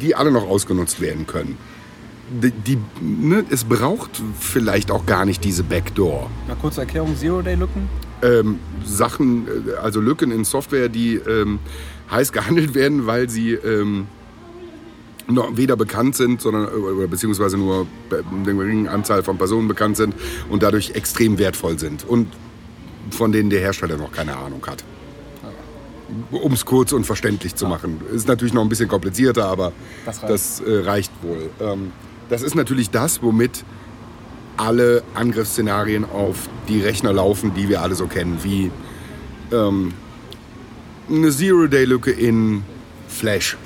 die 0.00 0.14
alle 0.14 0.30
noch 0.30 0.48
ausgenutzt 0.48 1.00
werden 1.00 1.26
können. 1.26 1.58
Die, 2.42 2.50
die, 2.50 2.78
ne, 3.00 3.44
es 3.50 3.64
braucht 3.64 4.22
vielleicht 4.40 4.90
auch 4.90 5.04
gar 5.04 5.26
nicht 5.26 5.44
diese 5.44 5.64
Backdoor. 5.64 6.30
Eine 6.46 6.56
kurze 6.56 6.80
Erklärung: 6.80 7.14
Zero-Day-Lücken. 7.16 7.88
ähm, 8.22 8.58
Sachen, 8.84 9.46
äh, 9.46 9.72
also 9.74 10.00
Lücken 10.00 10.30
in 10.30 10.44
Software, 10.44 10.88
die 10.88 11.16
ähm, 11.16 11.58
heiß 12.10 12.32
gehandelt 12.32 12.74
werden, 12.74 13.06
weil 13.06 13.28
sie 13.28 13.52
ähm, 13.52 14.06
noch 15.28 15.56
weder 15.56 15.76
bekannt 15.76 16.16
sind, 16.16 16.40
sondern 16.40 16.66
oder 16.68 17.06
beziehungsweise 17.06 17.58
nur 17.58 17.86
bei 18.08 18.18
einer 18.18 18.54
geringen 18.54 18.88
Anzahl 18.88 19.22
von 19.22 19.36
Personen 19.36 19.68
bekannt 19.68 19.96
sind 19.96 20.14
und 20.48 20.62
dadurch 20.62 20.92
extrem 20.92 21.38
wertvoll 21.38 21.78
sind 21.78 22.04
und 22.04 22.28
von 23.10 23.30
denen 23.32 23.50
der 23.50 23.60
Hersteller 23.60 23.96
noch 23.96 24.12
keine 24.12 24.36
Ahnung 24.36 24.64
hat. 24.66 24.84
Um 26.30 26.52
es 26.52 26.64
kurz 26.64 26.92
und 26.92 27.04
verständlich 27.04 27.54
zu 27.54 27.66
machen. 27.66 28.00
Ist 28.12 28.28
natürlich 28.28 28.52
noch 28.54 28.62
ein 28.62 28.68
bisschen 28.68 28.88
komplizierter, 28.88 29.46
aber 29.46 29.72
Das 30.04 30.22
reicht. 30.22 30.30
das 30.32 30.60
äh, 30.60 30.78
reicht 30.80 31.12
wohl. 31.22 31.50
Ähm, 31.60 31.92
das 32.28 32.42
ist 32.42 32.54
natürlich 32.54 32.90
das, 32.90 33.22
womit 33.22 33.64
alle 34.56 35.02
Angriffsszenarien 35.14 36.04
auf 36.04 36.48
die 36.68 36.80
Rechner 36.80 37.12
laufen, 37.12 37.54
die 37.54 37.68
wir 37.68 37.82
alle 37.82 37.94
so 37.94 38.06
kennen, 38.06 38.38
wie 38.42 38.70
ähm, 39.52 39.94
eine 41.10 41.30
Zero-Day-Lücke 41.30 42.10
in 42.10 42.62
Flash. 43.08 43.56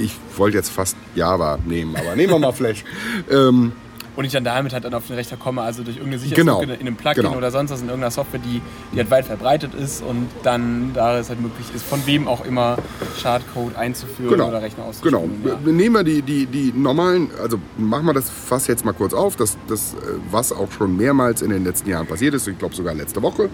Ich 0.00 0.16
wollte 0.36 0.56
jetzt 0.56 0.70
fast 0.70 0.96
Java 1.14 1.58
nehmen, 1.66 1.94
aber 1.96 2.16
nehmen 2.16 2.32
wir 2.32 2.38
mal 2.38 2.52
Flash. 2.52 2.82
ähm, 3.30 3.72
Und 4.16 4.24
ich 4.24 4.32
dann 4.32 4.44
damit 4.44 4.72
halt 4.72 4.84
dann 4.84 4.94
auf 4.94 5.06
den 5.06 5.16
Rechner 5.16 5.36
komme, 5.36 5.62
also 5.62 5.82
durch 5.82 5.98
irgendeine 5.98 6.22
Genau. 6.22 6.54
Sicherheitslücke 6.54 6.80
in 6.80 6.86
einem 6.86 6.96
Plugin 6.96 7.22
Genau. 7.24 7.36
oder 7.36 7.50
sonst 7.50 7.70
was 7.70 7.80
in 7.82 7.88
irgendeiner 7.88 8.10
Software, 8.10 8.40
die, 8.40 8.62
die 8.92 8.98
halt 8.98 9.10
weit 9.10 9.26
verbreitet 9.26 9.74
ist 9.74 10.02
und 10.02 10.28
dann 10.42 10.92
da 10.94 11.18
es 11.18 11.28
halt 11.28 11.40
möglich 11.40 11.66
ist, 11.74 11.84
von 11.84 12.04
wem 12.06 12.26
auch 12.26 12.44
immer 12.46 12.78
Schadcode 13.20 13.76
einzuführen 13.76 14.30
genau. 14.30 14.48
oder 14.48 14.62
Rechner 14.62 14.84
genau. 15.02 15.18
auszuspielen. 15.20 15.60
Ja. 15.66 15.72
Nehmen 15.72 15.94
wir 15.94 16.04
die, 16.04 16.22
die, 16.22 16.46
die 16.46 16.72
normalen, 16.74 17.30
also 17.42 17.58
machen 17.76 18.06
wir 18.06 18.14
das 18.14 18.30
Fass 18.30 18.66
jetzt 18.66 18.84
mal 18.84 18.92
kurz 18.94 19.12
auf, 19.12 19.36
das, 19.36 19.58
das, 19.68 19.92
äh, 19.94 19.96
was 20.30 20.52
auch 20.52 20.72
schon 20.72 20.96
mehrmals 20.96 21.42
in 21.42 21.50
den 21.50 21.64
letzten 21.64 21.90
Jahren 21.90 22.06
passiert 22.06 22.34
ist, 22.34 22.48
ich 22.48 22.58
glaube 22.58 22.74
sogar 22.74 22.94
letzte 22.94 23.20
Woche, 23.22 23.50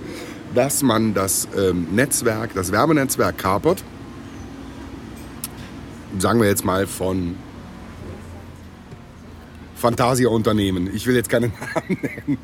dass 0.54 0.82
man 0.82 1.12
das 1.14 1.48
ähm, 1.58 1.88
Netzwerk, 1.92 2.54
das 2.54 2.70
Werbenetzwerk 2.70 3.36
kapert, 3.38 3.82
sagen 6.18 6.40
wir 6.40 6.48
jetzt 6.48 6.64
mal 6.64 6.86
von 6.86 7.36
Fantasia-Unternehmen, 9.82 10.88
ich 10.94 11.08
will 11.08 11.16
jetzt 11.16 11.28
keinen 11.28 11.52
Namen 11.74 11.98
nennen, 12.00 12.38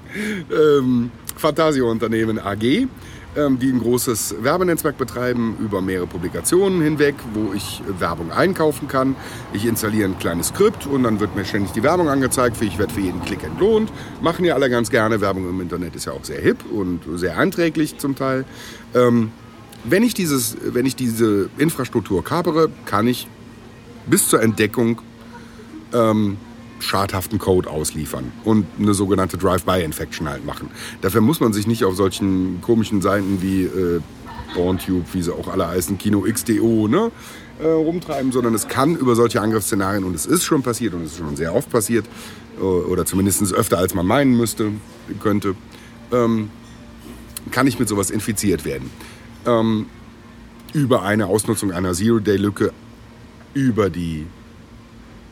ähm, 0.51 1.11
Fantasia-Unternehmen 1.37 2.41
AG, 2.41 2.89
ähm, 3.37 3.61
die 3.61 3.71
ein 3.71 3.79
großes 3.79 4.43
Werbenetzwerk 4.43 4.99
betreiben 4.99 5.57
über 5.61 5.81
mehrere 5.81 6.09
Publikationen 6.09 6.83
hinweg, 6.83 7.15
wo 7.35 7.53
ich 7.55 7.81
äh, 7.81 8.01
Werbung 8.01 8.33
einkaufen 8.33 8.89
kann. 8.89 9.15
Ich 9.53 9.67
installiere 9.67 10.09
ein 10.09 10.19
kleines 10.19 10.49
Skript 10.49 10.87
und 10.87 11.05
dann 11.05 11.21
wird 11.21 11.37
mir 11.37 11.45
ständig 11.45 11.71
die 11.71 11.85
Werbung 11.85 12.09
angezeigt. 12.09 12.61
Ich 12.61 12.77
werde 12.77 12.93
für 12.93 13.03
jeden 13.03 13.23
Klick 13.23 13.45
entlohnt. 13.45 13.93
Machen 14.21 14.45
ja 14.45 14.55
alle 14.55 14.69
ganz 14.69 14.91
gerne. 14.91 15.21
Werbung 15.21 15.49
im 15.49 15.61
Internet 15.61 15.95
ist 15.95 16.07
ja 16.07 16.15
auch 16.15 16.25
sehr 16.25 16.41
hip 16.41 16.59
und 16.73 17.03
sehr 17.15 17.39
einträglich 17.39 17.99
zum 17.99 18.17
Teil. 18.17 18.47
Ähm, 18.97 19.31
wenn, 19.85 20.03
ich 20.03 20.15
dieses, 20.15 20.57
wenn 20.61 20.87
ich 20.87 20.97
diese 20.97 21.51
Infrastruktur 21.57 22.25
kapere, 22.25 22.69
kann 22.85 23.07
ich 23.07 23.29
bis 24.07 24.27
zur 24.27 24.43
Entdeckung 24.43 25.01
ähm, 25.95 26.39
schadhaften 26.81 27.39
Code 27.39 27.69
ausliefern 27.69 28.33
und 28.45 28.67
eine 28.79 28.95
sogenannte 28.95 29.37
Drive-by-Infection 29.39 30.29
halt 30.29 30.45
machen. 30.45 30.71
Dafür 31.01 31.21
muss 31.21 31.41
man 31.41 31.53
sich 31.53 31.67
nicht 31.67 31.85
auf 31.85 31.97
solchen 31.97 32.61
komischen 32.61 33.03
Seiten 33.03 33.43
wie 33.43 33.65
äh, 33.65 34.01
Borntube, 34.55 35.05
wie 35.13 35.23
sie 35.23 35.35
auch 35.35 35.49
alle 35.49 35.69
heißen, 35.69 35.99
Kino 35.99 36.23
XDO, 36.23 36.89
ne? 36.89 37.11
äh, 37.61 37.67
rumtreiben, 37.67 38.33
sondern 38.33 38.55
es 38.55 38.69
kann 38.69 38.97
über 38.97 39.15
solche 39.15 39.41
Angriffsszenarien, 39.41 40.05
und 40.05 40.15
es 40.15 40.27
ist 40.27 40.45
schon 40.45 40.63
passiert 40.63 40.95
und 40.95 41.03
es 41.03 41.13
ist 41.13 41.19
schon 41.19 41.37
sehr 41.37 41.55
oft 41.55 41.71
passiert, 41.71 42.07
äh, 42.59 42.63
oder 42.63 43.05
zumindest 43.05 43.53
öfter 43.53 43.79
als 43.79 43.95
man 43.95 44.07
meinen 44.07 44.37
müsste, 44.37 44.73
könnte, 45.21 45.55
ähm, 46.13 46.51
kann 47.51 47.67
ich 47.67 47.79
mit 47.79 47.89
sowas 47.89 48.11
infiziert 48.11 48.65
werden. 48.65 48.91
Ähm, 49.47 49.87
über 50.73 51.03
eine 51.03 51.27
Ausnutzung 51.27 51.73
einer 51.73 51.95
Zero-Day-Lücke 51.95 52.73
über 53.55 53.91
die 53.91 54.27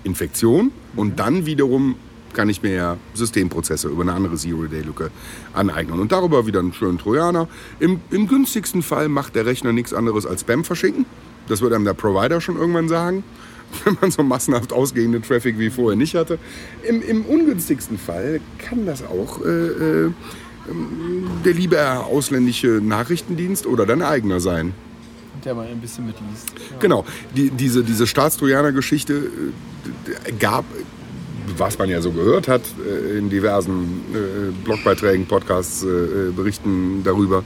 Infektion 0.07 0.71
und 0.95 1.19
dann 1.19 1.45
wiederum 1.45 1.97
kann 2.33 2.49
ich 2.51 2.63
mir 2.63 2.75
ja 2.75 2.97
Systemprozesse 3.15 3.89
über 3.89 4.03
eine 4.03 4.13
andere 4.13 4.37
Zero-Day-Lücke 4.37 5.11
aneignen. 5.55 5.99
Und 5.99 6.13
darüber 6.13 6.47
wieder 6.47 6.61
einen 6.61 6.75
schönen 6.75 6.99
Trojaner. 6.99 7.49
Im, 7.81 8.01
Im 8.11 8.29
günstigsten 8.29 8.83
Fall 8.83 9.09
macht 9.09 9.35
der 9.35 9.47
Rechner 9.47 9.73
nichts 9.73 9.95
anderes 9.95 10.27
als 10.27 10.43
Spam 10.43 10.63
verschicken. 10.63 11.07
Das 11.49 11.63
wird 11.63 11.73
einem 11.73 11.87
der 11.87 11.95
Provider 11.95 12.43
schon 12.43 12.57
irgendwann 12.57 12.89
sagen, 12.89 13.25
wenn 13.85 13.97
man 14.01 14.11
so 14.11 14.23
massenhaft 14.23 14.73
ausgehenden 14.73 15.23
Traffic 15.23 15.59
wie 15.59 15.71
vorher 15.71 15.97
nicht 15.97 16.15
hatte. 16.15 16.39
Im, 16.87 17.01
im 17.01 17.25
ungünstigsten 17.25 17.99
Fall 17.99 18.41
kann 18.59 18.85
das 18.85 19.03
auch 19.03 19.43
äh, 19.43 19.49
äh, 19.49 20.11
der 21.45 21.55
liebe 21.55 22.01
ausländische 22.01 22.81
Nachrichtendienst 22.83 23.67
oder 23.67 23.87
dein 23.87 24.03
eigener 24.03 24.41
sein. 24.41 24.75
Der 25.47 25.55
mal 25.55 25.69
ein 25.69 25.81
bisschen 25.81 26.07
mitliest. 26.07 26.51
Ja. 26.71 26.77
Genau, 26.81 27.05
die, 27.37 27.51
diese, 27.51 27.85
diese 27.85 28.09
Staatstrojaner-Geschichte 28.09 29.15
äh, 29.15 30.33
gab, 30.33 30.65
was 31.57 31.79
man 31.79 31.89
ja 31.89 32.01
so 32.01 32.11
gehört 32.11 32.49
hat, 32.49 32.63
äh, 32.85 33.19
in 33.19 33.31
diversen 33.31 34.01
äh, 34.13 34.65
Blogbeiträgen, 34.65 35.27
Podcasts, 35.27 35.87
Berichten 36.35 37.03
darüber, 37.05 37.45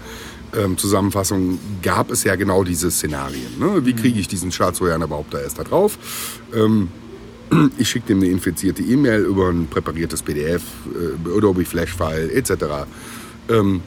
ähm, 0.56 0.78
Zusammenfassungen, 0.78 1.58
gab 1.82 2.10
es 2.10 2.24
ja 2.24 2.36
genau 2.36 2.64
diese 2.64 2.90
Szenarien. 2.90 3.58
Ne? 3.58 3.84
Wie 3.84 3.92
kriege 3.92 4.18
ich 4.18 4.28
diesen 4.28 4.50
Staatstrojaner 4.50 5.04
überhaupt 5.04 5.34
da 5.34 5.38
erst 5.38 5.58
da 5.58 5.64
drauf? 5.64 5.98
Ähm, 6.54 6.88
ich 7.76 7.90
schicke 7.90 8.06
dem 8.06 8.20
eine 8.20 8.28
infizierte 8.28 8.82
E-Mail 8.82 9.24
über 9.24 9.50
ein 9.50 9.66
präpariertes 9.66 10.22
PDF, 10.22 10.62
äh, 10.94 11.36
Adobe 11.36 11.66
Flash-File 11.66 12.30
etc. 12.32 12.52
Ähm, 13.50 13.82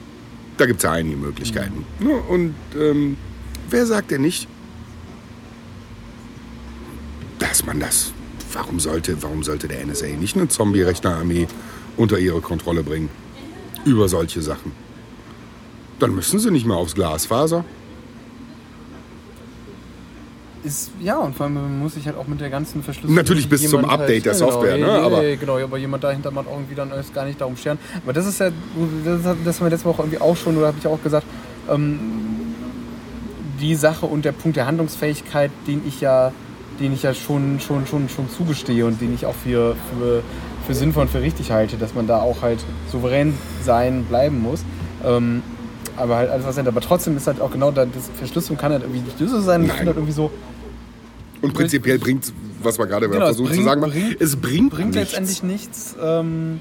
da 0.57 0.67
gibt 0.67 0.77
es 0.77 0.83
ja 0.83 0.91
einige 0.91 1.17
Möglichkeiten. 1.17 1.83
Ne? 1.99 2.13
Und 2.29 2.53
ähm, 2.79 3.17
wer 3.69 3.85
sagt 3.85 4.11
denn 4.11 4.21
nicht, 4.21 4.47
dass 7.39 7.65
man 7.65 7.79
das, 7.79 8.11
warum 8.53 8.79
sollte, 8.79 9.21
warum 9.21 9.43
sollte 9.43 9.67
der 9.67 9.85
NSA 9.85 10.07
nicht 10.07 10.35
eine 10.35 10.47
Zombie-Rechnerarmee 10.47 11.47
unter 11.97 12.17
ihre 12.19 12.41
Kontrolle 12.41 12.83
bringen? 12.83 13.09
Über 13.85 14.07
solche 14.07 14.41
Sachen. 14.41 14.71
Dann 15.99 16.15
müssen 16.15 16.39
sie 16.39 16.51
nicht 16.51 16.65
mehr 16.65 16.77
aufs 16.77 16.95
Glasfaser. 16.95 17.65
Ist, 20.63 20.91
ja, 21.01 21.17
und 21.17 21.35
vor 21.35 21.45
allem 21.45 21.55
man 21.55 21.79
muss 21.79 21.95
sich 21.95 22.05
halt 22.05 22.15
auch 22.15 22.25
mit 22.27 22.39
der 22.39 22.49
ganzen 22.49 22.83
Verschlüsselung. 22.83 23.15
Natürlich 23.15 23.49
bis 23.49 23.69
zum 23.69 23.81
jemand 23.81 23.99
Update 23.99 24.25
der 24.25 24.31
ja, 24.33 24.39
genau, 24.39 24.51
Software, 24.51 24.77
ne? 24.77 24.89
Aber- 24.89 25.35
genau, 25.35 25.57
aber 25.59 25.77
jemand 25.77 26.05
dahinter 26.05 26.31
macht 26.31 26.47
irgendwie 26.49 26.75
dann 26.75 26.89
erst 26.91 27.13
gar 27.13 27.25
nicht 27.25 27.41
darum 27.41 27.57
scheren. 27.57 27.77
Aber 28.01 28.13
das 28.13 28.25
ist 28.25 28.39
ja, 28.39 28.49
das, 29.03 29.35
das 29.43 29.59
haben 29.59 29.65
wir 29.65 29.71
letzte 29.71 29.85
Woche 29.89 30.03
irgendwie 30.03 30.21
auch 30.21 30.37
schon, 30.37 30.55
oder 30.55 30.67
habe 30.67 30.77
ich 30.79 30.87
auch 30.87 31.03
gesagt, 31.03 31.27
ähm, 31.69 32.42
die 33.63 33.75
Sache 33.75 34.05
und 34.05 34.25
der 34.25 34.31
Punkt 34.33 34.57
der 34.57 34.67
Handlungsfähigkeit, 34.67 35.49
den 35.67 35.81
ich 35.87 36.01
ja, 36.01 36.31
den 36.79 36.93
ich 36.93 37.01
ja 37.03 37.13
schon, 37.13 37.59
schon, 37.59 37.87
schon, 37.87 38.09
schon 38.09 38.29
zugestehe 38.29 38.85
und 38.85 38.99
den 39.01 39.13
ich 39.15 39.25
auch 39.25 39.35
für, 39.35 39.75
für, 39.97 40.21
für 40.67 40.73
sinnvoll 40.75 41.03
und 41.03 41.09
für 41.09 41.21
richtig 41.21 41.51
halte, 41.51 41.77
dass 41.77 41.93
man 41.95 42.05
da 42.07 42.19
auch 42.19 42.41
halt 42.41 42.59
souverän 42.91 43.33
sein 43.63 44.03
bleiben 44.05 44.41
muss. 44.41 44.61
Ähm, 45.05 45.41
aber 45.95 46.15
halt 46.17 46.29
alles 46.31 46.45
was 46.45 46.57
aber 46.57 46.81
trotzdem 46.81 47.15
ist 47.17 47.27
halt 47.27 47.39
auch 47.39 47.51
genau 47.51 47.71
da, 47.71 47.85
das 47.85 48.09
Verschlüsselung 48.17 48.57
kann 48.57 48.71
halt 48.71 48.81
irgendwie 48.81 49.01
nicht 49.01 49.17
Schlüssel 49.17 49.41
sein. 49.41 49.63
Ich 49.63 49.71
finde 49.71 49.87
halt 49.87 49.97
irgendwie 49.97 50.13
so, 50.13 50.31
Und 51.41 51.53
prinzipiell 51.53 51.99
bringt, 51.99 52.33
was 52.61 52.79
wir 52.79 52.87
gerade 52.87 53.07
Genau, 53.07 53.25
versucht 53.25 53.49
zu 53.49 53.53
bringt- 53.55 53.65
sagen, 53.69 53.81
bringt- 53.81 54.21
es 54.21 54.35
bringt, 54.35 54.71
bringt 54.71 54.95
nichts. 54.95 55.11
letztendlich 55.11 55.43
nichts. 55.43 55.95
Ähm, 56.01 56.59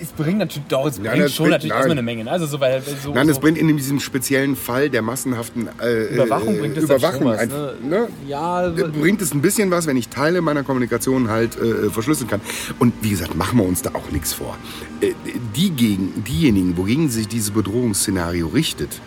es 0.00 0.08
bringt 0.12 0.38
natürlich, 0.38 0.66
doch, 0.68 0.86
es 0.86 0.98
Nein, 0.98 1.18
bringt 1.18 1.30
schon 1.30 1.44
bringt- 1.44 1.50
natürlich 1.52 1.68
nein. 1.70 1.78
erstmal 1.78 1.92
eine 1.98 2.02
Menge. 2.02 2.24
ne? 2.24 2.30
Also 2.30 2.46
so, 2.46 2.60
weil, 2.60 2.82
so, 2.82 3.12
Nein, 3.14 3.28
es 3.28 3.36
so, 3.36 3.40
bringt 3.40 3.58
in 3.58 3.76
diesem 3.76 4.00
speziellen 4.00 4.56
Fall 4.56 4.90
der 4.90 5.02
massenhaften 5.02 5.68
äh, 5.82 6.14
Überwachung 6.14 6.54
äh, 6.56 6.58
bringt 6.58 6.76
es 6.76 6.84
Überwachung 6.84 7.24
was, 7.26 7.38
einfach, 7.38 7.72
ne? 7.82 7.88
ne? 7.88 8.08
Ja, 8.28 8.66
Äh, 8.68 8.70
bringt 8.88 9.22
es 9.22 9.32
ein 9.34 9.40
bisschen 9.42 9.70
was, 9.70 9.86
wenn 9.86 9.96
ich 9.96 10.08
Teile 10.08 10.40
meiner 10.40 10.62
Kommunikation 10.62 11.28
halt 11.28 11.56
äh, 11.60 11.90
verschlüsseln 11.90 12.28
kann. 12.28 12.40
Und 12.78 12.92
wie 13.02 13.10
gesagt, 13.10 13.34
machen 13.36 13.58
wir 13.58 13.64
uns 13.66 13.82
da 13.82 13.90
auch 13.94 14.10
nichts 14.10 14.32
vor. 14.32 14.56
Äh, 15.00 15.12
die 15.56 15.70
gegen, 15.70 16.24
diejenigen, 16.24 16.76
wogegen 16.76 17.08
sich 17.08 17.28
dieses 17.28 17.50
Bedrohungsszenario 17.50 18.48
richtet, 18.48 19.00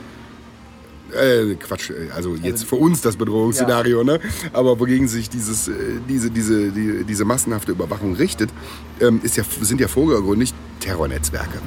äh, 1.18 1.56
Quatsch, 1.56 1.90
äh, 1.90 2.12
also 2.16 2.36
jetzt 2.36 2.66
für 2.66 2.76
uns 2.76 3.02
das 3.02 3.16
Bedrohungsszenario, 3.16 4.04
ne? 4.04 4.20
aber 4.54 4.80
wogegen 4.80 5.08
sich 5.08 5.30
dieses, 5.30 5.68
äh, 5.68 5.74
diese, 6.08 6.32
diese, 6.32 6.72
die, 6.72 7.04
diese 7.04 7.26
massenhafte 7.26 7.72
Überwachung 7.72 8.16
richtet, 8.16 8.50
ähm, 9.00 9.20
ist 9.24 9.38
ja, 9.38 9.44
sind 9.62 9.82
ja 9.82 9.88
vordergründig 9.88 10.54
Terrornetzwerke. 10.80 11.60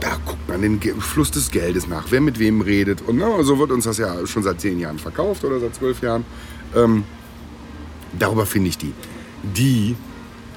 Da 0.00 0.18
guckt 0.26 0.48
man 0.48 0.62
den 0.62 0.80
Fluss 1.00 1.30
des 1.30 1.50
Geldes 1.50 1.86
nach, 1.86 2.06
wer 2.10 2.20
mit 2.20 2.38
wem 2.38 2.60
redet. 2.60 3.02
Und 3.06 3.16
na, 3.18 3.42
so 3.42 3.58
wird 3.58 3.70
uns 3.70 3.84
das 3.84 3.98
ja 3.98 4.26
schon 4.26 4.42
seit 4.42 4.60
zehn 4.60 4.78
Jahren 4.78 4.98
verkauft 4.98 5.44
oder 5.44 5.58
seit 5.58 5.74
zwölf 5.74 6.02
Jahren. 6.02 6.24
Ähm, 6.74 7.04
darüber 8.18 8.46
finde 8.46 8.68
ich 8.68 8.78
die. 8.78 8.92
Die 9.42 9.96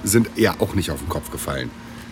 sind 0.03 0.29
ja 0.35 0.55
auch 0.59 0.75
nicht 0.75 0.91
auf 0.91 0.99
den 0.99 1.09
Kopf 1.09 1.31
gefallen. 1.31 1.69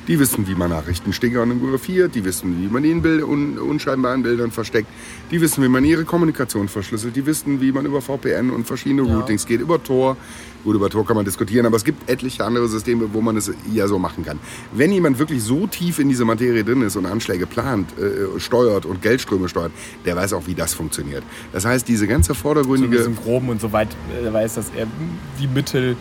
Die 0.08 0.18
wissen, 0.20 0.48
wie 0.48 0.56
man 0.56 0.70
Nachrichten 0.70 1.12
fotografiert, 1.12 2.16
die 2.16 2.24
wissen, 2.24 2.62
wie 2.62 2.68
man 2.68 2.84
die 2.84 2.92
in 2.92 3.02
Bild 3.02 3.24
un 3.24 3.58
unscheinbaren 3.58 4.24
Bildern 4.24 4.52
versteckt, 4.52 4.88
die 5.32 5.42
wissen, 5.42 5.62
wie 5.64 5.68
man 5.68 5.84
ihre 5.84 6.06
Kommunikation 6.06 6.70
verschlüsselt, 6.70 7.16
die 7.16 7.26
wissen, 7.26 7.60
wie 7.60 7.74
man 7.74 7.86
über 7.86 8.02
VPN 8.02 8.52
und 8.52 8.66
verschiedene 8.66 9.02
Routings 9.02 9.46
geht, 9.46 9.60
über 9.60 9.84
Tor. 9.84 10.16
Gut, 10.64 10.76
über 10.76 10.90
Tor 10.90 11.06
kann 11.06 11.16
man 11.16 11.26
diskutieren, 11.26 11.66
aber 11.66 11.78
es 11.78 11.84
gibt 11.84 12.10
etliche 12.10 12.44
andere 12.44 12.68
Systeme, 12.68 13.10
wo 13.14 13.22
man 13.22 13.38
es 13.38 13.52
ja 13.72 13.88
so 13.88 14.00
machen 14.00 14.26
kann. 14.26 14.40
Wenn 14.74 14.92
jemand 14.92 15.20
wirklich 15.20 15.44
so 15.44 15.68
tief 15.68 16.00
in 16.00 16.10
diese 16.10 16.26
Materie 16.26 16.64
drin 16.64 16.82
ist 16.82 16.96
und 16.96 17.06
Anschläge 17.06 17.46
plant, 17.46 17.92
äh, 17.98 18.40
steuert 18.40 18.86
und 18.86 19.02
Geldströme 19.02 19.50
steuert, 19.50 19.72
der 20.06 20.16
weiß 20.16 20.34
auch, 20.34 20.48
wie 20.48 20.56
das 20.56 20.74
funktioniert. 20.74 21.24
Das 21.54 21.66
heißt, 21.66 21.88
diese 21.88 22.08
ganze 22.08 22.34
vordergründige... 22.34 22.98
im 22.98 23.16
Groben 23.16 23.50
und 23.50 23.62
so 23.62 23.72
weit 23.72 23.90
äh, 24.22 24.32
weiß, 24.32 24.56
dass 24.56 24.72
er 24.76 24.88
die 25.40 25.48
Mittel 25.48 25.96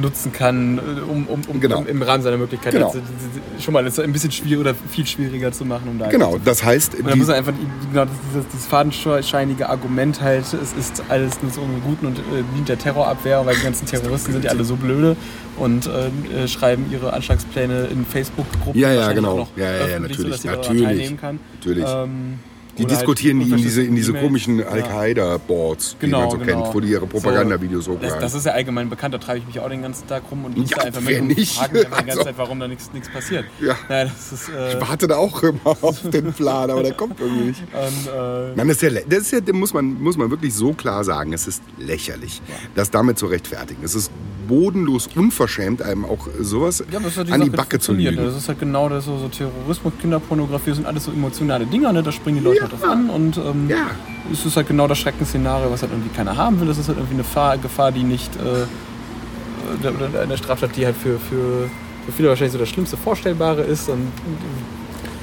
nutzen 0.00 0.32
kann, 0.32 0.78
äh, 0.78 0.80
um, 1.02 1.26
um, 1.26 1.40
um, 1.48 1.60
Genau. 1.60 1.78
um 1.78 1.86
im 1.86 2.02
Rahmen 2.02 2.22
seiner 2.22 2.36
Möglichkeiten 2.36 2.76
Genau. 2.76 2.94
die- 2.94 3.62
schon 3.62 3.74
mal 3.74 3.84
ein 3.86 4.12
bisschen 4.12 4.30
schwierig 4.32 4.58
oder 4.58 4.74
viel 4.74 5.06
schwieriger 5.06 5.52
zu 5.52 5.64
machen, 5.64 5.88
um 5.88 5.98
da 5.98 6.08
Genau, 6.08 6.38
das 6.44 6.64
heißt... 6.64 6.94
Und 6.96 7.08
da 7.08 7.16
muss 7.16 7.28
er 7.28 7.36
einfach 7.36 7.52
genau, 7.92 8.06
dieses, 8.32 8.46
dieses 8.52 8.66
fadenscheinige 8.66 9.68
Argument 9.68 10.20
halt, 10.20 10.44
es 10.52 10.72
ist 10.72 11.02
alles 11.08 11.42
nur 11.42 11.50
so 11.52 11.60
im 11.60 11.82
Guten 11.82 12.06
und 12.06 12.18
äh, 12.18 12.22
dient 12.54 12.68
der 12.68 12.78
Terrorabwehr, 12.78 13.44
weil 13.44 13.54
die 13.56 13.62
ganzen 13.62 13.86
Terroristen 13.86 14.32
sind 14.32 14.44
ja 14.44 14.50
alle 14.50 14.64
so 14.64 14.76
blöde 14.76 15.16
und 15.56 15.86
äh, 15.86 16.44
äh, 16.44 16.48
schreiben 16.48 16.86
ihre 16.90 17.12
Anschlagspläne 17.12 17.86
in 17.92 18.04
Facebook-Gruppen. 18.06 18.80
Ja, 18.80 18.92
ja, 18.92 19.12
genau. 19.12 19.32
auch 19.32 19.36
noch 19.38 19.56
Ja, 19.56 19.72
ja, 19.72 19.86
ja, 19.88 19.98
natürlich, 20.00 20.42
jeder 20.42 20.56
daran 20.56 20.60
natürlich. 20.60 20.82
teilnehmen 20.84 21.16
kann. 21.20 21.40
Natürlich. 21.58 21.84
Ähm, 21.86 22.38
Die 22.80 22.84
oder 22.86 22.94
halt 22.96 23.00
diskutieren 23.02 23.40
die 23.40 23.50
in 23.50 23.56
diese, 23.56 23.82
in 23.82 23.94
diese 23.94 24.12
komischen 24.14 24.58
Ja. 24.58 24.66
Al-Qaida-Boards, 24.66 25.96
die 26.00 26.06
Genau, 26.06 26.20
man 26.22 26.30
so 26.30 26.38
genau. 26.38 26.62
kennt, 26.62 26.74
wo 26.74 26.80
die 26.80 26.88
ihre 26.88 27.06
Propaganda-Videos 27.06 27.84
So, 27.84 27.92
das, 27.94 28.02
hochladen. 28.02 28.20
das 28.20 28.34
ist 28.34 28.46
ja 28.46 28.52
allgemein 28.52 28.88
bekannt, 28.90 29.14
da 29.14 29.18
treibe 29.18 29.38
ich 29.40 29.46
mich 29.46 29.60
auch 29.60 29.68
den 29.68 29.82
ganzen 29.82 30.06
Tag 30.06 30.22
rum 30.30 30.44
und 30.44 30.56
liest 30.56 30.72
Ja, 30.72 30.78
einfach 30.84 31.00
mit 31.00 31.22
nicht? 31.24 31.56
frage 31.56 31.72
mich 31.78 31.84
einfach 31.86 31.98
die 32.00 32.04
ganze 32.06 32.18
Also- 32.20 32.24
Zeit, 32.30 32.38
warum 32.38 32.60
da 32.60 32.68
nichts 32.68 32.88
passiert. 33.12 33.44
Ja. 33.60 33.76
Naja, 33.88 34.04
das 34.04 34.32
ist, 34.32 34.48
äh, 34.48 34.74
ich 34.74 34.80
warte 34.80 35.06
da 35.08 35.16
auch 35.16 35.42
immer 35.42 35.60
auf 35.82 36.00
den 36.10 36.32
Plan, 36.32 36.70
aber 36.70 36.82
der 36.82 36.94
kommt 36.94 37.20
irgendwie 37.20 37.44
nicht. 37.48 37.60
und, 37.72 38.12
äh, 38.12 38.52
Nein, 38.56 38.68
das 38.68 38.76
ist 38.76 38.82
ja, 38.82 39.00
das 39.08 39.18
ist 39.20 39.30
ja, 39.32 39.40
das 39.40 39.54
muss 39.54 39.74
man, 39.74 40.00
muss 40.00 40.16
man 40.16 40.30
wirklich 40.30 40.54
so 40.54 40.72
klar 40.72 41.04
sagen, 41.04 41.32
es 41.32 41.46
ist 41.46 41.62
lächerlich, 41.78 42.40
das 42.74 42.90
damit 42.90 43.18
zu 43.18 43.26
rechtfertigen. 43.26 43.82
Es 43.84 43.94
ist 43.94 44.10
bodenlos 44.48 45.08
unverschämt, 45.14 45.80
einem 45.82 46.04
auch 46.04 46.26
sowas 46.40 46.82
Ja, 46.90 46.98
das 46.98 47.16
halt 47.16 47.30
an 47.30 47.40
die 47.40 47.46
Sache, 47.46 47.56
Backe 47.56 47.78
zu 47.78 47.92
funktioniert, 47.92 48.14
lügen. 48.14 48.24
ne? 48.26 48.32
Das 48.32 48.42
ist 48.42 48.48
halt 48.48 48.58
genau 48.58 48.88
das, 48.88 49.04
so, 49.04 49.16
so 49.18 49.28
Terrorismus, 49.28 49.92
Kinderpornografie, 50.00 50.70
das 50.70 50.76
sind 50.78 50.86
alles 50.86 51.04
so 51.04 51.12
emotionale 51.12 51.66
Dinger, 51.66 51.92
ne? 51.92 52.02
da 52.02 52.10
springen 52.10 52.38
die 52.38 52.44
Leute 52.44 52.64
halt 52.72 52.82
drauf 52.82 52.90
an 52.90 53.10
und 53.10 53.36
ähm, 53.38 53.68
Ja. 53.68 53.90
es 54.32 54.44
ist 54.46 54.56
halt 54.56 54.68
genau 54.68 54.86
das 54.88 54.98
Schreckensszenario, 54.98 55.70
was 55.70 55.82
halt 55.82 55.92
irgendwie 55.92 56.14
keiner 56.14 56.36
haben 56.36 56.60
will. 56.60 56.66
Das 56.68 56.78
ist 56.78 56.88
halt 56.88 56.98
irgendwie 56.98 57.14
eine 57.14 57.22
Gefahr, 57.22 57.58
Gefahr 57.58 57.92
die 57.92 58.02
nicht, 58.02 58.30
äh, 58.36 59.86
oder 59.86 60.20
eine 60.22 60.36
Straftat, 60.36 60.76
die 60.76 60.84
halt 60.86 60.96
für, 60.96 61.18
für, 61.18 61.68
für 62.06 62.12
viele 62.12 62.28
wahrscheinlich 62.28 62.52
so 62.52 62.58
das 62.58 62.68
Schlimmste 62.68 62.96
Vorstellbare 62.96 63.62
ist. 63.62 63.88
Und 63.88 64.08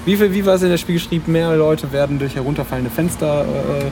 wie, 0.05 0.15
viel, 0.15 0.33
wie 0.33 0.45
war 0.45 0.55
es 0.55 0.63
in 0.63 0.69
der 0.69 0.77
Spiel 0.77 0.95
geschrieben, 0.95 1.31
mehr 1.31 1.55
Leute 1.55 1.91
werden 1.91 2.17
durch 2.19 2.35
herunterfallende 2.35 2.89
Fenster 2.89 3.43
äh, 3.45 3.85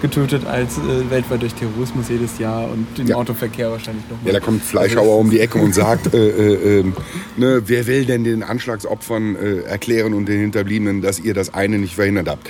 getötet 0.00 0.46
als 0.46 0.78
äh, 0.78 1.10
weltweit 1.10 1.42
durch 1.42 1.52
Terrorismus 1.54 2.08
jedes 2.08 2.38
Jahr 2.38 2.70
und 2.70 2.86
den 2.96 3.08
Ja. 3.08 3.16
Autoverkehr 3.16 3.70
wahrscheinlich 3.70 4.04
noch 4.08 4.16
Ja, 4.24 4.32
da 4.32 4.40
kommt 4.40 4.62
Fleischhauer 4.62 5.18
um 5.18 5.28
die 5.28 5.40
Ecke 5.40 5.58
und 5.58 5.74
sagt, 5.74 6.14
äh, 6.14 6.28
äh, 6.28 6.80
ähm, 6.80 6.94
ne, 7.36 7.62
wer 7.66 7.86
will 7.88 8.04
denn 8.06 8.22
den 8.22 8.44
Anschlagsopfern 8.44 9.34
äh, 9.36 9.56
erklären 9.62 10.14
und 10.14 10.26
den 10.26 10.40
Hinterbliebenen, 10.40 11.02
dass 11.02 11.18
ihr 11.18 11.34
das 11.34 11.52
eine 11.52 11.78
nicht 11.78 11.96
verhindert 11.96 12.28
habt? 12.28 12.48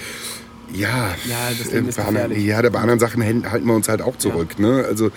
Ja, 0.73 1.15
Ja, 1.27 1.49
das 1.59 1.69
äh, 1.73 1.81
ist 1.81 1.97
bei 1.97 2.05
anderen, 2.05 2.29
gefährlich. 2.31 2.45
ja, 2.47 2.69
bei 2.71 2.79
anderen 2.81 3.01
Sachen 3.01 3.23
halten 3.51 3.67
wir 3.67 3.75
uns 3.75 3.89
halt 3.89 4.03
auch 4.03 4.17
zurück. 4.19 4.59
Ne? 4.59 4.85
Also, 4.87 5.11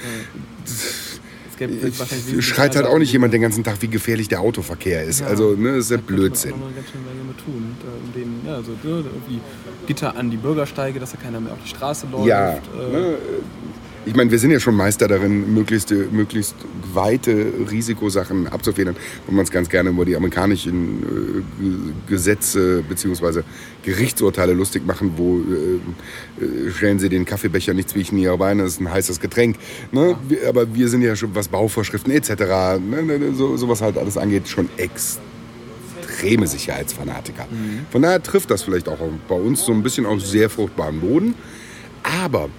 Es 0.66 1.58
gäbe 1.58 1.74
wahrscheinlich 1.84 2.26
wesentlich 2.28 2.46
schreit 2.48 2.76
halt 2.76 2.86
auch 2.86 2.98
nicht 2.98 3.12
jemand 3.12 3.34
den 3.34 3.42
ganzen 3.42 3.64
Tag, 3.64 3.82
wie 3.82 3.88
gefährlich 3.88 4.28
der 4.30 4.42
Autoverkehr 4.42 5.04
ist. 5.04 5.22
Also, 5.22 5.52
ne, 5.56 5.76
das 5.76 5.86
ist 5.86 5.92
ja 5.92 5.98
könnte 5.98 6.12
man 6.14 6.20
Blödsinn. 6.22 6.54
auch 6.54 6.76
ganz 6.76 6.88
schön 6.90 7.28
mit 7.28 7.38
tun. 7.38 7.76
äh, 7.84 8.06
Um 8.06 8.14
den, 8.14 8.48
ja, 8.48 8.56
also, 8.56 8.72
ne, 8.72 8.78
irgendwie 8.84 9.40
Gitter 9.88 10.16
an 10.16 10.32
die 10.32 10.38
Bürgersteige, 10.38 11.00
dass 11.00 11.12
da 11.12 11.18
keiner 11.18 11.40
mehr 11.40 11.54
auf 11.54 11.60
die 11.64 11.70
Straße 11.70 12.08
läuft. 12.12 12.28
Ja, 12.28 12.54
äh, 12.54 12.58
ne, 12.92 13.18
ich 14.06 14.16
meine, 14.16 14.32
wir 14.32 14.40
sind 14.40 14.52
ja 14.52 14.60
schon 14.60 14.76
Meister 14.76 15.08
darin, 15.08 15.54
möglichst, 15.54 15.92
möglichst 15.92 16.56
weite 16.94 17.54
Risikosachen 17.70 18.48
abzufedern. 18.48 18.96
Und 19.28 19.36
man 19.36 19.44
es 19.44 19.52
ganz 19.52 19.70
gerne 19.70 19.92
über 19.92 20.06
die 20.06 20.16
amerikanischen 20.16 21.44
äh, 22.08 22.10
Gesetze 22.10 22.84
bzw. 22.88 23.42
Gerichtsurteile 23.84 24.54
lustig 24.54 24.86
machen, 24.86 25.14
wo 25.18 25.38
äh, 25.40 26.44
äh, 26.44 26.72
stellen 26.72 26.98
Sie 27.00 27.10
den 27.10 27.26
Kaffeebecher 27.26 27.74
nicht 27.74 27.90
zwischen 27.90 28.18
Ihre 28.18 28.38
Beine, 28.38 28.64
das 28.64 28.74
ist 28.74 28.82
ein 28.82 28.92
heißes 28.92 29.20
Getränk. 29.20 29.58
Ne? 29.92 30.16
Wir, 30.28 30.50
aber 30.50 30.74
wir 30.74 30.88
sind 30.88 31.04
ja 31.04 31.16
schon, 31.16 31.36
was 31.36 31.48
Bauvorschriften 31.48 32.12
etc., 32.12 32.30
ne, 32.30 33.04
ne, 33.04 33.20
ne, 33.20 33.34
so, 33.34 33.56
sowas 33.58 33.82
halt 33.82 33.98
alles 33.98 34.18
angeht, 34.18 34.48
schon 34.48 34.68
extreme 34.78 36.48
Sicherheitsfanatiker. 36.48 37.46
Von 37.92 38.02
daher 38.02 38.22
trifft 38.24 38.50
das 38.50 38.64
vielleicht 38.64 38.90
auch 38.90 38.98
bei 39.28 39.36
uns 39.36 39.64
so 39.64 39.72
ein 39.72 39.84
bisschen 39.84 40.06
auf 40.06 40.22
sehr 40.22 40.50
fruchtbaren 40.50 41.00
Boden. 41.00 41.36
Aber 42.04 42.50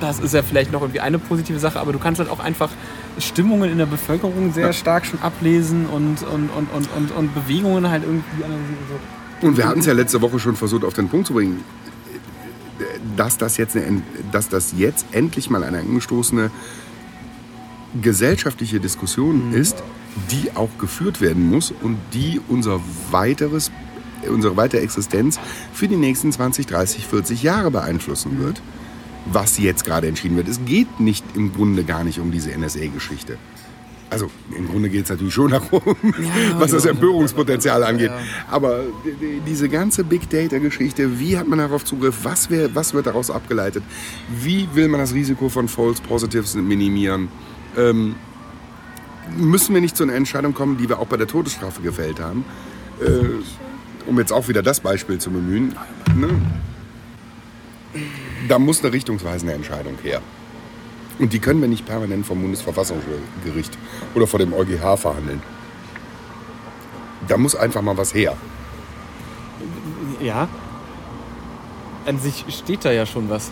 das 0.00 0.18
ist 0.20 0.34
ja 0.34 0.42
vielleicht 0.42 0.72
noch 0.72 0.82
irgendwie 0.82 1.00
eine 1.00 1.18
positive 1.18 1.58
Sache, 1.58 1.78
aber 1.80 1.92
du 1.92 1.98
kannst 1.98 2.18
halt 2.18 2.30
auch 2.30 2.40
einfach 2.40 2.70
Stimmungen 3.18 3.70
in 3.70 3.78
der 3.78 3.86
Bevölkerung 3.86 4.52
sehr 4.52 4.72
stark 4.72 5.06
schon 5.06 5.20
ablesen 5.20 5.86
und, 5.86 6.22
und, 6.22 6.50
und, 6.50 6.68
und, 6.74 6.88
und, 6.96 7.10
und 7.12 7.34
Bewegungen 7.34 7.88
halt 7.88 8.02
irgendwie 8.02 8.44
analysieren. 8.44 8.78
So. 9.40 9.46
Und 9.46 9.56
wir 9.56 9.66
hatten 9.66 9.80
es 9.80 9.86
ja 9.86 9.92
letzte 9.92 10.20
Woche 10.20 10.38
schon 10.38 10.56
versucht, 10.56 10.84
auf 10.84 10.94
den 10.94 11.08
Punkt 11.08 11.26
zu 11.26 11.34
bringen, 11.34 11.62
dass 13.16 13.38
das 13.38 13.56
jetzt, 13.56 13.76
eine, 13.76 14.02
dass 14.32 14.48
das 14.48 14.74
jetzt 14.76 15.06
endlich 15.12 15.50
mal 15.50 15.62
eine 15.62 15.78
angestoßene 15.78 16.50
gesellschaftliche 18.02 18.80
Diskussion 18.80 19.52
ist, 19.52 19.82
die 20.30 20.54
auch 20.56 20.70
geführt 20.78 21.20
werden 21.20 21.48
muss 21.48 21.72
und 21.82 21.98
die 22.12 22.40
unser 22.48 22.80
weiteres, 23.10 23.70
unsere 24.28 24.56
weitere 24.56 24.80
Existenz 24.82 25.38
für 25.72 25.88
die 25.88 25.96
nächsten 25.96 26.30
20, 26.32 26.66
30, 26.66 27.06
40 27.06 27.42
Jahre 27.42 27.70
beeinflussen 27.70 28.38
wird. 28.40 28.62
Was 29.26 29.56
jetzt 29.58 29.84
gerade 29.86 30.06
entschieden 30.06 30.36
wird. 30.36 30.48
Es 30.48 30.60
geht 30.66 31.00
nicht 31.00 31.24
im 31.34 31.54
Grunde 31.54 31.82
gar 31.84 32.04
nicht 32.04 32.18
um 32.20 32.30
diese 32.30 32.50
NSA-Geschichte. 32.56 33.38
Also 34.10 34.30
im 34.56 34.68
Grunde 34.68 34.90
geht 34.90 35.04
es 35.04 35.10
natürlich 35.10 35.32
schon 35.32 35.50
darum, 35.50 35.96
was 36.58 36.72
das 36.72 36.84
Empörungspotenzial 36.84 37.82
angeht. 37.82 38.10
Aber 38.50 38.80
die- 39.04 39.12
die- 39.14 39.40
diese 39.46 39.70
ganze 39.70 40.04
Big 40.04 40.28
Data-Geschichte, 40.28 41.18
wie 41.18 41.38
hat 41.38 41.48
man 41.48 41.58
darauf 41.58 41.84
Zugriff, 41.86 42.18
was, 42.22 42.50
wär, 42.50 42.74
was 42.74 42.92
wird 42.92 43.06
daraus 43.06 43.30
abgeleitet, 43.30 43.82
wie 44.42 44.68
will 44.74 44.88
man 44.88 45.00
das 45.00 45.14
Risiko 45.14 45.48
von 45.48 45.68
False 45.68 46.02
Positives 46.02 46.54
minimieren, 46.54 47.28
ähm, 47.78 48.14
müssen 49.36 49.74
wir 49.74 49.80
nicht 49.80 49.96
zu 49.96 50.04
einer 50.04 50.14
Entscheidung 50.14 50.54
kommen, 50.54 50.76
die 50.76 50.88
wir 50.88 50.98
auch 50.98 51.06
bei 51.06 51.16
der 51.16 51.26
Todesstrafe 51.26 51.82
gefällt 51.82 52.20
haben. 52.20 52.44
Äh, 53.00 53.42
um 54.06 54.18
jetzt 54.18 54.32
auch 54.32 54.48
wieder 54.48 54.62
das 54.62 54.80
Beispiel 54.80 55.18
zu 55.18 55.30
bemühen. 55.30 55.74
Ne? 56.14 56.28
Da 58.48 58.58
muss 58.58 58.82
eine 58.82 58.92
richtungsweisende 58.92 59.54
Entscheidung 59.54 59.96
her. 60.02 60.20
Und 61.18 61.32
die 61.32 61.38
können 61.38 61.60
wir 61.60 61.68
nicht 61.68 61.86
permanent 61.86 62.26
vom 62.26 62.40
Bundesverfassungsgericht 62.42 63.78
oder 64.14 64.26
vor 64.26 64.38
dem 64.38 64.52
EuGH 64.52 64.96
verhandeln. 64.96 65.42
Da 67.28 67.38
muss 67.38 67.54
einfach 67.54 67.82
mal 67.82 67.96
was 67.96 68.12
her. 68.12 68.36
Ja. 70.20 70.48
An 72.04 72.18
sich 72.18 72.44
steht 72.48 72.84
da 72.84 72.92
ja 72.92 73.06
schon 73.06 73.30
was. 73.30 73.50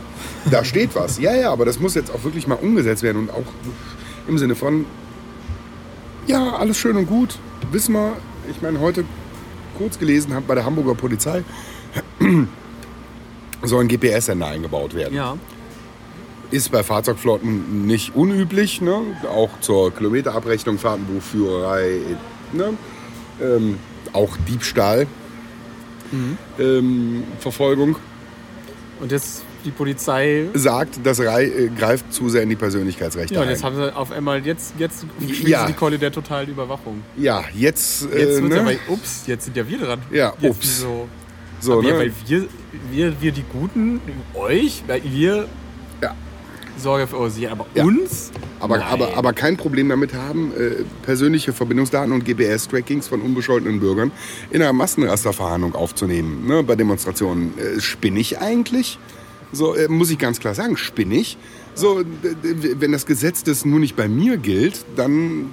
Da 0.51 0.64
steht 0.64 0.95
was. 0.95 1.18
Ja, 1.18 1.35
ja, 1.35 1.53
aber 1.53 1.64
das 1.64 1.79
muss 1.79 1.95
jetzt 1.95 2.11
auch 2.11 2.25
wirklich 2.25 2.47
mal 2.47 2.57
umgesetzt 2.57 3.03
werden 3.03 3.18
und 3.18 3.31
auch 3.31 3.45
im 4.29 4.37
Sinne 4.37 4.55
von, 4.55 4.85
ja, 6.27 6.57
alles 6.57 6.79
schön 6.79 6.97
und 6.97 7.07
gut. 7.07 7.39
Wissen 7.70 7.95
wir, 7.95 8.16
ich 8.51 8.62
meine, 8.62 8.81
heute 8.81 9.05
kurz 9.79 9.99
gelesen 9.99 10.35
habe 10.35 10.47
bei 10.47 10.55
der 10.55 10.64
Hamburger 10.64 10.95
Polizei, 10.95 11.45
soll 13.62 13.85
ein 13.85 13.89
GPS-Sender 13.89 14.47
eingebaut 14.47 14.95
werden. 14.95 15.14
Ja. 15.14 15.37
Ist 16.51 16.70
bei 16.70 16.83
Fahrzeugflotten 16.83 17.87
nicht 17.87 18.14
unüblich, 18.14 18.81
ne? 18.81 19.01
auch 19.31 19.51
zur 19.61 19.95
Kilometerabrechnung, 19.95 20.79
Fahrtenbuchführerei, 20.79 22.01
ne? 22.53 22.75
ähm, 23.41 23.79
auch 24.12 24.37
Diebstahl, 24.49 25.07
ähm, 26.59 27.25
Verfolgung. 27.39 27.97
Und 29.01 29.12
jetzt 29.12 29.45
die 29.65 29.71
Polizei. 29.71 30.47
sagt, 30.55 30.99
das 31.05 31.21
rei- 31.21 31.45
äh, 31.47 31.69
greift 31.69 32.13
zu 32.13 32.29
sehr 32.29 32.43
in 32.43 32.49
die 32.49 32.57
Persönlichkeitsrechte 32.57 33.35
Ja, 33.35 33.43
ein. 33.43 33.49
jetzt 33.49 33.65
haben 33.65 33.77
sie 33.77 33.95
auf 33.95 34.11
einmal, 34.13 34.45
jetzt, 34.45 34.75
jetzt 34.79 35.05
Ja. 35.45 35.67
sie 35.67 35.73
die 35.73 35.79
Keule 35.79 35.99
der 35.99 36.13
totalen 36.13 36.49
Überwachung. 36.49 37.03
ja, 37.17 37.45
jetzt, 37.55 38.07
Jetzt 38.15 38.39
äh, 38.39 38.41
ne? 38.43 38.61
aber, 38.61 38.73
ups, 38.89 39.23
jetzt 39.27 39.45
sind 39.45 39.57
ja 39.57 39.69
wir 39.69 39.79
dran. 39.79 40.01
Ja, 40.11 40.33
jetzt 40.41 40.57
ups. 40.57 40.81
So, 40.81 41.09
so, 41.61 41.83
ja, 41.83 41.93
ne? 41.93 41.99
weil 41.99 42.13
wir, 42.27 42.47
wir, 42.91 43.21
wir 43.23 43.33
die 43.33 43.45
Guten, 43.53 44.01
euch, 44.35 44.83
weil 44.87 45.03
ihr 45.07 45.47
ja. 46.03 46.15
Sorge 46.79 47.07
für 47.07 47.31
Sicherheit, 47.31 47.53
aber 47.59 47.67
Ja. 47.75 47.85
uns? 47.85 48.33
aber, 48.59 48.79
Nein. 48.79 48.87
aber, 48.89 49.17
aber 49.17 49.33
kein 49.35 49.57
Problem 49.57 49.89
damit 49.91 50.15
haben, 50.15 50.53
äh, 50.59 50.83
persönliche 51.05 51.53
Verbindungsdaten 51.53 52.13
und 52.13 52.25
GPS-Trackings 52.25 53.09
von 53.09 53.21
unbescholtenen 53.21 53.79
Bürgern 53.79 54.11
in 54.51 54.63
einer 54.63 54.73
Massenrasterverhandlung 54.73 55.75
aufzunehmen, 55.75 56.47
ne, 56.47 56.63
bei 56.63 56.75
Demonstrationen. 56.75 57.53
Äh, 57.59 57.81
spinnig 57.81 58.39
eigentlich? 58.41 58.99
So, 59.53 59.74
äh, 59.74 59.88
muss 59.88 60.11
ich 60.11 60.18
ganz 60.18 60.40
klar 60.40 60.55
sagen, 60.55 60.76
spinnig. 60.76 61.36
So, 61.74 62.03
wenn 62.42 62.92
das 62.92 63.07
Gesetz 63.07 63.44
das 63.44 63.64
nur 63.64 63.80
nicht 63.80 63.96
bei 63.96 64.09
mir 64.09 64.36
gilt, 64.36 64.84
dann 64.96 65.50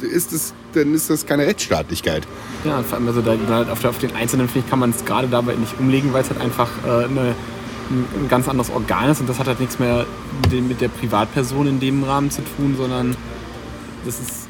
ist, 0.00 0.32
es, 0.32 0.54
dann 0.72 0.94
ist 0.94 1.10
das 1.10 1.26
keine 1.26 1.46
Rechtsstaatlichkeit. 1.46 2.26
Ja, 2.64 2.82
vor 2.82 2.98
allem 2.98 3.08
also 3.08 3.22
da, 3.22 3.36
da 3.36 3.72
auf, 3.72 3.98
den 3.98 4.14
Einzelnen, 4.14 4.48
finde 4.48 4.64
ich, 4.66 4.70
kann 4.70 4.78
man 4.78 4.90
es 4.90 5.04
gerade 5.04 5.28
dabei 5.28 5.54
nicht 5.54 5.78
umlegen, 5.78 6.12
weil 6.12 6.22
es 6.22 6.30
halt 6.30 6.40
einfach 6.40 6.70
äh, 6.84 7.04
eine, 7.04 7.34
ein, 7.90 8.28
ganz 8.28 8.48
anderes 8.48 8.70
Organ 8.70 9.10
ist 9.10 9.20
und 9.20 9.28
das 9.28 9.38
hat 9.38 9.46
halt 9.46 9.60
nichts 9.60 9.78
mehr 9.78 10.06
mit 10.50 10.80
der 10.80 10.88
Privatperson 10.88 11.66
in 11.66 11.80
dem 11.80 12.04
Rahmen 12.04 12.30
zu 12.30 12.42
tun, 12.56 12.74
sondern 12.76 13.16
das 14.04 14.20
ist 14.20 14.48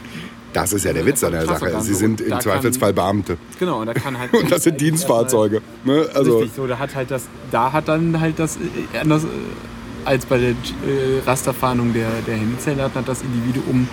Das 0.52 0.72
ist 0.72 0.84
ja 0.84 0.92
der 0.92 1.06
Witz 1.06 1.24
an 1.24 1.32
der 1.32 1.46
Sache. 1.46 1.80
Sie 1.80 1.94
sind 1.94 2.20
im 2.20 2.38
Zweifelsfall 2.40 2.92
Beamte. 2.92 3.38
Genau, 3.58 3.80
und 3.80 3.86
da 3.86 3.94
kann 3.94 4.18
halt. 4.18 4.32
Und 4.34 4.50
das 4.52 4.64
sind 4.64 4.80
Dienstfahrzeuge. 4.80 5.62
Ne? 5.84 6.06
Also, 6.14 6.38
Richtig, 6.38 6.56
so, 6.56 6.66
da 6.66 6.78
hat 6.78 6.94
halt 6.94 7.10
das, 7.10 7.24
da 7.50 7.72
hat 7.72 7.88
dann 7.88 8.20
halt 8.20 8.38
das 8.38 8.56
äh, 8.92 8.98
anders 8.98 9.24
äh, 9.24 9.28
als 10.04 10.26
bei 10.26 10.38
der 10.38 10.50
äh, 10.50 10.54
Rasterfahndung 11.26 11.92
der, 11.92 12.08
der 12.26 12.36
Handyzellen 12.36 12.80
hat 12.80 12.92
das 13.06 13.22
Individuum 13.22 13.88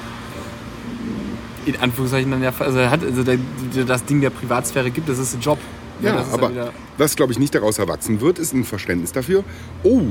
in 1.66 1.76
Anführungszeichen 1.78 2.32
dann 2.32 2.42
ja, 2.42 2.52
also 2.58 2.80
hat, 2.90 3.04
also 3.04 3.24
der, 3.24 3.38
das 3.86 4.04
Ding 4.06 4.22
der 4.22 4.30
Privatsphäre 4.32 4.90
gibt, 4.92 5.08
das 5.08 5.20
ist 5.20 5.36
ein 5.36 5.42
Job. 5.42 5.60
ja, 6.02 6.20
ist 6.20 6.34
aber 6.34 6.50
wieder- 6.52 6.74
was, 6.98 7.16
glaube 7.16 7.32
ich, 7.32 7.40
nicht 7.40 7.54
daraus 7.54 7.78
erwachsen 7.78 8.22
wird, 8.22 8.40
ist 8.40 8.54
ein 8.54 8.64
Verständnis 8.66 9.12
dafür. 9.12 9.44
Oh, 9.84 10.02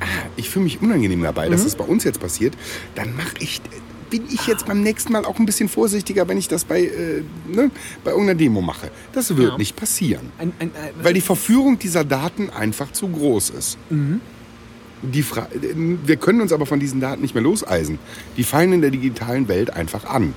ah, 0.00 0.04
ich 0.36 0.50
fühle 0.50 0.64
mich 0.64 0.82
unangenehm 0.82 1.22
dabei, 1.22 1.46
Mhm. 1.48 1.52
dass 1.52 1.64
das 1.64 1.76
bei 1.76 1.84
uns 1.84 2.04
jetzt 2.04 2.20
passiert. 2.20 2.54
Dann 2.96 3.14
mache 3.16 3.34
ich, 3.38 3.60
bin 4.10 4.22
ich 4.30 4.46
jetzt 4.46 4.66
beim 4.66 4.82
nächsten 4.82 5.12
Mal 5.12 5.24
auch 5.24 5.38
ein 5.38 5.46
bisschen 5.46 5.68
vorsichtiger, 5.68 6.28
wenn 6.28 6.38
ich 6.38 6.48
das 6.48 6.64
bei, 6.64 6.82
äh, 6.82 7.22
ne, 7.48 7.70
bei 8.04 8.10
irgendeiner 8.10 8.38
Demo 8.38 8.60
mache. 8.60 8.90
Das 9.12 9.36
wird 9.36 9.52
Ja. 9.52 9.58
nicht 9.58 9.76
passieren. 9.76 10.30
ein, 10.38 10.52
ein, 10.58 10.70
ein, 10.74 10.90
Weil 11.02 11.14
die 11.14 11.20
Verführung 11.20 11.78
dieser 11.78 12.04
Daten 12.04 12.50
einfach 12.50 12.92
zu 12.92 13.08
groß 13.08 13.50
ist. 13.50 13.78
Die 15.02 15.22
Fra 15.22 15.48
wir 16.06 16.16
können 16.16 16.40
uns 16.40 16.52
aber 16.52 16.64
von 16.66 16.80
diesen 16.80 17.00
Daten 17.00 17.20
nicht 17.20 17.34
mehr 17.34 17.42
loseisen. 17.44 17.98
Die 18.36 18.44
fallen 18.44 18.72
in 18.72 18.80
der 18.80 18.90
digitalen 18.90 19.48
Welt 19.48 19.70
einfach 19.70 20.04
an. 20.06 20.32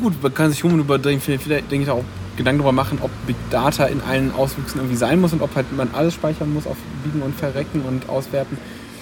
gut, 0.00 0.14
man 0.22 0.32
kann 0.32 0.50
sich 0.50 0.64
um 0.64 0.78
über 0.78 0.98
vielleicht, 0.98 1.70
denke 1.70 1.82
ich 1.82 1.90
auch 1.90 2.04
Gedanken 2.36 2.60
darüber 2.60 2.72
machen, 2.72 2.98
ob 3.02 3.10
Big 3.26 3.36
Data 3.50 3.84
in 3.84 4.00
allen 4.00 4.32
Auswüchsen 4.32 4.80
irgendwie 4.80 4.96
sein 4.96 5.20
muss 5.20 5.34
und 5.34 5.42
ob 5.42 5.54
halt 5.54 5.70
man 5.76 5.90
alles 5.92 6.14
speichern 6.14 6.52
muss 6.54 6.66
auf 6.66 6.76
Biegen 7.04 7.20
und 7.20 7.34
Verrecken 7.34 7.82
und 7.82 8.08
Auswerten. 8.08 8.56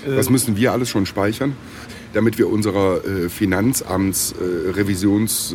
Äh, 0.05 0.17
Das 0.17 0.29
müssen 0.31 0.57
wir 0.57 0.73
alles 0.73 0.89
schon 0.89 1.07
speichern, 1.07 1.55
damit 2.13 2.39
wir 2.39 2.49
unserer 2.49 3.05
äh, 3.05 3.29
Finanzamts, 3.29 4.35
äh, 4.41 4.71
äh, 4.71 5.55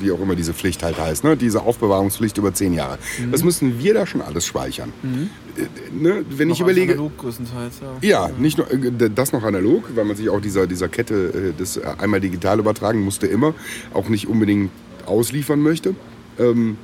wie 0.00 0.10
auch 0.10 0.20
immer 0.20 0.36
diese 0.36 0.54
Pflicht 0.54 0.82
halt 0.82 0.98
heißt, 0.98 1.24
ne? 1.24 1.36
diese 1.36 1.62
Aufbewahrungspflicht 1.62 2.38
über 2.38 2.54
zehn 2.54 2.72
Jahre. 2.72 2.98
Mhm. 3.18 3.32
Das 3.32 3.42
müssen 3.42 3.78
wir 3.78 3.94
da 3.94 4.06
schon 4.06 4.22
alles 4.22 4.46
speichern. 4.46 4.92
Äh, 5.56 5.96
ne? 5.96 6.24
Wenn 6.28 6.50
ich 6.50 6.60
noch 6.60 6.66
als 6.66 6.76
überlege, 6.76 6.92
analog 6.92 7.18
größtenteils, 7.18 7.74
ja. 8.02 8.28
Ja, 8.28 8.30
nicht 8.38 8.58
nur 8.58 8.70
äh, 8.70 9.10
das 9.14 9.32
noch 9.32 9.42
analog, 9.42 9.84
weil 9.94 10.04
man 10.04 10.16
sich 10.16 10.28
auch 10.28 10.40
dieser, 10.40 10.66
dieser 10.66 10.88
Kette 10.88 11.54
äh, 11.58 12.00
einmal 12.02 12.20
digital 12.20 12.58
übertragen 12.58 13.02
musste 13.02 13.26
immer 13.26 13.54
auch 13.92 14.08
nicht 14.08 14.28
unbedingt 14.28 14.70
ausliefern 15.06 15.60
möchte. 15.60 15.94
Ähm, 16.38 16.76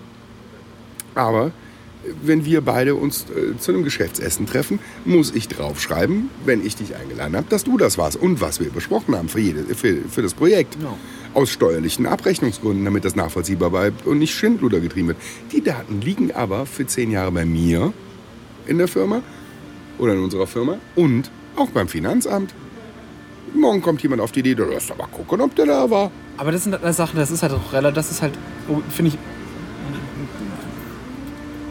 aber 1.14 1.52
wenn 2.22 2.44
wir 2.44 2.60
beide 2.60 2.94
uns 2.94 3.26
äh, 3.30 3.56
zu 3.58 3.72
einem 3.72 3.84
Geschäftsessen 3.84 4.46
treffen, 4.46 4.78
muss 5.04 5.32
ich 5.34 5.48
draufschreiben, 5.48 6.30
wenn 6.44 6.64
ich 6.64 6.76
dich 6.76 6.96
eingeladen 6.96 7.36
habe, 7.36 7.46
dass 7.48 7.64
du 7.64 7.78
das 7.78 7.98
warst 7.98 8.16
und 8.16 8.40
was 8.40 8.60
wir 8.60 8.70
besprochen 8.70 9.16
haben 9.16 9.28
für, 9.28 9.40
jede, 9.40 9.62
für, 9.74 9.96
für 10.08 10.22
das 10.22 10.34
Projekt. 10.34 10.76
Ja. 10.82 10.96
Aus 11.34 11.50
steuerlichen 11.50 12.06
Abrechnungsgründen, 12.06 12.84
damit 12.84 13.04
das 13.04 13.16
nachvollziehbar 13.16 13.70
bleibt 13.70 14.06
und 14.06 14.18
nicht 14.18 14.34
Schindluder 14.34 14.80
getrieben 14.80 15.08
wird. 15.08 15.18
Die 15.50 15.62
Daten 15.62 16.00
liegen 16.00 16.32
aber 16.32 16.66
für 16.66 16.86
zehn 16.86 17.10
Jahre 17.10 17.32
bei 17.32 17.46
mir 17.46 17.92
in 18.66 18.78
der 18.78 18.88
Firma 18.88 19.22
oder 19.98 20.12
in 20.12 20.22
unserer 20.22 20.46
Firma 20.46 20.76
und 20.94 21.30
auch 21.56 21.70
beim 21.70 21.88
Finanzamt. 21.88 22.54
Morgen 23.54 23.82
kommt 23.82 24.02
jemand 24.02 24.20
auf 24.22 24.32
die 24.32 24.40
Idee, 24.40 24.54
du 24.54 24.64
lässt 24.64 24.90
aber 24.90 25.06
gucken, 25.06 25.40
ob 25.40 25.54
der 25.54 25.66
da 25.66 25.90
war. 25.90 26.10
Aber 26.36 26.52
das 26.52 26.64
sind 26.64 26.80
halt 26.80 26.94
Sachen, 26.94 27.16
das 27.18 27.30
ist 27.30 27.42
halt 27.42 27.52
auch 27.52 27.72
relativ, 27.72 27.94
das 27.94 28.10
ist 28.10 28.22
halt, 28.22 28.34
finde 28.90 29.12
ich, 29.12 29.18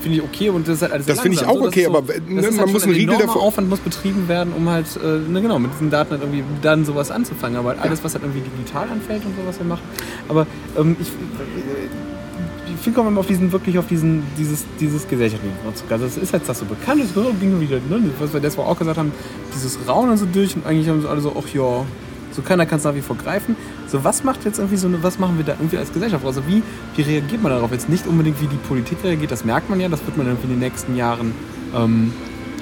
finde 0.01 0.17
ich 0.17 0.23
okay 0.23 0.49
und 0.49 0.67
das 0.67 0.75
ist 0.75 0.81
halt 0.81 0.91
alles 0.93 1.05
Das 1.05 1.21
finde 1.21 1.37
ich 1.37 1.45
auch 1.45 1.61
okay, 1.61 1.65
das 1.69 1.75
ist 1.77 1.87
aber, 1.87 2.01
das 2.01 2.19
ne, 2.27 2.41
halt 2.43 2.55
man 2.57 2.71
muss 2.71 2.83
einen 2.83 2.93
Riegel 2.93 3.13
enormer 3.15 3.25
davor- 3.33 3.41
Aufwand 3.43 3.69
muss 3.69 3.79
betrieben 3.79 4.27
werden, 4.27 4.53
um 4.55 4.67
halt, 4.69 4.87
äh, 5.03 5.29
ne, 5.31 5.41
genau, 5.41 5.59
mit 5.59 5.71
diesen 5.73 5.89
Daten 5.89 6.11
halt 6.11 6.21
irgendwie 6.21 6.43
dann 6.61 6.85
sowas 6.85 7.11
anzufangen. 7.11 7.57
Aber 7.57 7.69
halt 7.69 7.81
alles, 7.81 8.03
was 8.03 8.13
halt 8.13 8.23
irgendwie 8.23 8.41
digital 8.41 8.89
anfällt 8.89 9.23
und 9.25 9.35
sowas 9.35 9.57
wir 9.59 9.65
machen. 9.65 9.83
Aber 10.27 10.47
ähm, 10.77 10.95
ich, 10.99 11.07
ich 11.07 12.81
finde, 12.81 12.95
kommen 12.95 13.07
wir 13.09 13.11
mal 13.11 13.19
auf 13.19 13.27
diesen, 13.27 13.51
wirklich 13.51 13.77
auf 13.77 13.87
diesen, 13.87 14.23
dieses, 14.37 14.65
dieses 14.79 15.07
gesellschaftliche 15.07 15.53
Zug. 15.75 15.91
Also 15.91 16.05
es 16.05 16.17
ist 16.17 16.33
jetzt 16.33 16.49
das 16.49 16.59
so 16.59 16.65
bekannt, 16.65 17.01
es 17.03 17.13
ging 17.13 17.59
wieder, 17.59 17.77
ne, 17.77 18.09
was 18.19 18.33
wir 18.33 18.39
das 18.39 18.57
auch 18.57 18.77
gesagt 18.77 18.97
haben, 18.97 19.11
dieses 19.53 19.77
Raunen 19.87 20.17
so 20.17 20.25
durch 20.25 20.55
und 20.55 20.65
eigentlich 20.65 20.87
haben 20.89 21.01
sie 21.01 21.09
alle 21.09 21.21
so, 21.21 21.35
ach 21.37 21.47
ja, 21.53 21.85
so 22.31 22.41
keiner 22.41 22.65
kann 22.65 22.77
es 22.79 22.83
nach 22.85 22.95
wie 22.95 23.01
vor 23.01 23.17
greifen. 23.17 23.55
So, 23.87 24.03
was 24.03 24.23
macht 24.23 24.45
jetzt 24.45 24.57
irgendwie 24.59 24.77
so 24.77 24.87
eine, 24.87 25.01
was 25.03 25.19
machen 25.19 25.37
wir 25.37 25.43
da 25.45 25.53
irgendwie 25.53 25.77
als 25.77 25.91
Gesellschaft? 25.91 26.25
Also 26.25 26.41
wie, 26.47 26.63
wie 26.95 27.01
reagiert 27.01 27.41
man 27.43 27.51
darauf? 27.51 27.71
Jetzt 27.71 27.89
nicht 27.89 28.07
unbedingt, 28.07 28.41
wie 28.41 28.47
die 28.47 28.55
Politik 28.67 28.99
reagiert, 29.03 29.31
das 29.31 29.43
merkt 29.45 29.69
man 29.69 29.79
ja, 29.79 29.89
das 29.89 30.05
wird 30.05 30.17
man 30.17 30.27
irgendwie 30.27 30.45
in 30.47 30.53
den 30.53 30.59
nächsten 30.59 30.95
Jahren, 30.95 31.33
ähm, 31.75 32.13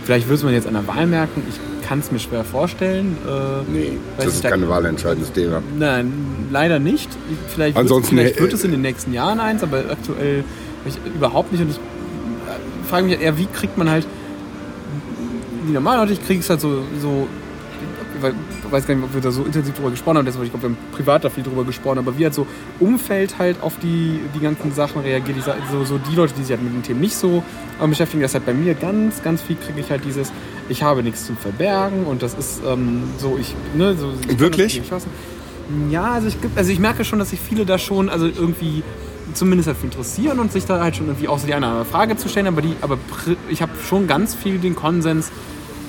vielleicht 0.03 0.27
wird 0.27 0.43
man 0.43 0.53
jetzt 0.53 0.67
an 0.67 0.73
der 0.73 0.87
Wahl 0.87 1.05
merken, 1.07 1.43
ich 1.47 1.59
kann 1.87 1.99
es 1.99 2.11
mir 2.11 2.19
schwer 2.19 2.43
vorstellen. 2.43 3.17
Äh, 3.27 3.71
Nee, 3.71 3.91
das 4.17 4.27
ist 4.27 4.43
da- 4.43 4.49
kein 4.51 4.67
wahlentscheidendes 4.69 5.31
Thema. 5.31 5.61
Nein, 5.77 6.11
leider 6.51 6.77
nicht. 6.79 7.09
Vielleicht, 7.47 7.75
Ansonsten, 7.77 8.15
wird, 8.17 8.27
vielleicht 8.27 8.41
wird 8.41 8.53
es 8.53 8.63
in 8.63 8.71
den 8.71 8.81
nächsten 8.81 9.11
Jahren 9.13 9.39
eins, 9.39 9.63
aber 9.63 9.79
aktuell 9.89 10.43
ich, 10.85 10.95
überhaupt 11.15 11.51
nicht. 11.51 11.61
Und 11.61 11.71
ich 11.71 11.77
äh, 11.77 12.87
frage 12.89 13.05
mich 13.07 13.19
eher, 13.19 13.37
wie 13.37 13.45
kriegt 13.47 13.77
man 13.77 13.89
halt 13.89 14.05
die 15.67 15.73
normalen 15.73 16.01
Leute, 16.01 16.13
ich 16.13 16.25
kriege 16.25 16.39
es 16.41 16.49
halt 16.49 16.61
so, 16.61 16.83
so 17.01 17.27
ich 18.27 18.33
we- 18.65 18.71
weiß 18.71 18.85
gar 18.87 18.95
nicht, 18.95 19.03
ob 19.03 19.13
wir 19.13 19.21
da 19.21 19.31
so 19.31 19.43
intensiv 19.43 19.75
drüber 19.75 19.91
gesprochen 19.91 20.17
haben, 20.17 20.25
deshalb, 20.25 20.43
ich 20.45 20.51
glaube, 20.51 20.63
wir 20.63 20.69
haben 20.69 20.77
privat 20.91 21.23
da 21.23 21.29
viel 21.29 21.43
drüber 21.43 21.63
gesprochen, 21.63 21.97
aber 21.99 22.17
wie 22.17 22.23
halt 22.23 22.33
so 22.33 22.45
Umfeld 22.79 23.37
halt 23.39 23.61
auf 23.61 23.77
die, 23.79 24.19
die 24.35 24.39
ganzen 24.39 24.73
Sachen 24.73 25.01
reagiert, 25.01 25.37
die, 25.37 25.41
so, 25.71 25.85
so 25.85 25.97
die 25.97 26.15
Leute, 26.15 26.33
die 26.37 26.41
sich 26.43 26.51
halt 26.51 26.61
mit 26.63 26.73
den 26.73 26.83
Themen 26.83 26.99
nicht 27.01 27.15
so 27.15 27.43
äh, 27.81 27.87
beschäftigen, 27.87 28.21
das 28.21 28.33
halt 28.33 28.45
bei 28.45 28.53
mir 28.53 28.73
ganz, 28.75 29.23
ganz 29.23 29.41
viel 29.41 29.55
kriege 29.55 29.79
ich 29.79 29.89
halt 29.89 30.05
dieses, 30.05 30.31
ich 30.69 30.83
habe 30.83 31.03
nichts 31.03 31.25
zu 31.25 31.33
verbergen 31.33 32.05
und 32.05 32.21
das 32.21 32.33
ist 32.35 32.61
ähm, 32.67 33.03
so, 33.17 33.37
ich, 33.39 33.55
ne, 33.75 33.95
so. 33.97 34.11
ich 34.29 34.39
Wirklich? 34.39 34.81
Ja, 35.91 36.13
also 36.13 36.27
ich, 36.27 36.37
also 36.55 36.71
ich 36.71 36.79
merke 36.79 37.05
schon, 37.05 37.19
dass 37.19 37.29
sich 37.29 37.39
viele 37.39 37.65
da 37.65 37.77
schon, 37.77 38.09
also 38.09 38.25
irgendwie 38.25 38.83
zumindest 39.35 39.67
halt 39.67 39.77
für 39.77 39.85
interessieren 39.85 40.39
und 40.39 40.51
sich 40.51 40.65
da 40.65 40.79
halt 40.81 40.95
schon 40.95 41.05
irgendwie 41.07 41.27
auch 41.27 41.37
so 41.37 41.45
die 41.45 41.53
eine 41.53 41.67
oder 41.67 41.75
andere 41.75 41.91
Frage 41.91 42.17
zu 42.17 42.27
stellen, 42.29 42.47
aber 42.47 42.61
die, 42.63 42.75
aber 42.81 42.97
ich 43.49 43.61
habe 43.61 43.71
schon 43.87 44.07
ganz 44.07 44.33
viel 44.33 44.57
den 44.57 44.75
Konsens, 44.75 45.31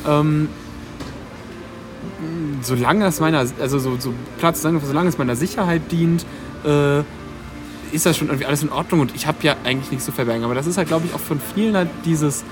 ähm, 0.06 0.48
solange 2.62 3.06
es 3.06 3.20
meiner, 3.20 3.46
also 3.60 3.78
so, 3.78 3.96
so 3.98 4.12
sagen, 4.54 4.80
solange 4.84 5.08
es 5.08 5.18
meiner 5.18 5.36
Sicherheit 5.36 5.82
dient, 5.90 6.24
äh, 6.64 7.00
ist 7.92 8.06
das 8.06 8.16
schon 8.16 8.28
irgendwie 8.28 8.46
alles 8.46 8.62
in 8.62 8.70
Ordnung 8.70 9.00
und 9.00 9.14
ich 9.14 9.26
habe 9.26 9.38
ja 9.42 9.56
eigentlich 9.64 9.90
nichts 9.90 10.06
zu 10.06 10.12
verbergen. 10.12 10.44
Aber 10.44 10.54
das 10.54 10.66
ist 10.66 10.76
halt, 10.76 10.88
glaube 10.88 11.06
ich, 11.06 11.14
auch 11.14 11.20
von 11.20 11.40
vielen 11.54 11.76
halt 11.76 11.88
dieses, 12.04 12.44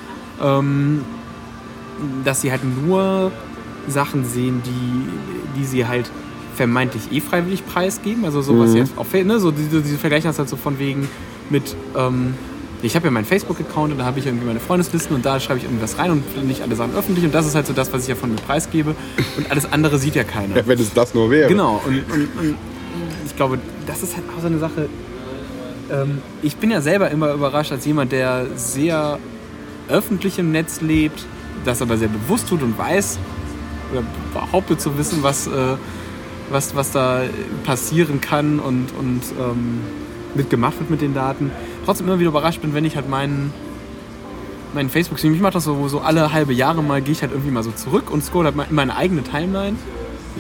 ähm, 0.42 1.04
dass 2.24 2.40
sie 2.40 2.50
halt 2.50 2.62
nur 2.64 3.30
Sachen 3.86 4.24
sehen, 4.24 4.62
die, 4.64 5.59
die 5.59 5.64
sie 5.64 5.86
halt 5.86 6.11
vermeintlich 6.54 7.12
eh 7.12 7.20
freiwillig 7.20 7.64
preisgeben. 7.66 8.24
Also 8.24 8.42
sowas 8.42 8.74
jetzt 8.74 8.98
auch, 8.98 9.06
ne, 9.12 9.38
so 9.38 9.50
diese, 9.50 9.80
diese 9.80 9.98
Vergleiche 9.98 10.28
hast 10.28 10.38
halt 10.38 10.48
so 10.48 10.56
von 10.56 10.78
wegen 10.78 11.09
mit, 11.50 11.76
ähm, 11.96 12.34
ich 12.82 12.94
habe 12.94 13.06
ja 13.06 13.10
meinen 13.10 13.24
Facebook-Account 13.24 13.92
und 13.92 13.98
da 13.98 14.04
habe 14.04 14.18
ich 14.20 14.26
irgendwie 14.26 14.46
meine 14.46 14.60
Freundeslisten 14.60 15.16
und 15.16 15.24
da 15.26 15.40
schreibe 15.40 15.58
ich 15.58 15.64
irgendwas 15.64 15.98
rein 15.98 16.10
und 16.10 16.46
nicht 16.46 16.62
alle 16.62 16.76
Sachen 16.76 16.94
öffentlich 16.94 17.24
und 17.24 17.34
das 17.34 17.46
ist 17.46 17.54
halt 17.54 17.66
so 17.66 17.72
das, 17.72 17.92
was 17.92 18.02
ich 18.02 18.08
ja 18.08 18.14
von 18.14 18.30
mir 18.30 18.40
preisgebe 18.40 18.94
und 19.36 19.50
alles 19.50 19.70
andere 19.72 19.98
sieht 19.98 20.14
ja 20.14 20.24
keiner. 20.24 20.56
Ja, 20.56 20.66
wenn 20.66 20.78
es 20.78 20.92
das 20.92 21.14
nur 21.14 21.30
wäre. 21.30 21.48
Genau, 21.48 21.82
und, 21.84 21.98
und, 22.12 22.28
und 22.38 22.54
ich 23.26 23.36
glaube, 23.36 23.58
das 23.86 24.02
ist 24.02 24.16
halt 24.16 24.26
auch 24.36 24.40
so 24.40 24.46
eine 24.46 24.58
Sache. 24.58 24.88
Ähm, 25.90 26.22
ich 26.42 26.56
bin 26.56 26.70
ja 26.70 26.80
selber 26.80 27.10
immer 27.10 27.32
überrascht 27.32 27.72
als 27.72 27.84
jemand, 27.84 28.12
der 28.12 28.46
sehr 28.56 29.18
öffentlich 29.88 30.38
im 30.38 30.52
Netz 30.52 30.80
lebt, 30.80 31.24
das 31.64 31.82
aber 31.82 31.96
sehr 31.96 32.08
bewusst 32.08 32.48
tut 32.48 32.62
und 32.62 32.78
weiß 32.78 33.18
oder 33.92 34.02
behauptet 34.34 34.80
zu 34.80 34.96
wissen, 34.98 35.22
was, 35.22 35.46
äh, 35.46 35.50
was, 36.50 36.74
was 36.76 36.92
da 36.92 37.22
passieren 37.64 38.20
kann 38.20 38.60
und, 38.60 38.88
und 38.98 39.22
ähm, 39.38 39.80
mitgemacht 40.34 40.78
wird 40.78 40.90
mit 40.90 41.00
den 41.00 41.14
Daten. 41.14 41.50
Trotzdem 41.84 42.06
immer 42.08 42.18
wieder 42.18 42.30
überrascht 42.30 42.60
bin, 42.60 42.74
wenn 42.74 42.84
ich 42.84 42.96
halt 42.96 43.08
meinen 43.08 43.52
meinen 44.74 44.90
Facebook-Stream, 44.90 45.32
ich 45.34 45.40
mache 45.40 45.54
das 45.54 45.64
so, 45.64 45.88
so 45.88 46.00
alle 46.00 46.30
halbe 46.32 46.52
Jahre 46.52 46.82
mal, 46.82 47.00
gehe 47.00 47.12
ich 47.12 47.22
halt 47.22 47.32
irgendwie 47.32 47.50
mal 47.50 47.62
so 47.62 47.70
zurück 47.70 48.10
und 48.10 48.22
scroll 48.22 48.44
halt 48.44 48.54
in 48.68 48.74
meine 48.76 48.94
eigene 48.96 49.22
Timeline 49.22 49.76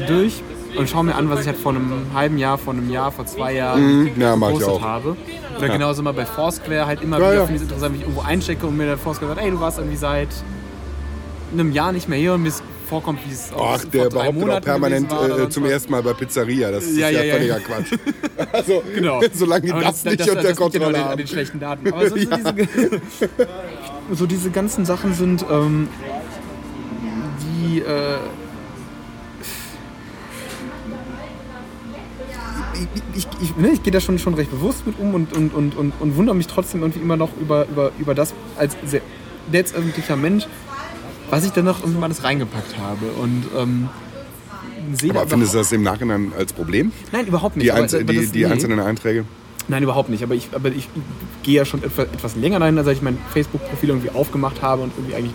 durch 0.06 0.42
und 0.76 0.88
schaue 0.88 1.04
mir 1.04 1.14
an, 1.14 1.30
was 1.30 1.40
ich 1.40 1.46
halt 1.46 1.56
vor 1.56 1.72
einem 1.72 1.90
halben 2.14 2.36
Jahr, 2.36 2.58
vor 2.58 2.74
einem 2.74 2.90
Jahr, 2.90 3.10
vor 3.10 3.24
zwei 3.24 3.54
Jahren 3.54 4.02
Mhm, 4.02 4.20
ja, 4.20 4.34
gepostet 4.34 4.82
habe. 4.82 5.16
Oder 5.56 5.68
genauso 5.70 6.02
mal 6.02 6.12
bei 6.12 6.26
Foursquare 6.26 6.86
halt 6.86 7.00
immer 7.02 7.18
Ja, 7.18 7.24
wieder 7.30 7.34
ja. 7.36 7.46
finde 7.46 7.54
ich 7.56 7.62
es 7.62 7.68
interessant, 7.68 7.94
wenn 7.94 8.00
ich 8.00 8.06
irgendwo 8.06 8.20
einchecke 8.22 8.66
und 8.66 8.76
mir 8.76 8.84
der 8.84 8.98
Foursquare 8.98 9.30
sagt, 9.34 9.42
ey, 9.44 9.50
du 9.50 9.60
warst 9.60 9.78
irgendwie 9.78 9.96
seit 9.96 10.28
einem 11.52 11.72
Jahr 11.72 11.92
nicht 11.92 12.08
mehr 12.08 12.18
hier 12.18 12.34
und 12.34 12.42
mir 12.42 12.48
es 12.50 12.62
vorkommt, 12.88 13.20
wie 13.26 13.32
es 13.32 13.52
auch 13.52 13.74
Ach, 13.74 13.80
vor 13.80 13.90
der 13.90 14.02
drei 14.04 14.08
behauptet 14.08 14.28
auch 14.28 14.40
Monaten 14.40 14.64
permanent 14.64 15.10
war 15.10 15.24
oder 15.24 15.34
äh, 15.34 15.38
sonst 15.40 15.54
zum 15.54 15.64
ersten 15.66 15.92
Mal 15.92 16.02
bei 16.02 16.12
Pizzeria. 16.14 16.70
Das 16.70 16.84
ist 16.84 16.96
Ja, 16.96 17.08
ja, 17.10 17.20
ja, 17.20 17.24
ja, 17.24 17.34
völliger 17.34 17.60
Quatsch. 17.60 17.92
Also, 18.52 18.82
Genau. 18.94 19.20
solange 19.32 19.66
die 19.66 19.72
Aber 19.72 19.82
das, 19.82 20.04
nicht 20.04 20.20
das, 20.20 20.28
unter 20.28 20.42
das 20.42 20.56
Kontrolle 20.56 20.84
genau 20.84 20.86
an 20.88 20.92
den, 20.94 21.02
an 21.02 21.08
haben. 21.10 21.18
den 21.18 21.26
schlechten 21.26 21.60
Daten. 21.60 21.92
Aber 21.92 22.08
so, 22.08 22.16
so, 22.16 22.24
diese, 22.24 22.54
so 24.12 24.26
diese 24.26 24.50
ganzen 24.50 24.84
Sachen 24.84 25.12
sind, 25.14 25.44
ähm, 25.50 25.88
die, 27.42 27.80
äh, 27.80 28.16
ich, 33.14 33.24
ich, 33.24 33.26
ich, 33.42 33.56
ne, 33.56 33.70
ich 33.72 33.82
gehe 33.82 33.92
da 33.92 34.00
schon, 34.00 34.18
schon 34.18 34.34
recht 34.34 34.50
bewusst 34.50 34.86
mit 34.86 34.98
um 34.98 35.14
und, 35.14 35.32
und, 35.36 35.52
und, 35.54 35.76
und, 35.76 35.92
und 36.00 36.16
wundere 36.16 36.36
mich 36.36 36.46
trotzdem 36.46 36.80
irgendwie 36.82 37.00
immer 37.00 37.16
noch 37.16 37.30
über, 37.40 37.66
über, 37.68 37.90
über 37.98 38.14
das 38.14 38.34
als 38.56 38.76
sehr 38.86 39.00
netzöffentlicher 39.50 40.16
Mensch, 40.16 40.46
was 41.30 41.44
ich 41.44 41.52
da 41.52 41.62
noch 41.62 41.80
irgendwie 41.80 41.98
mal 42.00 42.06
alles 42.06 42.24
reingepackt 42.24 42.76
habe. 42.78 43.06
Und 43.20 43.44
ähm, 43.56 43.88
sehe 44.92 45.12
da 45.12 45.20
Aber 45.20 45.30
findest 45.30 45.54
du 45.54 45.58
das 45.58 45.72
im 45.72 45.82
Nachhinein 45.82 46.32
als 46.38 46.52
Problem? 46.52 46.92
Nein, 47.12 47.26
überhaupt 47.26 47.56
nicht. 47.56 47.66
Die, 47.66 47.72
aber- 47.72 47.80
aber 47.84 47.86
die, 48.12 48.16
das- 48.22 48.32
die 48.32 48.44
nee. 48.44 48.46
einzelnen 48.46 48.80
Einträge? 48.80 49.24
Nein, 49.70 49.82
überhaupt 49.82 50.08
nicht. 50.08 50.22
Aber 50.22 50.34
ich, 50.34 50.48
aber 50.54 50.70
ich 50.70 50.88
gehe 51.42 51.56
ja 51.56 51.64
schon 51.66 51.82
etwas, 51.84 52.06
etwas 52.06 52.36
länger 52.36 52.58
dahin, 52.58 52.82
seit 52.82 52.96
ich 52.96 53.02
mein 53.02 53.18
Facebook-Profil 53.32 53.90
irgendwie 53.90 54.10
aufgemacht 54.10 54.62
habe 54.62 54.82
und 54.82 54.92
irgendwie 54.96 55.14
eigentlich 55.14 55.34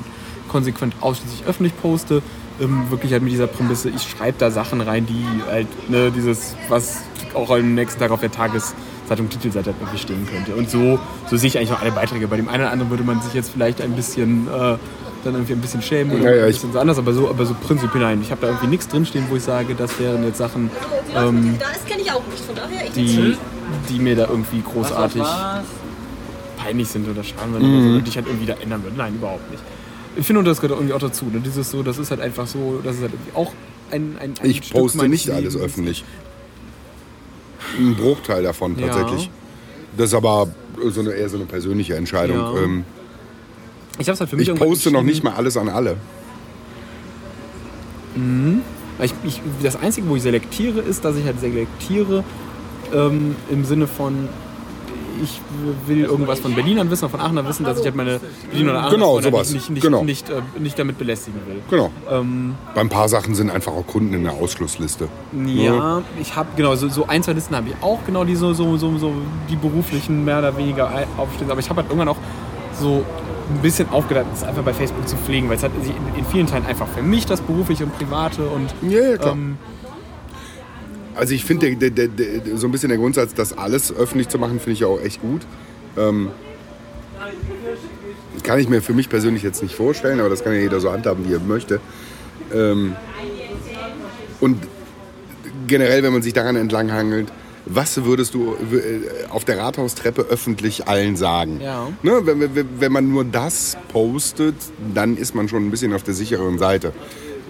konsequent 0.49 0.95
ausschließlich 1.01 1.43
öffentlich 1.47 1.79
poste. 1.81 2.21
Ähm, 2.61 2.85
wirklich 2.89 3.11
halt 3.11 3.21
mit 3.23 3.31
dieser 3.31 3.47
Prämisse, 3.47 3.89
ich 3.89 4.01
schreibe 4.03 4.37
da 4.39 4.51
Sachen 4.51 4.79
rein, 4.81 5.05
die 5.07 5.25
halt, 5.49 5.67
ne, 5.89 6.11
dieses, 6.11 6.55
was 6.69 6.97
auch 7.33 7.49
am 7.49 7.73
nächsten 7.75 7.99
Tag 7.99 8.11
auf 8.11 8.19
der 8.21 8.31
Tageszeitung 8.31 9.27
Titelseite 9.29 9.71
halt 9.71 9.77
irgendwie 9.81 9.97
stehen 9.99 10.27
könnte. 10.31 10.53
Und 10.55 10.69
so, 10.69 10.99
so 11.29 11.37
sehe 11.37 11.47
ich 11.47 11.57
eigentlich 11.57 11.71
auch 11.71 11.81
alle 11.81 11.91
Beiträge. 11.91 12.27
Bei 12.27 12.35
dem 12.37 12.47
einen 12.47 12.61
oder 12.63 12.71
anderen 12.71 12.91
würde 12.91 13.03
man 13.03 13.21
sich 13.21 13.33
jetzt 13.33 13.51
vielleicht 13.51 13.81
ein 13.81 13.93
bisschen, 13.93 14.47
äh, 14.47 14.77
dann 15.23 15.33
irgendwie 15.35 15.53
ein 15.53 15.61
bisschen 15.61 15.81
schämen 15.81 16.19
oder 16.19 16.29
Ja, 16.31 16.35
ja, 16.37 16.43
ein 16.43 16.49
ich- 16.49 16.55
bisschen 16.57 16.73
so 16.73 16.79
anders, 16.79 16.97
aber 16.97 17.13
so, 17.13 17.29
aber 17.29 17.45
so 17.45 17.53
prinzipiell 17.55 18.03
nein. 18.03 18.21
Ich 18.21 18.31
habe 18.31 18.41
da 18.41 18.47
irgendwie 18.47 18.67
nichts 18.67 18.87
drinstehen, 18.87 19.25
wo 19.29 19.35
ich 19.35 19.43
sage, 19.43 19.75
das 19.75 19.99
wären 19.99 20.23
jetzt 20.23 20.37
Sachen, 20.37 20.69
ähm, 21.15 21.55
Das 21.59 21.85
kenne 21.85 22.01
ich 22.01 22.11
auch 22.11 22.21
nicht, 22.29 22.43
von 22.45 22.55
daher 22.55 22.85
ich 22.85 22.91
die, 22.93 23.37
die 23.89 23.99
mir 23.99 24.15
da 24.15 24.27
irgendwie 24.27 24.61
großartig 24.61 25.23
peinlich 26.57 26.87
sind 26.87 27.09
oder 27.09 27.23
schaden 27.23 27.53
würden 27.53 27.73
oder 27.73 27.83
so, 27.83 27.89
und 27.97 28.03
die 28.05 28.09
ich 28.09 28.15
halt 28.15 28.27
irgendwie 28.27 28.45
da 28.45 28.53
ändern 28.53 28.83
würde. 28.83 28.95
Nein, 28.97 29.15
überhaupt 29.15 29.49
nicht. 29.51 29.63
Ich 30.15 30.25
finde, 30.25 30.39
und 30.39 30.45
das 30.45 30.61
gehört 30.61 30.77
irgendwie 30.79 30.93
auch 30.93 30.99
dazu. 30.99 31.25
Ne? 31.25 31.39
Dieses 31.43 31.69
so, 31.71 31.81
das 31.83 31.97
ist 31.97 32.11
halt 32.11 32.21
einfach 32.21 32.45
so, 32.47 32.79
das 32.83 32.95
ist 32.97 33.01
halt 33.01 33.13
irgendwie 33.13 33.35
auch 33.35 33.51
ein, 33.91 34.15
ein, 34.19 34.33
ein 34.41 34.49
Ich 34.49 34.57
Stück 34.57 34.73
poste 34.73 35.07
nicht 35.09 35.29
alles 35.29 35.53
Lebens. 35.55 35.65
öffentlich. 35.65 36.05
Ein 37.79 37.95
Bruchteil 37.95 38.43
davon 38.43 38.77
Ja. 38.77 38.87
tatsächlich. 38.87 39.29
Das 39.97 40.07
ist 40.09 40.13
aber 40.13 40.47
so 40.89 41.01
eine, 41.01 41.11
eher 41.11 41.29
so 41.29 41.37
eine 41.37 41.45
persönliche 41.45 41.95
Entscheidung. 41.95 42.37
Ja. 42.37 42.61
Ähm, 42.61 42.85
Ich 43.99 44.09
habe 44.09 44.17
halt 44.19 44.29
für 44.29 44.35
mich 44.37 44.49
ich 44.49 44.55
poste 44.55 44.91
noch 44.91 45.03
nicht 45.03 45.23
mal 45.23 45.33
alles 45.33 45.55
an 45.57 45.69
alle. 45.69 45.97
Weil 48.97 49.05
Ich, 49.07 49.13
ich, 49.23 49.41
das 49.61 49.75
Einzige, 49.75 50.07
wo 50.09 50.15
ich 50.15 50.21
selektiere, 50.23 50.79
ist, 50.81 51.03
dass 51.05 51.15
ich 51.15 51.25
halt 51.25 51.39
selektiere 51.39 52.23
ähm, 52.93 53.35
im 53.49 53.65
Sinne 53.65 53.87
von, 53.87 54.29
ich 55.23 55.41
will 55.87 56.03
irgendwas 56.03 56.39
von 56.39 56.53
Berlinern 56.53 56.89
wissen, 56.91 57.05
oder 57.05 57.11
von 57.11 57.19
Aachener 57.21 57.47
wissen, 57.47 57.63
dass 57.65 57.79
ich 57.79 57.85
halt 57.85 57.95
meine 57.95 58.19
Berliner 58.51 58.71
oder 58.71 58.79
Aachener 58.81 58.95
Genau, 58.97 59.21
sowas. 59.21 59.51
nicht, 59.53 59.69
nicht, 59.71 59.81
Genau. 59.81 60.03
nicht, 60.03 60.29
äh, 60.29 60.41
nicht 60.59 60.77
damit 60.77 60.97
belästigen 60.99 61.39
will. 61.47 61.61
Genau. 61.69 61.91
Ähm, 62.11 62.55
Bei 62.75 62.81
ein 62.81 62.89
paar 62.89 63.09
Sachen 63.09 63.33
sind 63.33 63.49
einfach 63.49 63.71
auch 63.73 63.85
Kunden 63.87 64.13
in 64.13 64.23
der 64.23 64.33
Ausschlussliste. 64.33 65.07
Ja, 65.45 66.01
ich 66.21 66.35
habe 66.35 66.49
genau 66.55 66.75
so, 66.75 66.87
so 66.89 67.07
ein, 67.07 67.23
zwei 67.23 67.33
Listen 67.33 67.55
habe 67.55 67.69
ich 67.69 67.75
auch 67.81 67.99
genau 68.05 68.23
die 68.25 68.35
so, 68.35 68.53
so, 68.53 68.77
so, 68.77 68.97
so 68.97 69.11
die 69.49 69.55
beruflichen 69.55 70.23
mehr 70.25 70.39
oder 70.39 70.55
weniger 70.57 70.91
aufstehen. 71.17 71.49
Aber 71.49 71.59
ich 71.59 71.69
habe 71.69 71.81
halt 71.81 71.89
irgendwann 71.89 72.09
auch 72.09 72.17
so 72.79 73.03
ein 73.49 73.61
bisschen 73.61 73.89
aufgedacht, 73.89 74.25
das 74.31 74.43
einfach 74.43 74.63
bei 74.63 74.73
Facebook 74.73 75.07
zu 75.07 75.15
pflegen, 75.17 75.49
weil 75.49 75.57
es 75.57 75.63
hat 75.63 75.71
sich 75.81 75.91
in, 75.91 76.19
in 76.19 76.25
vielen 76.25 76.47
Teilen 76.47 76.65
einfach 76.65 76.87
für 76.87 77.01
mich 77.01 77.25
das 77.25 77.41
berufliche 77.41 77.83
und 77.85 77.97
private 77.97 78.43
und 78.47 78.73
Ja, 78.89 79.01
ja, 79.01 79.17
klar. 79.17 79.33
ähm, 79.33 79.57
Also 81.15 81.33
ich 81.33 81.45
finde 81.45 81.67
so 82.55 82.67
ein 82.67 82.71
bisschen 82.71 82.89
der 82.89 82.97
Grundsatz, 82.97 83.33
das 83.33 83.57
alles 83.57 83.95
öffentlich 83.95 84.29
zu 84.29 84.37
machen, 84.39 84.59
finde 84.59 84.71
ich 84.71 84.79
ja 84.79 84.87
auch 84.87 85.01
echt 85.01 85.21
gut. 85.21 85.41
Ähm, 85.97 86.29
kann 88.43 88.59
ich 88.59 88.67
mir 88.67 88.81
für 88.81 88.93
mich 88.93 89.09
persönlich 89.09 89.43
jetzt 89.43 89.61
nicht 89.61 89.75
vorstellen, 89.75 90.19
aber 90.19 90.29
das 90.29 90.43
kann 90.43 90.53
ja 90.53 90.59
jeder 90.59 90.79
so 90.79 90.91
handhaben, 90.91 91.27
wie 91.27 91.33
er 91.33 91.39
möchte. 91.39 91.79
Ähm, 92.53 92.95
und 94.41 94.57
generell, 95.67 96.03
wenn 96.03 96.11
man 96.13 96.21
sich 96.21 96.33
daran 96.33 96.55
entlanghangelt, 96.55 97.31
was 97.65 98.03
würdest 98.03 98.33
du 98.33 98.55
äh, 98.55 99.29
auf 99.29 99.45
der 99.45 99.57
Rathaustreppe 99.57 100.23
öffentlich 100.23 100.87
allen 100.87 101.15
sagen? 101.15 101.59
Ja. 101.61 101.87
Ne, 102.01 102.21
wenn, 102.23 102.67
wenn, 102.79 102.91
man 102.91 103.09
nur 103.09 103.23
das 103.23 103.77
postet, 103.91 104.55
dann 104.93 105.17
ist 105.17 105.33
man 105.33 105.47
schon 105.47 105.65
ein 105.65 105.71
bisschen 105.71 105.93
auf 105.93 106.03
der 106.03 106.13
sicheren 106.13 106.57
Seite. 106.57 106.91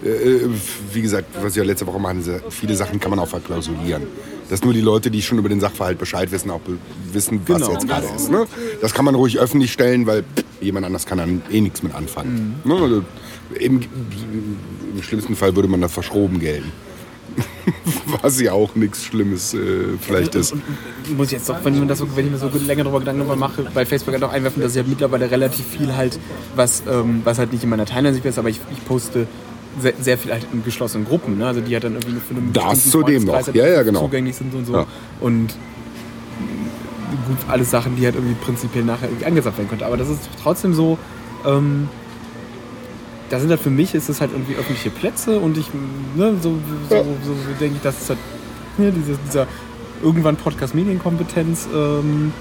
Äh, 0.04 0.48
wie 0.92 1.02
gesagt, 1.02 1.28
was 1.42 1.56
wir 1.56 1.64
letzte 1.64 1.86
Woche 1.86 1.98
machen, 1.98 2.22
viele 2.50 2.76
Sachen 2.76 3.00
kann 3.00 3.10
man 3.10 3.18
auch 3.18 3.28
verklausulieren. 3.28 4.02
Dass 4.50 4.62
nur 4.62 4.72
die 4.74 4.82
Leute, 4.82 5.10
die 5.10 5.22
schon 5.22 5.38
über 5.38 5.48
den 5.48 5.60
Sachverhalt 5.60 5.98
Bescheid 5.98 6.30
wissen, 6.30 6.50
auch 6.50 6.60
wissen, 7.12 7.40
was 7.46 7.56
Genau. 7.60 7.72
jetzt 7.72 7.88
gerade 7.88 8.06
ist. 8.14 8.30
Ne? 8.30 8.46
Das 8.82 8.92
kann 8.92 9.04
man 9.04 9.14
ruhig 9.14 9.38
öffentlich 9.38 9.72
stellen, 9.72 10.06
weil 10.06 10.22
pff, 10.22 10.44
jemand 10.60 10.84
anders 10.86 11.06
kann 11.06 11.18
dann 11.18 11.42
eh 11.50 11.60
nichts 11.60 11.82
mit 11.82 11.94
anfangen. 11.94 12.60
Ne? 12.64 12.74
Also, 12.74 13.02
im, 13.58 13.80
Im 14.94 15.02
schlimmsten 15.02 15.36
Fall 15.36 15.56
würde 15.56 15.68
man 15.68 15.80
das 15.80 15.92
verschroben 15.92 16.38
gelten. 16.40 16.70
was 18.22 18.40
ja 18.40 18.52
auch 18.52 18.74
nichts 18.74 19.04
Schlimmes 19.04 19.54
äh, 19.54 19.96
vielleicht 20.00 20.34
ist. 20.34 20.52
und, 20.52 20.62
und, 21.08 21.16
muss 21.16 21.28
ich 21.28 21.32
jetzt 21.34 21.48
doch, 21.48 21.56
wenn, 21.64 21.78
man 21.78 21.88
das 21.88 21.98
so, 21.98 22.16
wenn 22.16 22.26
ich 22.26 22.32
mir 22.32 22.38
so 22.38 22.50
länger 22.66 22.84
darüber 22.84 23.00
Gedanken 23.00 23.20
darüber 23.20 23.36
mache, 23.36 23.66
bei 23.74 23.84
Facebook 23.86 24.14
halt 24.14 24.24
auch 24.24 24.32
einwerfen, 24.32 24.62
dass 24.62 24.72
ich 24.72 24.78
halt 24.78 24.88
mittlerweile 24.88 25.30
relativ 25.30 25.66
viel 25.66 25.94
halt, 25.94 26.18
was, 26.54 26.82
ähm, 26.88 27.22
was 27.24 27.38
halt 27.38 27.52
nicht 27.52 27.64
in 27.64 27.70
meiner 27.70 27.86
Timeline 27.86 28.16
ist, 28.16 28.38
aber 28.38 28.48
ich, 28.48 28.60
ich 28.72 28.84
poste 28.84 29.26
sehr, 29.80 29.94
sehr 30.00 30.18
viel 30.18 30.32
halt 30.32 30.46
in 30.52 30.64
geschlossenen 30.64 31.06
Gruppen, 31.06 31.38
ne? 31.38 31.46
also 31.46 31.60
die 31.60 31.72
halt 31.74 31.84
dann 31.84 31.94
irgendwie 31.94 32.20
für 32.20 32.34
einen 32.34 32.52
Das 32.52 32.90
zudem 32.90 33.24
noch. 33.24 33.34
halt 33.34 33.54
Ja, 33.54 33.66
ja, 33.66 33.82
genau. 33.82 34.00
zugänglich 34.02 34.36
sind 34.36 34.54
und 34.54 34.66
so. 34.66 34.74
Ja. 34.74 34.86
Und 35.20 35.54
gut, 37.26 37.38
alles 37.48 37.70
Sachen, 37.70 37.96
die 37.96 38.04
halt 38.04 38.14
irgendwie 38.14 38.34
prinzipiell 38.34 38.84
nachher 38.84 39.08
irgendwie 39.08 39.26
angesagt 39.26 39.58
werden 39.58 39.68
könnte. 39.68 39.86
Aber 39.86 39.96
das 39.96 40.08
ist 40.08 40.20
trotzdem 40.42 40.74
so, 40.74 40.98
ähm, 41.44 41.88
da 43.30 43.40
sind 43.40 43.50
halt 43.50 43.60
für 43.60 43.70
mich 43.70 43.94
ist 43.94 44.08
es 44.08 44.20
halt 44.20 44.32
irgendwie 44.32 44.54
öffentliche 44.54 44.90
Plätze 44.90 45.38
und 45.38 45.56
ich, 45.56 45.66
ne, 46.14 46.34
so, 46.42 46.58
so, 46.88 46.96
so, 46.96 47.04
so 47.32 47.34
denke 47.58 47.76
ich, 47.76 47.82
das 47.82 48.02
ist 48.02 48.08
halt 48.10 48.18
ne, 48.78 48.92
diese, 48.92 49.18
dieser 49.26 49.46
irgendwann 50.02 50.36
Podcast 50.36 50.74
Medienkompetenz, 50.74 51.68
ähm, 51.74 52.32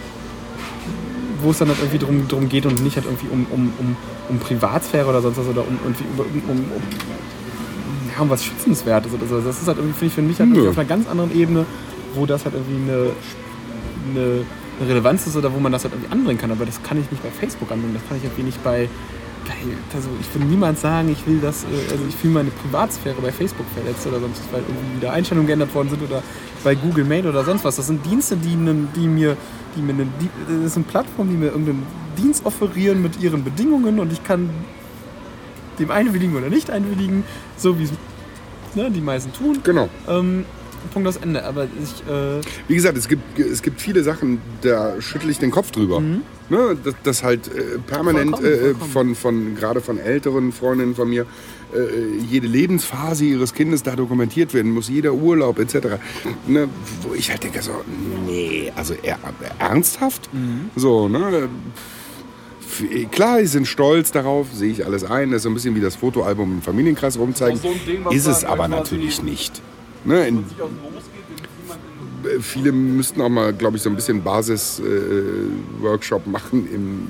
wo 1.42 1.52
es 1.52 1.58
dann 1.58 1.70
halt 1.70 1.80
irgendwie 1.80 2.00
drum, 2.00 2.28
drum 2.28 2.50
geht 2.50 2.66
und 2.66 2.84
nicht 2.84 2.96
halt 2.96 3.06
irgendwie 3.06 3.28
um, 3.32 3.46
um, 3.52 3.74
um, 3.80 3.96
um 4.30 4.40
Privatsphäre 4.40 5.08
oder 5.08 5.22
sonst 5.22 5.38
was 5.38 5.48
oder 5.48 5.62
um, 5.62 5.78
irgendwie 5.84 6.04
um, 6.18 6.50
um, 6.50 6.58
um, 6.58 6.82
ja, 8.16 8.22
um 8.22 8.30
was 8.30 8.44
Schützenswertes 8.44 9.14
oder 9.14 9.26
so. 9.28 9.40
Das 9.42 9.62
ist 9.62 9.68
halt 9.68 9.78
irgendwie, 9.78 10.10
finde 10.10 10.32
ich, 10.32 10.38
für 10.38 10.46
mich 10.46 10.58
halt 10.58 10.70
auf 10.70 10.78
einer 10.78 10.88
ganz 10.88 11.08
anderen 11.08 11.36
Ebene, 11.36 11.66
wo 12.16 12.26
das 12.26 12.46
halt 12.46 12.56
irgendwie 12.56 12.92
eine, 12.92 13.10
eine, 14.12 14.46
eine 14.80 14.90
Relevanz 14.90 15.28
ist 15.28 15.36
oder 15.36 15.54
wo 15.54 15.60
man 15.60 15.72
das 15.72 15.84
halt 15.84 15.94
irgendwie 15.94 16.12
anbringen 16.12 16.40
kann. 16.40 16.52
Aber 16.52 16.66
das 16.66 16.82
kann 16.84 17.00
ich 17.00 17.10
nicht 17.12 17.24
bei 17.24 17.30
Facebook 17.30 17.72
anbringen, 17.72 17.96
das 17.96 18.08
kann 18.08 18.18
ich 18.18 18.24
irgendwie 18.24 18.44
nicht 18.44 18.64
bei 18.64 18.90
also 19.94 20.10
ich 20.20 20.34
will 20.34 20.46
niemals 20.48 20.82
sagen, 20.82 21.10
ich 21.10 21.26
will 21.28 21.40
das, 21.42 21.64
äh, 21.64 21.92
also 21.92 22.04
ich 22.08 22.16
fühle 22.16 22.34
meine 22.36 22.50
Privatsphäre 22.52 23.16
bei 23.22 23.32
Facebook 23.32 23.66
verletzt 23.74 24.06
oder 24.08 24.20
sonst, 24.20 24.42
was, 24.46 24.54
weil 24.54 24.62
irgendwie 24.62 24.98
wieder 25.02 25.14
Einstellungen 25.14 25.48
geändert 25.48 25.74
worden 25.74 25.90
sind 25.90 26.02
oder 26.02 26.22
bei 26.64 26.76
Google 26.76 27.04
Mail 27.06 27.28
oder 27.28 27.44
sonst 27.44 27.64
was. 27.64 27.76
Das 27.76 27.88
sind 27.88 28.06
Dienste, 28.06 28.38
die, 28.38 28.56
nen- 28.56 28.88
die 28.96 29.08
mir, 29.08 29.36
die 29.76 29.82
mir 29.82 29.94
eine, 29.94 30.08
die, 30.22 30.30
das 30.64 30.74
sind 30.74 30.88
Plattformen, 30.88 31.32
die 31.32 31.38
mir 31.38 31.48
irgendeinen 31.48 31.84
Dienst 32.18 32.46
offerieren 32.46 33.02
mit 33.02 33.22
ihren 33.22 33.44
Bedingungen 33.44 34.00
und 34.00 34.12
ich 34.14 34.24
kann 34.24 34.50
dem 35.80 35.92
einwilligen 35.92 36.36
oder 36.36 36.50
nicht 36.50 36.70
einwilligen, 36.70 37.24
so 37.58 37.80
wie 37.80 37.84
es 37.84 37.92
ne, 38.76 38.92
die 38.92 39.02
meisten 39.02 39.34
tun. 39.34 39.60
Genau. 39.64 39.90
Ähm, 40.08 40.46
Punkt 40.94 41.08
aus 41.08 41.18
Ende. 41.18 41.44
Aber 41.46 41.64
ich, 41.64 42.12
äh, 42.12 42.42
Wie 42.68 42.76
gesagt, 42.76 42.98
es 42.98 43.08
gibt, 43.08 43.40
es 43.40 43.62
gibt 43.62 43.82
viele 43.82 44.04
Sachen, 44.04 44.40
da 44.62 45.02
schüttel 45.02 45.30
ich 45.30 45.40
den 45.40 45.50
Kopf 45.50 45.72
drüber. 45.72 46.02
Ne, 46.54 46.78
dass, 46.84 46.94
dass 47.02 47.24
halt 47.24 47.48
äh, 47.48 47.80
permanent. 47.80 48.38
Vollkommen, 48.38 48.54
äh, 48.54 48.60
vollkommen. 48.76 48.92
von, 48.92 49.16
von 49.16 49.56
gerade 49.56 49.82
von 49.82 49.98
älteren 49.98 50.52
Freundinnen 50.52 50.94
von 50.94 51.10
mir 51.10 51.26
äh, 51.74 52.24
jede 52.30 52.46
Lebensphase 52.46 53.26
ihres 53.26 53.56
Kindes 53.56 53.82
da 53.82 53.96
dokumentiert 53.96 54.54
werden 54.54 54.72
muss, 54.72 54.88
jeder 54.88 55.14
Urlaub 55.14 55.58
etc. 55.58 55.98
Ne, 56.46 56.70
wo 57.02 57.16
ich 57.16 57.32
halt 57.32 57.44
denke 57.44 57.64
so, 57.64 57.72
nee, 58.28 58.72
also 58.76 58.94
er, 59.02 59.18
ernsthaft? 59.58 60.32
Mhm. 60.32 60.70
So, 60.76 61.10
ne? 61.10 61.50
Klar, 63.12 63.40
die 63.40 63.48
sind 63.48 63.68
stolz 63.68 64.12
darauf, 64.12 64.54
sehe 64.54 64.72
ich 64.72 64.86
alles 64.86 65.04
ein. 65.04 65.32
Das 65.32 65.38
ist 65.38 65.44
so 65.44 65.50
ein 65.50 65.56
bisschen 65.56 65.76
wie 65.76 65.82
das 65.82 65.96
Fotoalbum 65.96 66.58
im 66.58 66.62
Familienkreis 66.62 67.18
rumzeigen. 67.18 67.60
so 67.60 67.74
Ding, 67.88 68.06
ist 68.12 68.28
es 68.28 68.46
aber 68.46 68.68
natürlich 68.68 69.24
nicht. 69.24 69.60
Ne, 70.06 70.28
in, 70.28 70.46
viele 72.40 72.72
müssten 72.72 73.22
auch 73.22 73.30
mal, 73.30 73.54
glaube 73.54 73.78
ich, 73.78 73.84
so 73.84 73.90
ein 73.90 73.96
bisschen 73.96 74.24
Basis-Workshop 74.24 76.28
machen, 76.28 76.68
im, 76.74 77.08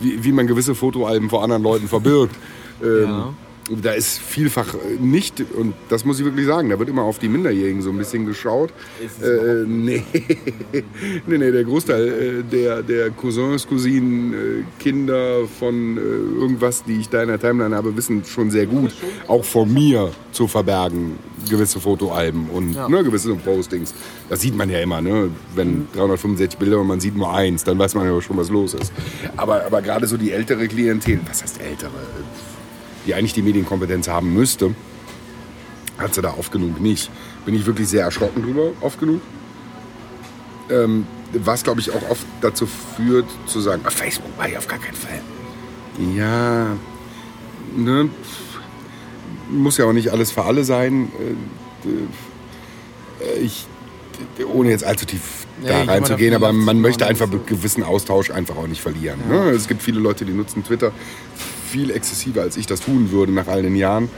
wie, 0.00 0.22
wie 0.24 0.32
man 0.32 0.46
gewisse 0.46 0.74
Fotoalben 0.74 1.30
vor 1.30 1.42
anderen 1.42 1.62
Leuten 1.62 1.88
verbirgt. 1.88 2.34
Ähm, 2.82 3.02
Ja. 3.04 3.34
Da 3.80 3.92
ist 3.92 4.18
vielfach 4.18 4.74
äh, 4.74 5.00
nicht, 5.00 5.40
und 5.56 5.74
das 5.88 6.04
muss 6.04 6.18
ich 6.18 6.24
wirklich 6.24 6.46
sagen, 6.46 6.70
da 6.70 6.78
wird 6.80 6.88
immer 6.88 7.02
auf 7.02 7.20
die 7.20 7.28
Minderjährigen 7.28 7.80
so 7.80 7.90
ein 7.90 7.96
bisschen 7.98 8.26
geschaut. 8.26 8.70
Äh, 9.22 9.64
nee. 9.66 10.02
nee, 11.26 11.38
nee, 11.38 11.50
der 11.52 11.62
Großteil 11.64 12.08
äh, 12.08 12.42
der, 12.42 12.82
der 12.82 13.10
Cousins, 13.10 13.66
Cousinen, 13.66 14.32
äh, 14.34 14.36
Kinder 14.82 15.46
von 15.60 15.96
irgendwas, 15.96 16.82
die 16.84 16.98
ich 17.00 17.08
da 17.08 17.22
in 17.22 17.28
der 17.28 17.38
Timeline 17.40 17.74
habe, 17.76 17.96
wissen 17.96 18.24
schon 18.24 18.50
sehr 18.50 18.66
gut, 18.66 18.92
auch 19.28 19.44
vor 19.44 19.64
mir 19.64 20.10
zu 20.32 20.48
verbergen, 20.48 21.16
gewisse 21.48 21.78
Fotoalben 21.78 22.48
und 22.50 22.74
Ja. 22.74 22.88
ne, 22.88 23.04
gewisse 23.04 23.32
Postings. 23.36 23.94
Das 24.28 24.40
sieht 24.40 24.56
man 24.56 24.70
ja 24.70 24.80
immer, 24.80 25.00
ne? 25.00 25.30
wenn 25.54 25.86
365 25.94 26.58
Bilder 26.58 26.80
und 26.80 26.88
man 26.88 27.00
sieht 27.00 27.16
nur 27.16 27.32
eins, 27.32 27.62
dann 27.64 27.78
weiß 27.78 27.94
man 27.94 28.06
ja 28.06 28.20
schon, 28.20 28.36
was 28.36 28.48
los 28.50 28.74
ist. 28.74 28.92
Aber, 29.36 29.64
aber 29.66 29.82
gerade 29.82 30.06
so 30.06 30.16
die 30.16 30.32
ältere 30.32 30.66
Klientel, 30.66 31.20
was 31.28 31.42
heißt 31.42 31.60
ältere, 31.60 31.92
die 33.06 33.14
eigentlich 33.14 33.34
die 33.34 33.42
Medienkompetenz 33.42 34.08
haben 34.08 34.32
müsste, 34.32 34.74
hat 35.98 36.14
sie 36.14 36.22
da 36.22 36.34
oft 36.38 36.52
genug 36.52 36.80
nicht. 36.80 37.10
Bin 37.44 37.54
ich 37.54 37.66
wirklich 37.66 37.88
sehr 37.88 38.04
erschrocken 38.04 38.42
drüber, 38.42 38.70
oft 38.80 38.98
genug. 39.00 39.20
Ähm, 40.70 41.06
was, 41.32 41.64
glaube 41.64 41.80
ich, 41.80 41.90
auch 41.90 42.10
oft 42.10 42.26
dazu 42.40 42.66
führt, 42.66 43.26
zu 43.46 43.60
sagen, 43.60 43.82
ah, 43.84 43.90
Facebook 43.90 44.36
war 44.38 44.48
ich 44.48 44.56
auf 44.56 44.68
gar 44.68 44.78
keinen 44.78 44.96
Fall. 44.96 45.20
Ja, 46.16 46.76
ne, 47.76 48.08
muss 49.50 49.78
ja 49.78 49.84
auch 49.84 49.92
nicht 49.92 50.10
alles 50.10 50.30
für 50.30 50.44
alle 50.44 50.64
sein. 50.64 51.10
Äh, 51.84 51.88
äh, 53.24 53.38
Ich 53.40 53.66
ohne 54.52 54.70
jetzt 54.70 54.84
allzu 54.84 55.04
tief 55.04 55.46
da 55.62 55.68
jemand 55.68 55.90
reinzugehen, 55.90 56.34
aber 56.34 56.52
man 56.52 56.80
möchte 56.80 57.06
einfach 57.06 57.28
gewissen 57.46 57.82
Austausch 57.82 58.30
einfach 58.30 58.56
auch 58.56 58.66
nicht 58.66 58.80
verlieren. 58.80 59.20
Ne? 59.28 59.50
Es 59.50 59.68
gibt 59.68 59.82
viele 59.82 60.00
Leute, 60.00 60.24
die 60.24 60.32
nutzen 60.32 60.64
Twitter 60.64 60.92
viel 61.72 61.90
exzessiver, 61.90 62.42
als 62.42 62.56
ich 62.56 62.66
das 62.66 62.80
tun 62.80 63.10
würde 63.10 63.32
nach 63.32 63.48
all 63.48 63.62
den 63.62 63.76
Jahren 63.76 64.08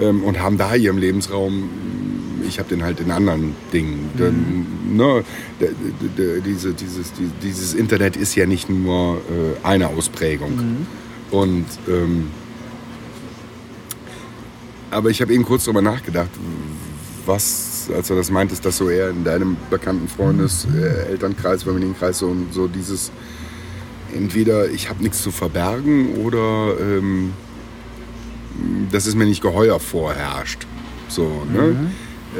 ähm, 0.00 0.22
und 0.24 0.40
haben 0.40 0.58
da 0.58 0.74
ihren 0.74 0.98
Lebensraum. 0.98 1.70
Ich 2.46 2.58
habe 2.58 2.68
den 2.68 2.82
halt 2.82 3.00
in 3.00 3.10
anderen 3.10 3.54
Dingen. 3.72 4.10
Mhm. 4.14 4.18
Denn, 4.18 4.66
ne, 4.96 5.24
diese, 6.44 6.74
dieses, 6.74 7.12
die- 7.14 7.30
dieses 7.42 7.72
Internet 7.74 8.16
ist 8.16 8.34
ja 8.34 8.46
nicht 8.46 8.68
nur 8.68 9.16
äh, 9.16 9.66
eine 9.66 9.88
Ausprägung. 9.88 10.54
Mhm. 10.56 10.86
Und 11.30 11.66
ähm, 11.88 12.26
aber 14.90 15.10
ich 15.10 15.20
habe 15.22 15.32
eben 15.32 15.44
kurz 15.44 15.64
darüber 15.64 15.82
nachgedacht, 15.82 16.30
was, 17.26 17.88
als 17.96 18.08
du 18.08 18.14
das 18.14 18.30
meintest, 18.30 18.64
dass 18.64 18.76
so 18.76 18.88
eher 18.90 19.10
in 19.10 19.24
deinem 19.24 19.56
bekannten 19.70 20.08
Freundes, 20.08 20.66
äh, 20.76 21.10
Elternkreis, 21.10 21.62
Familienkreis 21.64 22.18
so, 22.18 22.36
so 22.52 22.68
dieses 22.68 23.10
entweder 24.14 24.70
ich 24.70 24.88
habe 24.88 25.02
nichts 25.02 25.22
zu 25.22 25.30
verbergen 25.30 26.16
oder 26.16 26.78
ähm, 26.80 27.32
das 28.90 29.06
ist 29.06 29.16
mir 29.16 29.26
nicht 29.26 29.42
geheuer 29.42 29.80
vorherrscht. 29.80 30.66
So, 31.08 31.44
ne? 31.52 31.90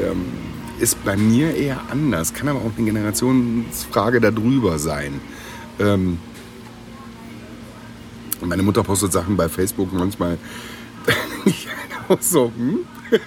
Ähm, 0.01 0.25
ist 0.79 1.03
bei 1.05 1.15
mir 1.15 1.55
eher 1.55 1.81
anders, 1.89 2.33
kann 2.33 2.47
aber 2.47 2.59
auch 2.59 2.71
eine 2.75 2.85
Generationsfrage 2.85 4.19
darüber 4.19 4.77
sein. 4.77 5.21
Ähm, 5.79 6.17
meine 8.41 8.63
Mutter 8.63 8.83
postet 8.83 9.13
Sachen 9.13 9.37
bei 9.37 9.47
Facebook 9.47 9.93
manchmal. 9.93 10.37
so, 12.19 12.51
hm? 12.55 12.79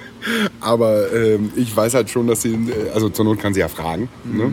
Aber 0.60 1.12
ähm, 1.12 1.52
ich 1.56 1.74
weiß 1.74 1.94
halt 1.94 2.10
schon, 2.10 2.26
dass 2.26 2.42
sie, 2.42 2.54
äh, 2.54 2.90
also 2.92 3.08
zur 3.08 3.24
Not 3.24 3.38
kann 3.38 3.54
sie 3.54 3.60
ja 3.60 3.68
fragen. 3.68 4.08
Ne? 4.24 4.52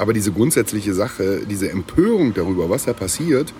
Aber 0.00 0.14
diese 0.14 0.32
grundsätzliche 0.32 0.94
Sache, 0.94 1.42
diese 1.44 1.70
Empörung 1.70 2.32
darüber, 2.32 2.70
was 2.70 2.86
da 2.86 2.94
passiert, 2.94 3.52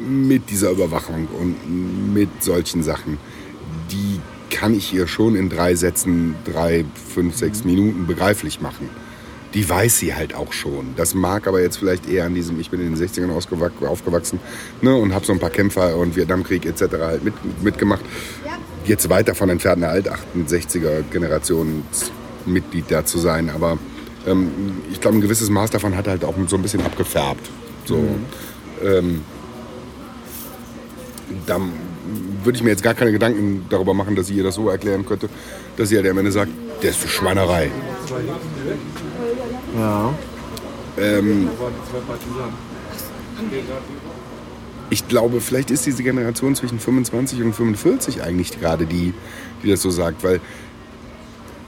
mit 0.00 0.50
dieser 0.50 0.72
Überwachung 0.72 1.28
und 1.38 2.12
mit 2.12 2.42
solchen 2.42 2.82
Sachen, 2.82 3.18
die 3.92 4.18
kann 4.50 4.74
ich 4.74 4.92
ihr 4.92 5.06
schon 5.06 5.36
in 5.36 5.48
drei 5.48 5.76
Sätzen, 5.76 6.34
drei, 6.44 6.84
fünf, 7.14 7.36
sechs 7.36 7.62
Minuten 7.62 8.08
begreiflich 8.08 8.60
machen. 8.60 8.90
Die 9.54 9.68
weiß 9.68 10.00
sie 10.00 10.16
halt 10.16 10.34
auch 10.34 10.52
schon. 10.52 10.96
Das 10.96 11.14
mag 11.14 11.46
aber 11.46 11.62
jetzt 11.62 11.76
vielleicht 11.76 12.10
eher 12.10 12.24
an 12.24 12.34
diesem, 12.34 12.58
ich 12.58 12.70
bin 12.70 12.80
in 12.80 12.92
den 12.92 13.00
60ern 13.00 13.30
ausgewac- 13.30 13.86
aufgewachsen 13.86 14.40
ne, 14.80 14.96
und 14.96 15.14
habe 15.14 15.24
so 15.24 15.32
ein 15.32 15.38
paar 15.38 15.50
Kämpfer 15.50 15.96
und 15.96 16.16
Vietnamkrieg 16.16 16.66
etc. 16.66 16.82
halt 16.98 17.22
mit, 17.22 17.34
mitgemacht. 17.62 18.04
Jetzt 18.84 19.08
weit 19.08 19.28
davon 19.28 19.48
entfernt, 19.48 19.84
eine 19.84 19.92
Alt-68er 19.92 21.04
Generationsmitglied 21.12 22.86
da 22.88 23.04
zu 23.04 23.20
sein. 23.20 23.48
Aber 23.48 23.78
ähm, 24.26 24.50
ich 24.90 25.00
glaube, 25.00 25.18
ein 25.18 25.20
gewisses 25.20 25.50
Maß 25.50 25.70
davon 25.70 25.96
hat 25.96 26.08
halt 26.08 26.24
auch 26.24 26.34
so 26.46 26.56
ein 26.56 26.62
bisschen 26.62 26.82
abgefärbt. 26.82 27.50
So. 27.84 27.98
Ähm, 28.84 29.22
da 31.46 31.58
würde 32.44 32.56
ich 32.56 32.62
mir 32.62 32.70
jetzt 32.70 32.82
gar 32.82 32.94
keine 32.94 33.12
Gedanken 33.12 33.66
darüber 33.70 33.94
machen, 33.94 34.16
dass 34.16 34.26
sie 34.26 34.34
ihr 34.34 34.44
das 34.44 34.56
so 34.56 34.68
erklären 34.68 35.06
könnte, 35.06 35.28
dass 35.76 35.88
sie 35.88 35.96
halt 35.96 36.08
am 36.08 36.18
Ende 36.18 36.32
sagt, 36.32 36.50
das 36.82 36.96
ist 36.96 37.02
eine 37.02 37.10
Schweinerei. 37.10 37.70
Ja. 39.78 40.14
Ähm, 40.98 41.48
ich 44.90 45.08
glaube, 45.08 45.40
vielleicht 45.40 45.70
ist 45.70 45.86
diese 45.86 46.02
Generation 46.02 46.54
zwischen 46.54 46.78
25 46.78 47.42
und 47.42 47.54
45 47.54 48.22
eigentlich 48.22 48.60
gerade 48.60 48.86
die, 48.86 49.14
die 49.62 49.70
das 49.70 49.80
so 49.82 49.90
sagt, 49.90 50.22
weil 50.22 50.40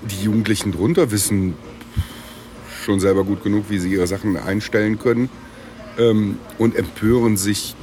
die 0.02 0.24
Jugendlichen 0.24 0.72
drunter 0.72 1.11
wissen 1.11 1.55
schon 2.85 3.01
selber 3.01 3.24
gut 3.24 3.43
genug, 3.43 3.64
wie 3.68 3.78
sie 3.78 3.91
ihre 3.93 4.07
Sachen 4.07 4.37
einstellen 4.37 4.99
können 4.99 5.28
ähm, 5.99 6.39
und 6.59 6.76
empören 6.76 7.37
sich 7.37 7.74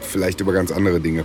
vielleicht 0.00 0.40
über 0.40 0.52
ganz 0.52 0.72
andere 0.72 1.00
Dinge. 1.00 1.24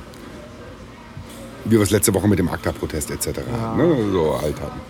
Wie 1.66 1.72
wir 1.72 1.82
es 1.82 1.92
letzte 1.92 2.14
Woche 2.14 2.28
mit 2.28 2.40
dem 2.40 2.50
ACTA-Protest 2.50 3.12
etc. 3.12 3.40
Ne, 3.78 3.96
so 4.12 4.40
halt 4.42 4.60
hatten. 4.60 4.82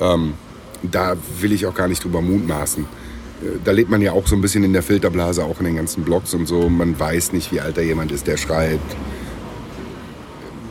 Ähm, 0.00 0.34
da 0.82 1.16
will 1.40 1.52
ich 1.52 1.66
auch 1.66 1.74
gar 1.74 1.88
nicht 1.88 2.02
drüber 2.02 2.22
mutmaßen. 2.22 2.84
Äh, 2.84 3.46
Da 3.62 3.72
lebt 3.72 3.90
man 3.90 4.00
ja 4.00 4.12
auch 4.12 4.26
so 4.26 4.34
ein 4.34 4.40
bisschen 4.40 4.64
in 4.64 4.72
der 4.72 4.82
Filterblase, 4.82 5.44
auch 5.44 5.58
in 5.60 5.66
den 5.66 5.76
ganzen 5.76 6.02
Blogs 6.04 6.32
und 6.34 6.46
so. 6.46 6.70
Man 6.70 6.98
weiß 6.98 7.32
nicht, 7.32 7.52
wie 7.52 7.60
alt 7.60 7.76
da 7.76 7.82
jemand 7.82 8.10
ist, 8.12 8.26
der 8.26 8.38
schreibt. 8.38 8.96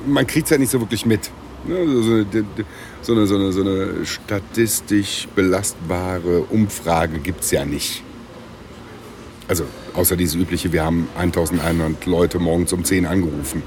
Man 0.08 0.26
kriegt 0.28 0.48
es 0.48 0.50
ja 0.52 0.58
nicht 0.58 0.72
so 0.72 0.80
wirklich 0.80 1.06
mit. 1.06 1.30
Ne, 1.66 2.26
So 3.02 3.14
eine, 3.14 3.26
so 3.28 3.36
eine, 3.36 3.52
so 3.52 3.62
eine, 3.62 4.06
statistisch 4.06 5.28
belastbare 5.36 6.42
Umfrage 6.50 7.20
gibt 7.20 7.44
es 7.44 7.52
ja 7.52 7.66
nicht. 7.66 8.04
Also 9.48 9.66
außer 9.94 10.16
diese 10.16 10.38
übliche, 10.38 10.72
wir 10.72 10.84
haben 10.84 11.08
1100 11.18 12.06
Leute 12.06 12.40
morgens 12.40 12.72
um 12.74 12.84
10 12.84 13.06
angerufen. 13.06 13.62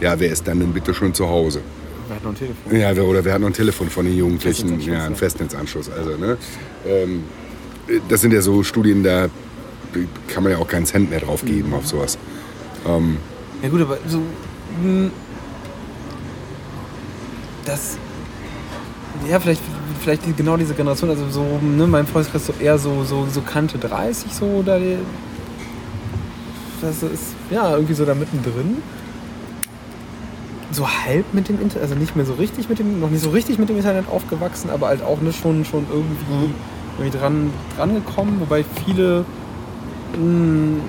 Ja, 0.00 0.18
wer 0.20 0.30
ist 0.30 0.46
dann 0.46 0.60
denn 0.60 0.72
bitte 0.72 0.92
schon 0.94 1.14
zu 1.14 1.28
Hause? 1.28 1.60
Wir 2.08 2.16
hatten 2.16 2.24
noch 2.24 2.32
ein 2.32 2.36
Telefon. 2.38 2.76
Ja, 2.76 2.96
wer- 2.96 3.04
oder 3.04 3.24
wer 3.24 3.32
hat 3.34 3.40
noch 3.40 3.48
ein 3.48 3.54
Telefon 3.54 3.88
von 3.88 4.04
den 4.04 4.16
Jugendlichen? 4.16 4.80
Ja, 4.80 5.04
ein. 5.06 5.16
Festnetzanschluss. 5.16 5.90
Also, 5.90 6.16
ne? 6.16 6.36
ähm, 6.86 7.22
das 8.08 8.20
sind 8.20 8.32
ja 8.32 8.42
so 8.42 8.62
Studien, 8.62 9.02
da 9.02 9.28
kann 10.28 10.42
man 10.42 10.52
ja 10.52 10.58
auch 10.58 10.68
keinen 10.68 10.86
Cent 10.86 11.10
mehr 11.10 11.20
drauf 11.20 11.44
geben 11.44 11.68
Mhm. 11.68 11.74
auf 11.74 11.86
sowas. 11.86 12.18
Ja 13.62 13.68
gut, 13.68 13.80
aber 13.80 13.98
so. 14.08 14.20
Das. 17.64 17.96
Ja, 19.28 19.38
vielleicht, 19.38 19.62
vielleicht 20.00 20.26
die, 20.26 20.32
genau 20.32 20.56
diese 20.56 20.74
Generation, 20.74 21.10
also 21.10 21.28
so, 21.30 21.60
ne, 21.62 21.86
mein 21.86 22.06
Freundeskreis 22.06 22.46
so 22.46 22.54
eher 22.58 22.78
so, 22.78 23.04
so, 23.04 23.26
so 23.30 23.40
Kante 23.40 23.78
30, 23.78 24.32
so 24.32 24.62
da 24.62 24.78
Das 26.80 27.02
ist 27.02 27.34
ja 27.50 27.72
irgendwie 27.72 27.94
so 27.94 28.04
da 28.04 28.14
mittendrin. 28.14 28.82
So 30.72 30.88
halb 30.88 31.34
mit 31.34 31.48
dem 31.48 31.60
Internet, 31.60 31.82
also 31.82 31.94
nicht 31.94 32.16
mehr 32.16 32.24
so 32.24 32.32
richtig 32.34 32.68
mit 32.68 32.78
dem, 32.78 32.98
noch 32.98 33.10
nicht 33.10 33.22
so 33.22 33.30
richtig 33.30 33.58
mit 33.58 33.68
dem 33.68 33.76
Internet 33.76 34.06
aufgewachsen, 34.10 34.70
aber 34.70 34.88
halt 34.88 35.02
auch 35.02 35.20
ne, 35.20 35.32
schon, 35.32 35.64
schon 35.64 35.86
irgendwie, 35.92 36.52
irgendwie 36.98 37.16
dran, 37.16 37.50
dran 37.76 37.94
gekommen, 37.94 38.40
wobei 38.40 38.64
viele 38.84 39.24
mh, 40.18 40.80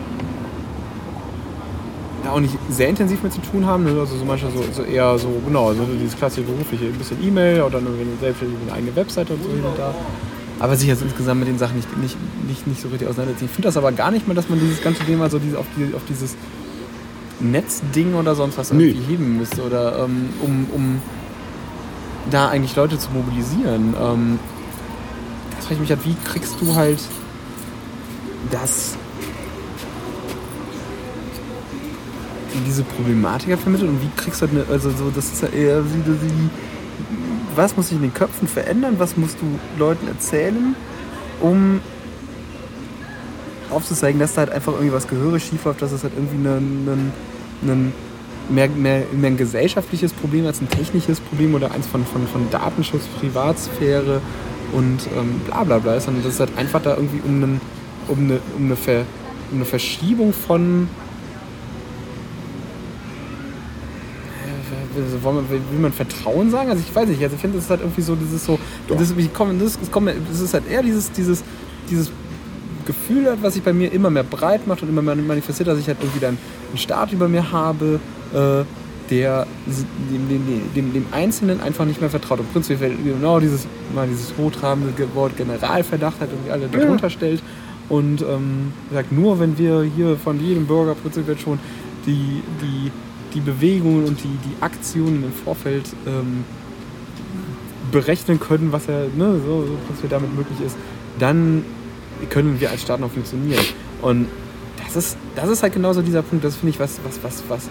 ja, 2.24 2.32
auch 2.32 2.39
nicht 2.39 2.57
sehr 2.69 2.89
intensiv 2.89 3.21
mit 3.24 3.34
zu 3.34 3.41
tun 3.41 3.65
haben. 3.65 3.84
Ne? 3.84 3.99
Also 3.99 4.17
so 4.17 4.26
manchmal 4.26 4.51
so, 4.51 4.63
so 4.71 4.84
eher 4.84 5.17
so, 5.17 5.30
genau, 5.45 5.69
also 5.69 5.84
dieses 5.99 6.15
klassische 6.15 6.45
berufliche, 6.45 6.86
ein 6.86 6.93
bisschen 6.93 7.21
E-Mail 7.24 7.61
oder 7.61 7.80
dann 7.82 7.88
selbstständig 8.19 8.57
eine 8.63 8.74
eigene 8.74 8.95
Webseite 8.95 9.34
und 9.34 9.43
so 9.43 9.49
hin 9.49 9.63
und 9.63 9.78
da. 9.78 9.93
Aber 10.59 10.76
sich 10.76 10.88
jetzt 10.88 11.01
insgesamt 11.01 11.39
mit 11.39 11.49
den 11.49 11.57
Sachen 11.57 11.76
nicht, 11.76 11.97
nicht, 11.97 12.17
nicht, 12.47 12.67
nicht 12.67 12.82
so 12.82 12.88
richtig 12.88 13.07
auseinandersetzen. 13.07 13.45
Ich 13.45 13.51
finde 13.51 13.67
das 13.67 13.78
aber 13.78 13.91
gar 13.91 14.11
nicht 14.11 14.28
mal, 14.28 14.34
dass 14.34 14.49
man 14.49 14.59
dieses 14.59 14.82
ganze 14.82 15.03
Thema 15.03 15.30
so 15.30 15.39
diese, 15.39 15.59
auf, 15.59 15.65
die, 15.76 15.93
auf 15.93 16.03
dieses 16.07 16.36
Netzding 17.39 18.13
oder 18.13 18.36
sonst 18.36 18.57
was 18.57 18.71
irgendwie 18.71 19.01
heben 19.01 19.38
müsste. 19.38 19.63
Oder 19.63 20.05
ähm, 20.05 20.30
um, 20.41 20.67
um 20.74 21.01
da 22.32 22.49
eigentlich 22.49 22.76
Leute 22.76 22.97
zu 22.97 23.09
mobilisieren. 23.11 23.95
Ähm, 23.99 24.39
das 25.57 25.65
frage 25.65 25.76
ich 25.76 25.80
mich 25.82 25.89
halt, 25.89 26.05
wie 26.05 26.15
kriegst 26.24 26.55
du 26.61 26.76
halt 26.76 26.99
das 28.51 28.95
diese 32.66 32.84
Problematik 32.84 33.58
vermittelt 33.60 33.89
und 33.89 34.01
wie 34.01 34.10
kriegst 34.16 34.41
du 34.41 34.47
halt 34.47 34.58
eine, 34.58 34.66
also 34.72 34.89
so, 34.91 35.12
das 35.14 35.26
ist 35.32 35.41
ja 35.41 35.49
eher, 35.49 35.84
was 37.56 37.76
muss 37.76 37.89
sich 37.89 37.97
in 37.97 38.04
den 38.04 38.14
Köpfen 38.14 38.47
verändern, 38.47 38.95
was 38.97 39.18
musst 39.18 39.38
du 39.41 39.60
Leuten 39.80 40.08
erzählen, 40.08 40.76
um 41.42 41.82
aufzuzeigen, 43.70 44.20
dass 44.20 44.34
da 44.34 44.42
halt 44.42 44.51
einfach 44.51 44.74
irgendwie 44.74 44.93
was 44.93 45.08
gehörig 45.08 45.43
schief 45.43 45.66
läuft, 45.66 45.82
dass 45.82 45.92
es 45.92 46.04
halt 46.04 46.13
irgendwie 46.16 46.47
ein, 46.47 47.12
ein, 47.63 47.93
mehr, 48.50 48.70
mehr, 48.70 49.04
mehr 49.12 49.32
ein 49.32 49.38
gesellschaftliches 49.38 50.13
Problem 50.13 50.46
als 50.46 50.62
ein 50.62 50.70
technisches 50.70 51.20
Problem 51.20 51.55
oder 51.55 51.71
eins 51.71 51.88
von, 51.88 52.05
von, 52.05 52.28
von 52.28 52.50
Datenschutz, 52.51 53.04
Privatsphäre 53.20 54.21
und 54.74 55.08
ähm, 55.17 55.39
bla 55.46 55.63
bla 55.63 55.80
bla 55.80 55.96
ist, 55.96 56.05
sondern 56.05 56.24
das 56.24 56.34
ist 56.34 56.39
halt 56.39 56.58
einfach 56.58 56.82
da 56.82 56.96
irgendwie 56.96 57.21
um, 57.25 57.43
einen, 57.43 57.62
um, 58.08 58.17
eine, 58.20 58.39
um, 58.58 58.66
eine 58.66 58.75
Ver, 58.75 59.05
um 59.51 59.58
eine 59.58 59.66
Verschiebung 59.66 60.34
von 60.34 60.88
also 64.43 64.75
wollen 65.21 65.45
wir, 65.49 65.59
will 65.71 65.79
man 65.79 65.93
Vertrauen 65.93 66.51
sagen? 66.51 66.70
Also 66.70 66.83
ich 66.87 66.95
weiß 66.95 67.07
nicht, 67.07 67.21
also 67.21 67.36
ich 67.36 67.41
finde, 67.41 67.57
das 67.57 67.65
ist 67.65 67.70
halt 67.70 67.82
irgendwie 67.82 68.01
so 68.01 68.15
dieses 68.15 68.45
so, 68.45 68.59
Doch. 68.87 68.97
das, 68.97 69.11
ich 69.11 69.33
komme, 69.33 69.53
das, 69.55 69.78
kommt, 69.91 70.11
das 70.29 70.39
ist 70.39 70.53
halt 70.53 70.70
eher 70.70 70.83
dieses, 70.83 71.11
dieses, 71.11 71.43
dieses 71.89 72.11
Gefühl 72.86 73.29
hat, 73.32 73.41
was 73.41 73.53
sich 73.53 73.63
bei 73.63 73.74
mir 73.74 73.91
immer 73.91 74.09
mehr 74.09 74.24
breit 74.24 74.67
macht 74.67 74.83
und 74.83 74.89
immer 74.89 75.01
mehr 75.01 75.15
manifestiert, 75.15 75.67
dass 75.67 75.79
ich 75.79 75.87
halt 75.87 75.97
irgendwie 76.01 76.20
dann 76.20 76.37
einen 76.70 76.78
Staat 76.78 77.11
über 77.11 77.28
mir 77.28 77.51
habe, 77.51 77.99
äh, 78.33 78.63
der 79.09 79.45
dem, 80.09 80.29
dem, 80.29 80.74
dem, 80.75 80.93
dem 80.93 81.05
Einzelnen 81.11 81.61
einfach 81.61 81.86
nicht 81.86 82.01
mehr 82.01 82.09
vertraut. 82.09 82.39
Und 82.39 82.51
prinzipiell 82.51 82.95
genau 83.03 83.39
dieses, 83.39 83.67
mal 83.93 84.07
dieses 84.07 84.33
hochtrabende 84.37 84.93
Wort 85.13 85.37
Generalverdacht 85.37 86.20
halt 86.20 86.32
irgendwie 86.32 86.51
alle 86.51 86.67
darunter 86.67 87.09
stellt 87.09 87.41
und 87.89 88.21
ähm, 88.21 88.71
sagt, 88.91 89.11
nur 89.11 89.39
wenn 89.39 89.57
wir 89.57 89.83
hier 89.83 90.17
von 90.17 90.39
jedem 90.39 90.65
Bürger 90.65 90.95
prinzipiell 90.95 91.37
schon 91.37 91.59
die, 92.05 92.41
die, 92.61 92.91
die 93.34 93.39
Bewegungen 93.39 94.05
und 94.05 94.20
die, 94.24 94.28
die 94.28 94.62
Aktionen 94.62 95.24
im 95.24 95.32
Vorfeld 95.32 95.86
ähm, 96.05 96.43
berechnen 97.92 98.39
können, 98.39 98.72
was 98.72 98.88
er, 98.88 99.08
ne, 99.16 99.39
so, 99.46 99.64
so 99.66 99.78
was 99.89 100.01
wir 100.01 100.10
damit 100.10 100.36
möglich 100.36 100.58
ist, 100.66 100.76
dann 101.20 101.64
können 102.30 102.60
wir 102.60 102.72
als 102.72 102.82
Staat 102.82 103.00
noch 103.00 103.12
funktionieren. 103.12 103.64
Und 104.01 104.28
das 104.84 104.96
ist, 104.96 105.18
das 105.36 105.50
ist 105.50 105.64
halt 105.64 105.74
genauso 105.74 106.01
dieser 106.01 106.22
Punkt, 106.22 106.43
das 106.46 106.55
finde 106.55 106.72
ich, 106.72 106.80
was, 106.80 107.00
was, 107.04 107.20
was, 107.24 107.43
was 107.47 107.70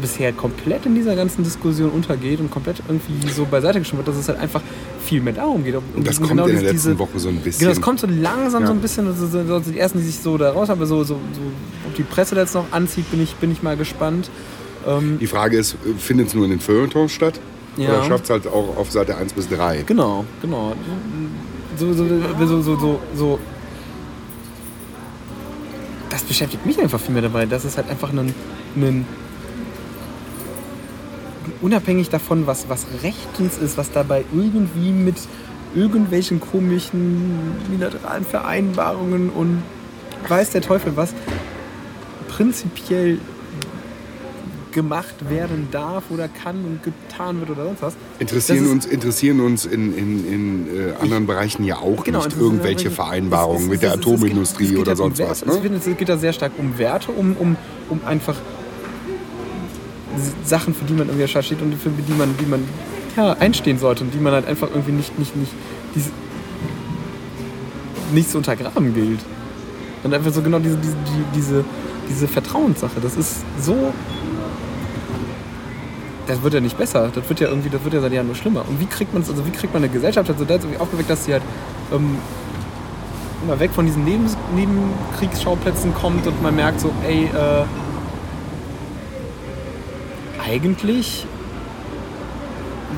bisher 0.00 0.32
komplett 0.32 0.86
in 0.86 0.94
dieser 0.94 1.16
ganzen 1.16 1.42
Diskussion 1.42 1.90
untergeht 1.90 2.38
und 2.38 2.50
komplett 2.52 2.80
irgendwie 2.88 3.28
so 3.32 3.44
beiseite 3.44 3.80
geschoben 3.80 3.98
wird, 3.98 4.08
dass 4.08 4.16
es 4.16 4.28
halt 4.28 4.38
einfach 4.38 4.60
viel 5.04 5.20
mehr 5.20 5.32
darum 5.32 5.64
geht. 5.64 5.74
Und 5.74 6.06
das 6.06 6.18
kommt 6.20 6.30
in 6.30 6.36
der 6.36 6.46
diese- 6.46 6.66
letzten 6.66 6.98
Woche 7.00 7.18
so 7.18 7.28
ein 7.28 7.40
bisschen. 7.40 7.60
Genau, 7.60 7.72
es 7.72 7.80
kommt 7.80 7.98
so 7.98 8.06
langsam 8.06 8.62
so 8.64 8.68
Ja. 8.72 8.78
ein 8.78 8.80
bisschen, 8.80 9.12
so, 9.16 9.26
so, 9.26 9.44
so, 9.44 9.58
die 9.58 9.76
ersten, 9.78 9.98
die 9.98 10.04
sich 10.04 10.18
so 10.20 10.38
da 10.38 10.52
raus 10.52 10.68
haben, 10.68 10.78
so, 10.86 11.02
so, 11.02 11.14
so, 11.32 11.40
ob 11.86 11.94
die 11.96 12.04
Presse 12.04 12.36
das 12.36 12.54
noch 12.54 12.66
anzieht, 12.70 13.10
bin 13.10 13.20
ich, 13.20 13.34
bin 13.36 13.50
ich 13.50 13.62
mal 13.64 13.76
gespannt. 13.76 14.30
Ähm, 14.88 15.18
Die 15.20 15.26
Frage 15.26 15.58
ist, 15.58 15.76
findet 15.98 16.28
es 16.28 16.34
nur 16.34 16.44
in 16.44 16.50
den 16.50 16.60
Feuilletons 16.60 17.12
statt? 17.12 17.38
Ja. 17.76 17.90
Oder 17.90 18.04
schafft 18.04 18.24
es 18.24 18.30
halt 18.30 18.46
auch 18.46 18.76
auf 18.76 18.90
Seite 18.90 19.16
1 19.16 19.34
bis 19.34 19.48
3? 19.48 19.84
genau, 19.86 20.24
genau. 20.42 20.74
So, 21.76 21.92
so, 21.92 22.04
so, 22.08 22.62
so, 22.62 22.76
so, 22.76 23.00
so. 23.14 23.38
Das 26.10 26.24
beschäftigt 26.24 26.66
mich 26.66 26.80
einfach 26.80 26.98
viel 26.98 27.12
mehr 27.12 27.22
dabei. 27.22 27.46
Das 27.46 27.64
ist 27.64 27.76
halt 27.76 27.88
einfach 27.88 28.10
ein, 28.12 28.34
ein 28.74 29.06
unabhängig 31.60 32.10
davon, 32.10 32.48
was, 32.48 32.68
was 32.68 32.86
rechtens 33.04 33.58
ist, 33.58 33.76
was 33.76 33.92
dabei 33.92 34.24
irgendwie 34.34 34.90
mit 34.90 35.16
irgendwelchen 35.74 36.40
komischen 36.40 37.54
bilateralen 37.70 38.24
Vereinbarungen 38.24 39.30
und 39.30 39.62
weiß 40.26 40.50
der 40.50 40.62
Teufel 40.62 40.96
was 40.96 41.14
prinzipiell 42.28 43.18
gemacht 44.72 45.14
werden 45.30 45.68
darf 45.70 46.04
oder 46.10 46.28
kann 46.28 46.56
und 46.64 46.80
getan 46.82 47.40
wird 47.40 47.50
oder 47.50 47.64
sonst 47.64 47.82
was. 47.82 47.94
Interessieren 48.18 48.64
ist- 48.66 48.70
uns, 48.70 48.86
interessieren 48.86 49.40
uns 49.40 49.64
in, 49.64 49.96
in, 49.96 50.26
in 50.32 50.66
äh, 50.90 50.92
anderen 51.00 51.26
Bereichen 51.26 51.64
ja 51.64 51.76
auch 51.78 52.04
Genau, 52.04 52.24
nicht 52.24 52.36
irgendwelche 52.38 52.90
Vereinbarungen 52.90 53.62
es- 53.64 53.68
mit 53.68 53.74
es- 53.76 53.80
der 53.80 53.90
es 53.94 53.96
geht- 54.00 54.06
Atomindustrie 54.06 54.64
es 54.64 54.70
geht 54.70 54.78
oder 54.78 54.92
um 54.92 54.96
sonst 54.96 55.18
Werte. 55.18 55.30
was. 55.30 55.42
Ich 55.42 55.48
Ne? 55.48 55.60
finde, 55.60 55.78
es 55.78 55.84
geht 55.96 56.08
da 56.08 56.16
sehr 56.18 56.32
stark 56.32 56.52
um 56.58 56.76
Werte, 56.78 57.10
um, 57.12 57.36
um, 57.38 57.56
um 57.88 58.00
einfach 58.06 58.36
Sachen, 60.44 60.74
für 60.74 60.84
die 60.84 60.94
man 60.94 61.08
irgendwie 61.08 61.28
steht 61.28 61.62
und 61.62 61.74
für 61.74 61.90
die 61.90 62.12
man, 62.14 62.34
die 62.40 62.46
man 62.46 62.64
ja, 63.16 63.32
einstehen 63.34 63.78
sollte 63.78 64.04
und 64.04 64.12
die 64.14 64.18
man 64.18 64.32
halt 64.32 64.46
einfach 64.46 64.68
irgendwie 64.70 64.92
nicht, 64.92 65.18
nicht, 65.18 65.34
nicht, 65.36 65.52
diese, 65.94 66.10
nicht 68.12 68.30
zu 68.30 68.38
untergraben 68.38 68.94
gilt. 68.94 69.20
Und 70.04 70.14
einfach 70.14 70.32
so 70.32 70.42
genau 70.42 70.58
diese, 70.58 70.76
diese, 70.76 70.94
die- 70.94 71.36
diese, 71.36 71.64
diese 72.08 72.28
Vertrauenssache, 72.28 73.00
das 73.02 73.16
ist 73.16 73.36
so. 73.60 73.92
Das 76.28 76.42
wird 76.42 76.54
ja 76.54 76.60
nicht 76.60 76.78
besser. 76.78 77.10
Das 77.12 77.28
wird 77.28 77.40
ja 77.40 77.48
irgendwie, 77.48 77.70
das 77.70 77.82
wird 77.82 77.94
ja 77.94 78.00
seit 78.00 78.12
Jahren 78.12 78.26
nur 78.26 78.36
schlimmer. 78.36 78.64
Und 78.68 78.78
wie 78.78 78.86
kriegt 78.86 79.12
man 79.14 79.22
es, 79.22 79.30
also 79.30 79.46
wie 79.46 79.50
kriegt 79.50 79.72
man 79.72 79.82
eine 79.82 79.90
Gesellschaft 79.90 80.28
also 80.30 80.44
da 80.44 80.54
jetzt 80.54 80.64
irgendwie 80.64 80.80
aufgeweckt, 80.80 81.08
dass 81.08 81.24
sie 81.24 81.32
halt 81.32 81.42
ähm, 81.92 82.18
immer 83.44 83.58
weg 83.58 83.70
von 83.72 83.86
diesen 83.86 84.04
Neben 84.04 84.26
Nebenkriegsschauplätzen 84.54 85.94
kommt 85.94 86.26
und 86.26 86.42
man 86.42 86.54
merkt 86.54 86.80
so, 86.80 86.92
ey, 87.06 87.24
äh, 87.24 87.64
eigentlich 90.46 91.26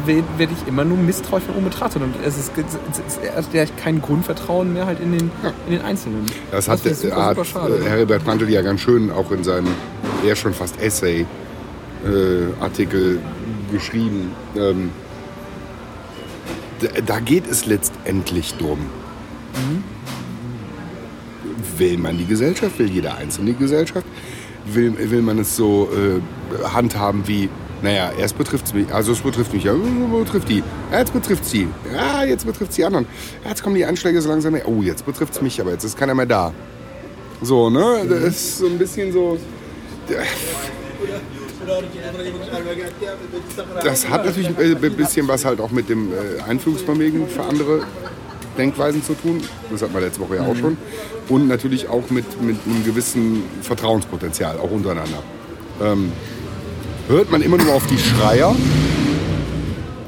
werde 0.07 0.53
ich 0.53 0.67
immer 0.67 0.85
nur 0.85 0.97
misstrauisch 0.97 1.45
von 1.45 1.57
oben 1.57 1.67
betrachtet 1.67 2.03
und 2.03 2.15
es 2.25 2.39
ist, 2.39 2.53
es 2.57 3.47
ist 3.47 3.77
kein 3.77 4.01
Grundvertrauen 4.01 4.73
mehr 4.73 4.87
halt 4.87 4.99
in 5.01 5.13
den, 5.13 5.31
in 5.67 5.73
den 5.73 5.83
Einzelnen. 5.83 6.27
Das 6.51 6.69
hat, 6.69 6.81
finde 6.81 6.97
ich 6.97 7.03
super, 7.03 7.27
hat 7.27 7.37
super 7.37 7.45
schade. 7.45 7.85
Heribert 7.85 8.25
Prantl 8.25 8.49
ja 8.49 8.63
ganz 8.63 8.81
schön 8.81 9.11
auch 9.11 9.31
in 9.31 9.45
seinem, 9.45 9.69
eher 10.25 10.37
schon 10.37 10.55
fast 10.55 10.81
Essay-Artikel 12.05 13.19
geschrieben. 13.73 14.33
Ähm, 14.57 14.91
da, 17.07 17.21
geht 17.21 17.47
es 17.51 17.67
letztendlich 17.67 18.55
drum. 18.55 18.79
Will 21.77 21.99
man 21.99 22.19
die 22.19 22.27
Gesellschaft? 22.27 22.79
Will 22.79 22.91
jeder 22.91 23.17
Einzelne 23.17 23.53
die 23.53 23.59
Gesellschaft? 23.59 24.07
Will, 24.67 24.95
will 25.11 25.23
man 25.23 25.39
es 25.39 25.57
so 25.57 25.89
äh, 25.93 26.21
handhaben 26.69 27.27
wie, 27.27 27.49
naja, 27.83 28.13
erst 28.19 28.37
betrifft 28.37 28.67
es 28.67 28.75
mich, 28.75 28.93
also 28.93 29.13
es 29.13 29.21
betrifft 29.21 29.53
mich, 29.55 29.65
ja, 29.65 29.73
betrifft 29.73 30.51
die, 30.51 30.63
jetzt 30.93 31.13
betrifft 31.13 31.45
es 31.45 31.51
die, 31.51 31.67
ja, 31.93 32.25
jetzt 32.25 32.45
betrifft 32.45 32.77
die 32.77 32.85
anderen, 32.85 33.07
jetzt 33.49 33.63
kommen 33.63 33.75
die 33.75 33.87
Anschläge 33.87 34.21
so 34.21 34.29
langsam 34.29 34.55
her, 34.55 34.69
oh, 34.69 34.83
jetzt 34.83 35.07
betrifft 35.07 35.35
es 35.35 35.43
mich, 35.43 35.61
aber 35.61 35.73
jetzt 35.73 35.85
ist 35.85 35.97
keiner 35.99 36.15
mehr 36.15 36.27
da. 36.27 36.53
So, 37.41 37.71
ne, 37.71 38.05
das 38.07 38.21
ist 38.21 38.59
so 38.59 38.67
ein 38.67 38.77
bisschen 38.77 39.13
so, 39.13 39.39
das 43.83 44.09
hat 44.09 44.25
natürlich 44.25 44.49
ein 44.49 44.97
bisschen 44.97 45.29
was 45.29 45.45
halt 45.45 45.61
auch 45.61 45.71
mit 45.71 45.89
dem 45.89 46.13
äh, 46.13 46.43
Einfühlungsvermögen 46.49 47.29
für 47.29 47.43
andere 47.43 47.83
Denkweisen 48.59 49.03
zu 49.03 49.15
tun. 49.15 49.41
Das 49.71 49.83
hat 49.83 49.93
man 49.93 50.03
letzte 50.03 50.21
Woche 50.21 50.37
ja 50.37 50.43
auch 50.47 50.57
schon. 50.57 50.77
Und 51.29 51.49
natürlich 51.49 51.89
auch 51.89 52.11
mit, 52.11 52.43
mit 52.43 52.57
einem 52.67 52.85
gewissen 52.85 53.43
Vertrauenspotenzial, 53.63 54.59
auch 54.59 54.71
untereinander. 54.71 55.23
Ähm, 55.83 56.13
hört 57.09 57.31
man 57.31 57.43
immer 57.43 57.57
nur 57.57 57.75
auf 57.75 57.87
die 57.87 57.99
Schreier 57.99 58.55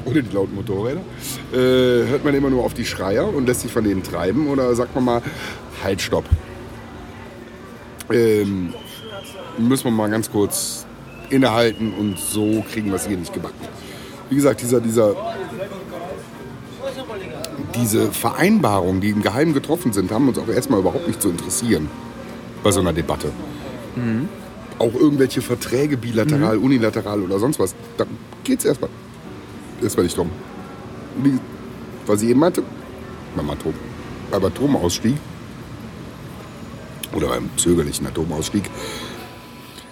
oder 0.05 0.21
die 0.21 0.35
lauten 0.35 0.55
Motorräder, 0.55 1.01
äh, 1.53 2.07
hört 2.07 2.23
man 2.23 2.35
immer 2.35 2.49
nur 2.49 2.63
auf 2.63 2.73
die 2.73 2.85
Schreier 2.85 3.27
und 3.27 3.47
lässt 3.47 3.61
sich 3.61 3.71
von 3.71 3.83
denen 3.83 4.03
treiben 4.03 4.47
oder 4.47 4.75
sagt 4.75 4.93
man 4.95 5.03
mal, 5.03 5.21
halt, 5.83 6.01
stopp. 6.01 6.25
Ähm, 8.11 8.73
müssen 9.57 9.85
wir 9.85 9.91
mal 9.91 10.09
ganz 10.09 10.29
kurz 10.29 10.85
innehalten 11.33 11.93
und 11.93 12.17
so 12.17 12.63
kriegen 12.71 12.89
wir 12.89 12.95
es 12.95 13.07
hier 13.07 13.17
nicht 13.17 13.33
gebacken. 13.33 13.55
Wie 14.29 14.35
gesagt, 14.35 14.61
dieser, 14.61 14.79
dieser, 14.79 15.15
diese 17.75 18.11
Vereinbarungen, 18.11 19.01
die 19.01 19.09
im 19.09 19.21
Geheimen 19.21 19.53
getroffen 19.53 19.93
sind, 19.93 20.11
haben 20.11 20.27
uns 20.27 20.37
auch 20.37 20.47
erstmal 20.47 20.79
überhaupt 20.79 21.07
nicht 21.07 21.21
zu 21.21 21.29
interessieren 21.29 21.89
bei 22.63 22.71
so 22.71 22.79
einer 22.79 22.93
Debatte. 22.93 23.31
Auch 24.79 24.93
irgendwelche 24.93 25.41
Verträge 25.41 25.97
bilateral, 25.97 26.57
unilateral 26.57 27.21
oder 27.21 27.39
sonst 27.39 27.59
was, 27.59 27.75
da 27.97 28.05
geht 28.43 28.59
es 28.59 28.65
erstmal, 28.65 28.89
erstmal 29.81 30.05
nicht 30.05 30.17
drum. 30.17 30.29
Wie, 31.21 31.37
was 32.07 32.21
ich 32.21 32.29
eben 32.29 32.39
meinte, 32.39 32.63
beim, 33.35 33.49
Atom, 33.49 33.73
beim 34.31 34.45
Atomausstieg 34.45 35.17
oder 37.15 37.27
beim 37.27 37.49
zögerlichen 37.57 38.07
Atomausstieg, 38.07 38.63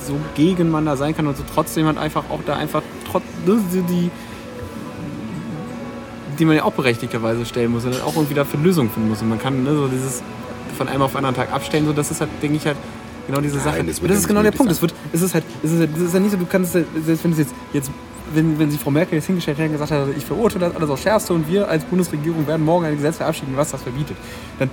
so 0.06 0.16
gegen 0.36 0.70
man 0.70 0.86
da 0.86 0.96
sein 0.96 1.16
kann 1.16 1.28
und 1.28 1.36
so 1.38 1.44
trotzdem 1.54 1.86
halt 1.86 1.98
einfach 1.98 2.30
auch 2.30 2.40
da 2.46 2.56
einfach 2.56 2.82
trotz 3.10 3.24
die, 3.46 4.10
die 6.40 6.46
man 6.46 6.56
ja 6.56 6.64
auch 6.64 6.74
berechtigterweise 6.74 7.46
stellen 7.46 7.72
muss 7.72 7.86
und 7.86 7.94
dann 7.96 8.02
auch 8.02 8.16
irgendwie 8.16 8.34
dafür 8.36 8.60
Lösungen 8.60 8.90
finden 8.90 9.10
muss. 9.10 9.22
Und 9.22 9.30
man 9.30 9.40
kann 9.40 9.64
ne, 9.64 9.76
so 9.76 9.88
dieses 9.88 10.22
von 10.78 10.88
einem 10.88 11.02
auf 11.02 11.16
anderen 11.16 11.36
Tag 11.36 11.52
abstellen, 11.52 11.86
so 11.86 11.94
das 11.94 12.12
ist 12.12 12.22
halt, 12.22 12.30
denke 12.42 12.58
ich 12.58 12.66
halt, 12.66 12.78
genau 13.28 13.42
diese 13.42 13.60
Sache. 13.60 13.84
das 13.84 14.00
das 14.00 14.10
ja 14.10 14.16
ist 14.16 14.28
genau 14.28 14.44
der 14.44 14.52
Punkt. 14.52 14.72
Es, 14.72 14.82
wird, 14.82 14.94
es 15.12 15.22
ist 15.22 15.34
halt, 15.34 15.44
es 15.64 15.72
ist 15.72 15.80
halt, 15.80 15.90
es 15.96 16.02
ist 16.04 16.14
ja 16.14 16.20
nicht 16.20 16.32
so, 16.32 16.38
du 16.38 16.46
kannst, 16.46 16.76
ja- 16.76 16.82
selbst 17.06 17.24
wenn 17.24 17.32
es 17.32 17.38
jetzt, 17.40 17.54
jetzt 17.74 17.92
wenn, 18.34 18.60
wenn 18.60 18.70
sie 18.70 18.78
Frau 18.78 18.92
Merkel 18.92 19.16
jetzt 19.16 19.26
hingestellt 19.26 19.58
hätte 19.58 19.68
und 19.70 19.74
gesagt 19.80 19.92
hat, 19.92 20.08
ich 20.16 20.26
verurteile 20.26 20.68
das 20.68 20.76
alles 20.76 20.90
aufs 20.90 21.02
Schärfste 21.04 21.34
und 21.34 21.48
wir 21.50 21.68
als 21.68 21.84
Bundesregierung 21.86 22.46
werden 22.46 22.64
morgen 22.66 22.86
ein 22.86 22.96
Gesetz 22.96 23.18
verabschieden, 23.18 23.54
was 23.56 23.72
das 23.72 23.82
verbietet, 23.82 24.18
dann 24.60 24.70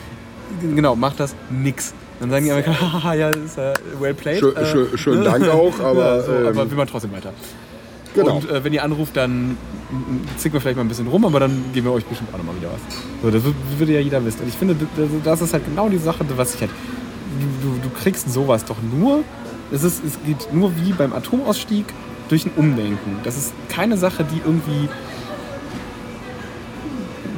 genau, 0.60 0.94
macht 0.96 1.20
das 1.20 1.34
nix. 1.50 1.94
Dann 2.20 2.30
sagen 2.30 2.44
die 2.44 2.50
Amerikaner, 2.50 2.92
haha, 3.02 3.14
ja, 3.14 3.30
das 3.30 3.42
ist 3.44 3.58
äh, 3.58 3.72
well 4.00 4.12
played. 4.14 4.40
Schön- 4.40 4.56
äh, 4.56 4.66
schön- 4.66 4.98
schönen 4.98 5.24
Dank 5.24 5.48
auch, 5.48 5.78
aber, 5.84 6.16
ja, 6.16 6.22
so, 6.22 6.32
ähm, 6.32 6.46
aber 6.48 6.68
wir 6.70 6.76
machen 6.76 6.88
trotzdem 6.90 7.12
weiter. 7.12 7.32
Genau. 8.14 8.36
Und 8.36 8.50
äh, 8.50 8.62
wenn 8.62 8.72
ihr 8.72 8.82
anruft, 8.84 9.16
dann 9.16 9.56
zicken 10.36 10.54
wir 10.54 10.60
vielleicht 10.60 10.76
mal 10.76 10.84
ein 10.84 10.88
bisschen 10.88 11.06
rum, 11.08 11.24
aber 11.24 11.40
dann 11.40 11.64
geben 11.72 11.86
wir 11.86 11.92
euch 11.92 12.04
bestimmt 12.04 12.32
auch 12.32 12.38
nochmal 12.38 12.56
wieder 12.56 12.70
was. 12.72 12.80
So, 13.22 13.30
das 13.30 13.42
wür- 13.42 13.78
würde 13.78 13.92
ja 13.92 14.00
jeder 14.00 14.24
wissen. 14.24 14.42
Und 14.42 14.48
ich 14.48 14.54
finde, 14.54 14.76
das, 15.24 15.40
ist 15.40 15.52
halt 15.52 15.64
genau 15.64 15.88
die 15.88 15.98
Sache, 15.98 16.24
was 16.36 16.54
ich 16.54 16.60
halt. 16.60 16.70
Du, 17.62 17.68
du, 17.82 17.90
kriegst 17.90 18.32
sowas 18.32 18.64
doch 18.64 18.76
nur. 18.96 19.22
Es, 19.72 19.82
ist, 19.82 20.04
es 20.04 20.18
geht 20.24 20.52
nur 20.52 20.72
wie 20.76 20.92
beim 20.92 21.12
Atomausstieg 21.12 21.86
durch 22.28 22.46
ein 22.46 22.52
Umdenken. 22.56 23.18
Das 23.24 23.36
ist 23.36 23.52
keine 23.68 23.96
Sache, 23.96 24.24
die 24.24 24.40
irgendwie. 24.44 24.88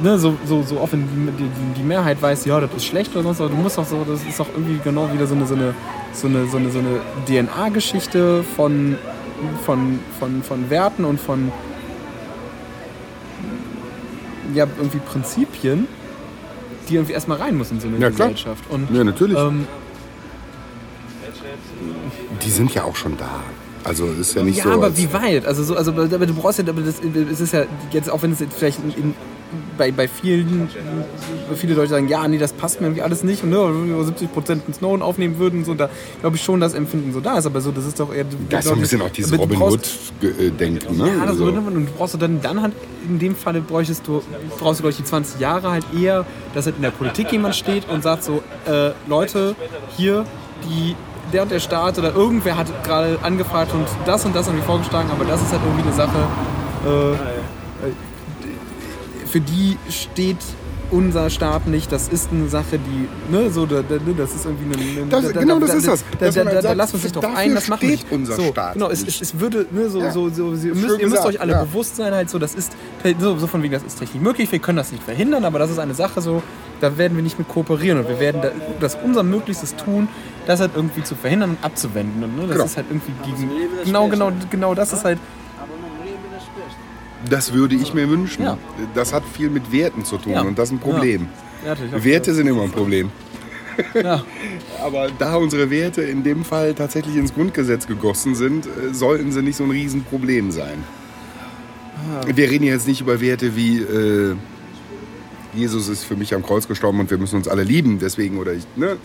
Ne, 0.03 0.19
so, 0.19 0.35
so, 0.45 0.61
so 0.61 0.79
oft, 0.79 0.93
die, 0.93 0.97
die, 0.97 1.49
die 1.79 1.83
Mehrheit 1.83 2.21
weiß, 2.21 2.45
ja, 2.45 2.59
das 2.59 2.69
ist 2.75 2.85
schlecht 2.85 3.15
oder 3.15 3.23
sonst 3.23 3.39
was, 3.39 3.49
du 3.49 3.55
musst 3.57 3.77
doch 3.79 3.85
so, 3.85 4.05
das 4.07 4.21
ist 4.29 4.39
doch 4.39 4.45
irgendwie 4.55 4.79
genau 4.83 5.11
wieder 5.11 5.25
so 5.25 5.33
eine, 5.33 5.47
so 5.47 5.55
eine, 5.55 5.73
so 6.13 6.27
eine, 6.27 6.45
so 6.47 6.57
eine, 6.57 6.69
so 6.69 6.77
eine 6.79 6.99
DNA-Geschichte 7.25 8.43
von, 8.55 8.95
von, 9.65 9.99
von, 10.19 10.43
von 10.43 10.69
Werten 10.69 11.03
und 11.03 11.19
von 11.19 11.51
ja, 14.53 14.65
irgendwie 14.77 14.99
Prinzipien, 14.99 15.87
die 16.89 16.95
irgendwie 16.95 17.13
erstmal 17.13 17.37
rein 17.37 17.57
müssen 17.57 17.75
in 17.75 17.81
so 17.81 17.87
eine 17.87 17.97
Ja, 17.97 18.09
klar. 18.11 18.29
Gesellschaft. 18.29 18.63
Und, 18.69 18.89
Ja, 18.93 19.03
natürlich. 19.03 19.37
ähm, 19.37 19.67
Die 22.43 22.49
sind 22.51 22.73
ja 22.73 22.83
auch 22.83 22.95
schon 22.95 23.17
da. 23.17 23.41
Also 23.83 24.05
ist 24.07 24.35
ja 24.35 24.43
nicht 24.43 24.57
ja, 24.57 24.63
so. 24.65 24.71
aber 24.71 24.85
als- 24.85 24.97
wie 24.97 25.11
weit? 25.13 25.45
Also, 25.45 25.63
so, 25.63 25.75
also 25.75 25.91
aber 25.91 26.07
du 26.25 26.33
brauchst 26.33 26.59
ja, 26.59 26.65
aber 26.67 26.81
das, 26.81 26.95
es 27.31 27.39
ist 27.39 27.53
ja 27.53 27.63
jetzt, 27.91 28.09
auch 28.09 28.21
wenn 28.21 28.31
es 28.31 28.39
jetzt 28.39 28.57
vielleicht 28.57 28.79
in, 28.83 28.91
in, 28.91 29.13
bei, 29.77 29.91
bei 29.91 30.07
vielen, 30.07 30.69
viele 31.55 31.73
Leute 31.73 31.89
sagen, 31.89 32.07
ja, 32.07 32.27
nee, 32.27 32.37
das 32.37 32.53
passt 32.53 32.81
mir 32.81 32.87
irgendwie 32.87 33.01
alles 33.01 33.23
nicht 33.23 33.43
und 33.43 33.49
ne, 33.49 33.57
wenn 33.57 33.95
wir 33.95 34.03
70 34.03 34.33
Prozent 34.33 34.63
in 34.67 34.73
Snowden 34.73 35.01
aufnehmen 35.01 35.37
würden, 35.37 35.63
so, 35.65 35.73
da 35.73 35.89
glaube 36.21 36.35
ich 36.35 36.43
schon, 36.43 36.59
dass 36.59 36.73
Empfinden 36.73 37.13
so 37.13 37.19
da 37.19 37.37
ist, 37.37 37.45
aber 37.45 37.61
so, 37.61 37.71
das 37.71 37.85
ist 37.85 37.99
doch 37.99 38.13
eher. 38.13 38.25
das 38.49 38.65
ist 38.65 38.69
so 38.69 38.75
ein 38.75 38.81
bisschen 38.81 39.01
auch 39.01 39.09
dieses 39.09 39.37
Robin 39.37 39.61
Hood-Denken. 39.61 40.97
Ne? 40.97 41.07
Ja, 41.07 41.13
das 41.21 41.29
also. 41.29 41.45
Und 41.45 41.73
du 41.73 41.91
brauchst 41.97 42.13
du 42.13 42.17
dann, 42.17 42.41
dann 42.41 42.61
halt, 42.61 42.73
in 43.07 43.19
dem 43.19 43.35
Falle 43.35 43.61
bräuchtest 43.61 44.07
du, 44.07 44.21
brauchst 44.59 44.79
du, 44.79 44.83
glaube 44.83 44.91
ich, 44.91 44.97
die 44.97 45.03
20 45.03 45.39
Jahre 45.39 45.71
halt 45.71 45.85
eher, 45.97 46.25
dass 46.53 46.65
halt 46.65 46.77
in 46.77 46.81
der 46.81 46.91
Politik 46.91 47.31
jemand 47.31 47.55
steht 47.55 47.89
und 47.89 48.03
sagt 48.03 48.23
so, 48.23 48.43
äh, 48.65 48.91
Leute, 49.07 49.55
hier, 49.95 50.25
die, 50.63 50.95
der 51.31 51.43
und 51.43 51.51
der 51.51 51.59
Staat 51.59 51.97
oder 51.97 52.13
irgendwer 52.13 52.57
hat 52.57 52.67
gerade 52.83 53.19
angefragt 53.21 53.73
und 53.73 53.87
das 54.05 54.25
und 54.25 54.35
das 54.35 54.47
haben 54.47 54.55
wir 54.55 54.63
vorgeschlagen, 54.63 55.09
aber 55.11 55.25
das 55.25 55.41
ist 55.41 55.51
halt 55.51 55.61
irgendwie 55.63 55.87
eine 55.87 55.93
Sache, 55.93 56.27
äh, 56.85 57.11
äh, 57.87 57.93
für 59.27 59.41
die 59.41 59.77
steht 59.89 60.37
unser 60.89 61.29
Staat 61.29 61.67
nicht, 61.67 61.91
das 61.91 62.07
ist 62.07 62.29
eine 62.31 62.47
Sache, 62.47 62.79
die, 62.79 63.09
ne, 63.29 63.49
so, 63.51 63.65
da, 63.65 63.81
da, 63.81 63.97
das 64.17 64.33
ist 64.33 64.45
irgendwie 64.45 64.73
eine. 64.73 65.01
eine 65.01 65.09
Das- 65.09 65.33
genau 65.33 65.59
das 65.59 65.73
ist 65.73 65.85
das. 65.85 66.05
Da, 66.17 66.25
Dass 66.27 66.35
da, 66.35 66.41
da, 66.43 66.47
halt 66.47 66.57
da 66.59 66.61
sagt, 66.61 66.77
lassen 66.77 66.93
wir 66.93 66.99
sich 67.01 67.11
doch 67.11 67.23
ein, 67.35 67.55
das 67.55 67.65
steht 67.65 67.81
nicht. 67.83 68.07
unser 68.09 68.35
so, 68.37 68.43
Staat 68.51 68.73
Genau, 68.75 68.89
es, 68.89 69.03
nicht. 69.03 69.21
es, 69.21 69.33
es 69.33 69.39
würde, 69.41 69.65
ne, 69.71 69.89
so, 69.89 69.99
Ja. 69.99 70.11
so, 70.11 70.29
so, 70.29 70.53
ihr, 70.53 70.53
müsst, 70.53 70.67
ihr 70.67 70.73
müsst 70.75 70.99
gesagt, 70.99 71.25
euch 71.25 71.41
alle 71.41 71.51
ja. 71.51 71.63
bewusst 71.65 71.97
sein, 71.97 72.13
halt 72.13 72.29
so, 72.29 72.39
das 72.39 72.55
ist, 72.55 72.71
so, 73.19 73.37
so 73.37 73.47
von 73.47 73.61
wegen, 73.63 73.73
das 73.73 73.83
ist 73.83 73.99
technisch 73.99 74.23
möglich, 74.23 74.49
wir 74.49 74.59
können 74.59 74.77
das 74.77 74.93
nicht 74.93 75.03
verhindern, 75.03 75.43
aber 75.43 75.59
das 75.59 75.71
ist 75.71 75.79
eine 75.79 75.93
Sache 75.93 76.21
so, 76.21 76.41
da 76.79 76.97
werden 76.97 77.17
wir 77.17 77.23
nicht 77.23 77.37
mit 77.37 77.49
kooperieren 77.49 77.99
und 77.99 78.07
wir 78.07 78.21
werden 78.21 78.41
da, 78.41 78.51
das 78.79 78.95
unser 79.03 79.23
Möglichstes 79.23 79.75
tun, 79.75 80.07
das 80.45 80.61
halt 80.61 80.71
irgendwie 80.73 81.03
zu 81.03 81.15
verhindern 81.15 81.49
und 81.49 81.57
abzuwenden. 81.65 82.23
Und, 82.23 82.35
ne, 82.37 82.43
das 82.43 82.51
Genau. 82.53 82.63
ist 82.65 82.77
halt 82.77 82.85
irgendwie 82.89 83.11
gegen, 83.25 83.49
genau, 83.83 84.07
genau, 84.07 84.31
genau, 84.49 84.73
das 84.73 84.93
ist 84.93 85.03
halt, 85.03 85.19
Das 87.29 87.53
würde 87.53 87.75
ich 87.75 87.93
mir 87.93 88.09
wünschen. 88.09 88.43
Ja. 88.43 88.57
Das 88.95 89.13
hat 89.13 89.23
viel 89.25 89.49
mit 89.49 89.71
Werten 89.71 90.05
zu 90.05 90.17
tun 90.17 90.33
Ja. 90.33 90.41
und 90.41 90.57
das 90.57 90.69
ist 90.69 90.73
ein 90.75 90.79
Problem. 90.79 91.27
ja, 91.65 91.75
Werte 92.03 92.33
sind 92.33 92.47
immer 92.47 92.63
ein 92.63 92.71
Problem. 92.71 93.09
Aber 94.83 95.09
da 95.19 95.35
unsere 95.35 95.69
Werte 95.69 96.01
in 96.01 96.23
dem 96.23 96.43
Fall 96.43 96.73
tatsächlich 96.73 97.15
ins 97.15 97.33
Grundgesetz 97.33 97.85
gegossen 97.87 98.35
sind, 98.35 98.65
äh, 98.65 98.93
sollten 98.93 99.31
sie 99.31 99.41
nicht 99.41 99.55
so 99.55 99.63
ein 99.65 99.71
Riesenproblem 99.71 100.51
sein. 100.51 100.83
Wir 102.33 102.49
reden 102.49 102.63
jetzt 102.65 102.87
nicht 102.87 103.01
über 103.01 103.19
Werte 103.21 103.55
wie 103.55 103.79
äh, 103.79 104.35
Jesus 105.53 105.87
ist 105.89 106.03
für 106.03 106.15
mich 106.15 106.33
am 106.35 106.43
Kreuz 106.43 106.67
gestorben 106.67 106.99
und 106.99 107.09
wir 107.09 107.17
müssen 107.17 107.35
uns 107.37 107.47
alle 107.47 107.63
lieben, 107.63 107.99
deswegen 107.99 108.37
oder 108.37 108.53
ich, 108.53 108.63
ne? 108.75 108.97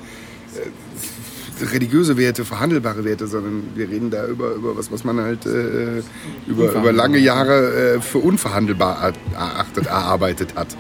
Äh, 1.63 1.67
religiöse 1.67 2.17
Werte, 2.17 2.45
verhandelbare 2.45 3.05
Werte, 3.05 3.27
sondern 3.27 3.63
wir 3.75 3.89
reden 3.89 4.11
da 4.11 4.27
über, 4.27 4.55
über 4.55 4.77
was, 4.77 4.91
was 4.91 5.05
man 5.05 5.21
halt 5.21 5.47
äh, 5.47 6.03
über, 6.47 6.73
über 6.73 6.93
lange 6.93 7.19
Jahre 7.19 7.95
äh, 7.97 8.01
für 8.01 8.19
unverhandelbar 8.19 9.13
erachtet, 9.35 9.87
erarbeitet 9.87 10.55
hat. 10.55 10.77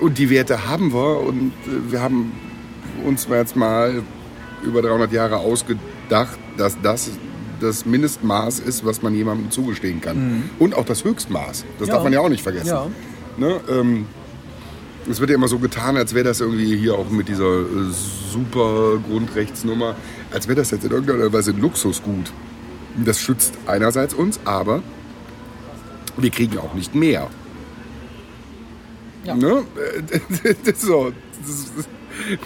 Und 0.00 0.18
die 0.18 0.30
Werte 0.30 0.68
haben 0.68 0.92
wir 0.92 1.20
und 1.20 1.52
äh, 1.66 1.92
wir 1.92 2.00
haben 2.02 2.32
uns 3.04 3.26
jetzt 3.30 3.56
mal 3.56 4.02
über 4.62 4.82
300 4.82 5.12
Jahre 5.12 5.38
ausgedacht, 5.38 6.38
dass 6.56 6.76
das 6.82 7.10
das 7.60 7.84
Mindestmaß 7.84 8.60
ist, 8.60 8.86
was 8.86 9.02
man 9.02 9.14
jemandem 9.14 9.50
zugestehen 9.50 10.00
kann. 10.00 10.50
Und 10.58 10.74
auch 10.74 10.86
das 10.86 11.04
Höchstmaß. 11.04 11.66
Das 11.78 11.88
Ja. 11.88 11.94
darf 11.94 12.04
man 12.04 12.12
ja 12.14 12.20
auch 12.20 12.30
nicht 12.30 12.42
vergessen. 12.42 12.68
Ja. 12.68 12.86
Ne? 13.36 13.60
Ähm, 13.68 14.06
es 15.08 15.20
wird 15.20 15.30
ja 15.30 15.36
immer 15.36 15.48
so 15.48 15.58
getan, 15.58 15.96
als 15.96 16.14
wäre 16.14 16.24
das 16.24 16.40
irgendwie 16.40 16.76
hier 16.76 16.94
auch 16.94 17.08
mit 17.10 17.28
dieser 17.28 17.60
äh, 17.60 17.92
super 18.32 18.98
Grundrechtsnummer, 19.08 19.96
als 20.32 20.48
wäre 20.48 20.56
das 20.56 20.70
jetzt 20.70 20.84
in 20.84 20.90
irgendeiner 20.90 21.32
Weise 21.32 21.52
ein 21.52 21.60
Luxusgut. 21.60 22.32
Das 23.04 23.20
schützt 23.20 23.54
einerseits 23.66 24.14
uns, 24.14 24.40
aber 24.44 24.82
wir 26.16 26.30
kriegen 26.30 26.58
auch 26.58 26.74
nicht 26.74 26.94
mehr. 26.94 27.28
Ja. 29.24 29.34
Ne? 29.34 29.64
So, 30.76 31.12
das 31.46 31.72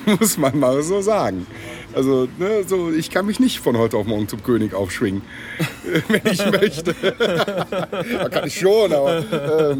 muss 0.20 0.38
man 0.38 0.58
mal 0.58 0.82
so 0.82 1.00
sagen. 1.00 1.46
Also, 1.94 2.28
ne, 2.38 2.64
so, 2.66 2.90
ich 2.90 3.10
kann 3.10 3.26
mich 3.26 3.38
nicht 3.40 3.60
von 3.60 3.76
heute 3.78 3.96
auf 3.96 4.06
morgen 4.06 4.28
zum 4.28 4.42
König 4.42 4.74
aufschwingen, 4.74 5.22
wenn 6.08 6.32
ich 6.32 6.44
möchte. 6.50 6.94
kann 8.30 8.46
ich 8.46 8.58
schon, 8.58 8.92
aber 8.92 9.24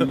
ähm, 0.00 0.08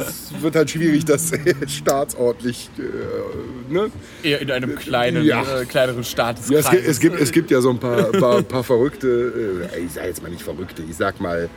es 0.00 0.32
wird 0.40 0.56
halt 0.56 0.70
schwierig, 0.70 1.04
das 1.04 1.32
staatsordentlich. 1.66 2.68
Äh, 2.78 3.72
ne? 3.72 3.90
Eher 4.22 4.40
in 4.40 4.50
einem 4.50 4.74
kleinen, 4.76 5.24
Ja. 5.24 5.42
äh, 5.42 5.64
kleineren 5.66 6.04
Staat 6.04 6.36
Ja, 6.48 6.58
es, 6.58 6.70
gibt, 6.70 6.86
es, 6.86 7.00
gibt, 7.00 7.20
es 7.20 7.32
gibt 7.32 7.50
ja 7.50 7.60
so 7.60 7.70
ein 7.70 7.78
paar, 7.78 8.04
paar, 8.12 8.42
paar 8.42 8.64
verrückte, 8.64 9.68
äh, 9.74 9.80
ich 9.84 9.92
sage 9.92 10.08
jetzt 10.08 10.22
mal 10.22 10.30
nicht 10.30 10.42
verrückte, 10.42 10.82
ich 10.88 10.96
sag 10.96 11.20
mal 11.20 11.48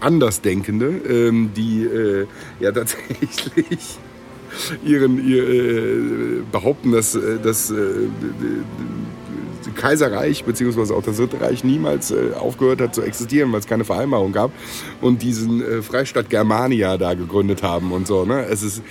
Andersdenkende, 0.00 0.86
ähm, 1.08 1.50
die 1.56 1.84
äh, 1.84 2.26
ja 2.60 2.72
tatsächlich 2.72 3.98
ihren, 4.84 5.26
ihr, 5.26 5.48
äh, 5.48 6.42
behaupten, 6.50 6.92
dass 6.92 7.14
äh, 7.14 7.38
das 7.42 7.70
äh, 7.70 7.74
Kaiserreich 9.74 10.44
bzw. 10.44 10.92
auch 10.94 11.02
das 11.02 11.16
Dritte 11.16 11.40
Reich 11.40 11.64
niemals 11.64 12.10
äh, 12.10 12.32
aufgehört 12.38 12.80
hat 12.80 12.94
zu 12.94 13.02
existieren, 13.02 13.52
weil 13.52 13.60
es 13.60 13.66
keine 13.66 13.84
Vereinbarung 13.84 14.32
gab 14.32 14.50
und 15.00 15.22
diesen 15.22 15.60
äh, 15.62 15.82
Freistaat 15.82 16.30
Germania 16.30 16.96
da 16.98 17.14
gegründet 17.14 17.62
haben 17.62 17.92
und 17.92 18.06
so. 18.06 18.24
Ne? 18.24 18.44
Es 18.46 18.62
ist, 18.62 18.82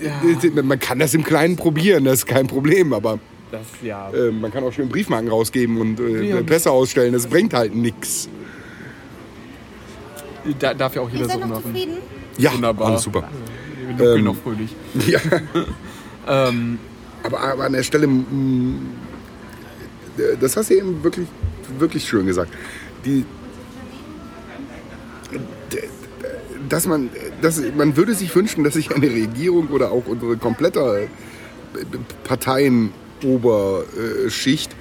äh, 0.00 0.62
Man 0.62 0.78
kann 0.78 0.98
das 0.98 1.14
im 1.14 1.24
Kleinen 1.24 1.56
probieren, 1.56 2.04
das 2.04 2.20
ist 2.20 2.26
kein 2.26 2.46
Problem, 2.46 2.92
aber 2.92 3.18
das, 3.50 3.62
ja. 3.82 4.10
äh, 4.10 4.30
man 4.30 4.52
kann 4.52 4.62
auch 4.64 4.72
schön 4.72 4.88
Briefmarken 4.88 5.28
rausgeben 5.30 5.80
und 5.80 5.98
äh, 6.00 6.22
Ja. 6.30 6.42
Pässe 6.42 6.70
ausstellen. 6.70 7.12
Das 7.14 7.26
bringt 7.26 7.54
halt 7.54 7.74
nichts. 7.74 8.28
Da 10.58 10.74
darf 10.74 10.94
ja 10.94 11.02
auch 11.02 11.10
jeder 11.10 11.24
Ihr 11.24 11.30
so 11.30 11.38
noch 11.38 11.48
machen. 11.48 11.62
zufrieden? 11.64 11.96
Ja, 12.38 12.52
Wunderbar. 12.54 12.88
alles 12.88 13.02
super. 13.02 13.28
Wir 13.86 13.92
nuckeln 13.96 14.18
Ähm, 14.18 14.24
noch 14.24 14.36
fröhlich. 14.36 14.70
Ja. 15.06 15.20
Ähm, 16.30 16.78
Aber, 17.22 17.40
aber 17.40 17.64
an 17.64 17.72
der 17.72 17.82
Stelle, 17.82 18.06
das 20.40 20.56
hast 20.56 20.70
du 20.70 20.74
eben 20.74 21.02
wirklich, 21.02 21.26
wirklich 21.78 22.08
schön 22.08 22.26
gesagt. 22.26 22.52
Die, 23.04 23.26
dass 26.68 26.86
man, 26.86 27.10
dass, 27.40 27.62
man 27.76 27.96
würde 27.96 28.14
sich 28.14 28.34
wünschen, 28.34 28.64
dass 28.64 28.74
sich 28.74 28.94
eine 28.94 29.10
Regierung 29.10 29.68
oder 29.68 29.92
auch 29.92 30.06
unsere 30.06 30.36
komplette 30.36 31.08
Parteienoberschicht 32.24 34.72
äh, 34.72 34.76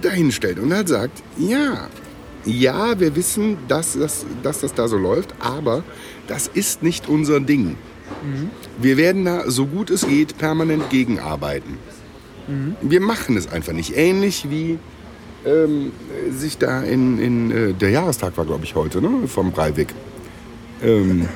dahinstellt 0.00 0.58
und 0.58 0.72
halt 0.72 0.88
sagt, 0.88 1.22
ja, 1.38 1.90
ja, 2.44 2.98
wir 3.00 3.16
wissen, 3.16 3.58
dass 3.66 3.98
das, 3.98 4.24
dass 4.42 4.60
das 4.60 4.74
da 4.74 4.88
so 4.88 4.96
läuft, 4.96 5.34
aber 5.40 5.84
das 6.28 6.48
ist 6.48 6.82
nicht 6.82 7.08
unser 7.08 7.40
Ding. 7.40 7.76
Wir 8.78 8.96
werden 8.96 9.24
da, 9.24 9.50
so 9.50 9.66
gut 9.66 9.90
es 9.90 10.06
geht, 10.06 10.38
permanent 10.38 10.90
gegenarbeiten. 10.90 11.78
Wir 12.80 13.00
machen 13.00 13.36
es 13.36 13.50
einfach 13.50 13.72
nicht. 13.72 13.96
Ähnlich 13.96 14.48
wie 14.50 14.78
ähm, 15.44 15.92
sich 16.30 16.58
da 16.58 16.82
in, 16.82 17.18
in 17.18 17.50
äh, 17.50 17.72
der 17.72 17.90
Jahrestag 17.90 18.36
war, 18.36 18.44
glaube 18.44 18.64
ich, 18.64 18.74
heute, 18.74 19.00
ne? 19.00 19.26
vom 19.26 19.52
Breivik. 19.52 19.88
Ähm, 20.82 21.28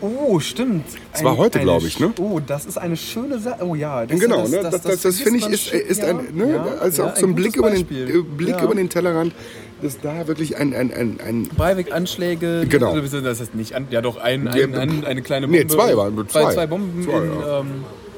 oh, 0.00 0.40
stimmt. 0.40 0.86
Das 1.12 1.22
war 1.22 1.36
heute, 1.36 1.58
eine 1.58 1.64
glaub 1.64 1.84
ich, 1.84 2.00
ne? 2.00 2.12
Oh, 2.18 2.40
das 2.44 2.66
ist 2.66 2.78
eine 2.78 2.96
schöne 2.96 3.38
Sache. 3.38 3.64
Oh 3.64 3.74
ja. 3.74 4.06
Das, 4.06 4.18
genau, 4.18 4.48
ne? 4.48 4.60
das, 4.62 4.70
das, 4.70 4.82
das, 4.82 5.00
vergisst 5.00 5.22
finde 5.22 5.38
ich 5.38 5.48
ist, 5.48 5.68
schon- 5.68 5.80
ist 5.80 6.02
ja, 6.02 6.08
ein, 6.08 6.34
ne? 6.34 6.50
ja, 6.52 6.64
also 6.80 7.02
ja, 7.02 7.12
auch 7.12 7.16
so 7.16 7.26
ein 7.26 7.34
Blick, 7.34 7.56
über 7.56 7.70
den, 7.70 7.82
äh, 7.82 8.22
Blick 8.22 8.56
ja. 8.56 8.64
über 8.64 8.74
den 8.74 8.88
Tellerrand. 8.88 9.34
dass 9.82 10.00
da 10.00 10.26
wirklich 10.26 10.56
ein, 10.56 10.74
ein, 10.74 10.92
ein, 10.92 11.18
ein 11.24 11.48
Breivik-Anschläge. 11.48 12.66
Genau. 12.68 12.92
beziehungsweise 12.94 13.22
Das 13.22 13.40
heißt 13.40 13.54
nicht, 13.54 13.74
an, 13.74 13.86
ja 13.90 14.00
doch, 14.02 14.16
ein, 14.16 14.48
ein, 14.48 14.74
ein, 14.74 15.04
eine 15.04 15.22
kleine 15.22 15.46
Bombe. 15.46 15.62
nee, 15.62 15.66
zwei 15.66 15.96
waren 15.96 16.16
zwei. 16.28 16.42
Zwei, 16.42 16.54
zwei 16.54 16.66
Bomben 16.66 17.02
Zwei, 17.04 17.18
in, 17.18 17.40
ja. 17.40 17.60
ähm, 17.60 17.66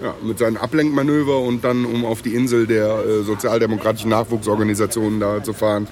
Ja, 0.03 0.17
mit 0.21 0.39
seinen 0.39 0.57
Ablenkmanöver 0.57 1.39
und 1.39 1.63
dann 1.63 1.85
um 1.85 2.05
auf 2.05 2.23
die 2.23 2.35
Insel 2.35 2.67
der 2.67 3.05
äh, 3.05 3.23
sozialdemokratischen 3.23 4.11
Nachwuchsorganisationen 4.11 5.21
da 5.21 5.45
zu 5.45 5.53
fahren. 5.53 5.87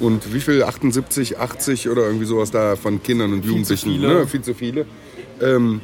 Und 0.00 0.34
wie 0.34 0.40
viel? 0.40 0.64
78, 0.64 1.38
80 1.38 1.88
oder 1.88 2.02
irgendwie 2.02 2.24
sowas 2.24 2.50
da 2.50 2.74
von 2.74 3.02
Kindern 3.02 3.32
und 3.32 3.44
Jugendlichen. 3.44 3.92
viele. 3.92 4.08
Ne? 4.08 4.26
Viel 4.26 4.42
zu 4.42 4.54
viele. 4.54 4.86
Ähm, 5.40 5.80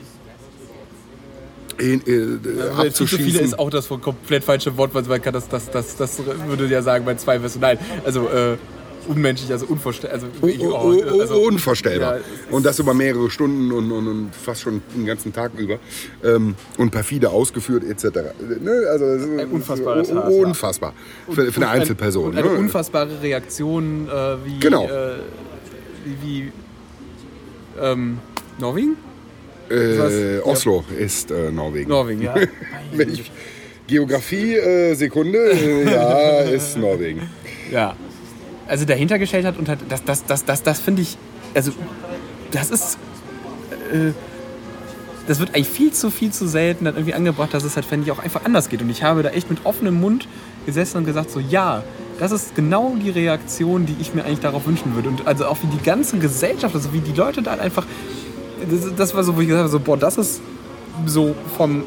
in, 1.78 2.00
äh, 2.00 2.76
Weil 2.76 2.90
viel 2.90 3.06
zu 3.06 3.06
viele 3.06 3.38
ist 3.38 3.56
auch 3.56 3.70
das 3.70 3.88
komplett 3.88 4.42
falsche 4.42 4.76
Wort, 4.76 4.92
weil 4.94 5.04
man 5.04 5.22
kann 5.22 5.32
das, 5.32 5.48
das, 5.48 5.70
das, 5.70 5.96
das 5.96 6.20
würde 6.48 6.66
ja 6.66 6.82
sagen, 6.82 7.04
bei 7.04 7.14
zwei 7.14 7.40
wirst 7.40 7.54
du 7.56 7.60
nein. 7.60 7.78
Also 8.04 8.28
äh, 8.28 8.56
unmenschlich, 9.08 9.50
also 9.50 9.66
unvorstellbar. 9.66 10.20
Also, 10.20 10.26
Oh, 10.70 11.20
also, 11.20 11.34
unvorstellbar. 11.42 12.16
Ja, 12.18 12.22
und 12.50 12.64
das 12.64 12.78
über 12.78 12.94
mehrere 12.94 13.30
Stunden 13.30 13.72
und, 13.72 13.90
und, 13.90 14.06
und 14.06 14.30
fast 14.34 14.60
schon 14.62 14.80
den 14.94 15.06
ganzen 15.06 15.32
Tag 15.32 15.52
über. 15.56 15.78
Ähm, 16.24 16.54
und 16.76 16.90
perfide 16.90 17.30
ausgeführt 17.30 17.84
etc. 17.84 18.04
Ne? 18.60 18.70
Also, 18.90 19.06
das 19.06 19.22
ist- 19.22 19.38
Ein 19.40 19.48
unfassbarer 19.50 20.02
Tat, 20.04 20.28
oh, 20.28 20.30
ja. 20.30 20.46
Unfassbar. 20.46 20.92
Für, 21.30 21.50
für 21.52 21.56
eine 21.60 21.68
ein- 21.70 21.80
Einzelperson. 21.80 22.24
Und 22.30 22.36
eine 22.38 22.48
ne? 22.48 22.54
unfassbare 22.58 23.22
Reaktion, 23.22 24.08
äh, 24.08 24.36
wie, 24.44 24.58
Genau. 24.60 24.84
äh, 24.84 25.16
wie, 26.04 26.44
wie 26.44 26.52
ähm, 27.80 28.18
Norwegen? 28.58 28.96
Äh? 29.70 30.38
Oslo 30.40 30.84
ist 30.98 31.30
äh, 31.30 31.50
Norwegen. 31.50 31.90
Norwegen, 31.90 32.22
ja. 32.22 32.34
Geografie, 33.86 34.54
äh, 34.54 34.94
Sekunde, 34.94 35.38
äh, 35.52 35.84
ja, 35.94 36.40
ist 36.40 36.76
Norwegen. 36.76 37.22
Ja. 37.70 37.96
Also 38.68 38.84
dahinter 38.84 39.18
gestellt 39.18 39.46
hat 39.46 39.58
und 39.58 39.68
hat, 39.68 39.78
das, 39.88 40.04
das, 40.04 40.24
das, 40.26 40.44
das, 40.44 40.62
das 40.62 40.80
finde 40.80 41.02
ich, 41.02 41.16
also 41.54 41.72
das 42.52 42.70
ist, 42.70 42.98
äh, 43.92 44.12
das 45.26 45.40
wird 45.40 45.54
eigentlich 45.54 45.68
viel 45.68 45.92
zu, 45.92 46.10
viel 46.10 46.30
zu 46.32 46.46
selten 46.46 46.86
dann 46.86 46.94
irgendwie 46.94 47.14
angebracht, 47.14 47.52
dass 47.52 47.64
es 47.64 47.76
halt, 47.76 47.84
finde 47.84 48.06
ich, 48.06 48.12
auch 48.12 48.18
einfach 48.18 48.44
anders 48.44 48.68
geht. 48.68 48.80
Und 48.80 48.88
ich 48.90 49.02
habe 49.02 49.22
da 49.22 49.30
echt 49.30 49.50
mit 49.50 49.64
offenem 49.64 50.00
Mund 50.00 50.26
gesessen 50.64 50.98
und 50.98 51.04
gesagt 51.04 51.30
so, 51.30 51.40
ja, 51.40 51.82
das 52.18 52.32
ist 52.32 52.54
genau 52.54 52.96
die 52.96 53.10
Reaktion, 53.10 53.86
die 53.86 53.96
ich 54.00 54.14
mir 54.14 54.24
eigentlich 54.24 54.40
darauf 54.40 54.66
wünschen 54.66 54.94
würde. 54.94 55.08
Und 55.08 55.26
also 55.26 55.46
auch 55.46 55.58
wie 55.62 55.66
die 55.66 55.82
ganze 55.82 56.18
Gesellschaft, 56.18 56.74
also 56.74 56.92
wie 56.92 57.00
die 57.00 57.12
Leute 57.12 57.42
da 57.42 57.52
halt 57.52 57.60
einfach, 57.60 57.86
das, 58.70 58.94
das 58.96 59.14
war 59.14 59.22
so, 59.22 59.36
wo 59.36 59.40
ich 59.40 59.48
gesagt 59.48 59.64
habe, 59.64 59.70
so, 59.70 59.80
boah, 59.80 59.96
das 59.96 60.18
ist 60.18 60.40
so 61.06 61.34
vom, 61.56 61.84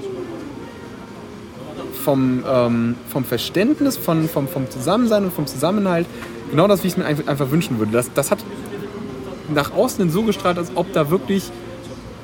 vom, 2.04 2.44
ähm, 2.48 2.96
vom 3.10 3.26
Verständnis, 3.26 3.98
von, 3.98 4.30
vom, 4.30 4.48
vom 4.48 4.70
Zusammensein 4.70 5.26
und 5.26 5.34
vom 5.34 5.48
Zusammenhalt 5.48 6.08
genau 6.52 6.68
das, 6.68 6.84
wie 6.84 6.88
ich 6.88 6.94
es 6.94 6.98
mir 6.98 7.06
einfach, 7.06 7.50
wünschen 7.52 7.80
würde. 7.80 7.92
Das, 7.92 8.14
das 8.14 8.32
hat 8.32 8.40
nach 9.54 9.74
außen 9.74 10.00
hin 10.00 10.12
so 10.12 10.24
gestrahlt, 10.24 10.58
als 10.58 10.72
ob 10.76 10.94
da 10.94 11.10
wirklich, 11.10 11.50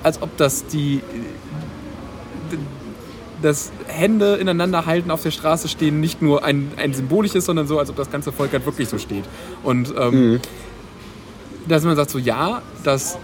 als 0.04 0.22
ob 0.22 0.36
das 0.38 0.68
die 0.68 1.02
das 3.41 3.72
Hände 3.88 4.36
ineinander 4.36 4.86
halten 4.86 5.12
auf 5.12 5.22
der 5.22 5.32
Straße 5.32 5.68
stehen 5.68 5.99
nicht 5.99 6.22
nur 6.22 6.44
ein, 6.44 6.72
ein 6.78 6.94
symbolisches, 6.94 7.45
sondern 7.45 7.68
so, 7.68 7.78
als 7.78 7.90
ob 7.90 7.95
das 7.95 8.10
ganze 8.10 8.32
Volk 8.32 8.52
halt 8.52 8.66
wirklich 8.66 8.90
so 8.90 8.98
steht. 8.98 9.26
Und 9.64 9.94
ähm, 9.98 10.40
dass 11.68 11.84
man 11.84 11.95
sagt 11.95 12.10
so, 12.10 12.18
ja, 12.18 12.62
das 12.84 13.18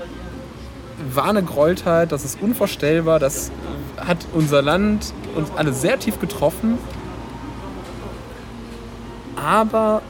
war 1.14 1.30
eine 1.30 1.44
Gräueltat, 1.44 2.12
das 2.12 2.26
ist 2.26 2.42
unvorstellbar, 2.42 3.20
das 3.20 3.52
hat 3.98 4.18
unser 4.34 4.62
Land 4.62 5.14
uns 5.36 5.50
alle 5.56 5.74
sehr 5.74 6.00
tief 6.00 6.20
getroffen. 6.20 6.78
Aber 9.36 10.02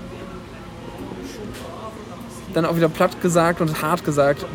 dann 2.54 2.66
auch 2.66 2.76
wieder 2.76 2.90
platt 2.90 3.22
gesagt 3.22 3.62
und 3.62 3.82
hart 3.82 4.04
gesagt, 4.06 4.46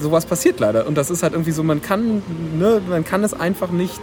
sowas 0.00 0.26
passiert 0.26 0.60
leider. 0.60 0.86
Und 0.86 0.96
das 0.96 1.10
ist 1.10 1.22
halt 1.22 1.32
irgendwie 1.32 1.52
so, 1.52 1.62
man 1.62 1.80
kann, 1.82 2.22
ne, 2.58 2.80
man 2.88 3.04
kann 3.04 3.24
es 3.24 3.34
einfach 3.34 3.70
nicht 3.70 4.00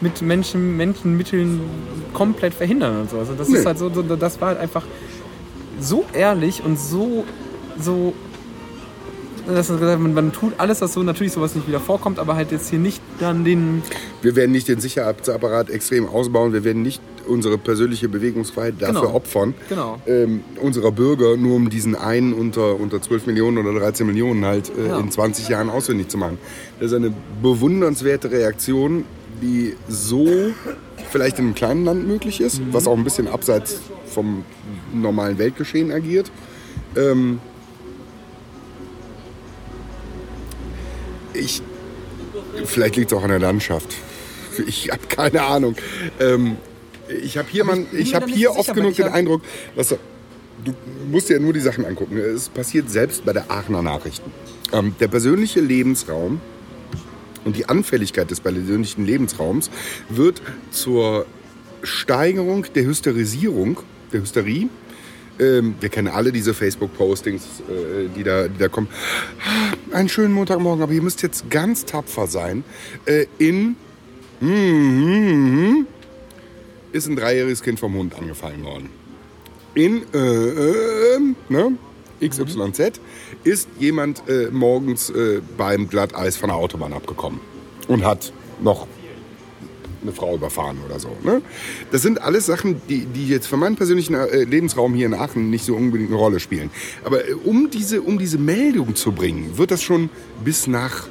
mit 0.00 0.22
Menschen, 0.22 0.76
Menschenmitteln 0.76 1.60
komplett 2.12 2.54
verhindern 2.54 3.02
und 3.02 3.10
so. 3.10 3.18
Also 3.18 3.34
das 3.34 3.48
Nee. 3.48 3.58
ist 3.58 3.66
halt 3.66 3.78
so, 3.78 3.90
so, 3.92 4.02
das 4.02 4.40
war 4.40 4.48
halt 4.48 4.58
einfach 4.58 4.84
so 5.80 6.04
ehrlich 6.12 6.62
und 6.64 6.78
so, 6.78 7.24
so 7.80 8.12
dass 9.46 9.68
man 9.68 10.14
man 10.14 10.32
tut 10.32 10.54
alles, 10.58 10.78
dass 10.78 10.92
so 10.94 11.02
natürlich 11.02 11.32
sowas 11.32 11.54
nicht 11.54 11.68
wieder 11.68 11.80
vorkommt, 11.80 12.18
aber 12.18 12.34
halt 12.36 12.52
jetzt 12.52 12.70
hier 12.70 12.78
nicht 12.78 13.00
dann 13.20 13.44
den. 13.44 13.82
Wir 14.22 14.36
werden 14.36 14.52
nicht 14.52 14.68
den 14.68 14.80
Sicherheitsapparat 14.80 15.70
extrem 15.70 16.08
ausbauen. 16.08 16.52
Wir 16.52 16.64
werden 16.64 16.82
nicht 16.82 17.00
unsere 17.26 17.56
persönliche 17.58 18.08
Bewegungsfreiheit 18.08 18.74
dafür 18.80 19.00
Genau. 19.02 19.14
opfern. 19.14 19.54
Genau. 19.68 19.98
Ähm, 20.06 20.40
unserer 20.60 20.92
Bürger 20.92 21.36
nur 21.36 21.56
um 21.56 21.70
diesen 21.70 21.94
einen 21.94 22.32
unter, 22.34 22.78
unter 22.78 23.00
12 23.00 23.26
Millionen 23.26 23.58
oder 23.58 23.78
13 23.78 24.06
Millionen 24.06 24.44
halt 24.44 24.70
äh, 24.76 24.88
Ja. 24.88 24.98
in 24.98 25.10
20 25.10 25.48
Jahren 25.48 25.70
ausfindig 25.70 26.08
zu 26.08 26.18
machen. 26.18 26.38
Das 26.80 26.90
ist 26.90 26.96
eine 26.96 27.12
bewundernswerte 27.42 28.30
Reaktion, 28.30 29.04
die 29.42 29.74
so 29.88 30.26
vielleicht 31.10 31.38
in 31.38 31.46
einem 31.46 31.54
kleinen 31.54 31.84
Land 31.84 32.06
möglich 32.06 32.40
ist, 32.40 32.60
Mhm. 32.60 32.66
was 32.72 32.86
auch 32.86 32.96
ein 32.96 33.04
bisschen 33.04 33.26
abseits 33.28 33.80
vom 34.06 34.44
normalen 34.92 35.38
Weltgeschehen 35.38 35.90
agiert. 35.92 36.30
Ähm, 36.96 37.38
ich, 41.34 41.62
vielleicht 42.64 42.96
liegt 42.96 43.12
es 43.12 43.18
auch 43.18 43.22
an 43.22 43.30
der 43.30 43.38
Landschaft. 43.38 43.94
Ich 44.66 44.90
habe 44.90 45.06
keine 45.08 45.42
Ahnung. 45.42 45.74
Ähm, 46.20 46.56
ich 47.08 47.36
habe 47.36 47.48
hier, 47.50 47.64
man, 47.64 47.86
ich 47.92 48.14
hab 48.14 48.28
hier 48.28 48.52
oft 48.52 48.60
sicher, 48.60 48.74
genug 48.74 48.96
den 48.96 49.08
Eindruck, 49.08 49.42
dass 49.76 49.88
du 49.88 50.74
musst 51.10 51.28
dir 51.28 51.34
ja 51.34 51.40
nur 51.40 51.52
die 51.52 51.60
Sachen 51.60 51.84
angucken. 51.84 52.16
Es 52.16 52.48
passiert 52.48 52.90
selbst 52.90 53.24
bei 53.24 53.32
der 53.32 53.50
Aachener 53.50 53.82
Nachrichten. 53.82 54.30
Ähm, 54.72 54.94
der 55.00 55.08
persönliche 55.08 55.60
Lebensraum 55.60 56.40
und 57.44 57.56
die 57.56 57.68
Anfälligkeit 57.68 58.30
des 58.30 58.40
persönlichen 58.40 59.04
Lebensraums 59.04 59.70
wird 60.08 60.40
zur 60.70 61.26
Steigerung 61.82 62.66
der 62.74 62.84
Hysterisierung, 62.84 63.80
der 64.12 64.22
Hysterie. 64.22 64.68
Ähm, 65.38 65.74
wir 65.80 65.88
kennen 65.88 66.08
alle 66.08 66.32
diese 66.32 66.54
Facebook-Postings, 66.54 67.42
äh, 67.68 68.08
die, 68.14 68.22
da, 68.22 68.48
die 68.48 68.58
da 68.58 68.68
kommen. 68.68 68.88
Einen 69.92 70.08
schönen 70.08 70.32
Montagmorgen, 70.32 70.82
aber 70.82 70.92
ihr 70.92 71.02
müsst 71.02 71.22
jetzt 71.22 71.50
ganz 71.50 71.84
tapfer 71.84 72.26
sein. 72.26 72.64
Äh, 73.06 73.26
in 73.38 73.76
hm, 74.40 74.48
hm, 74.48 75.56
hm, 75.56 75.86
ist 76.92 77.08
ein 77.08 77.16
dreijähriges 77.16 77.62
Kind 77.62 77.80
vom 77.80 77.94
Hund 77.94 78.14
angefallen 78.16 78.64
worden. 78.64 78.90
In 79.74 80.02
äh, 80.12 80.18
äh, 80.18 81.18
ne, 81.48 81.72
XYZ 82.20 83.00
ist 83.42 83.68
jemand 83.78 84.28
äh, 84.28 84.48
morgens 84.50 85.10
äh, 85.10 85.40
beim 85.56 85.88
Glatteis 85.88 86.36
von 86.36 86.48
der 86.48 86.56
Autobahn 86.56 86.92
abgekommen 86.92 87.40
und 87.88 88.04
hat 88.04 88.32
noch 88.62 88.86
eine 90.04 90.12
Frau 90.12 90.34
überfahren 90.34 90.78
oder 90.86 91.00
so. 91.00 91.08
Ne? 91.24 91.42
Das 91.90 92.02
sind 92.02 92.22
alles 92.22 92.46
Sachen, 92.46 92.80
die, 92.88 93.06
die 93.06 93.28
jetzt 93.28 93.46
für 93.46 93.56
meinen 93.56 93.76
persönlichen 93.76 94.14
äh, 94.14 94.44
Lebensraum 94.44 94.94
hier 94.94 95.06
in 95.06 95.14
Aachen 95.14 95.50
nicht 95.50 95.64
so 95.64 95.74
unbedingt 95.74 96.10
eine 96.10 96.18
Rolle 96.18 96.38
spielen. 96.38 96.70
Aber 97.04 97.28
äh, 97.28 97.32
um, 97.32 97.70
diese, 97.70 98.02
um 98.02 98.18
diese 98.18 98.38
Meldung 98.38 98.94
zu 98.94 99.12
bringen, 99.12 99.58
wird 99.58 99.70
das 99.70 99.82
schon 99.82 100.10
bis 100.44 100.66
nach, 100.66 101.08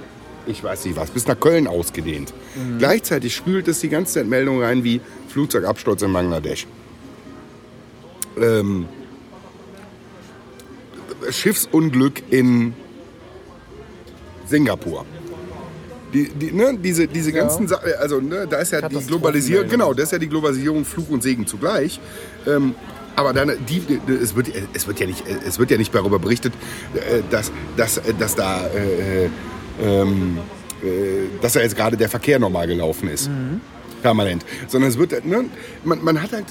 ich 0.48 0.64
weiß 0.64 0.86
nicht 0.86 0.95
was, 0.95 1.11
bis 1.11 1.28
nach 1.28 1.40
Köln 1.40 1.68
ausgedehnt. 1.68 2.34
Gleichzeitig 2.80 3.36
spült 3.36 3.68
es 3.68 3.80
die 3.80 3.90
ganze 3.90 4.14
Zeit 4.14 4.28
Meldungen 4.28 4.61
rein 4.61 4.84
wie 4.84 5.02
Flugzeugabsturz 5.28 6.02
in 6.02 6.14
Bangladesch. 6.14 6.68
Ähm, 8.40 8.86
Schiffsunglück 11.30 12.22
in 12.30 12.74
Singapur. 14.45 15.06
Die, 16.14 16.30
die, 16.30 16.52
ne, 16.52 16.77
diese, 16.77 17.07
diese 17.07 17.31
ganzen 17.31 17.68
Sachen, 17.68 17.90
also 17.99 18.19
ne, 18.22 18.45
da 18.48 18.57
ist 18.57 18.72
ja 18.72 18.88
die 18.88 18.95
Globalisierung, 18.98 19.68
genau, 19.68 19.94
das 19.94 20.06
ist 20.06 20.11
ja 20.11 20.19
die 20.19 20.30
Globalisierung 20.30 20.85
Fluch 20.85 21.10
und 21.10 21.23
Segen 21.23 21.48
zugleich. 21.48 21.99
Ähm, 22.45 22.76
aber 23.15 23.34
dann, 23.34 23.52
die, 23.68 23.80
die, 23.80 23.99
es, 24.14 24.35
wird, 24.35 24.48
es, 24.73 24.88
wird 24.88 24.99
ja 24.99 25.07
nicht, 25.07 25.23
es 25.45 25.60
wird 25.60 25.72
ja 25.72 25.77
nicht 25.77 25.94
darüber 25.94 26.19
berichtet, 26.19 26.53
äh, 26.94 27.22
dass, 27.30 27.52
dass, 27.77 28.02
dass 28.19 28.35
da, 28.35 28.68
äh, 28.68 29.30
ähm, 29.81 30.38
äh, 30.84 31.41
dass 31.41 31.53
da 31.53 31.61
jetzt 31.61 31.76
gerade 31.76 31.98
der 31.98 32.10
Verkehr 32.10 32.40
normal 32.40 32.68
gelaufen 32.68 33.10
ist. 33.10 33.30
Permanent. 34.03 34.45
Sondern 34.67 34.91
es 34.91 34.97
wird, 34.97 35.25
ne, 35.25 35.45
man, 35.84 36.03
man 36.03 36.21
hat 36.21 36.34
halt, 36.34 36.45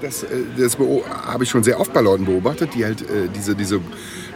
das, 0.00 0.24
das 0.56 0.78
habe 0.78 1.44
ich 1.44 1.50
schon 1.50 1.62
sehr 1.62 1.78
oft 1.78 1.92
bei 1.92 2.00
Leuten 2.00 2.24
beobachtet, 2.24 2.70
die 2.74 2.84
halt 2.84 3.02
äh, 3.02 3.28
diese, 3.34 3.54
diese, 3.54 3.80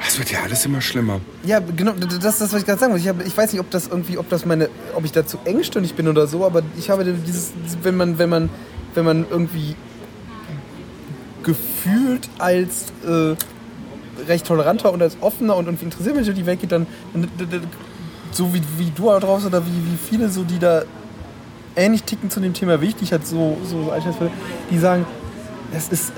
es 0.06 0.18
wird 0.18 0.30
ja 0.30 0.40
alles 0.42 0.66
immer 0.66 0.80
schlimmer. 0.80 1.20
Ja, 1.44 1.60
genau, 1.60 1.92
das 1.92 2.12
ist 2.12 2.40
das, 2.40 2.52
was 2.52 2.60
ich 2.60 2.66
gerade 2.66 2.80
sagen 2.80 2.92
wollte. 2.92 3.08
Ich, 3.22 3.26
ich 3.28 3.36
weiß 3.36 3.52
nicht, 3.52 3.60
ob 3.60 3.70
das 3.70 3.86
irgendwie, 3.86 4.18
ob 4.18 4.28
das 4.28 4.44
meine, 4.44 4.68
ob 4.94 5.04
ich 5.04 5.12
da 5.12 5.24
zu 5.24 5.38
engstirnig 5.44 5.94
bin 5.94 6.08
oder 6.08 6.26
so, 6.26 6.44
aber 6.44 6.62
ich 6.76 6.90
habe 6.90 7.04
dieses, 7.04 7.52
wenn 7.82 7.96
man, 7.96 8.18
wenn 8.18 8.28
man, 8.28 8.50
wenn 8.94 9.04
man 9.04 9.24
irgendwie 9.30 9.76
gefühlt 11.42 12.28
als 12.38 12.86
äh, 13.06 13.36
recht 14.26 14.46
toleranter 14.46 14.92
und 14.92 15.02
als 15.02 15.16
offener 15.20 15.56
und 15.56 15.66
irgendwie 15.66 15.84
interessiert 15.84 16.16
Mensch 16.16 16.28
die 16.34 16.46
Welt 16.46 16.60
geht, 16.60 16.72
dann, 16.72 16.86
dann, 17.12 17.28
dann, 17.38 17.62
so 18.32 18.52
wie, 18.52 18.62
wie 18.78 18.90
du 18.90 19.04
draußen 19.04 19.48
oder 19.48 19.64
wie, 19.64 19.92
wie 19.92 19.96
viele 19.96 20.28
so, 20.28 20.42
die 20.42 20.58
da 20.58 20.82
ähnlich 21.76 22.02
ticken 22.04 22.30
zu 22.30 22.40
dem 22.40 22.52
Thema 22.54 22.80
wie 22.80 22.86
ich, 22.86 22.96
die 22.96 23.04
ich 23.04 23.12
halt 23.12 23.26
so, 23.26 23.56
so 23.64 23.92
die 24.70 24.78
sagen, 24.78 25.04
das 25.72 25.88
ist, 25.88 26.12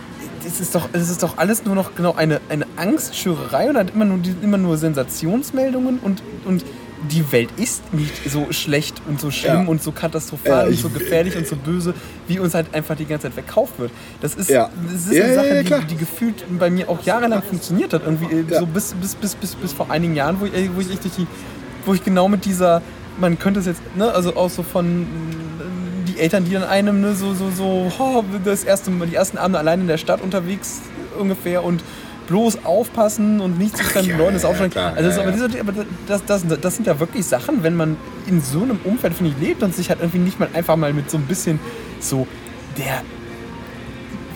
es 0.47 0.61
ist 0.61 0.75
doch, 0.75 0.89
es 0.93 1.11
ist 1.11 1.23
doch 1.23 1.39
alles 1.39 1.65
nur 1.65 1.75
noch 1.75 1.95
genau 1.95 2.15
eine, 2.15 2.41
eine 2.49 2.67
Angstschürerei 2.77 3.69
und 3.71 3.77
hat 3.77 3.91
immer 3.95 4.05
nur, 4.05 4.21
immer 4.43 4.59
nur 4.59 4.77
Sensationsmeldungen 4.77 5.99
und, 5.99 6.23
und 6.45 6.65
die 7.11 7.31
Welt 7.31 7.51
ist 7.57 7.93
nicht 7.93 8.31
so 8.31 8.47
schlecht 8.53 9.03
und 9.07 9.21
so 9.21 9.31
schlimm 9.31 9.63
Ja. 9.65 9.67
und 9.67 9.83
so 9.83 9.93
katastrophal 9.93 10.61
Ja, 10.61 10.65
und 10.67 10.73
ich- 10.73 10.81
so 10.81 10.89
gefährlich 10.89 11.37
und 11.37 11.47
so 11.47 11.55
böse, 11.57 11.95
wie 12.27 12.39
uns 12.39 12.55
halt 12.55 12.75
einfach 12.75 12.97
die 12.97 13.05
ganze 13.05 13.25
Zeit 13.25 13.35
verkauft 13.35 13.79
wird. 13.79 13.91
Das 14.23 14.35
ist, 14.35 14.49
Ja. 14.49 14.71
das 14.91 15.07
ist 15.07 15.21
eine 15.21 15.35
Sache, 15.35 15.65
die, 15.83 15.87
die 15.95 15.97
gefühlt 15.97 16.45
bei 16.59 16.71
mir 16.71 16.89
auch 16.89 17.03
jahrelang 17.05 17.43
funktioniert 17.43 17.93
hat. 17.93 18.03
Irgendwie 18.05 18.35
äh, 18.35 18.59
so 18.59 18.67
bis, 18.67 18.95
bis, 18.95 19.15
bis, 19.15 19.35
bis, 19.35 19.55
bis 19.55 19.73
vor 19.73 19.91
einigen 19.91 20.15
Jahren, 20.17 20.41
wo 20.41 20.47
ich, 20.47 20.55
äh, 20.55 20.71
wo 20.75 20.81
ich 20.81 20.89
wo 21.85 21.95
ich 21.95 22.03
genau 22.03 22.29
mit 22.29 22.45
dieser, 22.47 22.81
man 23.19 23.39
könnte 23.39 23.61
es 23.61 23.67
jetzt, 23.67 23.83
ne, 23.97 24.13
also 24.13 24.37
auch 24.37 24.51
so 24.51 24.63
von 24.63 25.07
die 26.09 26.19
Eltern, 26.19 26.45
die 26.45 26.53
dann 26.53 26.65
einem 26.65 27.01
ne, 27.01 27.15
so, 27.15 27.35
so, 27.35 27.51
so, 27.51 27.93
oh, 27.99 28.25
das 28.45 28.65
erste 28.65 28.91
Mal, 28.91 29.07
die 29.07 29.15
ersten 29.15 29.39
Abende 29.39 29.59
allein 29.59 29.81
in 29.81 29.87
der 29.87 29.99
Stadt 29.99 30.21
unterwegs 30.21 30.81
ungefähr 31.19 31.65
und 31.65 31.83
bloß 32.27 32.65
aufpassen 32.65 33.41
und 33.41 33.59
nichts 33.59 33.79
mit 33.79 33.87
fremden 33.87 34.11
ja, 34.11 34.17
Leuten, 34.17 34.35
das 34.35 34.43
ist 34.43 34.49
auch 34.49 34.57
schon. 34.57 34.71
klar, 34.71 34.95
also 34.97 35.09
ja, 35.09 35.27
aber, 35.27 35.33
diese, 35.33 35.61
aber 35.61 35.73
das, 36.09 36.25
das, 36.25 36.45
das 36.61 36.75
sind 36.75 36.87
ja 36.87 36.99
wirklich 36.99 37.25
Sachen, 37.25 37.63
wenn 37.63 37.77
man 37.77 37.97
in 38.27 38.41
so 38.41 38.63
einem 38.63 38.81
Umfeld, 38.85 39.15
finde 39.15 39.33
ich, 39.33 39.47
lebt 39.47 39.63
und 39.63 39.75
sich 39.75 39.91
halt 39.91 40.01
irgendwie 40.01 40.19
nicht 40.19 40.41
mal 40.41 40.49
einfach 40.53 40.77
mal 40.77 40.93
mit 40.93 41.11
so 41.11 41.19
ein 41.19 41.25
bisschen 41.25 41.61
so 42.01 42.27
der 42.77 43.03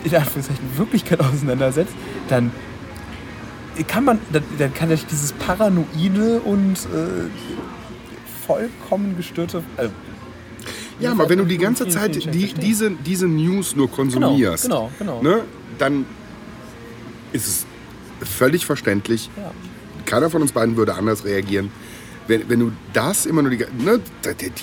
in 0.03 0.15
Anführungszeichen 0.15 0.77
Wirklichkeit 0.77 1.19
auseinandersetzt, 1.19 1.93
dann 2.27 2.51
kann 3.87 4.03
man, 4.03 4.19
dann, 4.31 4.43
dann 4.57 4.73
kann 4.73 4.89
sich 4.89 5.05
dieses 5.05 5.33
paranoide 5.33 6.39
und 6.41 6.73
äh, 6.73 7.29
vollkommen 8.55 9.15
gestörte. 9.17 9.63
Äh, 9.77 9.89
Ja, 10.99 11.11
aber 11.11 11.27
wenn 11.29 11.39
du 11.39 11.45
die 11.45 11.57
ganze 11.57 11.87
Zeit 11.87 12.15
die, 12.33 12.53
diese, 12.53 12.91
diese 12.91 13.27
News 13.27 13.75
nur 13.75 13.89
konsumierst, 13.89 14.63
Genau, 14.65 14.91
genau, 14.99 15.19
genau. 15.19 15.37
Ne, 15.37 15.43
dann 15.79 16.05
ist 17.33 17.47
es 17.47 17.65
völlig 18.27 18.65
verständlich. 18.65 19.29
Ja. 19.37 19.51
Keiner 20.05 20.29
von 20.29 20.41
uns 20.41 20.51
beiden 20.51 20.75
würde 20.77 20.93
anders 20.95 21.25
reagieren. 21.25 21.71
Wenn, 22.27 22.47
wenn 22.49 22.59
du 22.59 22.71
das 22.93 23.25
immer 23.25 23.41
nur 23.41 23.49
die 23.51 23.57
ga- 23.57 23.67
ne, 23.79 23.99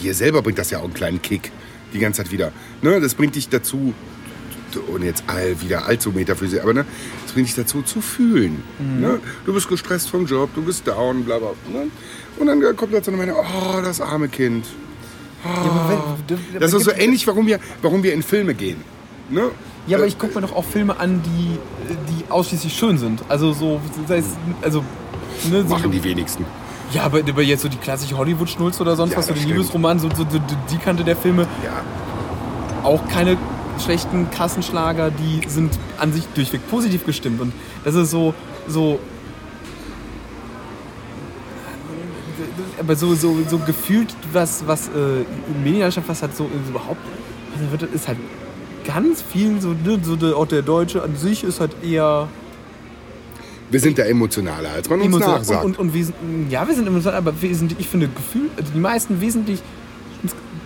dir 0.01 0.15
selber 0.15 0.43
bringt 0.43 0.59
das 0.59 0.71
ja 0.71 0.79
auch 0.79 0.85
einen 0.85 0.95
kleinen 0.95 1.21
Kick 1.23 1.51
die 1.93 1.99
ganze 1.99 2.23
Zeit 2.23 2.31
wieder. 2.31 2.53
Ne, 2.83 3.01
das 3.01 3.15
bringt 3.15 3.35
dich 3.35 3.49
dazu, 3.49 3.95
und 4.77 5.03
jetzt 5.03 5.25
all, 5.27 5.61
wieder 5.61 5.87
allzu 5.87 6.11
metaphysik, 6.13 6.63
aber 6.63 6.75
ne, 6.75 6.85
das 7.25 7.33
bringt 7.33 7.49
dich 7.49 7.55
dazu 7.55 7.83
zu 7.83 8.01
fühlen. 8.01 8.63
Mhm. 8.79 9.01
Ne? 9.01 9.21
Du 9.47 9.53
bist 9.55 9.69
gestresst 9.69 10.11
vom 10.11 10.27
Job, 10.27 10.51
du 10.55 10.63
bist 10.63 10.87
down, 10.87 11.25
bla 11.25 11.39
bla. 11.39 11.49
Ne? 11.73 11.87
Und 12.39 12.47
dann 12.47 12.77
kommt 12.77 12.93
dazu 12.95 13.11
eine 13.11 13.19
Meinung, 13.19 13.37
oh, 13.39 13.81
das 13.83 14.01
arme 14.01 14.29
Kind. 14.29 14.67
Ja, 15.45 15.51
aber 15.63 16.17
wenn- 16.29 16.61
Das 16.61 16.73
ist 16.73 16.85
so 16.85 16.91
ähnlich, 16.93 17.27
warum 17.27 17.47
wir, 17.47 17.59
warum 17.83 18.03
wir 18.03 18.13
in 18.13 18.23
Filme 18.23 18.55
gehen. 18.55 18.77
Ne? 19.31 19.51
Ja, 19.87 19.97
aber 19.99 20.07
ich 20.07 20.19
gucke 20.19 20.35
mir 20.35 20.43
doch 20.47 20.55
auch 20.55 20.65
Filme 20.65 20.99
an, 21.01 21.23
die, 21.25 21.59
die 22.13 22.31
ausschließlich 22.31 22.73
schön 22.77 22.99
sind. 22.99 23.23
Also 23.29 23.53
so, 23.53 23.81
sei 24.07 24.19
es, 24.19 24.27
also, 24.63 24.85
ne, 25.51 25.63
so, 25.63 25.69
Machen 25.69 25.91
die 25.93 26.03
wenigsten. 26.05 26.45
Ja, 26.93 27.03
aber, 27.05 27.19
aber 27.21 27.43
jetzt 27.43 27.63
so 27.63 27.69
die 27.69 27.77
klassische 27.77 28.17
Hollywood-Schnulze 28.17 28.83
oder 28.83 28.97
sonst 28.97 29.13
Ja, 29.13 29.19
was, 29.19 29.27
so 29.27 29.33
das 29.33 29.41
die 29.41 29.45
stimmt. 29.49 29.59
Liebesroman, 29.61 29.99
so, 29.99 30.09
so 30.15 30.25
die, 30.25 30.41
die 30.71 30.79
Kante 30.79 31.05
der 31.05 31.17
Filme, 31.17 31.47
Ja. 31.65 31.83
auch 32.83 33.07
keine 33.09 33.37
schlechten 33.81 34.31
Kassenschlager, 34.31 35.11
die 35.11 35.47
sind 35.49 35.79
an 35.99 36.13
sich 36.13 36.25
durchweg 36.35 36.61
positiv 36.71 37.05
gestimmt. 37.07 37.41
Und 37.41 37.53
das 37.85 37.95
ist 37.95 38.11
so, 38.11 38.35
so. 38.67 38.99
Aber 42.81 42.95
so, 42.97 43.15
so, 43.15 43.37
so 43.49 43.59
gefühlt, 43.59 44.15
was, 44.33 44.65
was 44.67 44.89
äh, 44.89 44.91
Medienlandschaft, 45.63 46.09
was 46.09 46.23
hat 46.23 46.37
so 46.37 46.45
so 46.65 46.71
überhaupt, 46.71 47.01
also 47.57 47.71
wird, 47.73 47.83
ist 47.95 48.07
halt 48.07 48.19
ganz 48.87 49.21
viel 49.21 49.61
so, 49.61 49.71
ne, 49.71 49.99
so 50.03 50.15
der, 50.17 50.37
auch 50.37 50.47
der 50.47 50.63
Deutsche 50.63 51.03
an 51.03 51.17
sich 51.17 51.43
ist 51.45 51.59
halt 51.61 51.73
eher 51.83 52.29
Wir 53.71 53.81
sind 53.81 53.99
da 53.99 54.05
emotionaler, 54.05 54.71
als 54.71 54.89
man 54.89 55.01
uns 55.01 55.09
emotional. 55.09 55.39
nachsagt. 55.41 55.65
Und, 55.65 55.79
und, 55.79 55.89
und 55.89 55.95
wes- 55.95 56.13
ja, 56.49 56.67
wir 56.67 56.75
sind 56.75 56.87
emotional, 56.87 57.19
aber 57.19 57.43
wesentlich, 57.43 57.81
ich 57.81 57.89
finde, 57.89 58.09
Gefühl, 58.09 58.49
also 58.57 58.71
die 58.73 58.79
meisten 58.81 59.21
wesentlich 59.21 59.61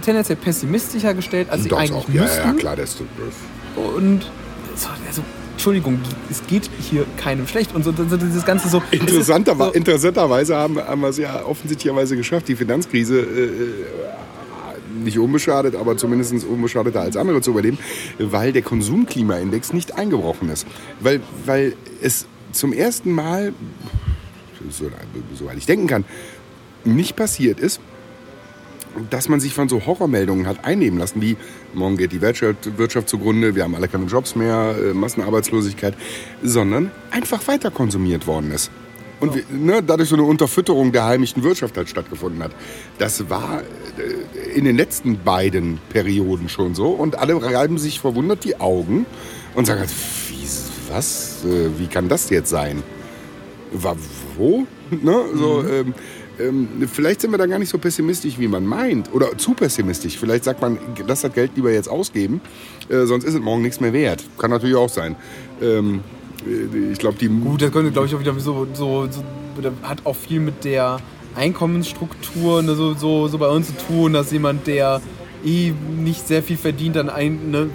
tendenziell 0.03 0.37
pessimistischer 0.37 1.15
gestellt, 1.15 1.49
als 1.51 1.65
sie 1.65 1.73
eigentlich 1.73 1.93
auch. 1.93 2.09
Ja, 2.09 2.23
müssten. 2.23 2.49
ja, 2.49 2.53
klar, 2.55 2.77
das, 2.77 2.97
das 2.97 3.85
Und 3.95 4.31
so, 4.77 4.89
also, 5.07 5.23
Entschuldigung, 5.53 6.01
es 6.31 6.47
geht 6.47 6.69
hier 6.81 7.07
keinem 7.17 7.47
schlecht. 7.47 7.75
Und 7.75 7.85
so, 7.85 7.93
so 7.93 8.17
dieses 8.17 8.45
Ganze 8.45 8.69
so. 8.69 8.83
Interessanter, 8.91 9.55
so, 9.57 9.71
interessanterweise 9.71 10.57
haben, 10.57 10.79
haben 10.79 11.01
wir 11.01 11.09
es 11.09 11.19
ja 11.19 11.45
offensichtlicherweise 11.45 12.17
geschafft, 12.17 12.49
die 12.49 12.57
Finanzkrise 12.57 13.21
äh, 13.21 13.45
äh, 13.45 13.51
nicht 15.05 15.19
unbeschadet, 15.19 15.77
aber 15.77 15.97
zumindest 15.97 16.45
unbeschadeter 16.45 17.01
als 17.01 17.17
andere 17.17 17.41
zu 17.41 17.51
überleben, 17.51 17.79
weil 18.19 18.53
der 18.53 18.63
Konsumklimaindex 18.63 19.73
nicht 19.73 19.97
eingebrochen 19.97 20.49
ist. 20.49 20.67
Weil, 21.01 21.21
weil 21.47 21.75
es 22.01 22.27
zum 22.53 22.73
ersten 22.73 23.13
Mal, 23.13 23.53
so, 24.71 24.91
soweit 25.35 25.57
ich 25.57 25.67
denken 25.67 25.87
kann, 25.87 26.05
nicht 26.85 27.17
passiert 27.17 27.61
ist, 27.61 27.81
dass 29.11 29.29
man 29.29 29.41
sich 29.41 29.55
von 29.55 29.69
so 29.69 29.85
Horrormeldungen 29.87 30.47
hat 30.47 30.65
einnehmen 30.65 30.99
lassen, 30.99 31.21
wie 31.23 31.37
morgen 31.75 31.97
geht 31.97 32.13
die 32.13 32.21
Wirtschaft, 32.21 32.77
Wirtschaft 32.79 33.09
zugrunde, 33.09 33.55
wir 33.55 33.65
haben 33.65 33.75
alle 33.75 33.89
keine 33.89 34.07
Jobs 34.07 34.35
mehr, 34.37 34.75
äh, 34.79 34.95
Massenarbeitslosigkeit, 34.95 35.95
sondern 36.43 36.91
einfach 37.11 37.47
weiter 37.49 37.71
konsumiert 37.71 38.27
worden 38.27 38.51
ist. 38.53 38.71
Und 39.21 39.37
wir, 39.37 39.45
ne, 39.51 39.83
dadurch 39.83 40.09
so 40.09 40.17
eine 40.17 40.25
Unterfütterung 40.25 40.91
der 40.91 41.05
heimischen 41.05 41.45
Wirtschaft 41.45 41.77
halt 41.77 41.89
stattgefunden 41.89 42.43
hat. 42.43 42.51
Das 42.99 43.31
war 43.31 43.63
äh, 43.63 44.59
in 44.59 44.65
den 44.65 44.77
letzten 44.77 45.19
beiden 45.23 45.79
Perioden 45.91 46.49
schon 46.49 46.75
so. 46.75 46.89
Und 46.89 47.17
alle 47.19 47.41
reiben 47.41 47.79
sich 47.79 48.01
verwundert 48.01 48.43
die 48.43 48.59
Augen 48.61 49.07
und 49.55 49.67
sagen, 49.67 49.79
halt, 49.81 49.91
wie, 50.29 50.45
was, 50.93 51.45
äh, 51.45 51.71
wie 51.79 51.87
kann 51.87 52.09
das 52.09 52.31
jetzt 52.31 52.51
sein? 52.51 52.83
Wa- 53.73 53.97
wo? 54.37 54.67
Ne? 54.91 55.23
So, 55.35 55.65
ähm, 55.67 55.95
ähm, 56.39 56.69
vielleicht 56.91 57.21
sind 57.21 57.31
wir 57.31 57.39
da 57.39 57.47
gar 57.47 57.59
nicht 57.59 57.69
so 57.69 57.79
pessimistisch, 57.79 58.39
wie 58.39 58.49
man 58.49 58.65
meint. 58.65 59.13
Oder 59.13 59.37
zu 59.39 59.55
pessimistisch. 59.55 60.19
Vielleicht 60.19 60.45
sagt 60.45 60.61
man, 60.61 60.79
lass 61.07 61.23
das 61.23 61.33
Geld 61.33 61.53
lieber 61.57 61.71
jetzt 61.73 61.89
ausgeben, 61.89 62.41
äh, 62.89 63.05
sonst 63.07 63.25
ist 63.25 63.35
es 63.35 63.41
morgen 63.41 63.63
nichts 63.63 63.81
mehr 63.81 63.93
wert. 63.93 64.25
Kann 64.39 64.51
natürlich 64.51 64.77
auch 64.77 64.89
sein. 64.89 65.17
Ähm, 65.61 66.01
äh, 66.47 66.93
ich 66.93 66.99
glaube, 66.99 67.19
die. 67.19 67.29
Gut, 67.29 67.63
das 67.63 67.73
könnte, 67.73 67.93
glaube 67.93 68.07
ich, 68.07 68.15
auch 68.15 68.21
wieder 68.21 68.39
so, 68.39 68.67
so, 68.73 69.09
so 69.11 69.23
hat 69.83 70.05
auch 70.05 70.17
viel 70.17 70.41
mit 70.41 70.65
der 70.65 71.01
Einkommensstruktur 71.35 72.63
ne, 72.63 72.75
so, 72.75 72.95
so, 72.95 73.29
so 73.29 73.39
bei 73.39 73.49
uns 73.49 73.69
zu 73.69 73.75
tun, 73.87 74.13
dass 74.13 74.33
jemand, 74.33 74.67
der 74.67 75.01
eh 75.45 75.73
nicht 75.99 76.27
sehr 76.27 76.43
viel 76.43 76.57
verdient, 76.57 76.97
dann 76.97 77.11
ein, 77.11 77.51
ne, 77.51 77.71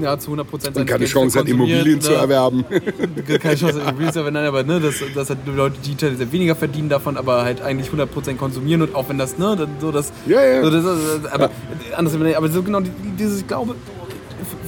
ja, 0.00 0.18
zu 0.18 0.26
100 0.28 0.48
Prozent 0.48 0.76
und 0.76 0.86
keine 0.86 1.04
Chance 1.06 1.38
hat, 1.38 1.48
Immobilien 1.48 2.00
zu 2.00 2.12
erwerben. 2.12 2.64
keine 3.40 3.56
Chance, 3.56 3.80
Immobilien 3.80 4.12
zu 4.12 4.18
erwerben, 4.20 4.34
nein, 4.34 4.46
aber 4.46 4.62
ne, 4.62 4.80
dass, 4.80 4.96
dass 5.14 5.28
halt 5.30 5.38
Leute, 5.46 5.76
die 5.84 5.94
tendenziell 5.94 6.30
weniger 6.32 6.54
verdienen 6.54 6.88
davon, 6.88 7.16
aber 7.16 7.42
halt 7.42 7.62
eigentlich 7.62 7.88
100% 7.90 8.36
konsumieren 8.36 8.82
und 8.82 8.94
auch 8.94 9.08
wenn 9.08 9.18
das, 9.18 9.38
ne, 9.38 9.56
dann 9.56 9.68
so 9.80 9.90
das, 9.92 10.12
Ja, 10.26 10.42
ja. 10.44 10.62
So, 10.62 10.70
das, 10.70 10.84
das 11.22 11.32
aber 11.32 11.50
anders, 11.96 12.14
aber 12.36 12.48
so 12.48 12.62
genau 12.62 12.80
die- 12.80 12.90
dieses, 13.18 13.40
ich 13.40 13.46
glaube, 13.46 13.74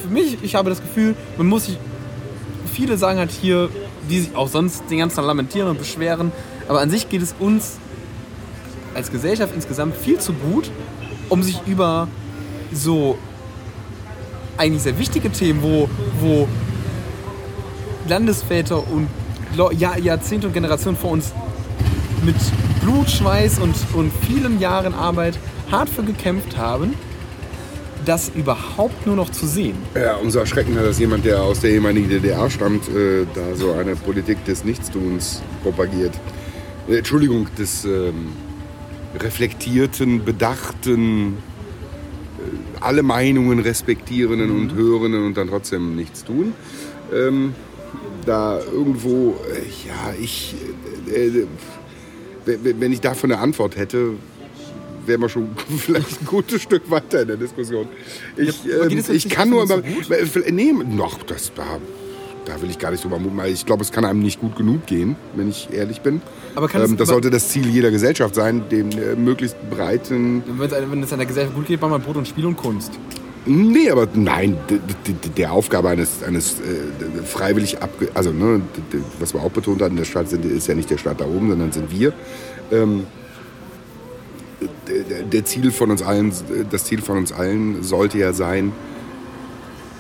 für 0.03 0.09
mich, 0.09 0.39
ich 0.43 0.55
habe 0.55 0.71
das 0.71 0.81
Gefühl, 0.81 1.15
man 1.37 1.47
muss 1.49 1.67
sich, 1.67 1.79
viele 2.73 2.97
sagen 2.97 3.19
halt 3.19 3.31
hier, 3.31 3.69
die 4.09 4.21
sich 4.21 4.37
auch 4.37 4.49
sonst 4.49 4.85
den 4.91 4.99
ganzen 4.99 5.17
Tag 5.17 5.27
lamentieren 5.27 5.69
und 5.69 5.79
beschweren, 5.79 6.33
aber 6.69 6.81
an 6.81 6.91
sich 6.91 7.09
geht 7.09 7.23
es 7.23 7.35
uns 7.39 7.79
als 8.95 9.11
Gesellschaft 9.11 9.53
insgesamt 9.55 9.95
viel 9.97 10.19
zu 10.19 10.33
gut, 10.33 10.71
um 11.29 11.43
sich 11.43 11.61
über 11.67 12.09
so 12.73 13.19
eigentlich 14.57 14.83
sehr 14.83 14.99
wichtige 14.99 15.31
Themen, 15.31 15.63
wo, 15.63 15.89
wo 16.21 16.49
Landesväter 18.09 18.83
und 18.89 19.09
Jahrzehnte 19.79 20.49
und 20.49 20.53
Generationen 20.53 20.97
vor 20.97 21.13
uns 21.13 21.33
mit 22.25 22.37
Blut, 22.83 23.11
Schweiß 23.11 23.59
und, 23.59 23.75
und 23.95 24.13
vielen 24.27 24.61
Jahren 24.61 24.95
Arbeit 24.95 25.39
hart 25.71 25.89
für 25.89 26.03
gekämpft 26.03 26.57
haben, 26.57 26.95
das 28.05 28.29
überhaupt 28.29 29.07
nur 29.07 29.17
noch 29.17 29.31
zu 29.31 29.47
sehen. 29.47 29.77
Ja, 29.95 30.17
umso 30.17 30.39
erschreckender, 30.39 30.83
dass 30.83 30.99
jemand, 30.99 31.25
der 31.25 31.43
aus 31.43 31.61
der 31.61 31.71
ehemaligen 31.71 32.09
DDR 32.09 32.49
stammt, 32.51 32.89
äh, 32.89 33.27
da 33.35 33.55
so 33.55 33.73
eine 33.73 33.97
Politik 33.97 34.45
des 34.45 34.65
Nichtstuns 34.65 35.43
propagiert. 35.63 36.15
Äh, 36.89 36.99
Entschuldigung, 36.99 37.49
des 37.59 37.85
ähm, 37.85 38.29
reflektierten, 39.19 40.25
bedachten, 40.25 41.39
alle 42.83 43.03
Meinungen 43.03 43.59
respektierenden 43.59 44.51
und 44.51 44.75
hörenden 44.75 45.25
und 45.25 45.37
dann 45.37 45.49
trotzdem 45.49 45.97
nichts 45.97 46.25
tun. 46.25 46.53
Ähm, 47.13 47.55
da 48.25 48.59
irgendwo, 48.61 49.37
äh, 49.53 49.89
ja, 49.89 50.15
ich, 50.21 50.57
äh, 51.09 51.27
äh, 51.29 51.47
wenn 52.45 52.93
ich 52.93 53.01
davon 53.01 53.31
eine 53.33 53.41
Antwort 53.41 53.77
hätte, 53.77 54.13
wären 55.07 55.21
wir 55.21 55.29
schon 55.29 55.49
vielleicht 55.79 56.23
ein 56.23 56.27
gutes 56.27 56.63
Stück 56.63 56.91
weiter 56.91 57.23
in 57.23 57.29
der 57.29 57.37
Diskussion. 57.37 57.87
Ich, 58.37 58.65
Ja, 58.65 58.85
ähm, 58.85 59.03
ich 59.09 59.29
kann 59.29 59.51
nur 59.51 59.67
so? 59.67 59.79
Äh, 59.79 60.53
Nee, 60.53 60.73
noch, 60.73 61.23
das 61.23 61.53
da, 61.55 61.79
da 62.47 62.63
will 62.63 62.71
ich 62.71 62.79
gar 62.79 62.91
nicht 62.91 63.05
drüber 63.05 63.19
mutmaßen. 63.19 63.53
Ich 63.53 63.67
glaube, 63.67 63.83
es 63.83 63.93
kann 63.93 64.05
einem 64.05 64.21
nicht 64.21 64.41
gut 64.41 64.57
genug 64.57 64.87
gehen, 64.87 65.17
wenn 65.35 65.51
ich 65.51 65.69
ehrlich 65.73 66.01
bin. 66.01 66.23
Aber 66.55 66.69
kann 66.69 66.83
ähm, 66.83 66.97
das 66.97 67.09
sollte 67.09 67.31
das 67.31 67.49
Ziel 67.49 67.67
jeder 67.69 67.91
Gesellschaft 67.91 68.35
sein, 68.35 68.63
den 68.71 68.93
äh, 68.93 69.15
möglichst 69.17 69.57
breiten. 69.71 70.43
Wenn 70.47 70.67
es, 70.67 70.91
wenn 70.91 71.03
es 71.03 71.13
einer 71.13 71.27
Gesellschaft 71.27 71.55
gut 71.55 71.67
geht, 71.67 71.81
macht 71.81 71.91
man 71.91 72.01
Brot 72.01 72.17
und 72.17 72.27
Spiel 72.27 72.47
und 72.47 72.57
Kunst. 72.57 72.93
Nee, 73.49 73.91
aber 73.91 74.09
nein, 74.15 74.57
der 75.37 75.53
Aufgabe 75.53 75.89
eines, 75.89 76.23
eines 76.25 76.55
äh, 76.55 77.23
freiwillig 77.25 77.81
abge... 77.81 78.09
Also, 78.15 78.33
ne, 78.33 78.61
was 79.21 79.35
wir 79.35 79.41
auch 79.41 79.51
betont 79.51 79.83
hatten, 79.83 79.97
der 79.97 80.05
Staat 80.05 80.31
sind, 80.31 80.45
ist 80.45 80.67
ja 80.67 80.75
nicht 80.75 80.91
der 80.91 80.99
Staat 80.99 81.21
da 81.21 81.27
oben, 81.27 81.51
sondern 81.51 81.71
sind 81.71 81.91
wir. 81.93 82.13
Ähm, 82.73 83.07
der 85.33 85.45
Ziel 85.45 85.71
von 85.71 85.91
uns 85.91 86.03
allen, 86.03 86.33
das 86.71 86.85
Ziel 86.85 87.03
von 87.03 87.19
uns 87.19 87.31
allen 87.31 87.83
sollte 87.83 88.19
ja 88.19 88.33
sein 88.33 88.73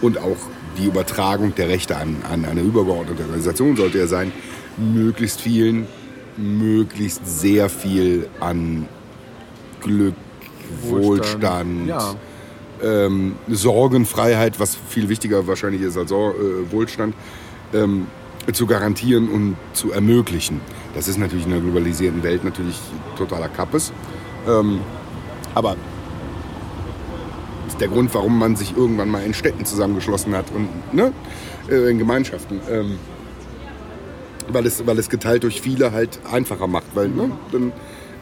und 0.02 0.18
auch 0.18 0.36
die 0.78 0.86
Übertragung 0.86 1.54
der 1.54 1.68
Rechte 1.68 1.96
an, 1.96 2.16
an 2.30 2.44
eine 2.44 2.60
übergeordnete 2.60 3.22
Organisation 3.22 3.76
sollte 3.76 3.98
ja 3.98 4.06
sein, 4.06 4.32
möglichst 4.76 5.40
vielen, 5.40 5.86
möglichst 6.36 7.26
sehr 7.26 7.68
viel 7.68 8.28
an 8.40 8.86
Glück, 9.80 10.14
Wohlstand, 10.82 11.86
Ja. 11.88 12.14
ähm, 12.82 13.36
Sorgenfreiheit, 13.48 14.60
was 14.60 14.76
viel 14.88 15.08
wichtiger 15.08 15.46
wahrscheinlich 15.46 15.82
ist 15.82 15.96
als 15.96 16.10
Sor 16.10 16.34
äh, 16.34 16.70
Wohlstand, 16.72 17.14
ähm, 17.72 18.06
zu 18.52 18.66
garantieren 18.66 19.28
und 19.28 19.56
zu 19.72 19.92
ermöglichen. 19.92 20.60
Das 20.94 21.08
ist 21.08 21.18
natürlich 21.18 21.46
in 21.46 21.52
einer 21.52 21.62
globalisierten 21.62 22.22
Welt 22.22 22.44
natürlich 22.44 22.78
totaler 23.16 23.48
Kappes. 23.48 23.92
Ähm, 24.48 24.80
aber 25.54 25.76
ist 27.76 27.82
der 27.82 27.88
Grund, 27.88 28.14
warum 28.14 28.38
man 28.38 28.56
sich 28.56 28.74
irgendwann 28.74 29.10
mal 29.10 29.22
in 29.22 29.34
Städten 29.34 29.66
zusammengeschlossen 29.66 30.34
hat 30.34 30.46
und 30.54 30.94
ne, 30.94 31.12
äh, 31.70 31.90
in 31.90 31.98
Gemeinschaften. 31.98 32.58
Ähm, 32.70 32.98
weil, 34.48 34.64
es, 34.64 34.86
weil 34.86 34.98
es 34.98 35.10
geteilt 35.10 35.42
durch 35.42 35.60
viele 35.60 35.92
halt 35.92 36.20
einfacher 36.32 36.68
macht. 36.68 36.86
Weil 36.94 37.08
ne, 37.08 37.30
dann 37.52 37.72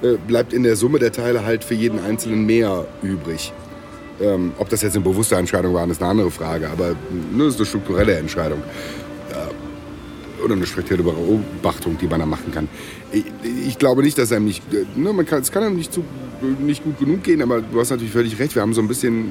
äh, 0.03 0.17
bleibt 0.27 0.53
in 0.53 0.65
der 0.65 0.75
Summe 0.75 0.99
der 0.99 1.13
Teile 1.13 1.45
halt 1.45 1.63
für 1.63 1.75
jeden 1.75 2.01
Einzelnen 2.01 2.47
mehr 2.47 2.85
übrig. 3.03 3.53
Ähm, 4.21 4.53
ob 4.59 4.69
das 4.71 4.83
jetzt 4.83 4.97
eine 4.97 5.05
bewusste 5.05 5.37
Entscheidung 5.37 5.73
war, 5.73 5.89
ist 5.89 6.03
eine 6.03 6.11
andere 6.11 6.33
Frage. 6.33 6.69
Aber 6.69 6.97
ne, 7.33 7.45
ist 7.45 7.57
eine 7.57 7.67
strukturelle 7.67 8.17
Entscheidung. 8.17 8.61
Oder 10.45 10.55
eine 10.55 10.67
spezielle 10.67 11.03
Beobachtung, 11.03 11.97
die 11.99 12.07
man 12.07 12.21
da 12.21 12.27
machen 12.27 12.53
kann. 12.53 12.69
Ich, 13.13 13.25
ich 13.67 13.79
glaube 13.79 14.03
nicht, 14.03 14.19
dass 14.19 14.31
einem 14.33 14.45
nicht, 14.45 14.63
äh, 14.75 14.85
ne, 14.95 15.13
man 15.13 15.25
kann, 15.25 15.41
es 15.41 15.51
kann 15.51 15.63
einem 15.63 15.77
nicht, 15.77 15.93
zu, 15.93 16.05
nicht 16.61 16.85
gut 16.85 16.99
genug 16.99 17.23
gehen, 17.23 17.41
aber 17.41 17.63
du 17.63 17.81
hast 17.81 17.91
natürlich 17.91 18.13
völlig 18.13 18.39
recht. 18.39 18.55
Wir 18.55 18.61
haben 18.63 18.75
so 18.75 18.83
ein 18.83 18.89
bisschen 18.89 19.31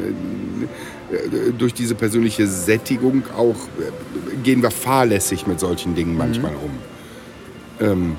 äh, 1.11 1.15
äh, 1.15 1.19
durch 1.57 1.73
diese 1.73 1.93
persönliche 1.93 2.47
Sättigung 2.47 3.23
auch, 3.37 3.55
äh, 3.79 4.35
gehen 4.43 4.63
wir 4.63 4.71
fahrlässig 4.71 5.45
mit 5.45 5.59
solchen 5.59 5.93
Dingen 5.93 6.17
manchmal 6.17 6.51
um. 6.55 7.85
Ähm, 7.87 8.15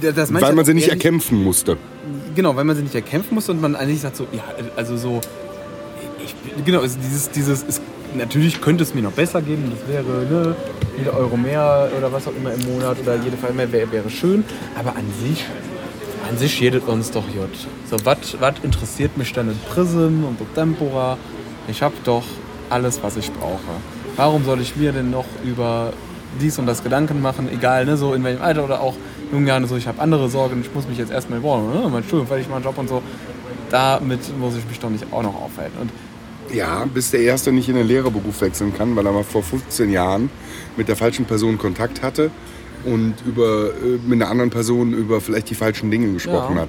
Das- 0.00 0.32
weil 0.32 0.54
man 0.54 0.64
sie 0.64 0.74
nicht 0.74 0.88
erkämpfen 0.88 1.42
musste. 1.42 1.76
Genau, 2.34 2.54
weil 2.54 2.64
man 2.64 2.76
sie 2.76 2.82
nicht 2.82 2.94
erkämpfen 2.94 3.34
muss 3.34 3.48
und 3.48 3.60
man 3.60 3.74
eigentlich 3.74 4.00
sagt 4.02 4.16
so, 4.16 4.26
ja, 4.32 4.44
also 4.76 4.96
so, 4.96 5.20
ich, 6.24 6.34
genau, 6.64 6.80
also 6.80 6.96
dieses, 7.02 7.30
dieses, 7.30 7.62
ist, 7.64 7.80
natürlich 8.16 8.60
könnte 8.60 8.82
es 8.82 8.94
mir 8.94 9.02
noch 9.02 9.12
besser 9.12 9.42
geben, 9.42 9.70
das 9.70 9.88
wäre, 9.88 10.24
ne, 10.24 10.56
jeder 10.98 11.14
Euro 11.14 11.36
mehr 11.36 11.90
oder 11.96 12.12
was 12.12 12.26
auch 12.26 12.34
immer 12.36 12.52
im 12.52 12.72
Monat 12.72 12.98
oder 13.02 13.16
jede 13.16 13.36
Fall 13.36 13.52
mehr 13.52 13.70
wäre, 13.70 13.90
wäre 13.92 14.10
schön, 14.10 14.44
aber 14.78 14.90
an 14.90 15.04
sich, 15.22 15.44
an 16.28 16.36
sich 16.38 16.60
jedet 16.60 16.88
uns 16.88 17.10
doch 17.10 17.24
jut. 17.28 17.50
So, 17.90 17.96
was 18.04 18.54
interessiert 18.62 19.16
mich 19.16 19.32
denn 19.32 19.48
in 19.48 19.58
Prism 19.72 20.24
und 20.24 20.38
so 20.38 20.46
Tempora? 20.54 21.18
Ich 21.68 21.82
habe 21.82 21.94
doch 22.04 22.24
alles, 22.70 23.02
was 23.02 23.16
ich 23.16 23.30
brauche. 23.32 23.60
Warum 24.16 24.44
soll 24.44 24.60
ich 24.60 24.76
mir 24.76 24.92
denn 24.92 25.10
noch 25.10 25.26
über 25.44 25.92
dies 26.40 26.58
und 26.58 26.66
das 26.66 26.82
Gedanken 26.82 27.20
machen, 27.22 27.48
egal, 27.52 27.84
ne, 27.84 27.96
so 27.96 28.14
in 28.14 28.24
welchem 28.24 28.42
Alter 28.42 28.64
oder 28.64 28.80
auch 28.80 28.94
jungen 29.32 29.46
Jahren, 29.46 29.66
so 29.66 29.76
ich 29.76 29.86
habe 29.86 30.00
andere 30.00 30.28
Sorgen, 30.28 30.60
ich 30.60 30.74
muss 30.74 30.86
mich 30.88 30.98
jetzt 30.98 31.12
erstmal 31.12 31.40
boah, 31.40 31.60
ne, 31.60 31.88
mein 31.88 32.02
Studium, 32.02 32.26
fertig, 32.26 32.48
mein 32.50 32.62
Job 32.62 32.76
und 32.78 32.88
so. 32.88 33.02
Damit 33.70 34.20
muss 34.38 34.56
ich 34.56 34.64
mich 34.68 34.78
doch 34.78 34.90
nicht 34.90 35.04
auch 35.12 35.22
noch 35.22 35.34
aufhalten. 35.34 35.78
Und 35.80 35.90
Ja, 36.52 36.84
bis 36.92 37.10
der 37.10 37.20
Erste 37.20 37.52
nicht 37.52 37.68
in 37.68 37.74
den 37.76 37.86
Lehrerberuf 37.86 38.40
wechseln 38.40 38.72
kann, 38.76 38.94
weil 38.96 39.04
er 39.06 39.12
mal 39.12 39.24
vor 39.24 39.42
15 39.42 39.90
Jahren 39.90 40.30
mit 40.76 40.88
der 40.88 40.96
falschen 40.96 41.24
Person 41.24 41.58
Kontakt 41.58 42.02
hatte 42.02 42.30
und 42.84 43.14
über, 43.26 43.70
äh, 43.70 43.98
mit 44.06 44.20
einer 44.22 44.30
anderen 44.30 44.50
Person 44.50 44.92
über 44.92 45.20
vielleicht 45.20 45.50
die 45.50 45.54
falschen 45.54 45.90
Dinge 45.90 46.12
gesprochen 46.12 46.56
Ja. 46.56 46.62
hat. 46.62 46.68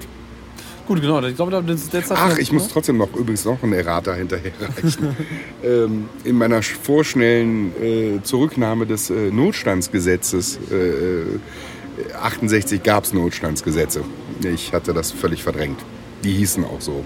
gut, 0.87 1.01
genau, 1.01 1.21
ich 1.21 1.35
glaube, 1.35 1.61
das 1.65 1.89
jetzt 1.91 2.11
Ach, 2.11 2.37
ich 2.37 2.51
muss 2.51 2.69
trotzdem 2.69 2.97
noch 2.97 3.13
übrigens 3.13 3.43
noch 3.45 3.61
einen 3.61 3.73
Errata 3.73 4.13
hinterherreichen. 4.13 5.15
ähm, 5.63 6.05
in 6.23 6.37
meiner 6.37 6.59
sch- 6.61 6.75
vorschnellen 6.81 7.71
äh, 7.81 8.23
Zurücknahme 8.23 8.85
des 8.87 9.09
äh, 9.09 9.29
Notstandsgesetzes 9.31 10.57
äh, 10.71 12.13
68 12.21 12.83
gab 12.83 13.03
es 13.03 13.13
Notstandsgesetze. 13.13 14.01
Ich 14.43 14.71
hatte 14.73 14.93
das 14.93 15.11
völlig 15.11 15.43
verdrängt. 15.43 15.79
Die 16.23 16.31
hießen 16.33 16.63
auch 16.63 16.79
so. 16.81 17.03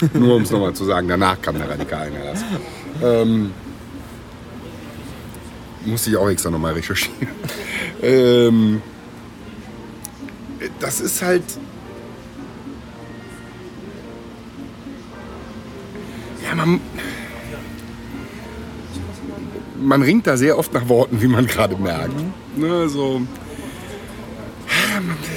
Nur 0.12 0.36
um 0.36 0.42
es 0.42 0.50
nochmal 0.50 0.74
zu 0.74 0.84
sagen, 0.84 1.08
danach 1.08 1.40
kam 1.40 1.56
der 1.56 1.68
Radikalenerlass. 1.68 2.44
Ähm, 3.02 3.52
musste 5.84 6.10
ich 6.10 6.16
auch 6.16 6.28
extra 6.28 6.50
nochmal 6.50 6.74
recherchieren. 6.74 7.28
ähm, 8.02 8.82
das 10.80 11.00
ist 11.00 11.22
halt 11.22 11.42
Ja, 16.44 16.54
man, 16.54 16.80
man 19.80 20.02
ringt 20.02 20.26
da 20.26 20.36
sehr 20.36 20.58
oft 20.58 20.74
nach 20.74 20.88
Worten, 20.88 21.22
wie 21.22 21.28
man 21.28 21.46
gerade 21.46 21.76
merkt. 21.76 22.14
Ne, 22.56 22.88
so, 22.88 23.22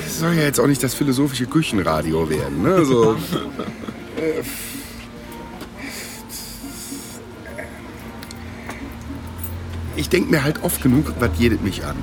das 0.04 0.20
soll 0.20 0.34
ja 0.34 0.44
jetzt 0.44 0.60
auch 0.60 0.68
nicht 0.68 0.84
das 0.84 0.94
philosophische 0.94 1.46
Küchenradio 1.46 2.30
werden. 2.30 2.62
Ne? 2.62 2.86
So, 2.86 3.16
äh, 4.18 4.44
ich 9.96 10.10
denke 10.10 10.32
mir 10.32 10.44
halt 10.44 10.64
oft 10.64 10.82
genug, 10.82 11.14
was 11.20 11.32
jedet 11.38 11.64
mich 11.64 11.84
an. 11.86 11.96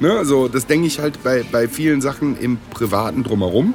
Ne, 0.00 0.12
also, 0.12 0.48
das 0.48 0.66
denke 0.66 0.86
ich 0.86 0.98
halt 0.98 1.22
bei, 1.22 1.44
bei 1.50 1.68
vielen 1.68 2.00
Sachen 2.00 2.38
im 2.38 2.58
Privaten 2.70 3.24
drumherum. 3.24 3.74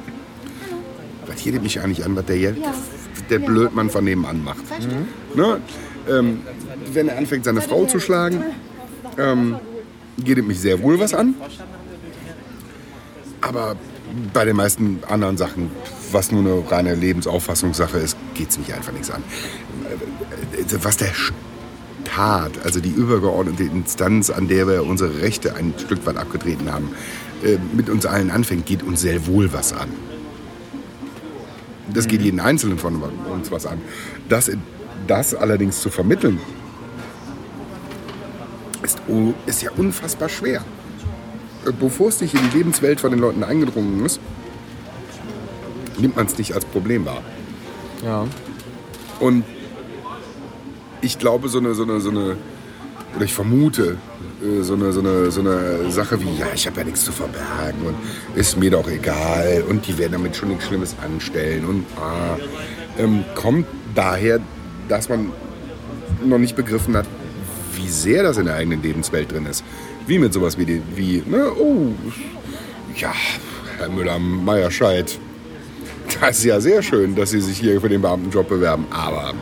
Was 1.26 1.44
jedet 1.44 1.62
mich 1.62 1.80
eigentlich 1.80 2.04
an, 2.04 2.16
was 2.16 2.26
der, 2.26 2.54
der 3.28 3.38
Blödmann 3.38 3.90
von 3.90 4.04
nebenan 4.04 4.42
macht. 4.42 4.64
Ne? 5.34 5.60
Ähm, 6.08 6.40
wenn 6.92 7.08
er 7.08 7.18
anfängt, 7.18 7.44
seine 7.44 7.60
Frau 7.60 7.84
zu 7.84 8.00
schlagen, 8.00 8.42
ähm, 9.18 9.56
geht 10.18 10.38
es 10.38 10.44
mich 10.44 10.60
sehr 10.60 10.82
wohl 10.82 10.98
was 10.98 11.14
an. 11.14 11.34
Aber 13.40 13.76
bei 14.32 14.44
den 14.44 14.56
meisten 14.56 15.00
anderen 15.08 15.36
Sachen, 15.36 15.70
was 16.12 16.32
nur 16.32 16.40
eine 16.40 16.70
reine 16.70 16.94
Lebensauffassungssache 16.94 17.98
ist, 17.98 18.16
geht 18.34 18.50
es 18.50 18.58
mich 18.58 18.72
einfach 18.74 18.92
nichts 18.92 19.10
an. 19.10 19.22
Was 20.82 20.96
der 20.96 21.12
Staat, 21.14 22.52
also 22.64 22.80
die 22.80 22.90
übergeordnete 22.90 23.64
Instanz, 23.64 24.30
an 24.30 24.48
der 24.48 24.66
wir 24.66 24.84
unsere 24.84 25.20
Rechte 25.22 25.54
ein 25.54 25.74
Stück 25.78 26.04
weit 26.06 26.16
abgetreten 26.16 26.72
haben, 26.72 26.90
äh, 27.44 27.56
mit 27.74 27.88
uns 27.88 28.06
allen 28.06 28.30
anfängt, 28.30 28.66
geht 28.66 28.82
uns 28.82 29.00
sehr 29.00 29.26
wohl 29.26 29.52
was 29.52 29.72
an. 29.72 29.88
Das 31.92 32.06
geht 32.06 32.22
jeden 32.22 32.40
Einzelnen 32.40 32.78
von 32.78 33.02
uns 33.02 33.50
was 33.50 33.66
an. 33.66 33.80
Das, 34.28 34.50
das 35.06 35.34
allerdings 35.34 35.80
zu 35.80 35.90
vermitteln, 35.90 36.38
ist, 38.82 39.00
ist 39.46 39.62
ja 39.62 39.70
unfassbar 39.76 40.28
schwer. 40.28 40.64
Äh, 41.66 41.72
Bevor 41.78 42.08
es 42.08 42.20
nicht 42.20 42.34
in 42.34 42.40
die 42.50 42.58
Lebenswelt 42.58 43.00
von 43.00 43.10
den 43.10 43.20
Leuten 43.20 43.42
eingedrungen 43.44 44.04
ist, 44.04 44.20
nimmt 46.00 46.16
man 46.16 46.26
es 46.26 46.38
nicht 46.38 46.54
als 46.54 46.64
Problem 46.64 47.04
wahr. 47.04 47.22
Ja. 48.04 48.26
Und 49.18 49.44
ich 51.00 51.18
glaube, 51.18 51.48
so 51.48 51.58
eine, 51.58 51.74
so 51.74 51.82
eine, 51.82 52.00
so 52.00 52.10
eine 52.10 52.36
oder 53.14 53.24
ich 53.24 53.34
vermute, 53.34 53.96
äh, 54.42 54.62
so 54.62 54.74
eine, 54.74 54.92
so 54.92 55.00
eine, 55.00 55.30
so 55.30 55.40
eine 55.40 55.90
Sache 55.90 56.20
wie, 56.20 56.38
ja, 56.38 56.46
ich 56.54 56.66
habe 56.66 56.78
ja 56.78 56.84
nichts 56.84 57.04
zu 57.04 57.12
verbergen 57.12 57.86
und 57.86 57.94
ist 58.36 58.56
mir 58.56 58.70
doch 58.70 58.88
egal 58.88 59.64
und 59.68 59.86
die 59.86 59.98
werden 59.98 60.12
damit 60.12 60.36
schon 60.36 60.48
nichts 60.50 60.66
Schlimmes 60.66 60.96
anstellen 61.04 61.64
und 61.64 61.86
ah, 61.96 62.36
ähm, 62.98 63.24
kommt 63.34 63.66
daher, 63.94 64.40
dass 64.88 65.08
man 65.08 65.32
noch 66.24 66.38
nicht 66.38 66.56
begriffen 66.56 66.96
hat, 66.96 67.06
wie 67.74 67.88
sehr 67.88 68.22
das 68.22 68.36
in 68.36 68.46
der 68.46 68.56
eigenen 68.56 68.82
Lebenswelt 68.82 69.32
drin 69.32 69.46
ist. 69.46 69.64
Wie 70.06 70.18
mit 70.18 70.32
sowas 70.32 70.58
wie, 70.58 70.64
die, 70.64 70.82
wie 70.94 71.22
ne, 71.26 71.50
oh, 71.52 71.92
ja, 72.96 73.12
Herr 73.78 73.88
Müller-Meierscheid, 73.88 75.18
das 76.20 76.38
ist 76.38 76.44
ja 76.44 76.60
sehr 76.60 76.82
schön, 76.82 77.14
dass 77.14 77.30
Sie 77.30 77.40
sich 77.40 77.58
hier 77.58 77.80
für 77.80 77.88
den 77.88 78.02
Beamtenjob 78.02 78.48
bewerben, 78.48 78.86
aber 78.90 79.34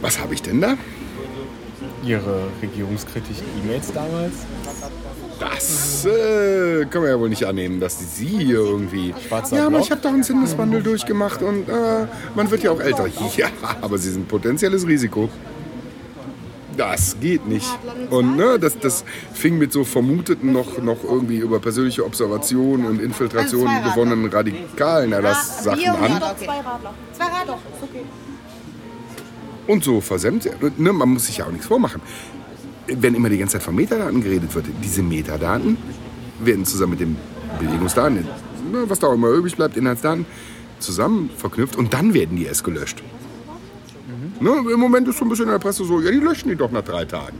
was 0.00 0.18
habe 0.18 0.34
ich 0.34 0.42
denn 0.42 0.60
da? 0.60 0.76
Ihre 2.04 2.48
regierungskritischen 2.60 3.46
E-Mails 3.62 3.92
damals? 3.92 4.32
Das 5.38 6.04
äh, 6.04 6.84
können 6.86 7.04
wir 7.04 7.10
ja 7.10 7.18
wohl 7.18 7.28
nicht 7.28 7.44
annehmen, 7.44 7.80
dass 7.80 7.98
Sie 8.16 8.26
hier 8.26 8.58
irgendwie. 8.58 9.14
Schwarzer 9.26 9.56
ja, 9.56 9.66
aber 9.66 9.78
ich 9.80 9.90
habe 9.90 10.00
doch 10.00 10.10
einen 10.10 10.22
Sinneswandel 10.22 10.82
durchgemacht 10.82 11.42
und 11.42 11.68
äh, 11.68 12.06
man 12.34 12.50
wird 12.50 12.62
ja 12.62 12.70
auch 12.70 12.80
älter. 12.80 13.06
Ja, 13.36 13.48
aber 13.80 13.98
Sie 13.98 14.10
sind 14.10 14.28
potenzielles 14.28 14.86
Risiko. 14.86 15.28
Das 16.76 17.16
geht 17.20 17.46
nicht. 17.46 17.68
Und 18.10 18.36
ne, 18.36 18.58
das, 18.58 18.78
das 18.78 19.04
fing 19.32 19.58
mit 19.58 19.72
so 19.72 19.84
vermuteten 19.84 20.52
noch, 20.52 20.78
noch 20.78 21.04
irgendwie 21.04 21.38
über 21.38 21.60
persönliche 21.60 22.04
Observation 22.04 22.84
und 22.86 23.00
Infiltration 23.00 23.66
Also 23.68 23.90
gewonnenen 23.90 24.30
radikalen 24.30 25.12
Erlasssachen 25.12 25.86
an. 25.86 26.12
Radler, 26.12 26.36
zwei 26.36 26.60
Radler. 26.60 26.94
Zwei 27.12 27.24
Radler, 27.24 27.58
okay. 27.82 28.02
Und 29.66 29.84
so 29.84 30.00
versendet, 30.00 30.78
ne, 30.78 30.92
man 30.92 31.08
muss 31.10 31.26
sich 31.26 31.38
ja 31.38 31.46
auch 31.46 31.52
nichts 31.52 31.66
vormachen. 31.66 32.00
Wenn 32.88 33.14
immer 33.14 33.28
die 33.28 33.38
ganze 33.38 33.54
Zeit 33.54 33.62
von 33.62 33.74
Metadaten 33.74 34.22
geredet 34.22 34.54
wird, 34.54 34.66
diese 34.82 35.02
Metadaten 35.02 35.76
werden 36.40 36.64
zusammen 36.64 36.92
mit 36.92 37.00
den 37.00 37.16
Bewegungsdaten, 37.60 38.16
ne, 38.16 38.84
was 38.88 38.98
da 38.98 39.06
auch 39.06 39.14
immer 39.14 39.28
übrig 39.28 39.54
bleibt, 39.56 39.76
Inhaltsdaten, 39.76 40.26
zusammen 40.80 41.30
verknüpft 41.36 41.76
und 41.76 41.94
dann 41.94 42.12
werden 42.12 42.36
die 42.36 42.44
erst 42.44 42.64
gelöscht. 42.64 43.02
Ne, 44.42 44.72
Im 44.72 44.80
Moment 44.80 45.06
ist 45.08 45.18
so 45.18 45.24
ein 45.24 45.28
bisschen 45.28 45.44
in 45.46 45.52
der 45.52 45.58
Presse 45.58 45.84
so, 45.84 46.00
ja, 46.00 46.10
die 46.10 46.18
löschen 46.18 46.48
die 46.48 46.56
doch 46.56 46.70
nach 46.70 46.82
drei 46.82 47.04
Tagen. 47.04 47.38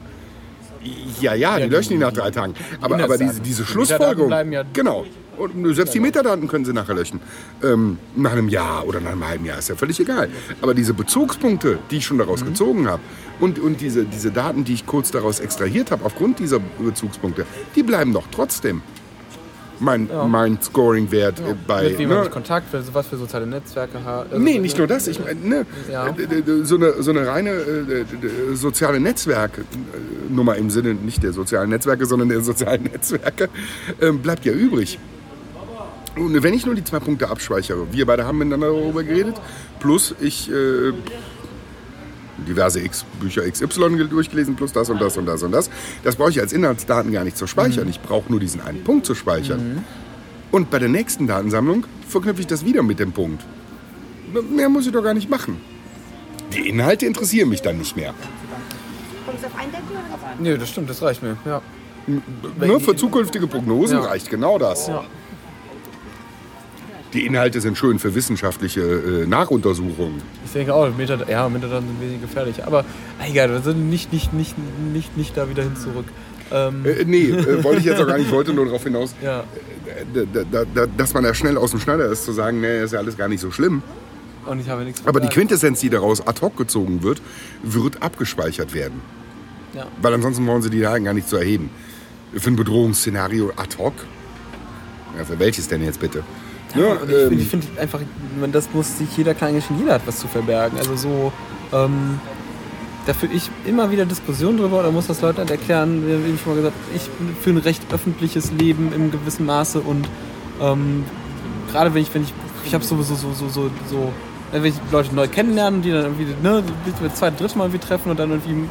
Ja, 1.21 1.35
ja, 1.35 1.59
die 1.59 1.69
löschen 1.69 1.91
die 1.91 1.99
nach 1.99 2.13
drei 2.13 2.31
Tagen. 2.31 2.55
Aber, 2.81 3.03
aber 3.03 3.17
diese, 3.17 3.41
diese 3.41 3.63
Die 3.63 3.71
Schlussfolgerung. 3.71 4.29
bleiben 4.29 4.53
ja- 4.53 4.65
Genau. 4.73 5.05
Und 5.39 5.75
selbst 5.75 5.95
die 5.95 6.01
Metadaten 6.01 6.47
können 6.47 6.65
sie 6.65 6.73
nachher 6.73 6.95
löschen. 6.95 7.19
Ähm, 7.63 7.99
nach 8.17 8.33
einem 8.33 8.49
Jahr 8.49 8.87
oder 8.87 9.01
nach 9.01 9.13
einem 9.13 9.27
halben 9.27 9.45
Jahr 9.47 9.59
ist 9.59 9.69
ja 9.69 9.77
völlig 9.77 9.99
egal. 9.99 10.29
Aber 10.61 10.75
diese 10.75 10.93
Bezugspunkte, 10.93 11.79
die 11.91 11.97
ich 11.99 12.05
schon 12.05 12.19
daraus 12.19 12.45
gezogen 12.45 12.87
habe 12.89 13.01
und, 13.41 13.59
und 13.59 13.81
diese, 13.81 14.05
diese 14.05 14.31
Daten, 14.31 14.65
die 14.65 14.75
ich 14.75 14.87
kurz 14.87 15.11
daraus 15.11 15.41
extrahiert 15.41 15.91
habe, 15.91 16.05
aufgrund 16.05 16.39
dieser 16.39 16.61
Bezugspunkte, 16.79 17.47
die 17.75 17.83
bleiben 17.83 18.13
doch 18.13 18.27
trotzdem. 18.31 18.83
Mein, 19.81 20.09
mein 20.29 20.61
Scoring-Wert 20.63 21.41
äh, 21.41 21.55
bei. 21.67 21.85
Mit 21.91 21.99
wem 21.99 22.09
ne, 22.11 22.23
sich 22.23 22.31
Kontakt, 22.33 22.71
für- 22.71 22.83
was 22.95 23.07
für 23.09 23.17
soziale 23.17 23.47
Netzwerke 23.47 24.05
hat. 24.05 24.27
Also, 24.33 24.39
Nee, 24.43 24.59
nicht 24.59 24.79
nur 24.79 24.87
das. 24.87 25.09
Ich 25.09 25.19
meine, 25.19 25.41
ne, 25.41 25.67
Ja. 25.91 26.07
äh, 26.09 26.15
so, 26.63 26.77
eine, 26.77 27.03
so 27.03 27.11
eine 27.11 27.27
reine 27.27 27.51
äh, 27.51 28.05
soziale 28.55 29.01
Netzwerknummer 29.01 30.57
im 30.57 30.71
Sinne 30.71 30.95
nicht 30.95 31.23
der 31.23 31.33
sozialen 31.33 31.71
Netzwerke, 31.71 32.07
sondern 32.07 32.29
der 32.29 32.41
sozialen 32.43 32.85
Netzwerke 32.85 33.49
ähm, 34.01 34.21
bleibt 34.21 34.45
ja 34.45 34.53
übrig. 34.53 34.99
Und 36.17 36.43
wenn 36.43 36.53
ich 36.55 36.67
nur 36.67 36.75
die 36.75 36.85
zwei 36.85 36.99
Punkte 37.01 37.29
abspeichere, 37.31 37.87
wir 37.91 38.05
beide 38.07 38.27
haben 38.27 38.39
miteinander 38.39 38.69
darüber 38.69 39.03
geredet, 39.03 39.37
plus 39.81 40.15
ich 40.21 40.51
äh, 40.51 40.93
diverse 42.43 42.81
X, 42.81 43.05
Bücher 43.21 43.43
XY 43.51 43.97
gel- 43.97 44.09
durchgelesen, 44.09 44.55
plus 44.57 44.73
das 44.73 44.91
und 44.91 45.01
das 45.01 45.17
und 45.17 45.27
das 45.27 45.43
und 45.43 45.53
das, 45.53 45.71
das 46.05 46.17
brauche 46.17 46.31
ich 46.31 46.41
als 46.41 46.53
Inhaltsdaten 46.53 47.13
gar 47.13 47.25
nicht 47.25 47.37
zu 47.37 47.47
speichern. 47.47 47.89
Ich 47.89 48.01
brauche 48.01 48.31
nur 48.31 48.41
diesen 48.41 48.61
einen 48.61 48.85
Punkt 48.85 49.07
zu 49.07 49.15
speichern. 49.15 49.85
Und 50.51 50.71
bei 50.71 50.79
der 50.79 50.89
nächsten 50.89 51.27
Datensammlung 51.27 51.87
verknüpfe 52.09 52.41
ich 52.41 52.47
das 52.47 52.65
wieder 52.65 52.83
mit 52.83 52.99
dem 52.99 53.13
Punkt. 53.13 53.43
Mehr 54.51 54.69
muss 54.69 54.87
ich 54.87 54.93
doch 54.93 55.03
gar 55.03 55.15
nicht 55.15 55.31
machen. 55.31 55.59
Die 56.55 56.69
Inhalte 56.69 57.07
interessieren 57.07 57.49
mich 57.49 57.63
dann 57.63 57.79
nicht 57.79 57.97
mehr. 57.97 58.13
Nee, 60.39 60.57
das 60.57 60.69
stimmt, 60.71 60.91
das 60.91 61.01
reicht 61.03 61.23
mir. 61.23 61.37
Ja. 61.45 61.63
Nur 62.61 62.81
für 62.81 62.97
zukünftige 62.97 63.47
Prognosen 63.47 63.99
Ja. 63.99 64.05
reicht 64.05 64.29
genau 64.29 64.59
das. 64.59 64.89
Ja. 64.89 65.05
Die 67.13 67.27
Inhalte 67.27 67.61
sind 67.61 67.77
schön 67.77 67.99
für 67.99 68.15
wissenschaftliche 68.15 68.81
äh, 68.81 69.27
Nachuntersuchungen. 69.27 70.23
Ich 70.45 70.53
denke 70.53 70.75
auch, 70.75 70.95
Metadaten, 70.97 71.31
ja, 71.31 71.49
Metadaten 71.49 71.87
sind 71.87 72.01
wesentlich 72.01 72.23
gefährlich. 72.23 72.65
Aber 72.65 72.85
egal, 73.23 73.51
wir 73.51 73.61
sind 73.61 73.91
nicht, 73.91 74.13
nicht, 74.13 74.33
nicht, 74.33 74.57
nicht, 74.93 75.17
nicht 75.17 75.37
da 75.37 75.49
wieder 75.51 75.63
hin 75.63 75.77
zurück. 75.77 76.07
Ähm, 76.51 76.85
Äh, 76.85 77.05
nee, 77.05 77.31
äh, 77.31 77.63
wollte 77.63 77.81
ich 77.81 77.87
jetzt 77.87 78.01
auch 78.01 78.07
gar 78.07 78.17
nicht. 78.17 78.27
Ich 78.27 78.33
wollte 78.33 78.53
nur 78.55 78.65
darauf 78.65 78.83
hinaus, 78.83 79.15
ja. 79.23 79.41
äh, 79.41 80.27
da, 80.33 80.45
da, 80.51 80.65
da, 80.75 80.87
dass 80.87 81.13
man 81.13 81.25
da 81.25 81.35
schnell 81.35 81.59
aus 81.59 81.71
dem 81.73 81.81
Schneider 81.81 82.07
ist, 82.07 82.25
zu 82.25 82.33
sagen, 82.33 82.61
nee, 82.61 82.83
ist 82.83 82.93
ja 82.93 82.99
alles 82.99 83.17
gar 83.17 83.29
nicht 83.29 83.41
so 83.41 83.51
schlimm. 83.51 83.83
Und 84.47 84.61
ich 84.61 84.69
habe 84.69 84.85
nichts 84.85 85.03
Aber 85.03 85.21
die 85.21 85.27
gesagt. 85.29 85.35
Quintessenz, 85.35 85.81
die 85.81 85.91
daraus 85.91 86.27
ad 86.27 86.41
hoc 86.41 86.57
gezogen 86.57 87.03
wird, 87.03 87.23
wird 87.63 88.03
abgespeichert 88.03 88.75
werden. 88.75 89.01
Ja. 89.75 89.87
Weil 90.01 90.15
ansonsten 90.15 90.45
brauchen 90.47 90.63
sie 90.63 90.71
die 90.71 90.81
Daten 90.81 91.05
gar 91.05 91.15
nicht 91.15 91.29
zu 91.29 91.37
erheben. 91.37 91.71
Für 92.35 92.51
ein 92.51 92.57
Bedrohungsszenario 92.57 93.53
ad 93.57 93.77
hoc? 93.79 93.93
Ja, 95.17 95.25
für 95.25 95.39
welches 95.39 95.69
denn 95.69 95.85
jetzt 95.85 96.01
bitte? 96.01 96.25
Ja, 96.75 96.93
Und 96.93 97.11
ich 97.11 97.17
finde 97.17 97.35
ähm, 97.35 97.39
ich 97.41 97.49
find 97.49 97.65
einfach, 97.79 98.01
man, 98.41 98.53
das 98.53 98.69
muss 98.73 98.99
sich 98.99 99.17
jeder 99.17 99.35
klar 99.35 99.51
eingestehen, 99.51 99.79
jeder 99.79 99.95
hat 99.95 100.03
was 100.07 100.19
zu 100.19 100.29
verbergen. 100.29 100.79
Also 100.79 100.97
so, 100.97 101.33
ähm, 101.73 102.21
da 103.07 103.15
führe 103.15 103.33
ich 103.33 103.51
immer 103.65 103.91
wieder 103.91 104.05
Diskussionen 104.05 104.59
drüber, 104.59 104.83
da 104.83 104.91
muss 104.91 105.07
das 105.07 105.21
Leuten 105.21 105.39
halt 105.39 105.51
erklären, 105.51 106.07
wie 106.07 106.13
eben 106.13 106.39
schon 106.39 106.53
mal 106.55 106.57
gesagt, 106.57 106.77
ich 106.95 107.03
führe 107.43 107.57
ein 107.57 107.63
recht 107.63 107.83
öffentliches 107.93 108.53
Leben 108.53 108.93
im 108.95 109.11
gewissen 109.11 109.45
Maße 109.45 109.81
und 109.81 110.09
ähm, 110.61 111.05
gerade 111.71 111.93
wenn 111.95 112.03
ich, 112.03 112.15
wenn 112.15 112.23
ich, 112.23 112.33
ich 112.65 112.75
habe 112.75 112.85
sowieso 112.85 113.15
so, 113.15 113.33
so, 113.33 113.49
so, 113.49 113.71
so, 113.91 114.13
wenn 114.53 114.65
ich 114.65 114.75
Leute 114.93 115.15
neu 115.15 115.27
kennenlerne, 115.27 115.81
die 115.81 115.91
dann 115.91 116.05
irgendwie, 116.05 116.27
ne, 116.43 116.63
das 117.03 117.15
zweite, 117.17 117.37
dritte 117.39 117.59
Mal 117.59 117.65
irgendwie 117.65 117.87
treffen 117.87 118.11
und 118.11 118.21
dann 118.21 118.31
irgendwie 118.31 118.69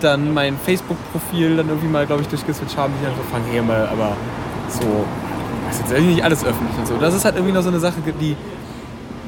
dann 0.00 0.32
mein 0.32 0.56
Facebook-Profil 0.56 1.56
dann 1.56 1.68
irgendwie 1.68 1.88
mal, 1.88 2.06
glaube 2.06 2.22
ich, 2.22 2.28
durchgeswitcht 2.28 2.76
haben, 2.76 2.92
die 3.00 3.04
dann 3.04 3.16
so 3.16 3.22
fangen, 3.30 3.44
hey 3.50 3.60
mal, 3.60 3.86
aber 3.88 4.16
so, 4.68 5.04
das 5.68 5.76
ist 5.76 5.80
jetzt 5.82 5.92
eigentlich 5.98 6.14
nicht 6.16 6.24
alles 6.24 6.44
öffentlich 6.44 6.76
und 6.78 6.86
so. 6.86 6.96
Das 6.98 7.14
ist 7.14 7.24
halt 7.24 7.36
irgendwie 7.36 7.54
noch 7.54 7.62
so 7.62 7.68
eine 7.68 7.80
Sache, 7.80 7.96
die, 8.20 8.36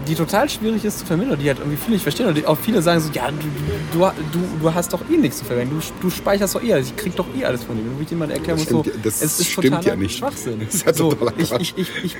die 0.08 0.14
total 0.14 0.48
schwierig 0.48 0.84
ist 0.84 0.98
zu 1.00 1.06
vermitteln, 1.06 1.38
die 1.38 1.46
halt 1.46 1.58
irgendwie 1.58 1.76
viele 1.76 1.92
nicht 1.92 2.02
verstehen. 2.02 2.26
Und 2.26 2.46
auch 2.46 2.56
viele 2.58 2.80
sagen 2.82 3.00
so, 3.00 3.10
ja, 3.12 3.28
du, 3.30 3.98
du, 3.98 4.04
du, 4.32 4.38
du 4.62 4.74
hast 4.74 4.92
doch 4.92 5.00
eh 5.10 5.16
nichts 5.18 5.38
zu 5.38 5.44
verbergen. 5.44 5.70
Du, 5.78 5.86
du 6.00 6.10
speicherst 6.10 6.54
doch 6.54 6.62
eh 6.62 6.72
alles. 6.72 6.86
Ich 6.88 6.96
krieg 6.96 7.14
doch 7.14 7.26
eh 7.38 7.44
alles 7.44 7.62
von 7.64 7.76
dir. 7.76 7.82
Wenn 7.84 8.02
ich 8.02 8.10
jemand 8.10 8.32
erklären 8.32 8.58
Das 8.58 8.70
muss, 8.70 8.70
so, 8.70 8.80
stimmt 8.82 8.96
ja- 8.96 9.02
das 9.04 9.22
es 9.22 9.40
ist 9.40 9.46
stimmt 9.50 9.84
ja 9.84 9.96
nicht. 9.96 10.16
Schwachsinn. 10.18 10.60
Das 10.64 10.74
ist 10.74 10.86
ja 10.86 10.94
so, 10.94 11.10
totaler 11.12 11.32
ich, 11.36 11.52
ich, 11.52 11.74
ich, 11.76 11.90
ich, 12.02 12.16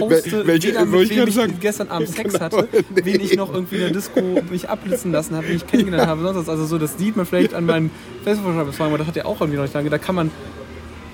poste, 0.00 0.46
welche- 0.46 0.68
weder 0.68 0.84
mit 0.86 1.10
wem 1.10 1.28
ich 1.28 1.34
sagen. 1.34 1.54
gestern 1.60 1.88
Abend 1.88 2.08
Sex 2.08 2.32
Genau. 2.32 2.44
hatte, 2.44 2.68
Nee. 2.72 3.02
wen 3.04 3.20
ich 3.20 3.36
noch 3.36 3.52
irgendwie 3.52 3.74
in 3.76 3.80
der 3.82 3.90
Disco 3.90 4.20
mich 4.50 4.68
ablitzen 4.70 5.12
lassen 5.12 5.36
habe, 5.36 5.48
wen 5.48 5.56
ich 5.56 5.66
kennengelernt 5.66 6.08
habe. 6.08 6.22
Sonst 6.22 6.38
was. 6.38 6.48
Also 6.48 6.64
so, 6.64 6.78
das 6.78 6.96
sieht 6.96 7.14
man 7.16 7.26
vielleicht 7.26 7.52
an 7.52 7.66
meinen 7.66 7.90
Facebook-Beschreibungen, 8.24 8.88
aber 8.94 8.98
das 8.98 9.06
hat 9.06 9.16
ja 9.16 9.26
auch 9.26 9.38
irgendwie 9.40 9.56
noch 9.58 9.64
nicht 9.64 9.74
lange. 9.74 9.90
Da 9.90 9.98
kann 9.98 10.14
man 10.14 10.30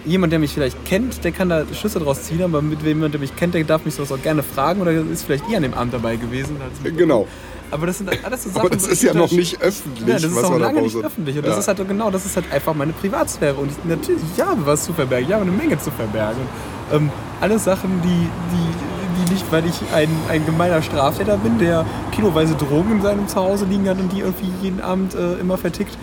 jemand, 0.04 0.32
der 0.32 0.38
mich 0.38 0.52
vielleicht 0.52 0.84
kennt, 0.84 1.22
der 1.24 1.32
kann 1.32 1.48
da 1.48 1.64
Schlüsse 1.72 1.98
draus 2.00 2.22
ziehen, 2.24 2.42
aber 2.42 2.62
mit 2.62 2.82
jemand, 2.82 3.14
der 3.14 3.20
mich 3.20 3.34
kennt, 3.36 3.54
der 3.54 3.64
darf 3.64 3.84
mich 3.84 3.94
sowas 3.94 4.12
auch 4.12 4.22
gerne 4.22 4.42
fragen 4.42 4.80
oder 4.80 4.92
ist 4.92 5.24
vielleicht 5.24 5.48
eher 5.50 5.56
an 5.58 5.62
dem 5.64 5.74
Abend 5.74 5.94
dabei 5.94 6.16
gewesen. 6.16 6.56
Genau. 6.84 7.26
Aber 7.70 7.86
das 7.86 7.98
sind 7.98 8.08
alles 8.24 8.44
so 8.44 8.48
Sachen. 8.48 8.60
Aber 8.60 8.70
das 8.70 8.86
ist 8.86 9.02
ja 9.02 9.12
noch 9.12 9.30
nicht 9.30 9.60
öffentlich, 9.60 10.06
Ja, 10.08 10.14
das 10.14 10.24
ist 10.24 10.42
da 10.42 10.56
lange 10.56 10.80
nicht 10.80 10.96
öffentlich. 10.96 11.36
Und 11.36 11.44
das 11.46 11.54
Ja. 11.54 11.58
ist 11.60 11.68
halt 11.68 11.86
genau, 11.86 12.10
das 12.10 12.24
ist 12.24 12.34
halt 12.36 12.50
einfach 12.50 12.74
meine 12.74 12.92
Privatsphäre. 12.92 13.56
Und 13.56 13.70
ich, 13.70 13.76
natürlich, 13.84 14.22
ich 14.34 14.42
habe 14.42 14.64
was 14.64 14.84
zu 14.84 14.94
verbergen, 14.94 15.26
ich 15.28 15.34
habe 15.34 15.42
eine 15.42 15.52
Menge 15.52 15.78
zu 15.78 15.90
verbergen. 15.90 16.40
Und, 16.90 16.96
ähm, 16.96 17.10
alle 17.42 17.58
Sachen, 17.58 18.00
die, 18.02 18.08
die, 18.08 19.26
die 19.26 19.32
nicht, 19.34 19.44
weil 19.52 19.66
ich 19.66 19.74
ein, 19.94 20.08
ein 20.30 20.46
gemeiner 20.46 20.80
Straftäter 20.80 21.36
bin, 21.36 21.58
der 21.58 21.84
kiloweise 22.12 22.54
Drogen 22.54 22.92
in 22.92 23.02
seinem 23.02 23.28
Zuhause 23.28 23.66
liegen 23.66 23.86
hat 23.86 23.98
und 24.00 24.10
die 24.12 24.20
irgendwie 24.20 24.50
jeden 24.62 24.80
Abend 24.80 25.14
äh, 25.14 25.34
immer 25.34 25.58
vertickt. 25.58 25.98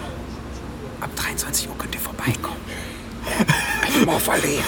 Ab 1.02 1.10
23 1.16 1.68
Uhr 1.68 1.76
könnt 1.80 1.96
ihr 1.96 2.02
vorbeikommen. 2.02 2.58
Morphallee. 4.06 4.60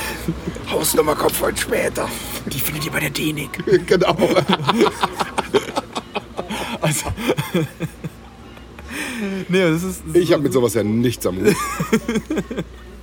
Hausnummer 0.72 1.16
kommt 1.16 1.40
heute 1.42 1.62
später. 1.62 2.10
Die 2.52 2.60
findet 2.60 2.86
ihr 2.86 2.92
bei 2.92 3.00
der 3.00 3.10
Denik. 3.10 3.50
genau. 3.88 4.16
Also. 6.82 7.06
nee, 9.50 9.60
das 9.60 9.84
ist. 9.84 10.04
Das 10.08 10.16
Ich 10.16 10.32
habe 10.32 10.44
mit 10.44 10.54
sowas 10.54 10.74
ja 10.74 10.84
nichts 10.84 11.26
am 11.26 11.38
Hut. 11.38 11.56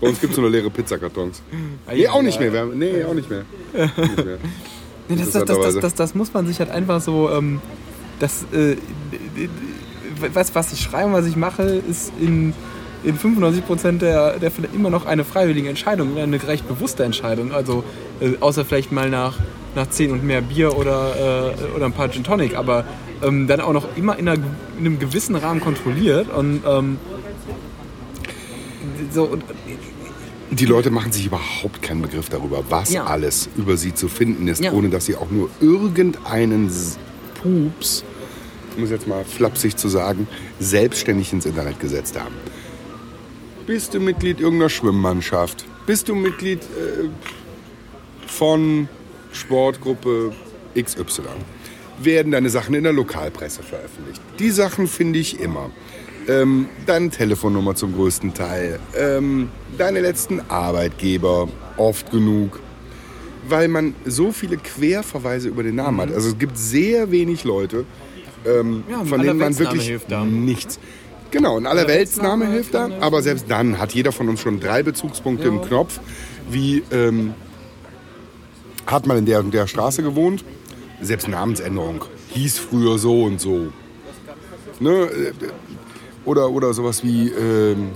Bei 0.00 0.08
uns 0.08 0.20
gibt 0.20 0.32
es 0.32 0.38
nur 0.38 0.50
leere 0.50 0.70
Pizzakartons. 0.70 1.42
Nee, 1.92 2.08
auch 2.08 2.22
nicht 2.22 2.40
mehr. 2.40 2.52
Wir 2.52 2.60
haben, 2.60 2.78
nee, 2.78 3.04
auch 3.04 3.14
nicht 3.14 3.30
mehr. 3.30 3.44
Nicht 3.72 3.96
mehr. 4.24 4.38
Nee, 5.06 5.16
das, 5.16 5.32
das, 5.32 5.44
das, 5.44 5.80
das, 5.80 5.94
das, 5.94 6.14
muss 6.14 6.32
man 6.32 6.46
sich 6.46 6.60
halt 6.60 6.70
einfach 6.70 6.98
so. 7.02 7.28
Ähm, 7.30 7.60
das, 8.20 8.46
äh, 8.54 8.76
was, 10.32 10.54
was 10.54 10.72
ich 10.72 10.80
schreibe, 10.80 11.12
was 11.12 11.26
ich 11.26 11.36
mache, 11.36 11.62
ist 11.62 12.10
in, 12.18 12.54
in 13.04 13.18
95% 13.18 13.98
der, 13.98 14.38
der 14.38 14.50
Fälle 14.50 14.68
immer 14.74 14.90
noch 14.90 15.06
eine 15.06 15.24
freiwillige 15.24 15.68
Entscheidung, 15.68 16.16
eine 16.16 16.42
recht 16.48 16.66
bewusste 16.66 17.04
Entscheidung. 17.04 17.52
Also, 17.52 17.84
äh, 18.20 18.32
außer 18.40 18.64
vielleicht 18.64 18.92
mal 18.92 19.10
nach, 19.10 19.38
nach 19.74 19.88
10 19.88 20.10
und 20.12 20.24
mehr 20.24 20.40
Bier 20.40 20.76
oder, 20.76 21.52
äh, 21.54 21.76
oder 21.76 21.86
ein 21.86 21.92
paar 21.92 22.10
Gin 22.10 22.24
Tonic, 22.24 22.56
aber 22.56 22.84
ähm, 23.22 23.46
dann 23.46 23.60
auch 23.60 23.72
noch 23.72 23.86
immer 23.96 24.18
in, 24.18 24.28
einer, 24.28 24.40
in 24.78 24.86
einem 24.86 24.98
gewissen 24.98 25.36
Rahmen 25.36 25.60
kontrolliert. 25.60 26.28
Und, 26.34 26.62
ähm, 26.66 26.98
so, 29.12 29.24
und 29.24 29.44
Die 30.50 30.66
Leute 30.66 30.90
machen 30.90 31.10
sich 31.12 31.26
überhaupt 31.26 31.82
keinen 31.82 32.02
Begriff 32.02 32.28
darüber, 32.28 32.62
was 32.68 32.92
Ja. 32.92 33.04
alles 33.04 33.48
über 33.56 33.76
sie 33.76 33.92
zu 33.94 34.08
finden 34.08 34.46
ist, 34.48 34.62
Ja. 34.62 34.72
ohne 34.72 34.88
dass 34.88 35.06
sie 35.06 35.16
auch 35.16 35.30
nur 35.30 35.50
irgendeinen 35.60 36.70
Pups, 37.42 38.04
um 38.76 38.84
es 38.84 38.90
jetzt 38.90 39.06
mal 39.08 39.24
flapsig 39.24 39.76
zu 39.76 39.88
sagen, 39.88 40.26
selbstständig 40.60 41.32
ins 41.32 41.44
Internet 41.46 41.80
gesetzt 41.80 42.18
haben. 42.18 42.34
Bist 43.66 43.94
du 43.94 44.00
Mitglied 44.00 44.40
irgendeiner 44.40 44.68
Schwimmmannschaft? 44.68 45.64
Bist 45.86 46.08
du 46.08 46.14
Mitglied 46.14 46.60
äh, 46.62 47.08
von 48.26 48.88
Sportgruppe 49.32 50.32
XY? 50.78 51.22
Werden 52.02 52.32
deine 52.32 52.50
Sachen 52.50 52.74
in 52.74 52.84
der 52.84 52.92
Lokalpresse 52.92 53.62
veröffentlicht? 53.62 54.20
Die 54.38 54.50
Sachen 54.50 54.86
finde 54.86 55.18
ich 55.18 55.40
immer. 55.40 55.70
Ähm, 56.28 56.68
deine 56.84 57.08
Telefonnummer 57.08 57.74
zum 57.74 57.94
größten 57.94 58.34
Teil. 58.34 58.80
Ähm, 58.96 59.48
deine 59.78 60.00
letzten 60.00 60.40
Arbeitgeber 60.50 61.48
oft 61.78 62.10
genug. 62.10 62.60
Weil 63.48 63.68
man 63.68 63.94
so 64.04 64.32
viele 64.32 64.58
Querverweise 64.58 65.48
über 65.48 65.62
den 65.62 65.76
Namen 65.76 66.00
hat. 66.02 66.12
Also 66.12 66.30
es 66.30 66.38
gibt 66.38 66.58
sehr 66.58 67.10
wenig 67.10 67.44
Leute, 67.44 67.86
ähm, 68.46 68.84
Ja, 68.90 69.04
von 69.04 69.22
denen 69.22 69.38
man 69.38 69.58
wirklich 69.58 69.90
nichts. 70.26 70.78
Genau, 71.34 71.56
ein 71.56 71.66
Allerweltsname 71.66 72.46
hilft 72.46 72.74
da, 72.74 72.88
aber 73.00 73.20
selbst 73.20 73.46
dann 73.48 73.80
hat 73.80 73.92
jeder 73.92 74.12
von 74.12 74.28
uns 74.28 74.38
schon 74.38 74.60
drei 74.60 74.84
Bezugspunkte 74.84 75.48
im 75.48 75.62
Knopf, 75.62 75.98
wie 76.48 76.84
ähm, 76.92 77.34
hat 78.86 79.08
man 79.08 79.18
in 79.18 79.26
der 79.26 79.40
und 79.40 79.52
der 79.52 79.66
Straße 79.66 80.04
gewohnt, 80.04 80.44
selbst 81.02 81.26
Namensänderung 81.26 82.04
hieß 82.28 82.60
früher 82.60 82.98
so 82.98 83.24
und 83.24 83.40
so. 83.40 83.72
Ne? 84.78 85.08
Oder, 86.24 86.50
oder 86.50 86.72
sowas 86.72 87.02
wie, 87.02 87.30
ähm, 87.30 87.88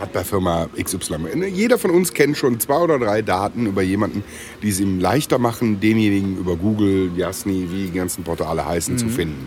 hat 0.00 0.12
bei 0.12 0.24
Firma 0.24 0.66
XY. 0.76 1.36
Ne, 1.36 1.46
Jeder 1.46 1.78
von 1.78 1.92
uns 1.92 2.12
kennt 2.12 2.36
schon 2.36 2.58
zwei 2.58 2.78
oder 2.78 2.98
drei 2.98 3.22
Daten 3.22 3.66
über 3.66 3.82
jemanden, 3.82 4.24
die 4.60 4.70
es 4.70 4.80
ihm 4.80 4.98
leichter 4.98 5.38
machen, 5.38 5.78
denjenigen 5.78 6.36
über 6.36 6.56
Google, 6.56 7.12
Jasni, 7.16 7.68
wie 7.70 7.84
die 7.84 7.96
ganzen 7.96 8.24
Portale 8.24 8.66
heißen, 8.66 8.98
zu 8.98 9.08
finden. 9.08 9.46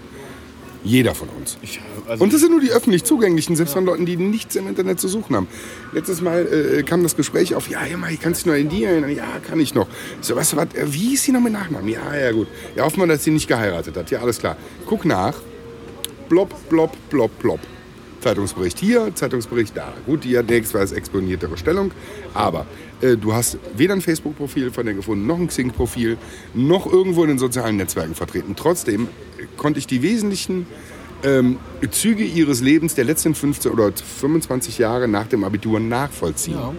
Jeder 0.88 1.14
von 1.14 1.28
uns. 1.30 1.58
Ich, 1.62 1.82
also 2.08 2.24
Und 2.24 2.32
das 2.32 2.40
sind 2.40 2.52
nur 2.52 2.62
die 2.62 2.72
öffentlich 2.72 3.04
zugänglichen, 3.04 3.58
selbst 3.58 3.74
von 3.74 3.86
Leuten, 3.86 4.06
die 4.06 4.16
nichts 4.16 4.56
im 4.56 4.68
Internet 4.68 5.02
zu 5.02 5.10
suchen 5.10 5.36
haben. 5.36 5.48
Letztes 5.92 6.22
Mal 6.22 6.48
äh, 6.48 6.84
kam 6.84 7.04
das 7.04 7.18
Gespräch 7.18 7.56
auf, 7.56 7.70
ja, 7.70 7.86
ja, 7.86 7.98
ich 8.10 8.22
kann 8.22 8.32
dich 8.32 8.46
noch 8.46 8.54
in 8.54 8.70
die 8.70 8.86
erinnern. 8.86 9.14
Ja, 9.14 9.26
kann 9.46 9.60
ich 9.60 9.76
noch. 9.76 9.88
Ich 10.22 10.28
so, 10.28 10.34
du 10.34 10.40
was, 10.40 10.54
äh, 10.54 10.68
wie 10.86 11.10
hieß 11.10 11.24
sie 11.24 11.32
noch 11.34 11.42
mit 11.42 11.52
Nachnamen? 11.52 11.90
Ja, 11.90 12.16
ja, 12.16 12.32
gut. 12.32 12.48
Ja, 12.76 12.86
hoffen 12.86 13.02
wir, 13.02 13.08
dass 13.08 13.26
sie 13.26 13.32
nicht 13.32 13.50
geheiratet 13.50 13.98
hat. 13.98 14.10
Ja, 14.12 14.22
alles 14.22 14.40
klar. 14.40 14.56
Guck 14.86 15.04
nach. 15.04 15.36
Blob, 16.30 16.54
blob, 16.70 16.96
blob, 17.10 17.38
blob. 17.40 17.60
Zeitungsbericht 18.22 18.80
hier, 18.80 19.14
Zeitungsbericht 19.14 19.76
da. 19.76 19.94
Gut, 20.06 20.24
die 20.24 20.38
hat 20.38 20.50
nächstweise 20.50 20.96
exponiertere 20.96 21.58
Stellung, 21.58 21.92
aber 22.34 22.66
du 23.02 23.34
hast 23.34 23.58
weder 23.76 23.94
ein 23.94 24.02
Facebook-Profil 24.02 24.72
von 24.72 24.86
der 24.86 24.96
gefunden, 24.96 25.28
noch 25.28 25.38
ein 25.38 25.48
Xing-Profil, 25.48 26.18
noch 26.54 26.92
irgendwo 26.92 27.24
in 27.24 27.30
den 27.30 27.40
sozialen 27.40 27.78
Netzwerken 27.78 28.16
vertreten. 28.16 28.56
Trotzdem 28.56 29.04
äh, 29.38 29.46
konnte 29.56 29.80
ich 29.80 29.88
die 29.88 30.02
wesentlichen 30.02 30.68
ähm, 31.24 31.58
Züge 31.92 32.24
ihres 32.24 32.62
Lebens 32.62 32.96
der 32.96 33.06
letzten 33.06 33.36
15 33.36 33.72
oder 33.72 33.92
25 33.92 34.78
Jahre 34.78 35.08
nach 35.08 35.28
dem 35.28 35.44
Abitur 35.44 35.80
nachvollziehen. 35.80 36.56
ja. 36.56 36.74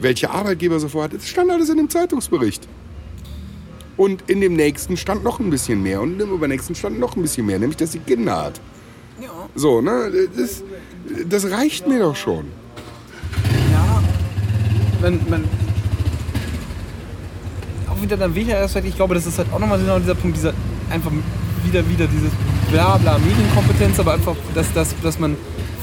Welche 0.00 0.30
Arbeitgeber 0.30 0.80
so 0.80 0.88
vorhat, 0.88 1.14
das 1.14 1.26
stand 1.26 1.50
alles 1.50 1.68
in 1.68 1.76
dem 1.76 1.88
Zeitungsbericht. 1.88 2.66
Und 3.96 4.28
in 4.28 4.40
dem 4.40 4.54
nächsten 4.54 4.96
stand 4.96 5.22
noch 5.22 5.38
ein 5.38 5.50
bisschen 5.50 5.82
mehr 5.82 6.00
und 6.00 6.20
im 6.20 6.32
übernächsten 6.32 6.74
stand 6.74 6.98
noch 6.98 7.14
ein 7.16 7.22
bisschen 7.22 7.46
mehr, 7.46 7.60
nämlich 7.60 7.76
dass 7.76 7.92
sie 7.92 8.00
Kinder 8.00 8.42
hat. 8.42 8.60
So, 9.54 9.80
ne? 9.80 10.28
Das, 10.36 10.64
das 11.28 11.50
reicht 11.50 11.86
mir 11.86 12.00
doch 12.00 12.16
schon. 12.16 12.46
Man, 15.04 15.20
man 15.28 15.44
auch 17.90 18.00
wieder 18.00 18.16
dann 18.16 18.34
welcher 18.34 18.58
Aspekt, 18.60 18.86
ich 18.86 18.96
glaube, 18.96 19.14
das 19.14 19.26
ist 19.26 19.36
halt 19.36 19.52
auch 19.52 19.58
nochmal 19.58 19.78
genau 19.78 19.98
dieser 19.98 20.14
Punkt, 20.14 20.38
dieser 20.38 20.54
einfach 20.88 21.10
wieder, 21.62 21.86
wieder 21.90 22.06
dieses 22.06 22.30
Blabla 22.70 23.18
Medienkompetenz, 23.18 24.00
aber 24.00 24.14
einfach, 24.14 24.34
dass, 24.54 24.72
dass, 24.72 24.94
dass 25.02 25.18
man 25.18 25.36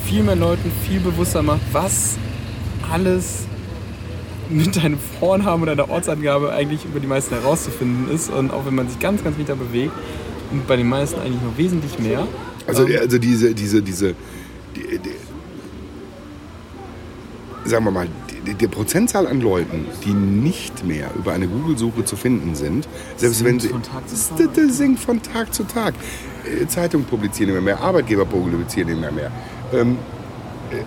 viel 0.05 0.23
mehr 0.23 0.35
Leuten 0.35 0.71
viel 0.87 0.99
bewusster 0.99 1.43
macht, 1.43 1.61
was 1.71 2.17
alles 2.91 3.45
mit 4.49 4.75
einem 4.83 4.97
Vornamen 5.19 5.61
oder 5.61 5.73
einer 5.73 5.89
Ortsangabe 5.91 6.51
eigentlich 6.51 6.83
über 6.85 6.99
die 6.99 7.05
meisten 7.05 7.35
herauszufinden 7.35 8.09
ist 8.09 8.31
und 8.31 8.49
auch 8.49 8.65
wenn 8.65 8.73
man 8.73 8.89
sich 8.89 8.99
ganz, 8.99 9.23
ganz 9.23 9.37
wieder 9.37 9.55
bewegt 9.55 9.93
und 10.51 10.65
bei 10.65 10.77
den 10.77 10.89
meisten 10.89 11.21
eigentlich 11.21 11.43
noch 11.43 11.57
wesentlich 11.59 11.99
mehr. 11.99 12.27
Also, 12.65 12.87
Ähm, 12.87 12.97
also 13.01 13.19
diese, 13.19 13.53
diese, 13.53 13.83
diese, 13.83 14.15
die, 14.75 14.97
die, 14.97 15.11
sagen 17.69 17.85
wir 17.85 17.91
mal, 17.91 18.07
die, 18.47 18.67
Prozentzahl 18.67 19.27
an 19.27 19.41
Leuten, 19.41 19.85
die 20.05 20.13
nicht 20.13 20.85
mehr 20.85 21.09
über 21.17 21.33
eine 21.33 21.47
Google-Suche 21.47 22.05
zu 22.05 22.15
finden 22.15 22.55
sind, 22.55 22.87
selbst 23.17 23.39
Sinkt 23.39 23.49
wenn 23.51 23.59
sie, 23.59 23.67
von 23.69 23.83
Tag 23.83 24.09
zu 24.09 24.15
Tag. 24.15 24.69
sinkt 24.69 24.99
von 24.99 25.21
Tag 25.21 25.53
zu 25.53 25.63
Tag. 25.63 25.93
Äh, 26.45 26.67
Zeitungen 26.67 27.05
publizieren 27.05 27.51
immer 27.51 27.61
mehr, 27.61 27.79
Arbeitgeber 27.79 28.25
publizieren 28.25 28.89
immer 28.89 29.11
mehr. 29.11 29.31
Ähm, 29.73 29.97
äh, 30.71 30.83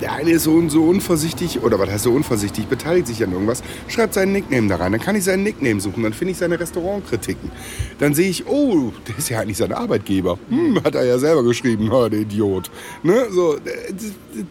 der 0.00 0.12
eine 0.12 0.32
ist 0.32 0.42
so 0.42 0.52
und 0.52 0.68
so 0.68 0.84
unvorsichtig, 0.84 1.62
oder 1.62 1.78
was 1.78 1.88
heißt 1.90 2.04
so 2.04 2.12
unvorsichtig, 2.12 2.66
beteiligt 2.66 3.06
sich 3.06 3.24
an 3.24 3.32
irgendwas, 3.32 3.62
schreibt 3.88 4.12
seinen 4.12 4.32
Nickname 4.32 4.68
da 4.68 4.76
rein. 4.76 4.92
Dann 4.92 5.00
kann 5.00 5.16
ich 5.16 5.24
seinen 5.24 5.42
Nickname 5.42 5.80
suchen, 5.80 6.02
dann 6.02 6.12
finde 6.12 6.32
ich 6.32 6.36
seine 6.38 6.60
Restaurantkritiken. 6.60 7.50
Dann 7.98 8.12
sehe 8.12 8.28
ich, 8.28 8.46
oh, 8.46 8.92
der 9.08 9.16
ist 9.16 9.30
ja 9.30 9.40
eigentlich 9.40 9.56
sein 9.56 9.72
Arbeitgeber. 9.72 10.38
Hm, 10.50 10.82
hat 10.84 10.94
er 10.96 11.04
ja 11.04 11.18
selber 11.18 11.42
geschrieben, 11.44 11.90
oh, 11.90 12.08
der 12.10 12.20
Idiot. 12.20 12.70
Ne? 13.02 13.26
So, 13.30 13.54
äh, 13.56 13.60
das- 13.90 14.02
das- 14.34 14.44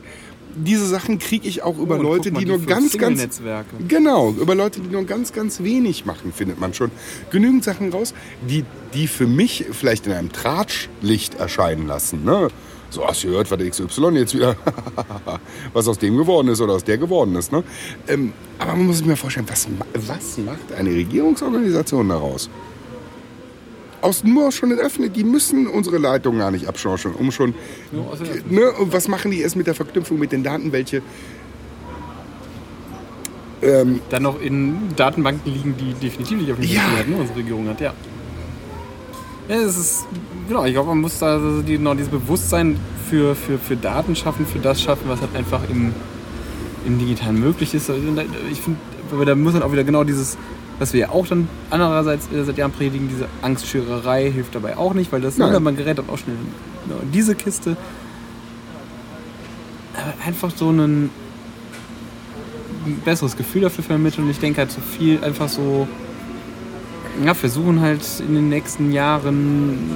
diese 0.55 0.87
Sachen 0.87 1.19
kriege 1.19 1.47
ich 1.47 1.63
auch 1.63 1.77
über 1.77 1.99
Oh, 1.99 2.01
Leute, 2.01 2.31
mal, 2.31 2.39
die 2.39 2.45
nur 2.45 2.59
für 2.59 2.65
ganz, 2.65 2.97
ganz... 2.97 3.39
Genau, 3.87 4.31
über 4.31 4.55
Leute, 4.55 4.79
die 4.79 4.87
nur 4.87 5.03
ganz, 5.03 5.33
ganz 5.33 5.61
wenig 5.61 6.05
machen, 6.05 6.33
findet 6.33 6.59
man 6.59 6.73
schon 6.73 6.91
genügend 7.31 7.63
Sachen 7.63 7.91
raus, 7.91 8.13
die, 8.49 8.63
die 8.93 9.07
für 9.07 9.27
mich 9.27 9.65
vielleicht 9.71 10.07
in 10.07 10.13
einem 10.13 10.31
Tratschlicht 10.31 11.35
erscheinen 11.35 11.87
lassen. 11.87 12.23
Ne? 12.23 12.49
So, 12.89 13.05
hast 13.05 13.23
du 13.23 13.27
gehört, 13.27 13.51
was 13.51 13.57
der 13.57 13.69
XY 13.69 14.17
jetzt 14.17 14.33
wieder, 14.33 14.55
was 15.73 15.87
aus 15.87 15.97
dem 15.97 16.15
geworden 16.17 16.47
ist 16.47 16.61
oder 16.61 16.73
aus 16.73 16.83
der 16.83 16.97
geworden 16.97 17.35
ist. 17.35 17.51
Ne? 17.51 17.63
Ähm, 18.07 18.31
aber 18.57 18.73
man 18.73 18.87
muss 18.87 18.97
sich 18.97 19.05
mir 19.05 19.17
vorstellen, 19.17 19.47
was, 19.49 19.67
was 19.93 20.37
macht 20.37 20.71
eine 20.77 20.91
Regierungsorganisation 20.91 22.09
daraus? 22.09 22.49
Aus, 24.01 24.23
nur 24.23 24.51
schon 24.51 24.71
in 24.71 24.77
Öffentlich, 24.79 25.13
die 25.13 25.23
müssen 25.23 25.67
unsere 25.67 25.97
Leitungen 25.97 26.39
gar 26.39 26.51
nicht 26.51 26.67
abschorschen, 26.67 27.13
um 27.13 27.31
schon. 27.31 27.55
Ne, 28.49 28.71
und 28.71 28.93
was 28.93 29.07
machen 29.07 29.31
die 29.31 29.39
erst 29.41 29.55
mit 29.55 29.67
der 29.67 29.73
Verknüpfung 29.75 30.19
mit 30.19 30.31
den 30.31 30.43
Daten, 30.43 30.71
welche 30.71 31.01
ähm, 33.61 34.01
dann 34.09 34.23
noch 34.23 34.39
in 34.41 34.77
Datenbanken 34.95 35.51
liegen, 35.51 35.75
die 35.77 35.93
definitiv 35.93 36.39
nicht 36.39 36.51
auf 36.51 36.59
dem 36.59 36.69
Ja. 36.69 36.81
hat, 36.97 37.07
ne, 37.07 37.15
unsere 37.17 37.39
Regierung 37.39 37.67
hat, 37.67 37.81
ja. 37.81 37.93
Ja, 39.47 39.55
es 39.57 39.77
ist, 39.77 40.05
genau, 40.47 40.65
ich 40.65 40.73
glaube, 40.73 40.89
man 40.89 41.01
muss 41.01 41.19
da 41.19 41.39
so 41.39 41.61
die, 41.61 41.77
genau 41.77 41.93
dieses 41.93 42.09
Bewusstsein 42.09 42.79
für, 43.09 43.35
für, 43.35 43.57
für 43.57 43.75
Daten 43.75 44.15
schaffen, 44.15 44.45
für 44.45 44.59
das 44.59 44.81
schaffen, 44.81 45.03
was 45.07 45.21
halt 45.21 45.35
einfach 45.35 45.61
im, 45.69 45.93
im 46.85 46.99
Digitalen 46.99 47.39
möglich 47.39 47.73
ist. 47.73 47.89
Also, 47.89 48.01
Ich 48.51 48.61
finde, 48.61 48.79
aber 49.11 49.25
da 49.25 49.35
muss 49.35 49.53
dann 49.53 49.61
auch 49.63 49.71
wieder 49.71 49.83
genau 49.83 50.03
dieses, 50.03 50.37
was 50.79 50.93
wir 50.93 51.01
ja 51.01 51.09
auch 51.09 51.27
dann 51.27 51.47
andererseits 51.69 52.27
äh, 52.31 52.43
seit 52.43 52.57
Jahren 52.57 52.71
predigen, 52.71 53.07
diese 53.07 53.27
Angstschürerei 53.41 54.31
hilft 54.31 54.55
dabei 54.55 54.77
auch 54.77 54.93
nicht, 54.93 55.11
weil 55.11 55.21
das, 55.21 55.37
Nein. 55.37 55.51
ne, 55.51 55.59
man 55.59 55.77
gerät 55.77 55.97
dann 55.97 56.09
auch 56.09 56.17
schnell 56.17 56.35
in 57.01 57.11
diese 57.11 57.35
Kiste. 57.35 57.77
Aber 59.93 60.13
einfach 60.25 60.51
so 60.55 60.69
ein 60.71 61.09
besseres 63.03 63.35
Gefühl 63.37 63.61
dafür 63.61 63.83
vermitteln. 63.83 64.25
Und 64.25 64.31
ich 64.31 64.39
denke 64.39 64.59
halt 64.59 64.71
so 64.71 64.81
viel 64.81 65.23
einfach 65.23 65.47
so, 65.47 65.87
ja, 67.23 67.33
versuchen 67.33 67.79
halt 67.79 68.01
in 68.19 68.35
den 68.35 68.49
nächsten 68.49 68.91
Jahren, 68.91 69.91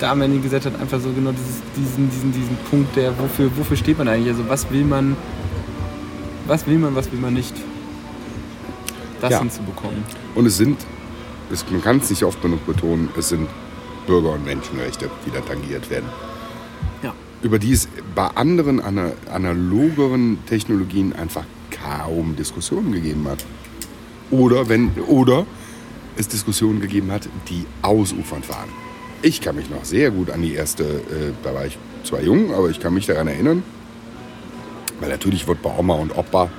da 0.00 0.14
man 0.14 0.32
die 0.32 0.40
gesetzt 0.40 0.66
hat, 0.66 0.80
einfach 0.80 1.00
so 1.00 1.10
genau 1.12 1.30
dieses, 1.30 1.62
diesen, 1.76 2.10
diesen, 2.10 2.32
diesen 2.32 2.56
Punkt, 2.70 2.96
der, 2.96 3.16
wofür, 3.18 3.50
wofür 3.56 3.76
steht 3.76 3.98
man 3.98 4.08
eigentlich? 4.08 4.28
Also 4.28 4.48
was 4.48 4.70
will 4.70 4.84
man, 4.84 5.16
was 6.46 6.66
will 6.66 6.78
man, 6.78 6.94
was 6.96 7.10
will 7.12 7.20
man 7.20 7.34
nicht? 7.34 7.54
Das 9.20 9.30
Ja. 9.32 9.38
hinzubekommen. 9.40 10.04
Und 10.34 10.46
es 10.46 10.56
sind, 10.56 10.78
es, 11.52 11.64
man 11.70 11.82
kann 11.82 11.98
es 11.98 12.10
nicht 12.10 12.22
oft 12.24 12.40
genug 12.42 12.64
betonen, 12.66 13.08
es 13.18 13.28
sind 13.30 13.48
Bürger- 14.06 14.32
und 14.32 14.44
Menschenrechte, 14.44 15.10
die 15.26 15.30
da 15.30 15.40
tangiert 15.40 15.88
werden. 15.90 16.06
Ja. 17.02 17.14
Über 17.42 17.58
die 17.58 17.72
es 17.72 17.88
bei 18.14 18.26
anderen 18.28 18.80
ana 18.80 19.12
analogeren 19.30 20.38
Technologien 20.46 21.12
einfach 21.14 21.44
kaum 21.70 22.36
Diskussionen 22.36 22.92
gegeben 22.92 23.26
hat. 23.28 23.44
Oder, 24.30 24.68
wenn, 24.68 24.90
oder 25.08 25.46
es 26.16 26.28
Diskussionen 26.28 26.80
gegeben 26.80 27.10
hat, 27.12 27.28
die 27.48 27.64
ausufernd 27.82 28.48
waren. 28.48 28.68
Ich 29.22 29.40
kann 29.40 29.56
mich 29.56 29.70
noch 29.70 29.84
sehr 29.84 30.10
gut 30.10 30.30
an 30.30 30.42
die 30.42 30.54
erste, 30.54 30.84
äh, 30.84 31.32
da 31.42 31.54
war 31.54 31.66
ich 31.66 31.78
zwar 32.04 32.22
jung, 32.22 32.52
aber 32.54 32.70
ich 32.70 32.80
kann 32.80 32.94
mich 32.94 33.06
daran 33.06 33.28
erinnern, 33.28 33.62
weil 35.00 35.08
natürlich 35.10 35.46
wird 35.46 35.62
bei 35.62 35.70
Oma 35.76 35.94
und 35.94 36.16
Opa 36.16 36.50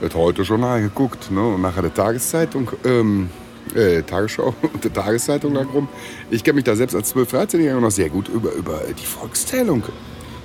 wird 0.00 0.14
heute 0.14 0.44
schon 0.44 0.60
geguckt. 0.80 1.30
Ne? 1.30 1.40
Und 1.42 1.62
nachher 1.62 1.82
der 1.82 1.94
Tageszeitung, 1.94 2.70
ähm, 2.84 3.30
äh, 3.74 4.02
Tagesschau 4.02 4.54
und 4.72 4.82
der 4.84 4.92
Tageszeitung 4.92 5.54
lag 5.54 5.66
rum. 5.72 5.88
Ich 6.30 6.42
kann 6.42 6.54
mich 6.54 6.64
da 6.64 6.74
selbst 6.74 6.94
als 6.94 7.14
12-, 7.14 7.30
13-Jähriger 7.34 7.80
noch 7.80 7.90
sehr 7.90 8.08
gut 8.08 8.28
über, 8.28 8.52
über 8.52 8.80
die 8.98 9.06
Volkszählung 9.06 9.82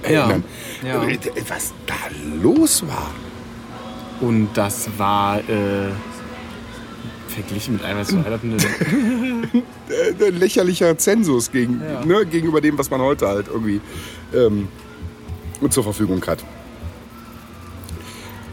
erinnern. 0.03 0.43
Ja. 0.85 1.03
Äh, 1.03 1.17
Was 1.47 1.73
da 1.85 1.93
los 2.41 2.83
war. 2.87 3.11
Und 4.21 4.49
das 4.53 4.87
war 4.97 5.39
äh, 5.39 5.91
verglichen 7.27 7.73
mit 7.73 7.83
hatten. 7.83 8.57
Äh, 9.89 10.25
ein 10.27 10.39
lächerlicher 10.39 10.97
Zensus 10.97 11.51
gegen, 11.51 11.81
Ja. 11.81 12.05
ne, 12.05 12.25
gegenüber 12.25 12.61
dem, 12.61 12.77
was 12.77 12.89
man 12.89 13.01
heute 13.01 13.27
halt 13.27 13.47
irgendwie 13.47 13.81
ähm, 14.33 14.67
zur 15.69 15.83
Verfügung 15.83 16.23
hat. 16.25 16.43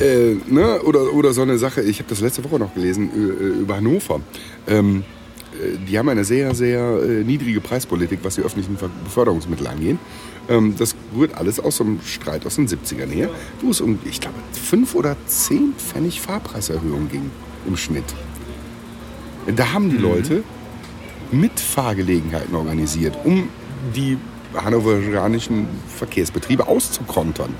Äh, 0.02 0.36
ne? 0.48 0.82
oder, 0.82 1.12
oder 1.12 1.32
so 1.32 1.42
eine 1.42 1.58
Sache, 1.58 1.82
ich 1.82 1.98
habe 1.98 2.08
das 2.08 2.20
letzte 2.20 2.42
Woche 2.44 2.58
noch 2.58 2.74
gelesen, 2.74 3.10
äh, 3.14 3.60
über 3.60 3.76
Hannover. 3.76 4.20
Ähm, 4.66 5.04
äh, 5.52 5.78
die 5.88 5.98
haben 5.98 6.08
eine 6.08 6.24
sehr, 6.24 6.54
sehr 6.54 6.80
äh, 6.80 7.24
niedrige 7.24 7.60
Preispolitik, 7.60 8.18
was 8.22 8.34
die 8.34 8.42
öffentlichen 8.42 8.76
Beförderungsmittel 9.04 9.66
angeht. 9.66 9.98
Ähm, 10.48 10.74
das 10.76 10.96
rührt 11.16 11.34
alles 11.36 11.60
aus 11.60 11.76
so 11.76 11.84
einem 11.84 12.00
Streit 12.04 12.44
aus 12.46 12.56
den 12.56 12.66
70ern 12.66 13.10
her, 13.10 13.30
wo 13.60 13.70
es 13.70 13.80
um, 13.80 13.98
ich 14.04 14.20
glaube, 14.20 14.36
5 14.52 14.94
oder 14.96 15.16
10 15.26 15.74
Pfennig 15.78 16.20
Fahrpreiserhöhung 16.20 17.08
ging 17.08 17.30
im 17.66 17.76
Schnitt. 17.76 18.04
Da 19.54 19.72
haben 19.72 19.90
die 19.90 19.98
Leute 19.98 20.42
Mitfahrgelegenheiten 21.32 22.54
organisiert, 22.54 23.16
um 23.24 23.48
die 23.94 24.18
hannoveranischen 24.54 25.66
Verkehrsbetriebe 25.88 26.66
auszukontern. 26.66 27.54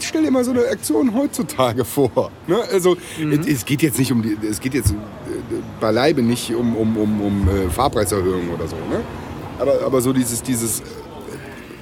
Stell 0.00 0.22
dir 0.22 0.30
mal 0.30 0.44
so 0.44 0.52
eine 0.52 0.66
Aktion 0.68 1.14
heutzutage 1.14 1.84
vor. 1.84 2.30
Ne? 2.46 2.58
Also 2.72 2.96
es, 3.18 3.46
es 3.46 3.64
geht 3.64 3.82
jetzt 3.82 3.98
nicht 3.98 4.12
um 4.12 4.22
die, 4.22 4.36
es 4.48 4.60
geht 4.60 4.74
jetzt 4.74 4.92
äh, 4.92 4.94
beileibe 5.80 6.22
nicht 6.22 6.54
um, 6.54 6.76
um, 6.76 6.96
um, 6.96 7.20
um 7.20 7.48
äh, 7.48 7.68
Fahrpreiserhöhungen 7.70 8.50
oder 8.50 8.68
so. 8.68 8.76
Ne? 8.76 9.00
aber, 9.58 9.82
aber 9.84 10.00
so 10.00 10.12
dieses, 10.12 10.42
dieses 10.42 10.82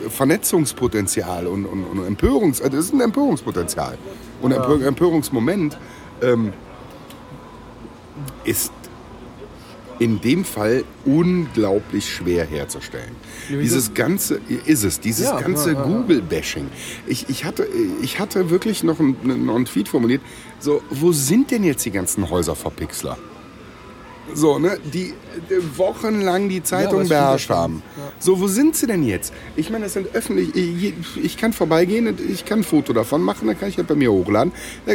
Vernetzungspotenzial 0.09 1.47
und, 1.47 1.67
und, 1.67 1.85
und 1.85 2.07
Empörungs... 2.07 2.61
äh, 2.61 2.71
Das 2.71 2.87
ist 2.87 2.95
ein 2.95 3.01
Empörungspotenzial. 3.01 3.99
Und 4.41 4.53
Empör, 4.53 4.81
Empörungsmoment 4.83 5.79
ähm, 6.23 6.53
ist 8.45 8.73
in 9.99 10.21
dem 10.21 10.45
Fall 10.45 10.85
unglaublich 11.05 12.13
schwer 12.13 12.45
herzustellen. 12.45 13.13
Dieses 13.49 13.95
ganze, 13.95 14.41
ist 14.67 14.85
es, 14.85 15.01
dieses 15.01 15.27
Ja, 15.27 15.41
ganze 15.41 15.73
ja, 15.73 15.79
ja. 15.79 15.85
Google-Bashing. 15.85 16.69
Ich, 17.07 17.29
ich, 17.29 17.45
hatte, 17.45 17.67
ich 18.03 18.19
hatte 18.19 18.51
wirklich 18.51 18.83
noch 18.83 19.01
einen, 19.01 19.17
einen 19.25 19.65
Tweet 19.65 19.89
formuliert, 19.89 20.23
so, 20.59 20.83
wo 20.91 21.13
sind 21.13 21.51
denn 21.51 21.65
jetzt 21.65 21.85
die 21.85 21.91
ganzen 21.91 22.29
Häuserverpixler? 22.29 23.19
So, 24.35 24.59
ne, 24.59 24.79
die, 24.93 25.15
die 25.49 25.79
wochenlang 25.79 26.49
die 26.49 26.63
Zeitung 26.63 27.09
beherrscht 27.09 27.51
haben. 27.51 27.83
So, 28.19 28.41
wo 28.41 28.49
sind 28.49 28.75
sie 28.75 28.87
denn 28.87 29.05
jetzt? 29.05 29.33
Ich 29.55 29.71
meine, 29.71 29.85
das 29.85 29.93
sind 29.93 30.15
öffentlich, 30.15 30.55
ich, 30.55 30.95
ich 31.23 31.37
kann 31.37 31.53
vorbeigehen, 31.53 32.17
ich 32.29 32.45
kann 32.45 32.61
ein 32.61 32.65
Foto 32.65 32.93
davon 32.93 33.23
machen, 33.23 33.47
dann 33.47 33.59
kann 33.59 33.69
ich 33.69 33.77
halt 33.79 33.87
bei 33.87 33.95
mir 33.95 34.11
hochladen. 34.11 34.53
Da 34.85 34.95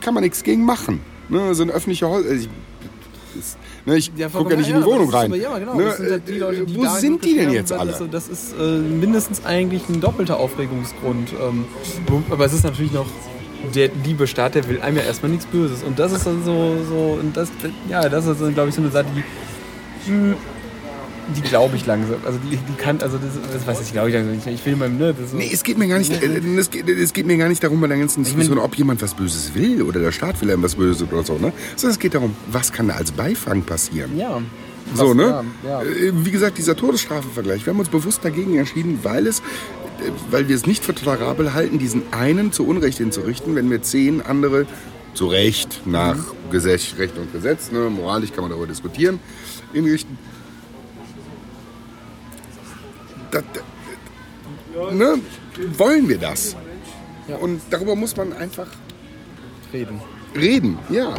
kann 0.00 0.14
man 0.14 0.22
nichts 0.22 0.44
gegen 0.44 0.64
machen. 0.64 1.00
Ne, 1.28 1.54
so 1.54 1.64
ein 1.64 1.70
öffentlicher 1.70 2.08
Häuser. 2.08 2.30
Ich, 2.30 2.48
das, 3.34 3.56
ne, 3.88 3.96
ich 3.96 4.12
Ja, 4.16 4.28
gucke 4.28 4.50
ja 4.52 4.56
nicht 4.56 4.68
in 4.70 4.76
die 4.80 4.84
Wohnung 4.84 5.10
rein. 5.10 5.26
aber- 5.32 5.36
Ja, 5.40 5.58
genau. 5.58 5.74
Ne, 5.74 5.84
das 5.84 5.96
sind 5.96 6.10
halt 6.10 6.28
die 6.28 6.38
Leute, 6.38 6.64
die 6.66 6.76
wo 6.76 6.86
sind 6.86 7.24
die 7.24 7.34
denn 7.36 7.52
jetzt 7.52 7.72
alle? 7.72 7.92
Das, 8.10 8.28
ist 8.28 8.54
äh, 8.58 8.62
mindestens 8.78 9.44
eigentlich 9.44 9.88
ein 9.88 10.00
doppelter 10.00 10.38
Aufregungsgrund. 10.38 11.32
Ähm, 11.32 11.64
aber 12.30 12.44
es 12.44 12.52
ist 12.52 12.64
natürlich 12.64 12.92
noch 12.92 13.06
der 13.74 13.90
liebe 14.04 14.26
Staat, 14.26 14.54
der 14.54 14.68
will 14.68 14.80
einem 14.80 14.98
ja 14.98 15.02
erstmal 15.02 15.30
nichts 15.30 15.46
Böses. 15.46 15.82
Und 15.82 15.98
das 15.98 16.12
ist 16.12 16.26
dann 16.26 16.44
so, 16.44 16.76
so 16.88 17.18
und 17.20 17.36
das, 17.36 17.48
ja, 17.88 18.08
das 18.08 18.26
ist, 18.26 18.38
glaube 18.54 18.68
ich, 18.68 18.74
so 18.74 18.82
eine 18.82 18.90
Sache, 18.90 19.06
die, 19.16 20.10
hm, 20.10 20.34
die 21.36 21.42
glaube 21.42 21.76
ich 21.76 21.86
langsam. 21.86 22.16
Also 22.24 22.38
die, 22.38 22.56
die 22.56 22.74
kann, 22.76 23.00
also 23.00 23.18
das, 23.18 23.30
das 23.52 23.66
weiß 23.66 23.80
ich, 23.82 23.92
glaube 23.92 24.08
ich 24.08 24.14
langsam 24.14 24.34
nicht. 24.34 24.46
Ich 24.46 24.64
will 24.66 24.76
mal, 24.76 24.88
ne, 24.88 25.14
das 25.14 25.30
so, 25.30 25.36
Nee, 25.36 25.50
es 25.52 25.62
geht 25.62 25.78
mir 25.78 25.88
gar 25.88 25.98
nicht, 25.98 26.10
äh, 26.22 26.26
es 26.58 26.70
geht, 26.70 26.88
es 26.88 27.12
geht 27.12 27.26
mir 27.26 27.36
gar 27.36 27.48
nicht 27.48 27.62
darum 27.62 27.80
bei 27.80 27.86
der 27.88 27.98
ganzen 27.98 28.24
Diskussion, 28.24 28.58
ob 28.58 28.74
jemand 28.76 29.02
was 29.02 29.14
Böses 29.14 29.54
will 29.54 29.82
oder 29.82 30.00
der 30.00 30.12
Staat 30.12 30.40
will 30.40 30.50
einem 30.50 30.62
was 30.62 30.74
Böses 30.76 31.02
oder 31.10 31.22
so, 31.22 31.34
ne? 31.34 31.52
Sondern 31.76 31.92
es 31.92 31.98
geht 31.98 32.14
darum, 32.14 32.34
was 32.50 32.72
kann 32.72 32.88
da 32.88 32.94
als 32.94 33.12
Beifang 33.12 33.62
passieren? 33.62 34.16
ja. 34.18 34.40
So, 34.94 35.12
ne? 35.12 35.44
Ja, 35.64 35.68
ja. 35.68 35.82
Äh, 35.82 36.12
Wie 36.14 36.30
gesagt, 36.30 36.56
dieser 36.56 36.74
Todesstrafenvergleich. 36.74 37.66
Wir 37.66 37.74
haben 37.74 37.78
uns 37.80 37.90
bewusst 37.90 38.24
dagegen 38.24 38.56
entschieden, 38.56 39.00
weil 39.02 39.26
es, 39.26 39.40
äh, 39.40 39.42
weil 40.30 40.48
wir 40.48 40.56
es 40.56 40.64
nicht 40.64 40.82
für 40.82 40.94
tolerabel 40.94 41.52
halten, 41.52 41.78
diesen 41.78 42.04
einen 42.10 42.52
zu 42.52 42.66
Unrecht 42.66 42.96
hinzurichten, 42.96 43.54
wenn 43.54 43.70
wir 43.70 43.82
zehn 43.82 44.22
andere 44.22 44.66
zu 45.12 45.26
Recht 45.26 45.82
nach 45.84 46.16
Gesetz, 46.50 46.94
Recht 46.96 47.18
und 47.18 47.32
Gesetz, 47.32 47.70
ne, 47.70 47.90
moralisch 47.90 48.32
kann 48.32 48.42
man 48.42 48.50
darüber 48.50 48.66
diskutieren, 48.66 49.18
hinrichten. 49.72 50.16
Das, 53.30 53.44
ne, 54.92 55.20
wollen 55.76 56.08
wir 56.08 56.18
das? 56.18 56.56
Und 57.40 57.60
darüber 57.70 57.94
muss 57.94 58.16
man 58.16 58.32
einfach 58.32 58.68
reden. 59.72 60.00
reden, 60.34 60.78
ja. 60.88 61.14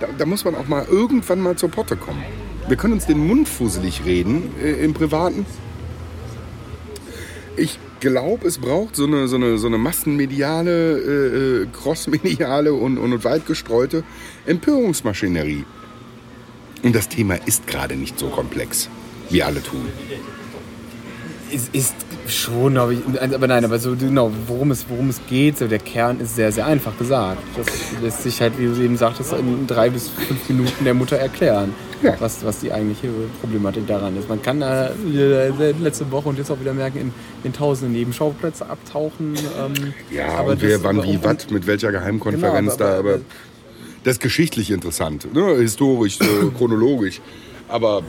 Da, 0.00 0.06
da 0.16 0.26
muss 0.26 0.44
man 0.44 0.54
auch 0.54 0.68
mal 0.68 0.86
irgendwann 0.88 1.40
mal 1.40 1.56
zur 1.56 1.70
Potte 1.70 1.96
kommen. 1.96 2.22
Wir 2.68 2.76
können 2.76 2.94
uns 2.94 3.06
den 3.06 3.26
Mund 3.26 3.48
fusselig 3.48 4.04
reden 4.04 4.54
äh, 4.62 4.84
im 4.84 4.94
Privaten. 4.94 5.44
Ich 7.56 7.78
glaube, 8.00 8.46
es 8.46 8.58
braucht 8.58 8.94
so 8.94 9.06
eine, 9.06 9.26
so 9.26 9.36
eine, 9.36 9.58
so 9.58 9.66
eine 9.66 9.78
massenmediale, 9.78 10.98
äh, 10.98 11.62
äh, 11.62 11.66
crossmediale 11.72 12.72
und, 12.72 12.98
und 12.98 13.24
weit 13.24 13.46
gestreute 13.46 14.04
Empörungsmaschinerie. 14.46 15.64
Und 16.82 16.94
das 16.94 17.08
Thema 17.08 17.34
ist 17.34 17.66
gerade 17.66 17.96
nicht 17.96 18.18
so 18.18 18.28
komplex, 18.28 18.88
wie 19.30 19.42
alle 19.42 19.62
tun. 19.62 19.88
Es 21.54 21.68
ist 21.72 21.94
schon, 22.26 22.76
aber, 22.76 22.92
ich, 22.92 23.00
aber 23.34 23.46
nein, 23.46 23.64
aber 23.64 23.78
so 23.78 23.96
genau, 23.96 24.30
worum 24.46 24.70
es, 24.70 24.84
worum 24.88 25.08
es 25.08 25.20
geht, 25.28 25.56
so 25.56 25.66
der 25.66 25.78
Kern 25.78 26.20
ist 26.20 26.36
sehr, 26.36 26.52
sehr 26.52 26.66
einfach 26.66 26.96
gesagt. 26.98 27.38
Das 27.56 27.66
lässt 28.02 28.22
sich 28.22 28.40
halt, 28.42 28.58
wie 28.58 28.66
du 28.66 28.82
eben 28.82 28.96
sagtest, 28.98 29.32
in 29.32 29.66
drei 29.66 29.88
bis 29.88 30.08
fünf 30.10 30.46
Minuten 30.48 30.84
der 30.84 30.92
Mutter 30.92 31.16
erklären, 31.16 31.72
Ja. 32.02 32.14
was, 32.20 32.44
was 32.44 32.60
die 32.60 32.70
eigentliche 32.70 33.08
Problematik 33.40 33.86
daran 33.86 34.16
ist. 34.18 34.28
Man 34.28 34.42
kann 34.42 34.60
da 34.60 34.88
äh, 34.90 35.72
letzte 35.80 36.10
Woche 36.10 36.28
und 36.28 36.36
jetzt 36.38 36.50
auch 36.50 36.60
wieder 36.60 36.74
merken, 36.74 36.98
in, 36.98 37.12
in 37.44 37.52
tausende 37.54 37.92
Nebenschauplätze 37.96 38.68
abtauchen. 38.68 39.34
Ähm, 39.58 39.94
Ja, 40.10 40.28
aber 40.34 40.52
und 40.52 40.60
wer, 40.62 40.82
wann, 40.84 41.02
wie, 41.02 41.18
was, 41.22 41.48
mit 41.50 41.66
welcher 41.66 41.92
Geheimkonferenz 41.92 42.76
Genau, 42.76 42.90
aber- 42.90 42.94
da, 42.94 42.98
aber 43.14 43.20
das 44.04 44.12
ist 44.16 44.20
geschichtlich 44.20 44.70
interessant, 44.70 45.32
ne? 45.34 45.56
historisch, 45.56 46.18
so 46.18 46.50
chronologisch. 46.58 47.20
Aber 47.68 48.02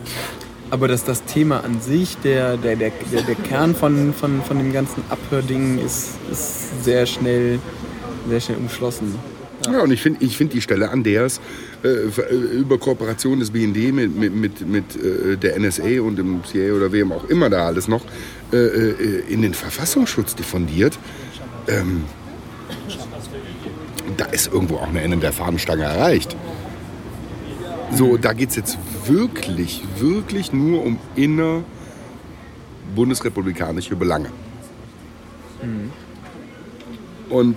Aber 0.72 0.88
dass 0.88 1.04
das 1.04 1.24
Thema 1.26 1.64
an 1.64 1.82
sich, 1.82 2.18
der, 2.18 2.58
der, 2.58 2.76
der, 2.76 2.92
der, 3.12 3.24
der 3.24 3.36
Kern 3.36 3.74
von, 3.76 4.14
von, 4.14 4.42
von 4.44 4.58
dem 4.58 4.72
ganzen 4.72 5.04
Abhörding 5.10 5.80
ist, 5.80 6.12
ist 6.32 6.84
sehr 6.84 7.06
schnell, 7.06 7.60
sehr 8.28 8.40
schnell 8.40 8.58
umschlossen. 8.58 9.16
Ja, 9.66 9.82
und 9.82 9.92
ich 9.92 10.02
finde 10.02 10.24
ich 10.24 10.38
find 10.38 10.54
die 10.54 10.62
Stelle, 10.62 10.90
an 10.90 11.04
der 11.04 11.26
es 11.26 11.42
äh, 11.84 11.88
äh, 11.88 12.36
über 12.54 12.78
Kooperation 12.78 13.40
des 13.40 13.52
BND 13.52 13.94
mit, 13.94 14.16
mit, 14.16 14.34
mit, 14.34 14.68
mit 14.68 14.96
äh, 14.96 15.38
der 15.38 15.60
NSA 15.60 16.02
und 16.02 16.18
dem 16.18 16.44
CIA 16.44 16.74
oder 16.74 16.92
wem 16.92 17.12
auch 17.12 17.26
immer 17.26 17.50
da 17.50 17.66
alles 17.66 17.88
noch 17.88 18.06
äh, 18.54 18.58
äh, 18.58 19.24
in 19.28 19.42
den 19.42 19.54
Verfassungsschutz 19.54 20.36
diffundiert, 20.36 20.98
ähm, 21.68 22.04
da 24.18 24.26
ist 24.26 24.52
irgendwo 24.52 24.78
auch 24.78 24.88
eine 24.88 25.02
Ende 25.02 25.18
der 25.18 25.34
Fahnenstange 25.34 25.84
erreicht. 25.84 26.36
So, 27.92 28.18
da 28.18 28.34
geht 28.34 28.50
es 28.52 28.56
jetzt 28.56 28.78
wirklich, 29.06 29.84
wirklich 29.98 30.54
nur 30.54 30.84
um 30.86 30.98
inner 31.16 31.64
bundesrepublikanische 32.96 33.96
Belange. 33.96 34.30
Und 37.30 37.56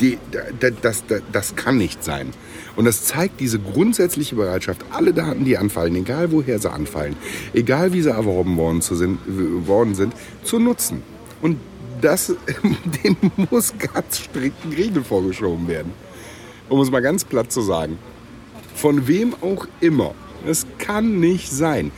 die, 0.00 0.18
da- 0.60 0.70
das, 0.70 1.04
das, 1.06 1.22
das 1.32 1.54
kann 1.56 1.76
nicht 1.76 2.02
sein. 2.02 2.30
Und 2.76 2.86
das 2.86 3.04
zeigt 3.04 3.40
diese 3.40 3.58
grundsätzliche 3.58 4.34
Bereitschaft, 4.36 4.84
alle 4.90 5.12
Daten, 5.12 5.44
die 5.44 5.56
anfallen, 5.56 5.94
egal 5.96 6.32
woher 6.32 6.58
sie 6.58 6.70
anfallen, 6.70 7.16
egal 7.54 7.92
wie 7.92 8.02
sie 8.02 8.10
erworben 8.10 8.56
worden, 8.56 8.80
sind, 8.80 9.18
worden 9.66 9.94
sind, 9.94 10.12
zu 10.44 10.58
nutzen. 10.58 11.02
Und 11.40 11.58
das, 12.00 12.34
dem 13.04 13.16
muss 13.50 13.74
ganz 13.78 14.18
strikten 14.18 14.72
Regeln 14.72 15.04
vorgeschoben 15.04 15.68
werden. 15.68 15.92
Um 16.68 16.80
es 16.80 16.90
mal 16.90 17.00
ganz 17.00 17.24
platt 17.24 17.52
zu 17.52 17.60
sagen. 17.62 17.98
Von 18.76 19.08
wem 19.08 19.34
auch 19.40 19.66
immer. 19.80 20.14
Das 20.46 20.66
kann 20.78 21.18
nicht 21.18 21.50
sein. 21.50 21.90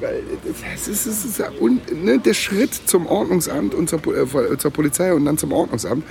Weil 0.00 0.22
das 0.70 0.88
ist, 0.88 1.06
das 1.06 1.24
ist, 1.24 1.42
und, 1.58 2.04
ne, 2.04 2.18
der 2.18 2.34
Schritt 2.34 2.74
zum 2.74 3.06
Ordnungsamt 3.06 3.74
und 3.74 3.88
zur, 3.88 4.00
äh, 4.06 4.58
zur 4.58 4.70
Polizei 4.70 5.14
und 5.14 5.24
dann 5.24 5.38
zum 5.38 5.52
Ordnungsamt 5.52 6.04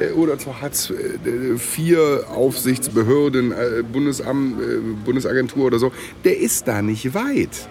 äh, 0.00 0.10
oder 0.10 0.38
zur 0.38 0.60
Hartz 0.60 0.90
IV 0.90 1.98
Aufsichtsbehörden, 2.28 3.52
äh, 3.52 3.84
Bundesamt, 3.84 4.60
äh, 4.60 4.78
Bundesagentur 5.04 5.66
oder 5.66 5.78
so, 5.78 5.92
der 6.24 6.38
ist 6.38 6.66
da 6.66 6.82
nicht 6.82 7.14
weit. 7.14 7.68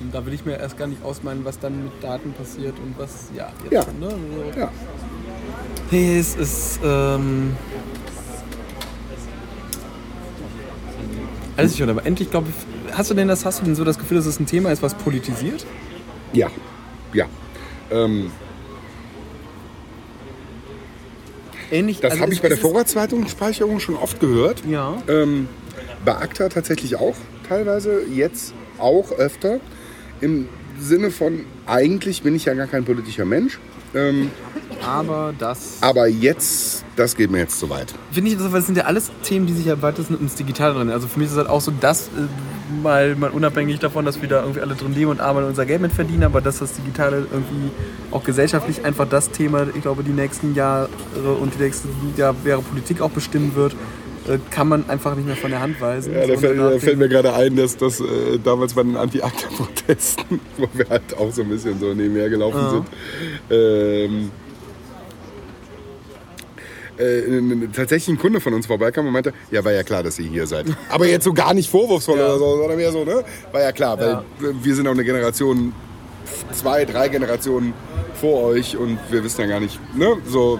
Und 0.00 0.12
da 0.12 0.26
will 0.26 0.34
ich 0.34 0.44
mir 0.44 0.58
erst 0.58 0.76
gar 0.76 0.88
nicht 0.88 1.04
ausmalen, 1.04 1.44
was 1.44 1.60
dann 1.60 1.84
mit 1.84 1.92
Daten 2.02 2.32
passiert 2.32 2.74
und 2.78 2.98
was, 2.98 3.28
ja, 3.36 3.52
jetzt, 3.62 3.72
Ja. 3.72 3.86
Ne, 4.00 4.10
so. 4.54 4.58
Ja. 4.58 4.72
Nee, 5.90 6.18
es 6.18 6.34
ist, 6.34 6.80
ähm... 6.82 7.56
Alles 11.58 11.76
schon, 11.76 11.90
aber 11.90 12.06
endlich 12.06 12.30
glaube 12.30 12.48
ich, 12.50 12.94
hast 12.96 13.10
du 13.10 13.14
denn 13.14 13.26
das, 13.26 13.44
hast 13.44 13.60
du 13.60 13.64
denn 13.64 13.74
so 13.74 13.84
das 13.84 13.98
Gefühl, 13.98 14.16
dass 14.16 14.26
es 14.26 14.38
ein 14.38 14.46
Thema 14.46 14.70
ist, 14.70 14.80
was 14.80 14.94
politisiert? 14.94 15.66
Ja, 16.32 16.48
ja. 17.12 17.26
Ähm, 17.90 18.30
Ähnlich, 21.70 22.00
das 22.00 22.12
also 22.12 22.22
habe 22.22 22.32
ich 22.32 22.40
bei 22.40 22.48
der 22.48 22.58
Vorratsdatenspeicherung 22.58 23.80
schon 23.80 23.96
oft 23.96 24.20
gehört. 24.20 24.62
Ja. 24.66 25.02
Ähm, 25.08 25.48
bei 26.04 26.12
ACTA 26.16 26.48
tatsächlich 26.48 26.96
auch 26.96 27.16
teilweise, 27.48 28.02
jetzt 28.06 28.54
auch 28.78 29.12
öfter. 29.12 29.60
Im 30.20 30.48
Sinne 30.78 31.10
von, 31.10 31.44
eigentlich 31.66 32.22
bin 32.22 32.34
ich 32.34 32.44
ja 32.44 32.54
gar 32.54 32.68
kein 32.68 32.84
politischer 32.84 33.24
Mensch. 33.24 33.58
Ähm, 33.94 34.30
Aber 34.86 35.32
das 35.38 35.78
aber 35.80 36.06
jetzt, 36.08 36.84
das 36.96 37.16
geht 37.16 37.30
mir 37.30 37.38
jetzt 37.38 37.58
zu 37.58 37.68
weit. 37.70 37.94
finde 38.12 38.30
ich, 38.30 38.36
also, 38.36 38.52
weil 38.52 38.60
das 38.60 38.66
sind 38.66 38.76
ja 38.76 38.84
alles 38.84 39.10
Themen, 39.22 39.46
die 39.46 39.52
sich 39.52 39.66
ja 39.66 39.80
weitesten 39.82 40.18
ins 40.20 40.34
Digitale 40.34 40.74
drin. 40.74 40.90
Also 40.90 41.08
für 41.08 41.18
mich 41.18 41.26
ist 41.26 41.32
es 41.32 41.38
halt 41.38 41.48
auch 41.48 41.60
so, 41.60 41.72
dass 41.80 42.08
äh, 42.08 42.28
mal, 42.82 43.16
mal 43.16 43.30
unabhängig 43.30 43.78
davon, 43.78 44.04
dass 44.04 44.20
wir 44.20 44.28
da 44.28 44.40
irgendwie 44.42 44.60
alle 44.60 44.74
drin 44.74 44.94
leben 44.94 45.10
und 45.10 45.20
arbeiten 45.20 45.44
und 45.44 45.50
unser 45.50 45.66
Geld 45.66 45.80
mit 45.80 45.92
verdienen, 45.92 46.24
aber 46.24 46.40
dass 46.40 46.58
das 46.58 46.72
Digitale 46.74 47.26
irgendwie 47.30 47.70
auch 48.10 48.24
gesellschaftlich 48.24 48.84
einfach 48.84 49.08
das 49.08 49.30
Thema, 49.30 49.66
ich 49.74 49.82
glaube, 49.82 50.04
die 50.04 50.10
nächsten 50.12 50.54
Jahre 50.54 50.88
und 51.40 51.54
die 51.54 51.62
nächsten 51.62 51.88
Jahre 52.16 52.34
Politik 52.34 53.00
auch 53.00 53.10
bestimmen 53.10 53.54
wird, 53.54 53.74
kann 54.50 54.68
man 54.68 54.88
einfach 54.90 55.14
nicht 55.16 55.26
mehr 55.26 55.36
von 55.36 55.50
der 55.50 55.60
Hand 55.60 55.80
weisen. 55.80 56.12
Ja, 56.14 56.26
da 56.26 56.36
fällt, 56.36 56.58
da 56.58 56.78
fällt 56.78 56.98
mir 56.98 57.08
gerade 57.08 57.32
ein, 57.34 57.56
dass 57.56 57.76
das 57.76 58.00
äh, 58.00 58.04
damals 58.42 58.74
bei 58.74 58.82
den 58.82 58.96
Anti-ACTA-Protesten, 58.96 60.40
wo 60.58 60.68
wir 60.74 60.88
halt 60.88 61.16
auch 61.16 61.32
so 61.32 61.42
ein 61.42 61.48
bisschen 61.48 61.78
so 61.80 61.94
nebenher 61.94 62.28
gelaufen 62.28 62.58
Ja. 62.58 62.70
sind, 62.70 62.86
ähm, 63.50 64.30
äh, 66.98 67.68
tatsächlich 67.74 68.08
ein 68.16 68.18
Kunde 68.20 68.40
von 68.40 68.52
uns 68.54 68.66
vorbeikam 68.66 69.06
und 69.06 69.12
meinte, 69.12 69.32
ja, 69.50 69.64
war 69.64 69.72
ja 69.72 69.82
klar, 69.84 70.02
dass 70.02 70.18
ihr 70.18 70.28
hier 70.28 70.46
seid. 70.46 70.66
Aber 70.88 71.06
jetzt 71.06 71.24
so 71.24 71.32
gar 71.32 71.54
nicht 71.54 71.70
vorwurfsvoll 71.70 72.18
Ja. 72.18 72.26
oder 72.26 72.38
so, 72.38 72.56
sondern 72.58 72.76
mehr 72.76 72.90
so, 72.92 73.04
ne? 73.04 73.22
War 73.52 73.60
ja 73.62 73.72
klar, 73.72 74.00
Ja. 74.00 74.24
weil 74.40 74.54
wir 74.62 74.74
sind 74.74 74.86
auch 74.88 74.92
eine 74.92 75.04
Generation, 75.04 75.72
zwei, 76.52 76.84
drei 76.84 77.08
Generationen 77.08 77.72
vor 78.20 78.42
euch 78.44 78.76
und 78.76 78.98
wir 79.10 79.22
wissen 79.22 79.42
ja 79.42 79.46
gar 79.46 79.60
nicht, 79.60 79.78
ne? 79.96 80.16
So, 80.26 80.58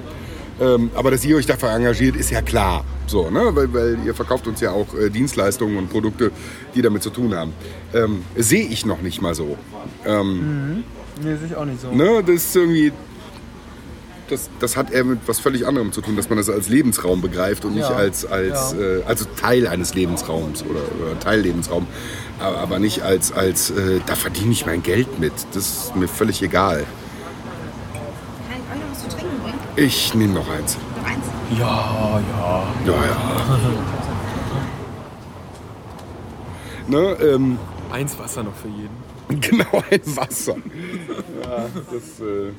ähm, 0.61 0.91
aber 0.95 1.11
dass 1.11 1.25
ihr 1.25 1.37
euch 1.37 1.47
dafür 1.47 1.71
engagiert, 1.71 2.17
ist 2.17 2.31
ja 2.31 2.43
klar. 2.43 2.85
So, 3.07 3.31
ne? 3.31 3.41
weil, 3.55 3.73
weil 3.73 3.99
ihr 4.05 4.15
verkauft 4.15 4.47
uns 4.47 4.61
ja 4.61 4.71
auch 4.73 4.93
äh, 4.95 5.09
Dienstleistungen 5.11 5.77
und 5.79 5.89
Produkte, 5.91 6.31
die 6.75 6.83
damit 6.83 7.03
zu 7.03 7.11
tun 7.11 7.35
haben. 7.35 7.53
Ähm, 7.95 8.23
Sehe 8.37 8.67
ich 8.67 8.85
noch 8.85 9.01
nicht 9.01 9.23
mal 9.23 9.35
so. 9.35 9.57
Ähm, 10.05 10.85
Nee, 11.21 11.35
sehe 11.37 11.47
ich 11.49 11.57
auch 11.57 11.65
nicht 11.65 11.81
so. 11.81 11.91
Ne, 11.91 12.23
das 12.25 12.37
ist 12.37 12.55
irgendwie. 12.57 12.93
Das, 14.29 14.51
das 14.61 14.77
hat 14.77 14.93
eher 14.93 15.05
mit 15.05 15.21
was 15.27 15.41
völlig 15.41 15.67
anderem 15.67 15.91
zu 15.91 16.01
tun, 16.03 16.15
dass 16.15 16.29
man 16.29 16.37
das 16.37 16.51
als 16.51 16.69
Lebensraum 16.69 17.23
begreift 17.23 17.65
und 17.65 17.75
nicht 17.75 17.89
Ja. 17.89 17.97
als, 17.97 18.27
als 18.27 18.75
Ja. 18.79 18.99
äh, 18.99 19.03
also 19.07 19.25
Teil 19.41 19.67
eines 19.67 19.95
Lebensraums 19.95 20.63
oder, 20.65 20.81
oder 21.01 21.19
Teillebensraum, 21.19 21.87
aber, 22.39 22.59
aber 22.59 22.79
nicht 22.79 23.01
als, 23.03 23.33
als 23.33 23.71
äh, 23.71 24.01
da 24.05 24.15
verdiene 24.17 24.53
ich 24.53 24.67
mein 24.67 24.83
Geld 24.83 25.19
mit. 25.19 25.33
Das 25.55 25.67
ist 25.87 25.97
mir 25.97 26.09
völlig 26.09 26.43
egal. 26.43 26.85
Kann 28.49 28.59
ich 28.59 28.77
euch 28.77 28.85
noch 28.87 28.93
was 28.93 29.03
zu 29.03 29.09
trinken 29.17 29.43
bringen? 29.43 29.59
Ich 29.79 30.13
nehme 30.15 30.35
noch 30.35 30.49
eins. 30.51 30.77
Noch 31.01 31.09
eins? 31.09 31.25
Ja, 31.57 32.21
ja. 32.31 32.67
Ja, 32.85 32.93
ja. 33.07 33.17
ne, 36.89 37.17
ähm, 37.23 37.59
Eins 37.93 38.19
Wasser 38.19 38.43
noch 38.43 38.55
für 38.55 38.69
jeden. 38.69 38.91
genau, 39.41 39.83
ein 39.91 40.01
Wasser. 40.17 40.57
Ja, 41.43 41.67
das, 41.93 42.21
äh, 42.21 42.51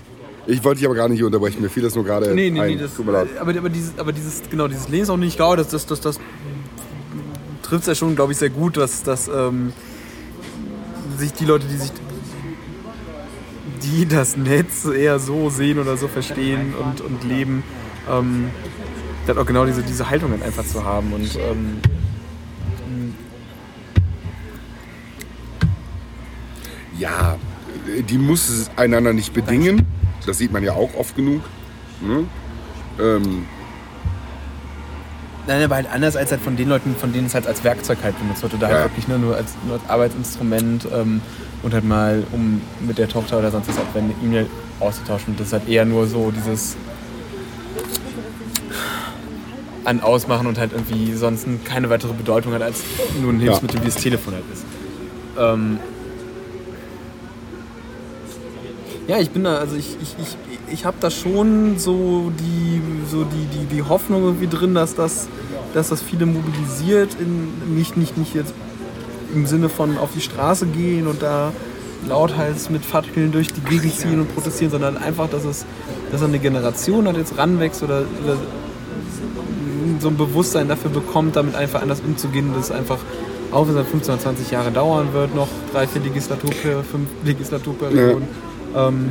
ich 0.48 0.64
wollte 0.64 0.80
dich 0.80 0.86
aber 0.88 0.96
gar 0.96 1.10
nicht 1.10 1.22
unterbrechen, 1.24 1.62
mir 1.62 1.70
fiel 1.70 1.84
das 1.84 1.94
nur 1.96 2.06
gerade 2.06 2.34
Nee, 2.34 2.50
nee, 2.52 2.60
ein. 2.62 2.68
nee, 2.68 2.78
das, 2.78 2.96
Tut 2.96 3.06
mir 3.06 3.12
leid. 3.12 3.28
aber, 3.40 3.56
aber, 3.58 3.70
dieses, 3.70 3.98
aber 4.00 4.12
dieses, 4.14 4.42
genau, 4.50 4.68
dieses 4.68 4.88
Lebensraum 4.88 5.20
nicht, 5.20 5.30
ich 5.32 5.36
glaube, 5.36 5.58
das, 5.58 5.68
das, 5.68 5.86
das, 5.86 6.00
das 6.00 6.20
trifft 7.64 7.82
es 7.82 7.88
ja 7.88 7.96
schon, 7.96 8.16
glaube 8.16 8.32
ich, 8.32 8.38
sehr 8.38 8.50
gut, 8.50 8.78
dass, 8.78 9.04
dass 9.04 9.28
ähm, 9.28 9.74
sich 11.18 11.34
die 11.34 11.46
Leute, 11.46 11.66
die 11.68 11.76
sich 11.78 11.92
die 13.84 14.06
das 14.06 14.38
Netz 14.38 14.86
eher 14.86 15.20
so 15.20 15.50
sehen 15.50 15.80
oder 15.80 15.98
so 15.98 16.08
verstehen 16.08 16.74
und, 16.76 17.02
und 17.02 17.24
leben, 17.24 17.64
ähm, 18.10 18.50
dann 19.28 19.38
auch 19.38 19.46
genau 19.46 19.66
diese, 19.66 19.84
diese 19.84 20.10
Haltungen 20.10 20.42
einfach 20.44 20.66
zu 20.66 20.84
haben. 20.84 21.14
Und 21.14 21.36
ähm, 21.36 21.78
Ja, 26.98 27.38
die 28.10 28.18
muss 28.18 28.50
es 28.50 28.70
einander 28.76 29.14
nicht 29.14 29.34
bedingen. 29.34 29.86
Das 30.26 30.38
sieht 30.38 30.52
man 30.52 30.64
ja 30.64 30.74
auch 30.74 30.94
oft 30.96 31.16
genug. 31.16 31.42
Ne? 32.02 32.26
Ähm, 33.00 33.46
Nein, 35.48 35.64
aber 35.64 35.76
halt 35.76 35.88
anders 35.92 36.16
als 36.16 36.30
halt 36.32 36.42
von 36.42 36.58
den 36.58 36.70
Leuten, 36.70 36.96
von 36.96 37.12
denen 37.14 37.28
es 37.28 37.34
halt 37.34 37.48
als 37.48 37.64
Werkzeug 37.64 38.00
halt 38.04 38.20
benutzt 38.20 38.44
wird. 38.44 38.54
Oder 38.54 38.70
Ja. 38.70 38.76
halt 38.76 38.84
wirklich 38.92 39.08
ne, 39.08 39.18
nur, 39.18 39.36
als, 39.36 39.54
nur 39.66 39.80
als 39.80 39.90
Arbeitsinstrument 39.90 40.88
ähm, 40.94 41.22
und 41.64 41.74
halt 41.74 41.84
mal, 41.84 42.24
um 42.32 42.62
mit 42.80 42.98
der 42.98 43.08
Tochter 43.08 43.40
oder 43.40 43.52
sonst 43.52 43.70
was 43.70 43.78
halt 43.78 43.88
eine 43.96 44.14
E-Mail 44.24 44.48
auszutauschen. 44.80 45.36
Das 45.38 45.48
ist 45.48 45.54
halt 45.54 45.68
eher 45.68 45.86
nur 45.86 46.08
so 46.08 46.32
dieses 46.32 46.78
an 49.86 50.02
ausmachen 50.02 50.48
und 50.48 50.58
halt 50.58 50.72
irgendwie 50.72 51.14
sonst 51.14 51.48
keine 51.66 51.90
weitere 51.90 52.14
Bedeutung 52.14 52.54
hat 52.54 52.62
als 52.62 52.84
nur 53.22 53.34
ein 53.34 53.40
Hilfsmittel, 53.40 53.82
wie 53.82 53.86
das 53.86 53.96
Telefon 53.96 54.36
halt 54.36 54.44
ist. 54.54 54.64
Ähm 55.38 55.80
ja, 59.08 59.18
ich 59.20 59.32
bin 59.32 59.44
da, 59.44 59.58
also 59.58 59.76
ich, 59.76 59.98
ich, 60.02 60.16
ich, 60.22 60.38
ich 60.72 60.86
habe 60.86 60.98
da 61.00 61.10
schon 61.10 61.80
so 61.80 62.32
die, 62.40 62.82
so 63.10 63.24
die, 63.24 63.46
die, 63.58 63.76
die 63.78 63.82
Hoffnung 63.82 64.24
irgendwie 64.24 64.48
drin, 64.48 64.76
dass 64.76 64.94
das, 64.94 65.28
dass 65.74 65.90
das 65.90 66.02
viele 66.04 66.28
mobilisiert, 66.28 67.16
in, 67.20 67.76
nicht, 67.76 67.98
nicht, 67.98 68.18
nicht 68.18 68.36
jetzt 68.36 68.54
im 69.34 69.46
Sinne 69.46 69.70
von 69.70 69.98
auf 69.98 70.10
die 70.16 70.22
Straße 70.22 70.66
gehen 70.68 71.08
und 71.08 71.22
da 71.22 71.52
lauthals 72.08 72.70
mit 72.70 72.86
Fackeln 72.86 73.32
durch 73.32 73.52
die 73.52 73.62
Gegend 73.62 73.96
ziehen 73.96 74.20
und 74.20 74.34
protestieren, 74.34 74.72
sondern 74.72 74.98
einfach, 74.98 75.30
dass 75.30 75.44
es 75.44 75.66
dass 76.12 76.24
eine 76.24 76.40
Generation 76.40 77.06
halt 77.06 77.18
jetzt 77.18 77.38
ranwächst 77.38 77.84
oder, 77.84 78.04
oder 78.24 78.38
so 80.00 80.08
ein 80.08 80.18
Bewusstsein 80.18 80.68
dafür 80.68 80.92
bekommt, 80.92 81.36
damit 81.36 81.56
einfach 81.56 81.82
anders 81.82 82.02
umzugehen, 82.02 82.54
dass 82.56 82.66
es 82.66 82.72
einfach, 82.72 82.98
auch 83.52 83.68
wenn 83.68 83.70
es 83.70 83.76
dann 83.76 83.86
15 83.86 84.14
oder 84.14 84.24
20 84.24 84.52
Jahre 84.52 84.72
dauern 84.72 85.10
wird, 85.14 85.36
noch 85.36 85.48
drei, 85.72 85.88
vier 85.88 86.02
Legislaturper 86.02 86.84
fünf 86.90 87.10
Legislaturperioden, 87.24 88.28
ähm, 88.76 89.10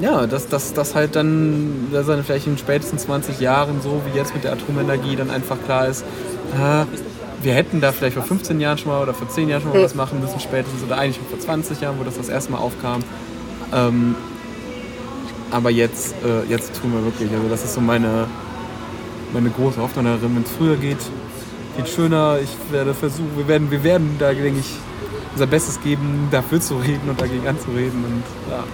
ja, 0.00 0.26
dass 0.26 0.48
das, 0.48 0.72
das 0.74 0.94
halt 0.94 1.16
dann, 1.16 1.88
dass 1.92 2.06
dann 2.06 2.24
vielleicht 2.24 2.46
in 2.46 2.58
spätestens 2.58 3.04
20 3.04 3.40
Jahren, 3.40 3.80
so 3.80 4.02
wie 4.06 4.16
jetzt 4.16 4.34
mit 4.34 4.44
der 4.44 4.52
Atomenergie, 4.52 5.16
dann 5.16 5.30
einfach 5.30 5.56
klar 5.64 5.88
ist, 5.88 6.04
ah, 6.58 6.84
wir 7.44 7.54
hätten 7.54 7.80
da 7.80 7.92
vielleicht 7.92 8.14
vor 8.14 8.24
15 8.24 8.58
Jahren 8.58 8.78
schon 8.78 8.90
mal 8.90 9.02
oder 9.02 9.14
vor 9.14 9.28
10 9.28 9.48
Jahren 9.48 9.62
schon 9.62 9.72
mal 9.72 9.82
was 9.82 9.94
machen 9.94 10.20
müssen, 10.20 10.40
spätestens 10.40 10.82
oder 10.82 10.98
eigentlich 10.98 11.18
vor 11.28 11.38
20 11.38 11.80
Jahren, 11.80 11.98
wo 11.98 12.04
das 12.04 12.16
das 12.16 12.28
erste 12.28 12.52
Mal 12.52 12.58
aufkam. 12.58 13.02
Ähm, 13.72 14.14
aber 15.50 15.70
jetzt, 15.70 16.14
äh, 16.24 16.50
jetzt 16.50 16.74
tun 16.80 16.92
wir 16.92 17.04
wirklich, 17.04 17.30
also 17.30 17.48
das 17.48 17.64
ist 17.64 17.74
so 17.74 17.80
meine, 17.80 18.26
meine 19.32 19.50
große 19.50 19.80
Hoffnung 19.80 20.06
darin, 20.06 20.34
wenn 20.34 20.42
es 20.42 20.50
früher 20.50 20.76
geht, 20.76 20.98
viel 21.76 21.86
schöner. 21.86 22.38
Ich 22.42 22.50
werde 22.72 22.94
versuchen, 22.94 23.36
wir 23.36 23.46
werden, 23.46 23.70
wir 23.70 23.84
werden 23.84 24.16
da, 24.18 24.32
denke 24.32 24.60
ich, 24.60 24.74
unser 25.32 25.46
Bestes 25.46 25.80
geben, 25.82 26.28
dafür 26.30 26.60
zu 26.60 26.76
reden 26.76 27.08
und 27.08 27.20
dagegen 27.20 27.46
anzureden. 27.46 28.04
Und 28.04 28.50
ja. 28.50 28.64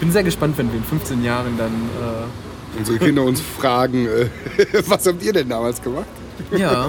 Bin 0.00 0.12
sehr 0.12 0.24
gespannt, 0.24 0.58
wenn 0.58 0.68
wir 0.68 0.78
in 0.78 0.84
15 0.84 1.24
Jahren 1.24 1.56
dann. 1.56 1.72
unsere 2.78 2.98
Kinder 2.98 3.22
uns 3.22 3.40
fragen, 3.40 4.06
äh, 4.06 4.28
was 4.86 5.06
habt 5.06 5.22
ihr 5.22 5.32
denn 5.32 5.48
damals 5.48 5.80
gemacht? 5.80 6.06
Ja, 6.56 6.88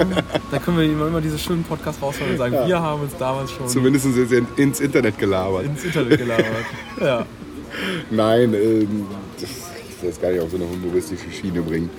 da 0.51 0.59
können 0.59 0.77
wir 0.77 0.85
immer, 0.85 1.07
immer 1.07 1.21
diese 1.21 1.37
schönen 1.37 1.63
Podcasts 1.63 2.01
rausholen 2.01 2.31
und 2.33 2.37
sagen, 2.37 2.53
wir 2.67 2.79
haben 2.79 3.01
uns 3.01 3.11
damals 3.17 3.51
schon 3.51 3.67
Zumindest 3.67 4.05
sind 4.13 4.29
sie 4.29 4.43
ins 4.61 4.79
Internet 4.79 5.17
gelabert. 5.17 5.65
ins 5.65 5.83
Internet 5.83 6.17
gelabert. 6.19 6.45
Ja. 7.01 7.25
Nein, 8.09 8.53
ähm, 8.53 9.05
das, 9.39 9.49
ich 9.49 10.01
will 10.03 10.09
das 10.09 10.21
gar 10.21 10.29
nicht 10.31 10.41
auf 10.41 10.49
so 10.51 10.57
eine 10.57 10.67
humoristische 10.67 11.31
Schiene 11.31 11.61
bringen. 11.61 11.89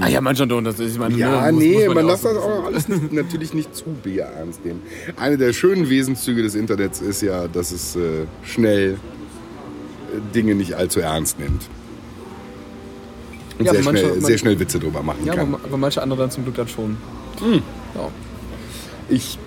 Ah 0.00 0.06
ja, 0.08 0.20
manchmal 0.20 0.46
doch. 0.46 0.60
Das 0.62 0.78
ist, 0.78 0.92
ich 0.92 0.98
meine, 0.98 1.16
Ja, 1.16 1.46
ne, 1.46 1.52
muss- 1.52 1.62
nee, 1.64 1.86
muss 1.86 1.94
man 1.96 2.04
ja 2.06 2.12
darf 2.12 2.22
das 2.22 2.36
auch- 2.36 2.64
alles 2.66 2.86
nicht, 2.88 3.12
natürlich 3.12 3.54
nicht 3.54 3.74
zu 3.74 3.86
ernst 4.16 4.64
nehmen. 4.64 4.82
Eine 5.16 5.36
der 5.36 5.52
schönen 5.52 5.88
Wesenszüge 5.90 6.42
des 6.42 6.54
Internets 6.54 7.00
ist 7.00 7.22
ja, 7.22 7.48
dass 7.48 7.72
es 7.72 7.96
äh, 7.96 8.26
schnell 8.44 8.92
äh, 8.92 10.34
Dinge 10.34 10.54
nicht 10.54 10.74
allzu 10.74 11.00
ernst 11.00 11.40
nimmt. 11.40 11.62
Und 13.58 13.64
Ja, 13.66 13.72
sehr, 13.72 13.82
manche- 13.84 14.00
schnell, 14.04 14.20
sehr 14.20 14.38
schnell 14.38 14.58
Witze 14.60 14.78
drüber 14.80 15.02
machen 15.02 15.24
Ja, 15.24 15.34
kann. 15.34 15.54
aber, 15.54 15.64
aber 15.64 15.76
manche 15.76 16.02
andere 16.02 16.20
dann 16.20 16.30
zum 16.30 16.42
Glück 16.44 16.56
dann 16.56 16.68
schon. 16.68 16.96
Hm. 17.40 17.62
Ja. 17.94 18.08
Ich 19.08 19.38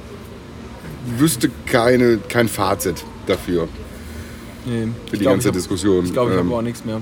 wüsste 1.18 1.50
keine, 1.66 2.18
kein 2.30 2.48
Fazit 2.48 3.04
dafür 3.28 3.68
Nee, 4.66 4.88
für 5.10 5.16
die 5.18 5.22
glaub, 5.24 5.34
ganze 5.34 5.48
ich 5.48 5.54
hab- 5.54 5.54
Diskussion. 5.56 6.06
Ich 6.06 6.14
glaube, 6.14 6.32
ich 6.34 6.38
Ähm, 6.40 6.46
habe 6.46 6.56
auch 6.56 6.62
nichts 6.62 6.84
mehr. 6.86 7.02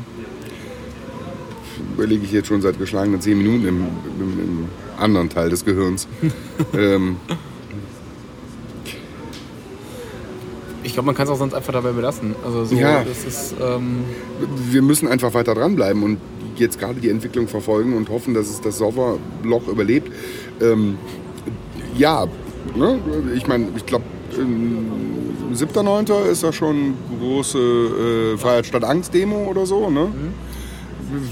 überlege 1.96 2.24
ich 2.26 2.32
jetzt 2.32 2.48
schon 2.48 2.62
seit 2.62 2.78
geschlagenen 2.78 3.22
zehn 3.22 3.38
Minuten 3.38 3.68
im, 3.68 3.76
im, 4.20 4.40
im 4.40 4.66
anderen 5.00 5.30
Teil 5.30 5.50
des 5.50 5.64
Gehirns. 5.66 6.08
ähm, 6.74 7.18
Ich 10.84 10.94
glaube, 10.94 11.08
man 11.08 11.16
kann 11.16 11.26
es 11.26 11.32
auch 11.32 11.38
sonst 11.38 11.54
einfach 11.54 11.74
dabei 11.74 11.92
belassen. 11.92 12.36
Also 12.46 12.64
so, 12.66 12.76
Ja. 12.76 13.02
ist, 13.02 13.56
ähm, 13.60 14.04
wir 14.70 14.82
müssen 14.82 15.08
einfach 15.08 15.34
weiter 15.34 15.56
dranbleiben 15.56 16.04
und 16.04 16.20
jetzt 16.60 16.80
gerade 16.80 17.00
die 17.00 17.10
Entwicklung 17.10 17.48
verfolgen 17.48 17.96
und 17.96 18.10
hoffen, 18.10 18.34
dass 18.34 18.50
es 18.50 18.62
das 18.62 18.78
Serverloch 18.78 19.68
überlebt. 19.68 20.12
Ähm, 20.62 20.98
ja, 21.98 22.28
ne? 22.76 23.00
ich 23.36 23.48
meine, 23.48 23.68
ich 23.76 23.86
glaube, 23.86 24.06
7.9. 24.36 26.26
ist 26.26 26.44
ja 26.44 26.52
schon 26.52 26.96
große 27.20 28.34
äh, 28.36 28.38
Freiheit 28.38 28.66
statt 28.66 28.84
Angst 28.84 29.14
Demo 29.14 29.46
oder 29.46 29.66
so. 29.66 29.90
Ne? 29.90 30.10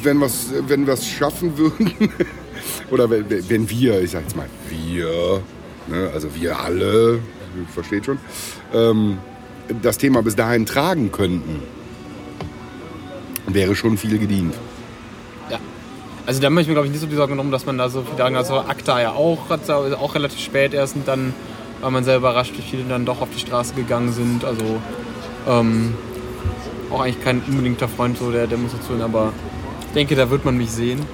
Wenn 0.01 0.19
wir 0.19 0.27
es 0.27 0.53
wenn 0.67 0.87
wir's 0.87 1.05
schaffen 1.05 1.57
würden, 1.57 1.91
oder 2.91 3.09
wenn, 3.09 3.25
wenn 3.49 3.69
wir, 3.69 4.01
ich 4.01 4.11
sag 4.11 4.21
jetzt 4.21 4.37
mal 4.37 4.47
wir, 4.69 5.41
ne? 5.87 6.09
also 6.13 6.29
wir 6.35 6.59
alle, 6.59 7.19
versteht 7.73 8.05
schon, 8.05 8.17
ähm, 8.73 9.17
das 9.81 9.97
Thema 9.97 10.21
bis 10.21 10.35
dahin 10.35 10.65
tragen 10.65 11.11
könnten, 11.11 11.61
wäre 13.47 13.75
schon 13.75 13.97
viel 13.97 14.17
gedient. 14.17 14.53
Also 16.25 16.41
da 16.41 16.49
mache 16.49 16.61
ich 16.61 16.67
mir, 16.67 16.73
glaube 16.73 16.87
ich, 16.87 16.93
nicht 16.93 17.01
so 17.01 17.07
die 17.07 17.15
Sorgen 17.15 17.35
drum, 17.35 17.51
dass 17.51 17.65
man 17.65 17.77
da 17.77 17.89
so 17.89 18.03
viel 18.03 18.17
sagen 18.17 18.35
Also 18.35 18.55
ACTA 18.55 19.01
ja 19.01 19.11
auch, 19.11 19.49
hat 19.49 19.69
auch 19.69 20.15
relativ 20.15 20.39
spät 20.39 20.73
erst 20.73 20.95
und 20.95 21.07
dann 21.07 21.33
war 21.81 21.91
man 21.91 22.03
sehr 22.05 22.15
überrascht, 22.15 22.53
wie 22.55 22.61
viele 22.61 22.83
dann 22.85 23.05
doch 23.05 23.19
auf 23.19 23.29
die 23.35 23.39
Straße 23.39 23.73
gegangen 23.73 24.13
sind. 24.13 24.45
Also 24.45 24.81
ähm, 25.47 25.93
auch 26.89 27.01
eigentlich 27.01 27.21
kein 27.23 27.41
unbedingter 27.41 27.89
Freund 27.89 28.17
so 28.17 28.31
der 28.31 28.47
Demonstration, 28.47 29.01
aber 29.01 29.33
ich 29.87 29.93
denke, 29.93 30.15
da 30.15 30.29
wird 30.29 30.45
man 30.45 30.57
mich 30.57 30.71
sehen. 30.71 31.05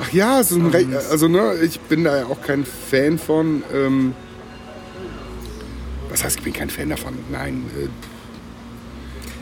Ach 0.00 0.12
ja, 0.12 0.40
ist 0.40 0.52
ein 0.52 0.66
Re 0.66 0.86
also 1.10 1.28
ne, 1.28 1.54
ich 1.62 1.78
bin 1.80 2.04
da 2.04 2.18
ja 2.18 2.26
auch 2.26 2.40
kein 2.40 2.64
Fan 2.64 3.18
von. 3.18 3.62
Ähm, 3.72 4.14
was 6.08 6.24
heißt, 6.24 6.38
ich 6.38 6.44
bin 6.44 6.52
kein 6.52 6.70
Fan 6.70 6.88
davon? 6.88 7.14
Nein. 7.30 7.64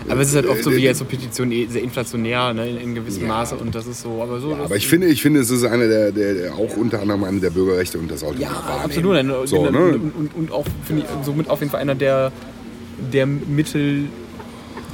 Äh, 0.09 0.12
Aber 0.12 0.20
es 0.20 0.29
ist 0.31 0.35
halt 0.37 0.47
oft 0.47 0.62
so 0.62 0.73
wie 0.73 0.79
jetzt 0.83 0.99
so 0.99 1.05
Petitionen 1.05 1.53
eh 1.53 1.66
sehr 1.66 1.83
inflationär 1.83 2.53
ne, 2.55 2.69
in, 2.69 2.77
in 2.79 2.95
gewissem 2.95 3.27
Maße 3.27 3.57
und 3.57 3.74
das 3.74 3.87
ist 3.87 4.03
so. 4.03 4.23
Aber 4.23 4.41
so. 4.41 4.51
das 4.51 4.61
Aber 4.66 4.77
ich 4.77 4.87
finde, 4.87 5.07
ich 5.09 5.23
finde, 5.23 5.41
es 5.41 5.51
ist 5.51 5.65
eine 5.65 5.89
der, 5.89 6.12
der, 6.12 6.35
der 6.35 6.55
auch 6.55 6.77
unter 6.77 7.01
anderem 7.01 7.24
eine 7.24 7.41
der 7.41 7.51
Bürgerrechte 7.51 7.99
und 7.99 8.11
das 8.11 8.20
sollte 8.20 8.41
wahrnehmen. 8.43 9.31
Absolut. 9.31 9.49
So, 9.49 9.61
und, 9.61 9.73
ne? 9.73 10.01
und, 10.16 10.35
und 10.35 10.53
auch, 10.53 10.66
finde 10.85 11.03
ich, 11.03 11.24
somit 11.24 11.49
auf 11.51 11.61
jeden 11.61 11.70
Fall 11.70 11.81
einer 11.81 11.95
der, 11.95 12.33
der 13.12 13.27
Mittel 13.27 14.05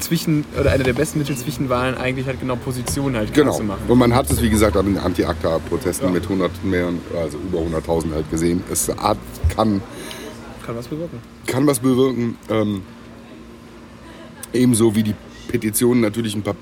zwischen, 0.00 0.44
oder 0.58 0.70
einer 0.70 0.84
der 0.84 0.92
besten 0.92 1.18
Mittel 1.18 1.36
zwischen 1.36 1.68
Wahlen 1.68 1.96
eigentlich 1.96 2.26
halt 2.26 2.40
genau 2.40 2.56
Positionen 2.56 3.16
halt 3.16 3.34
Genau. 3.34 3.52
zu 3.52 3.64
machen. 3.64 3.80
Und 3.88 3.98
man 3.98 4.14
hat 4.14 4.30
es, 4.30 4.40
wie 4.40 4.48
gesagt, 4.50 4.76
an 4.76 4.86
den 4.86 4.98
Anti-ACTA-Protesten 4.98 6.12
mit 6.12 6.28
hunderten 6.28 6.70
mehr, 6.70 6.88
also 7.20 7.38
über 7.38 7.58
100.000 7.58 8.14
halt 8.14 8.30
gesehen. 8.30 8.62
Es 8.70 8.88
hat, 8.88 9.18
kann, 9.54 9.80
Kann 10.64 10.76
was 10.76 10.86
bewirken. 10.86 11.18
kann 11.46 11.66
was 11.66 11.80
bewirken. 11.80 12.36
Ähm, 12.48 12.82
ebenso 14.52 14.94
wie 14.94 15.02
die 15.02 15.14
Petitionen 15.48 16.00
natürlich 16.00 16.34
ein 16.34 16.42
pa 16.42 16.54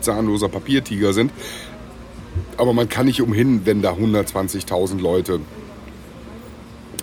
zahnloser 0.00 0.48
Papiertiger 0.50 1.14
sind. 1.14 1.32
Aber 2.58 2.74
man 2.74 2.88
kann 2.90 3.06
nicht 3.06 3.22
umhin, 3.22 3.62
wenn 3.64 3.80
da 3.80 3.92
120.000 3.92 5.00
Leute 5.00 5.40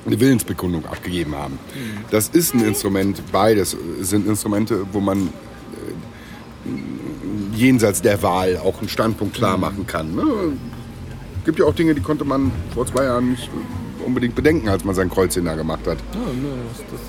eine 0.05 0.19
Willensbekundung 0.19 0.85
abgegeben 0.85 1.35
haben. 1.35 1.57
Das 2.11 2.29
ist 2.29 2.53
ein 2.53 2.63
Instrument, 2.63 3.21
beides 3.31 3.75
sind 4.01 4.27
Instrumente, 4.27 4.85
wo 4.91 4.99
man 4.99 5.29
äh, 5.29 5.29
jenseits 7.55 8.01
der 8.01 8.21
Wahl 8.21 8.57
auch 8.57 8.79
einen 8.79 8.89
Standpunkt 8.89 9.33
klar 9.33 9.57
machen 9.57 9.87
kann. 9.87 10.13
Ne? 10.15 10.23
gibt 11.45 11.59
ja 11.59 11.65
auch 11.65 11.73
Dinge, 11.73 11.95
die 11.95 12.01
konnte 12.01 12.25
man 12.25 12.51
vor 12.73 12.85
zwei 12.85 13.05
Jahren 13.05 13.31
nicht 13.31 13.49
unbedingt 14.05 14.35
bedenken, 14.35 14.69
als 14.69 14.83
man 14.83 14.95
sein 14.95 15.09
Kreuzchen 15.09 15.45
da 15.45 15.55
gemacht 15.55 15.87
hat. 15.87 15.97
Ja, 16.13 16.19
ne, 16.19 16.49
das, 16.69 16.77
das, 16.91 16.99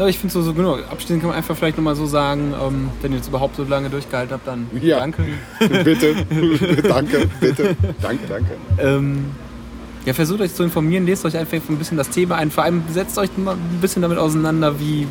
ja, 0.00 0.06
ich 0.06 0.18
finde 0.18 0.32
so, 0.32 0.40
so 0.40 0.54
genau. 0.54 0.76
Abschließend 0.76 1.20
kann 1.20 1.28
man 1.28 1.36
einfach 1.36 1.54
vielleicht 1.54 1.76
nochmal 1.76 1.94
so 1.94 2.06
sagen, 2.06 2.54
ähm, 2.58 2.88
wenn 3.02 3.12
ihr 3.12 3.18
jetzt 3.18 3.28
überhaupt 3.28 3.56
so 3.56 3.64
lange 3.64 3.90
durchgehalten 3.90 4.32
habt, 4.32 4.46
dann 4.46 4.66
Ja. 4.80 4.98
danke. 4.98 5.24
bitte, 5.58 6.14
danke, 6.88 7.28
bitte, 7.38 7.76
danke, 8.00 8.26
danke. 8.26 8.50
Ähm, 8.78 9.26
ja, 10.06 10.14
versucht 10.14 10.40
euch 10.40 10.54
zu 10.54 10.62
informieren, 10.62 11.04
lest 11.04 11.26
euch 11.26 11.36
einfach 11.36 11.58
ein 11.68 11.76
bisschen 11.76 11.98
das 11.98 12.08
Thema 12.08 12.36
ein. 12.36 12.50
Vor 12.50 12.64
allem 12.64 12.82
setzt 12.90 13.18
euch 13.18 13.28
mal 13.36 13.56
ein 13.56 13.80
bisschen 13.82 14.00
damit 14.00 14.16
auseinander, 14.16 14.80
wie, 14.80 15.06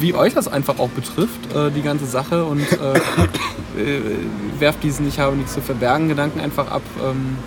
wie 0.00 0.12
euch 0.12 0.34
das 0.34 0.48
einfach 0.48 0.78
auch 0.78 0.90
betrifft, 0.90 1.54
äh, 1.54 1.70
die 1.70 1.80
ganze 1.80 2.04
Sache. 2.04 2.44
Und 2.44 2.60
äh, 2.60 2.74
äh, 3.80 4.00
werft 4.58 4.82
diesen 4.82 5.08
Ich 5.08 5.18
habe 5.18 5.34
nichts 5.34 5.54
zu 5.54 5.62
verbergen 5.62 6.10
Gedanken 6.10 6.40
einfach 6.40 6.70
ab. 6.70 6.82
Ähm, 7.02 7.38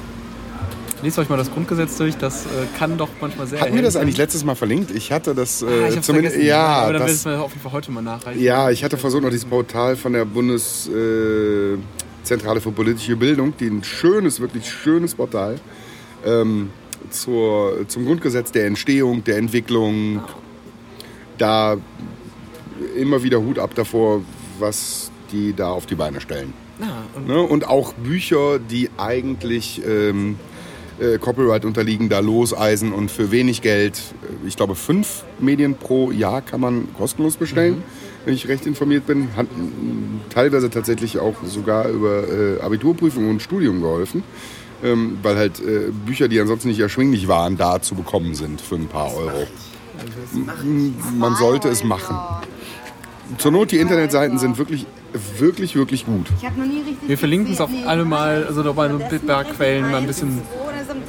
lest 1.04 1.20
euch 1.20 1.30
mal 1.30 1.38
das 1.38 1.52
Grundgesetz 1.52 1.98
durch, 1.98 2.16
das 2.18 2.46
äh, 2.46 2.50
kann 2.78 2.98
doch 2.98 3.10
manchmal 3.22 3.48
sehr 3.48 3.62
Hatten 3.62 3.76
wir 3.76 3.82
das 3.82 3.96
eigentlich 3.96 4.18
letztes 4.18 4.44
Mal 4.44 4.56
verlinkt? 4.56 4.92
Ich 4.92 5.12
hatte 5.12 5.36
das 5.36 5.60
sein. 5.60 5.70
äh, 5.70 5.84
Ah, 5.98 6.02
zumindest. 6.02 6.36
vergessen. 6.36 6.46
Ja, 6.46 6.66
Aber 6.66 6.94
dann 6.94 7.08
das, 7.08 7.26
wir 7.26 7.42
auf 7.42 7.52
jeden 7.52 7.62
Fall 7.62 7.72
heute 7.72 7.92
mal 7.92 8.02
nachreichen. 8.02 8.42
ja, 8.42 8.70
ich 8.72 8.84
hatte 8.84 8.98
versucht, 8.98 9.24
noch 9.24 9.30
dieses 9.30 9.46
Portal 9.46 9.96
von 9.96 10.14
der 10.14 10.26
Bundeszentrale 10.26 12.58
äh, 12.58 12.62
für 12.62 12.72
politische 12.72 13.16
Bildung, 13.16 13.54
die 13.60 13.68
ein 13.68 13.84
schönes, 13.84 14.40
wirklich 14.40 14.70
schönes 14.70 15.16
Portal 15.16 15.56
ähm, 16.26 16.70
zur, 17.10 17.88
zum 17.88 18.06
Grundgesetz 18.06 18.52
der 18.52 18.66
Entstehung, 18.66 19.24
der 19.24 19.38
Entwicklung. 19.38 20.22
Da 21.38 21.78
immer 22.98 23.24
wieder 23.24 23.40
Hut 23.40 23.60
ab 23.60 23.72
davor, 23.76 24.22
was 24.60 25.12
die 25.32 25.54
da 25.54 25.70
auf 25.70 25.86
die 25.86 25.96
Beine 25.96 26.22
stellen. 26.22 26.54
Ja, 26.80 27.04
und 27.16 27.28
Ne? 27.28 27.40
Und 27.42 27.68
auch 27.68 27.94
Bücher, 27.94 28.60
die 28.60 28.90
eigentlich 28.98 29.82
ähm, 29.86 30.38
äh, 31.00 31.18
Copyright 31.18 31.66
unterliegen, 31.66 32.10
da 32.10 32.20
loseisen 32.20 32.92
und 32.94 33.12
für 33.12 33.32
wenig 33.32 33.62
Geld, 33.62 33.98
äh, 34.44 34.48
ich 34.48 34.56
glaube 34.56 34.76
fünf 34.76 35.24
Medien 35.40 35.76
pro 35.76 36.12
Jahr 36.12 36.42
kann 36.42 36.62
man 36.62 36.88
kostenlos 36.98 37.38
bestellen, 37.38 37.84
wenn 38.26 38.34
ich 38.34 38.48
recht 38.48 38.66
informiert 38.66 39.06
bin. 39.08 39.30
Hat 39.36 39.48
teilweise 40.34 40.70
tatsächlich 40.70 41.20
auch 41.20 41.36
sogar 41.46 41.88
über 41.90 42.24
äh, 42.28 42.62
Abiturprüfung 42.62 43.30
und 43.30 43.42
Studium 43.42 43.82
geholfen. 43.82 44.24
Ähm, 44.84 45.18
weil 45.24 45.36
halt 45.38 45.60
äh, 45.60 45.90
Bücher, 46.06 46.28
die 46.28 46.40
ansonsten 46.40 46.68
nicht 46.68 46.80
erschwinglich 46.80 47.28
waren, 47.28 47.58
da 47.58 47.82
zu 47.82 47.96
bekommen 47.96 48.36
sind 48.36 48.62
für 48.62 48.76
ein 48.76 48.86
paar 48.86 49.12
Euro. 49.16 49.48
M- 50.64 50.94
Man 51.18 51.36
sollte 51.36 51.68
es 51.70 51.84
machen. 51.84 52.16
Zur 53.40 53.52
Not, 53.52 53.72
die 53.72 53.78
Internetseiten 53.80 54.38
sind 54.38 54.60
wirklich, 54.60 54.86
wirklich, 55.40 55.76
wirklich 55.76 56.06
gut. 56.06 56.28
Ich 56.40 56.46
habe 56.46 56.60
noch 56.60 56.68
nie 56.68 56.78
richtig. 56.82 57.10
wir 57.10 57.18
verlinken 57.18 57.54
es 57.54 57.60
auf 57.60 57.72
alle 57.88 58.06
mal, 58.06 58.46
also 58.46 58.62
nochmal 58.62 58.92
so 58.92 59.04
ein 59.16 59.22
paar 59.26 59.46
Quellen, 59.46 59.90
mal 59.90 59.98
ein 59.98 60.06
bisschen 60.06 60.42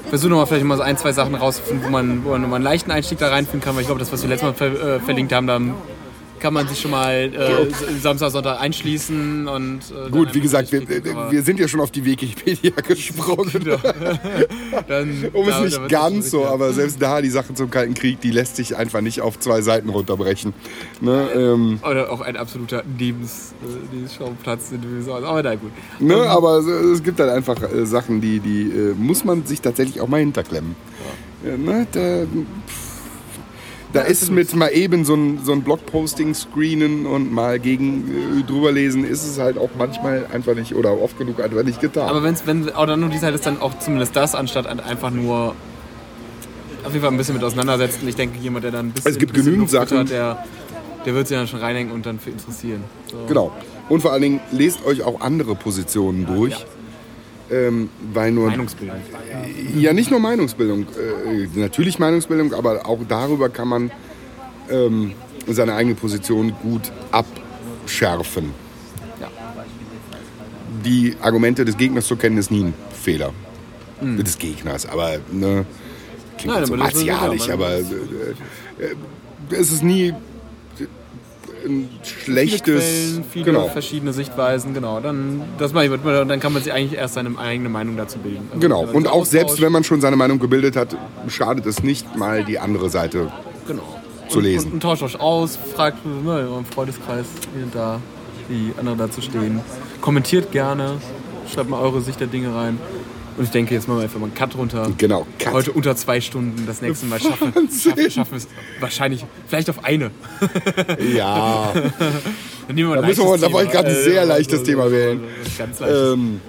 versuche 0.09 0.31
nochmal 0.31 0.47
vielleicht 0.47 0.65
mal 0.65 0.77
so 0.77 0.83
ein, 0.83 0.97
zwei 0.97 1.13
Sachen 1.13 1.35
rauszufinden, 1.35 1.87
wo 1.87 1.91
man, 1.91 2.25
wo 2.25 2.31
man 2.31 2.55
einen 2.55 2.65
leichten 2.65 2.91
Einstieg 2.91 3.19
da 3.19 3.29
reinfinden 3.29 3.61
kann, 3.61 3.75
weil 3.75 3.83
ich 3.83 3.89
glaube, 3.89 4.01
das, 4.01 4.13
was 4.13 4.23
wir 4.23 4.29
letztes 4.29 4.49
Mal 4.49 4.55
ver, 4.55 4.97
äh, 4.97 5.01
verlinkt 5.01 5.33
haben, 5.33 5.47
da 5.47 5.61
kann 6.39 6.55
man 6.55 6.69
sich 6.69 6.81
schon 6.81 6.91
mal 6.91 7.33
äh, 7.35 8.01
Samstag, 8.01 8.31
Sonntag 8.31 8.61
einschließen 8.61 9.49
und 9.49 9.81
äh, 9.91 10.11
Gut, 10.11 10.35
wie 10.35 10.41
gesagt, 10.41 10.73
wir, 10.73 10.83
aber 10.83 11.31
wir 11.31 11.43
sind 11.43 11.61
ja 11.61 11.69
schon 11.69 11.81
auf 11.81 11.91
die 11.91 12.05
Wikipedia 12.05 12.71
gesprungen. 12.87 13.51
dann, 14.89 15.29
Um 15.33 15.49
es 15.49 15.61
nicht 15.61 15.89
ganz 15.89 16.31
so, 16.31 16.47
aber 16.47 16.73
selbst 16.73 17.01
da 17.01 17.21
die 17.21 17.31
Sachen 17.31 17.57
zum 17.57 17.71
Kalten 17.71 17.95
Krieg, 17.95 18.21
die 18.21 18.31
lässt 18.31 18.57
sich 18.57 18.77
einfach 18.77 19.01
nicht 19.01 19.21
auf 19.21 19.39
zwei 19.39 19.63
Seiten 19.63 19.89
runterbrechen. 19.89 20.55
Ne, 21.01 21.29
ähm, 21.35 21.81
Oder 21.89 22.11
auch 22.11 22.21
ein 22.21 22.37
absoluter 22.37 22.83
Lebens, 22.99 23.55
äh, 23.63 23.95
Lebensschauplatz, 23.95 24.73
aber 25.09 25.43
na 25.43 25.55
gut. 25.55 25.73
ne, 26.01 26.17
aber 26.29 26.59
es, 26.59 26.67
es 26.67 27.03
gibt 27.03 27.21
halt 27.21 27.31
einfach 27.31 27.63
äh, 27.63 27.87
Sachen, 27.87 28.21
die, 28.21 28.41
die 28.41 28.71
äh, 28.71 28.95
muss 28.95 29.25
man 29.25 29.47
sich 29.47 29.61
tatsächlich 29.61 30.01
auch 30.01 30.09
mal 30.09 30.21
hinterklemmen. 30.21 30.75
Ja, 31.45 31.57
ne, 31.57 31.87
da 31.93 32.25
pff, 32.25 32.88
da 33.93 34.03
ist 34.03 34.31
mit 34.31 34.55
mal 34.55 34.69
eben 34.69 35.05
so 35.05 35.15
ein, 35.15 35.41
so 35.45 35.53
ein 35.53 35.63
Blogposting 35.63 36.35
screenen 36.35 37.07
und 37.07 37.33
mal 37.33 37.59
gegen 37.59 38.41
äh, 38.41 38.43
drüber 38.43 38.71
lesen, 38.71 39.05
ist 39.05 39.25
es 39.25 39.39
halt 39.39 39.57
auch 39.57 39.71
manchmal 39.79 40.27
einfach 40.33 40.55
nicht 40.55 40.75
oder 40.75 41.01
oft 41.01 41.17
genug 41.19 41.41
einfach 41.41 41.63
nicht 41.63 41.81
getan. 41.81 42.09
Aber 42.09 42.23
wenn's, 42.23 42.43
wenn 42.47 42.69
oder 42.69 42.97
nur 42.97 43.09
die 43.09 43.19
Seite 43.19 43.35
ist 43.37 43.47
dann 43.47 43.61
auch 43.63 43.79
zumindest 43.79 44.15
das, 44.15 44.35
anstatt 44.35 44.67
an- 44.67 44.81
einfach 44.81 45.11
nur 45.11 45.55
auf 46.85 46.93
jeden 46.93 47.01
Fall 47.01 47.11
ein 47.13 47.17
bisschen 47.17 47.35
mit 47.35 47.45
auseinandersetzen. 47.45 48.07
Ich 48.09 48.17
denke, 48.17 48.39
jemand, 48.39 48.65
der 48.65 48.73
dann 48.73 48.87
ein 48.89 48.93
bisschen, 48.93 49.11
Es 49.13 49.19
gibt 49.19 49.33
bisschen 49.33 49.47
genügend 49.53 49.71
Sachen. 49.71 49.99
hat, 49.99 50.11
der, 50.11 50.45
der 51.07 51.15
wird 51.15 51.27
sich 51.29 51.37
dann 51.37 51.49
schon 51.49 51.61
reinhängen 51.61 51.93
und 51.93 52.05
dann 52.07 52.19
für 52.19 52.31
interessieren. 52.31 52.85
So. 53.11 53.17
Genau. 53.27 53.53
Und 53.89 54.03
vor 54.03 54.13
allen 54.13 54.23
Dingen 54.23 54.41
lest 54.53 54.85
euch 54.85 55.03
auch 55.03 55.21
andere 55.23 55.55
Positionen 55.55 56.27
durch. 56.27 56.55
Ähm, 57.51 57.89
weil 58.13 58.31
nur 58.33 58.49
Meinungsbildung. 58.51 58.97
Ja, 59.77 59.93
nicht 59.95 60.11
nur 60.11 60.21
Meinungsbildung. 60.21 60.83
Äh, 60.83 61.49
natürlich 61.59 61.99
Meinungsbildung, 61.99 62.53
aber 62.53 62.85
auch 62.87 62.99
darüber 63.09 63.49
kann 63.49 63.69
man 63.69 63.91
ähm, 64.71 65.13
seine 65.47 65.75
eigene 65.75 65.95
Position 65.95 66.53
gut 66.63 66.93
abschärfen. 67.11 68.51
Ja. 69.21 69.29
Die 70.85 71.17
Argumente 71.23 71.65
des 71.65 71.77
Gegners 71.77 72.07
zu 72.07 72.17
kennen, 72.17 72.37
ist 72.37 72.51
nie 72.51 72.65
ein 72.65 72.75
Fehler. 72.93 73.33
Des 74.01 74.39
Gegners, 74.39 74.87
aber 74.87 75.19
ne, 75.33 75.65
klingt 76.37 76.55
Nein, 76.55 76.67
so 76.67 76.75
aber 76.75 76.85
martialisch, 76.85 77.49
man- 77.49 77.51
aber 77.51 77.73
äh, 77.79 77.81
äh, 77.81 78.95
es 79.51 79.73
ist 79.73 79.83
nie 79.83 80.15
ein 81.65 81.89
schlechtes. 82.03 82.63
Quellen, 82.63 83.25
viele 83.31 83.45
genau. 83.45 83.69
verschiedene 83.69 84.13
Sichtweisen, 84.13 84.75
genau. 84.75 85.01
Dann, 85.01 85.43
das 85.59 85.73
mache 85.73 85.87
ich, 85.87 85.93
dann 86.03 86.41
kann 86.41 86.53
man 86.53 86.63
sich 86.63 86.73
eigentlich 86.73 86.99
erst 86.99 87.15
seine 87.15 87.39
eigene 87.39 87.69
Meinung 87.69 87.97
dazu 87.97 88.19
bilden. 88.19 88.49
Also, 88.51 88.61
Genau. 88.61 88.85
Und 88.85 89.09
auch 89.09 89.25
selbst 89.25 89.61
wenn 89.61 89.73
man 89.73 89.85
schon 89.85 90.01
seine 90.01 90.17
Meinung 90.17 90.39
gebildet 90.39 90.77
hat, 90.77 90.97
schadet 91.29 91.67
es 91.67 91.83
nicht 91.83 92.17
mal 92.17 92.45
die 92.45 92.59
andere 92.59 92.91
Seite 92.91 93.31
genau. 93.67 93.83
zu 94.29 94.39
und, 94.39 94.45
lesen. 94.45 94.67
Und, 94.67 94.75
und 94.75 94.81
tauscht 94.81 95.03
euch 95.03 95.21
aus, 95.21 95.57
fragt 95.57 96.05
ne, 96.05 96.31
eurem 96.31 96.65
Freundeskreis, 96.65 97.27
hier 97.55 97.65
und 97.65 97.75
da, 97.75 98.01
wie 98.49 98.73
andere 98.79 98.97
dazu 98.97 99.21
stehen. 99.21 99.61
Kommentiert 100.01 100.53
gerne, 100.53 100.97
schreibt 101.53 101.71
mal 101.71 101.81
eure 101.81 102.01
Sicht 102.01 102.21
der 102.21 102.29
Dinge 102.29 102.55
rein. 102.55 102.79
Und 103.39 103.45
ich 103.45 103.51
denke, 103.51 103.73
jetzt 103.75 103.87
machen 103.87 103.99
wir 103.99 104.03
einfach 104.05 104.19
mal 104.19 104.27
einen 104.27 104.35
Cut 104.35 104.57
runter. 104.57 104.91
Genau. 104.99 105.27
Cut. 105.39 105.53
Heute 105.53 105.71
unter 105.73 105.95
zwei 105.95 106.21
Stunden, 106.21 106.67
das 106.67 106.83
nächste 106.83 107.07
Mal 107.07 107.21
schaffen, 107.21 107.53
schaffen, 107.71 108.11
schaffen 108.11 108.31
wir 108.33 108.39
es 108.39 108.49
wahrscheinlich, 108.81 109.25
vielleicht 109.47 109.71
auf 109.71 109.85
eine. 109.85 110.11
Ja. 111.15 111.73
Dann 112.67 112.75
nehmen 112.75 112.91
wir 112.91 112.97
ein 112.97 113.03
Da 113.03 113.07
müssen 113.09 113.23
wir- 113.23 113.31
leichtes 113.31 113.41
da 113.49 113.53
wollte 113.53 113.67
ich 113.69 113.73
gerade 113.73 113.89
ein 113.89 114.05
sehr 114.05 114.23
Äh, 114.23 114.27
leichtes 114.27 114.63
Thema 114.65 114.91
wählen. 114.91 115.21
Ganz 115.57 115.79
leichtes. 115.81 116.13
ähm, 116.15 116.41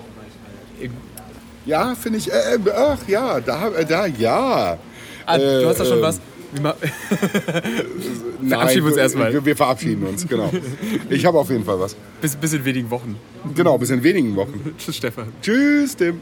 ja, 1.65 1.93
finde 1.95 2.17
ich. 2.17 2.31
Äh, 2.31 2.55
äh, 2.55 2.59
ach 2.75 2.97
ja, 3.07 3.39
da, 3.39 3.67
äh, 3.69 3.85
da 3.85 4.05
ja. 4.07 4.77
ah, 5.27 5.37
du 5.37 5.67
hast 5.67 5.79
da 5.79 5.85
schon 5.85 5.99
äh, 5.99 6.01
was. 6.01 6.19
Nein, 6.59 6.73
Verabschieden 8.49 8.83
wir 8.85 8.87
uns 8.91 8.97
erstmal. 8.97 9.31
Wir, 9.31 9.45
wir 9.45 9.55
verabschieden 9.55 10.03
uns, 10.07 10.27
genau. 10.27 10.49
Ich 11.11 11.23
habe 11.23 11.37
auf 11.37 11.51
jeden 11.51 11.63
Fall 11.63 11.79
was. 11.79 11.95
bis, 12.21 12.35
bis 12.35 12.53
in 12.53 12.65
wenigen 12.65 12.89
Wochen. 12.89 13.15
Genau, 13.53 13.77
bis 13.77 13.91
in 13.91 14.01
wenigen 14.01 14.35
Wochen. 14.35 14.73
Tschüss, 14.79 14.95
Stefan. 14.97 15.27
Tschüss, 15.43 15.95
Tim. 15.95 16.19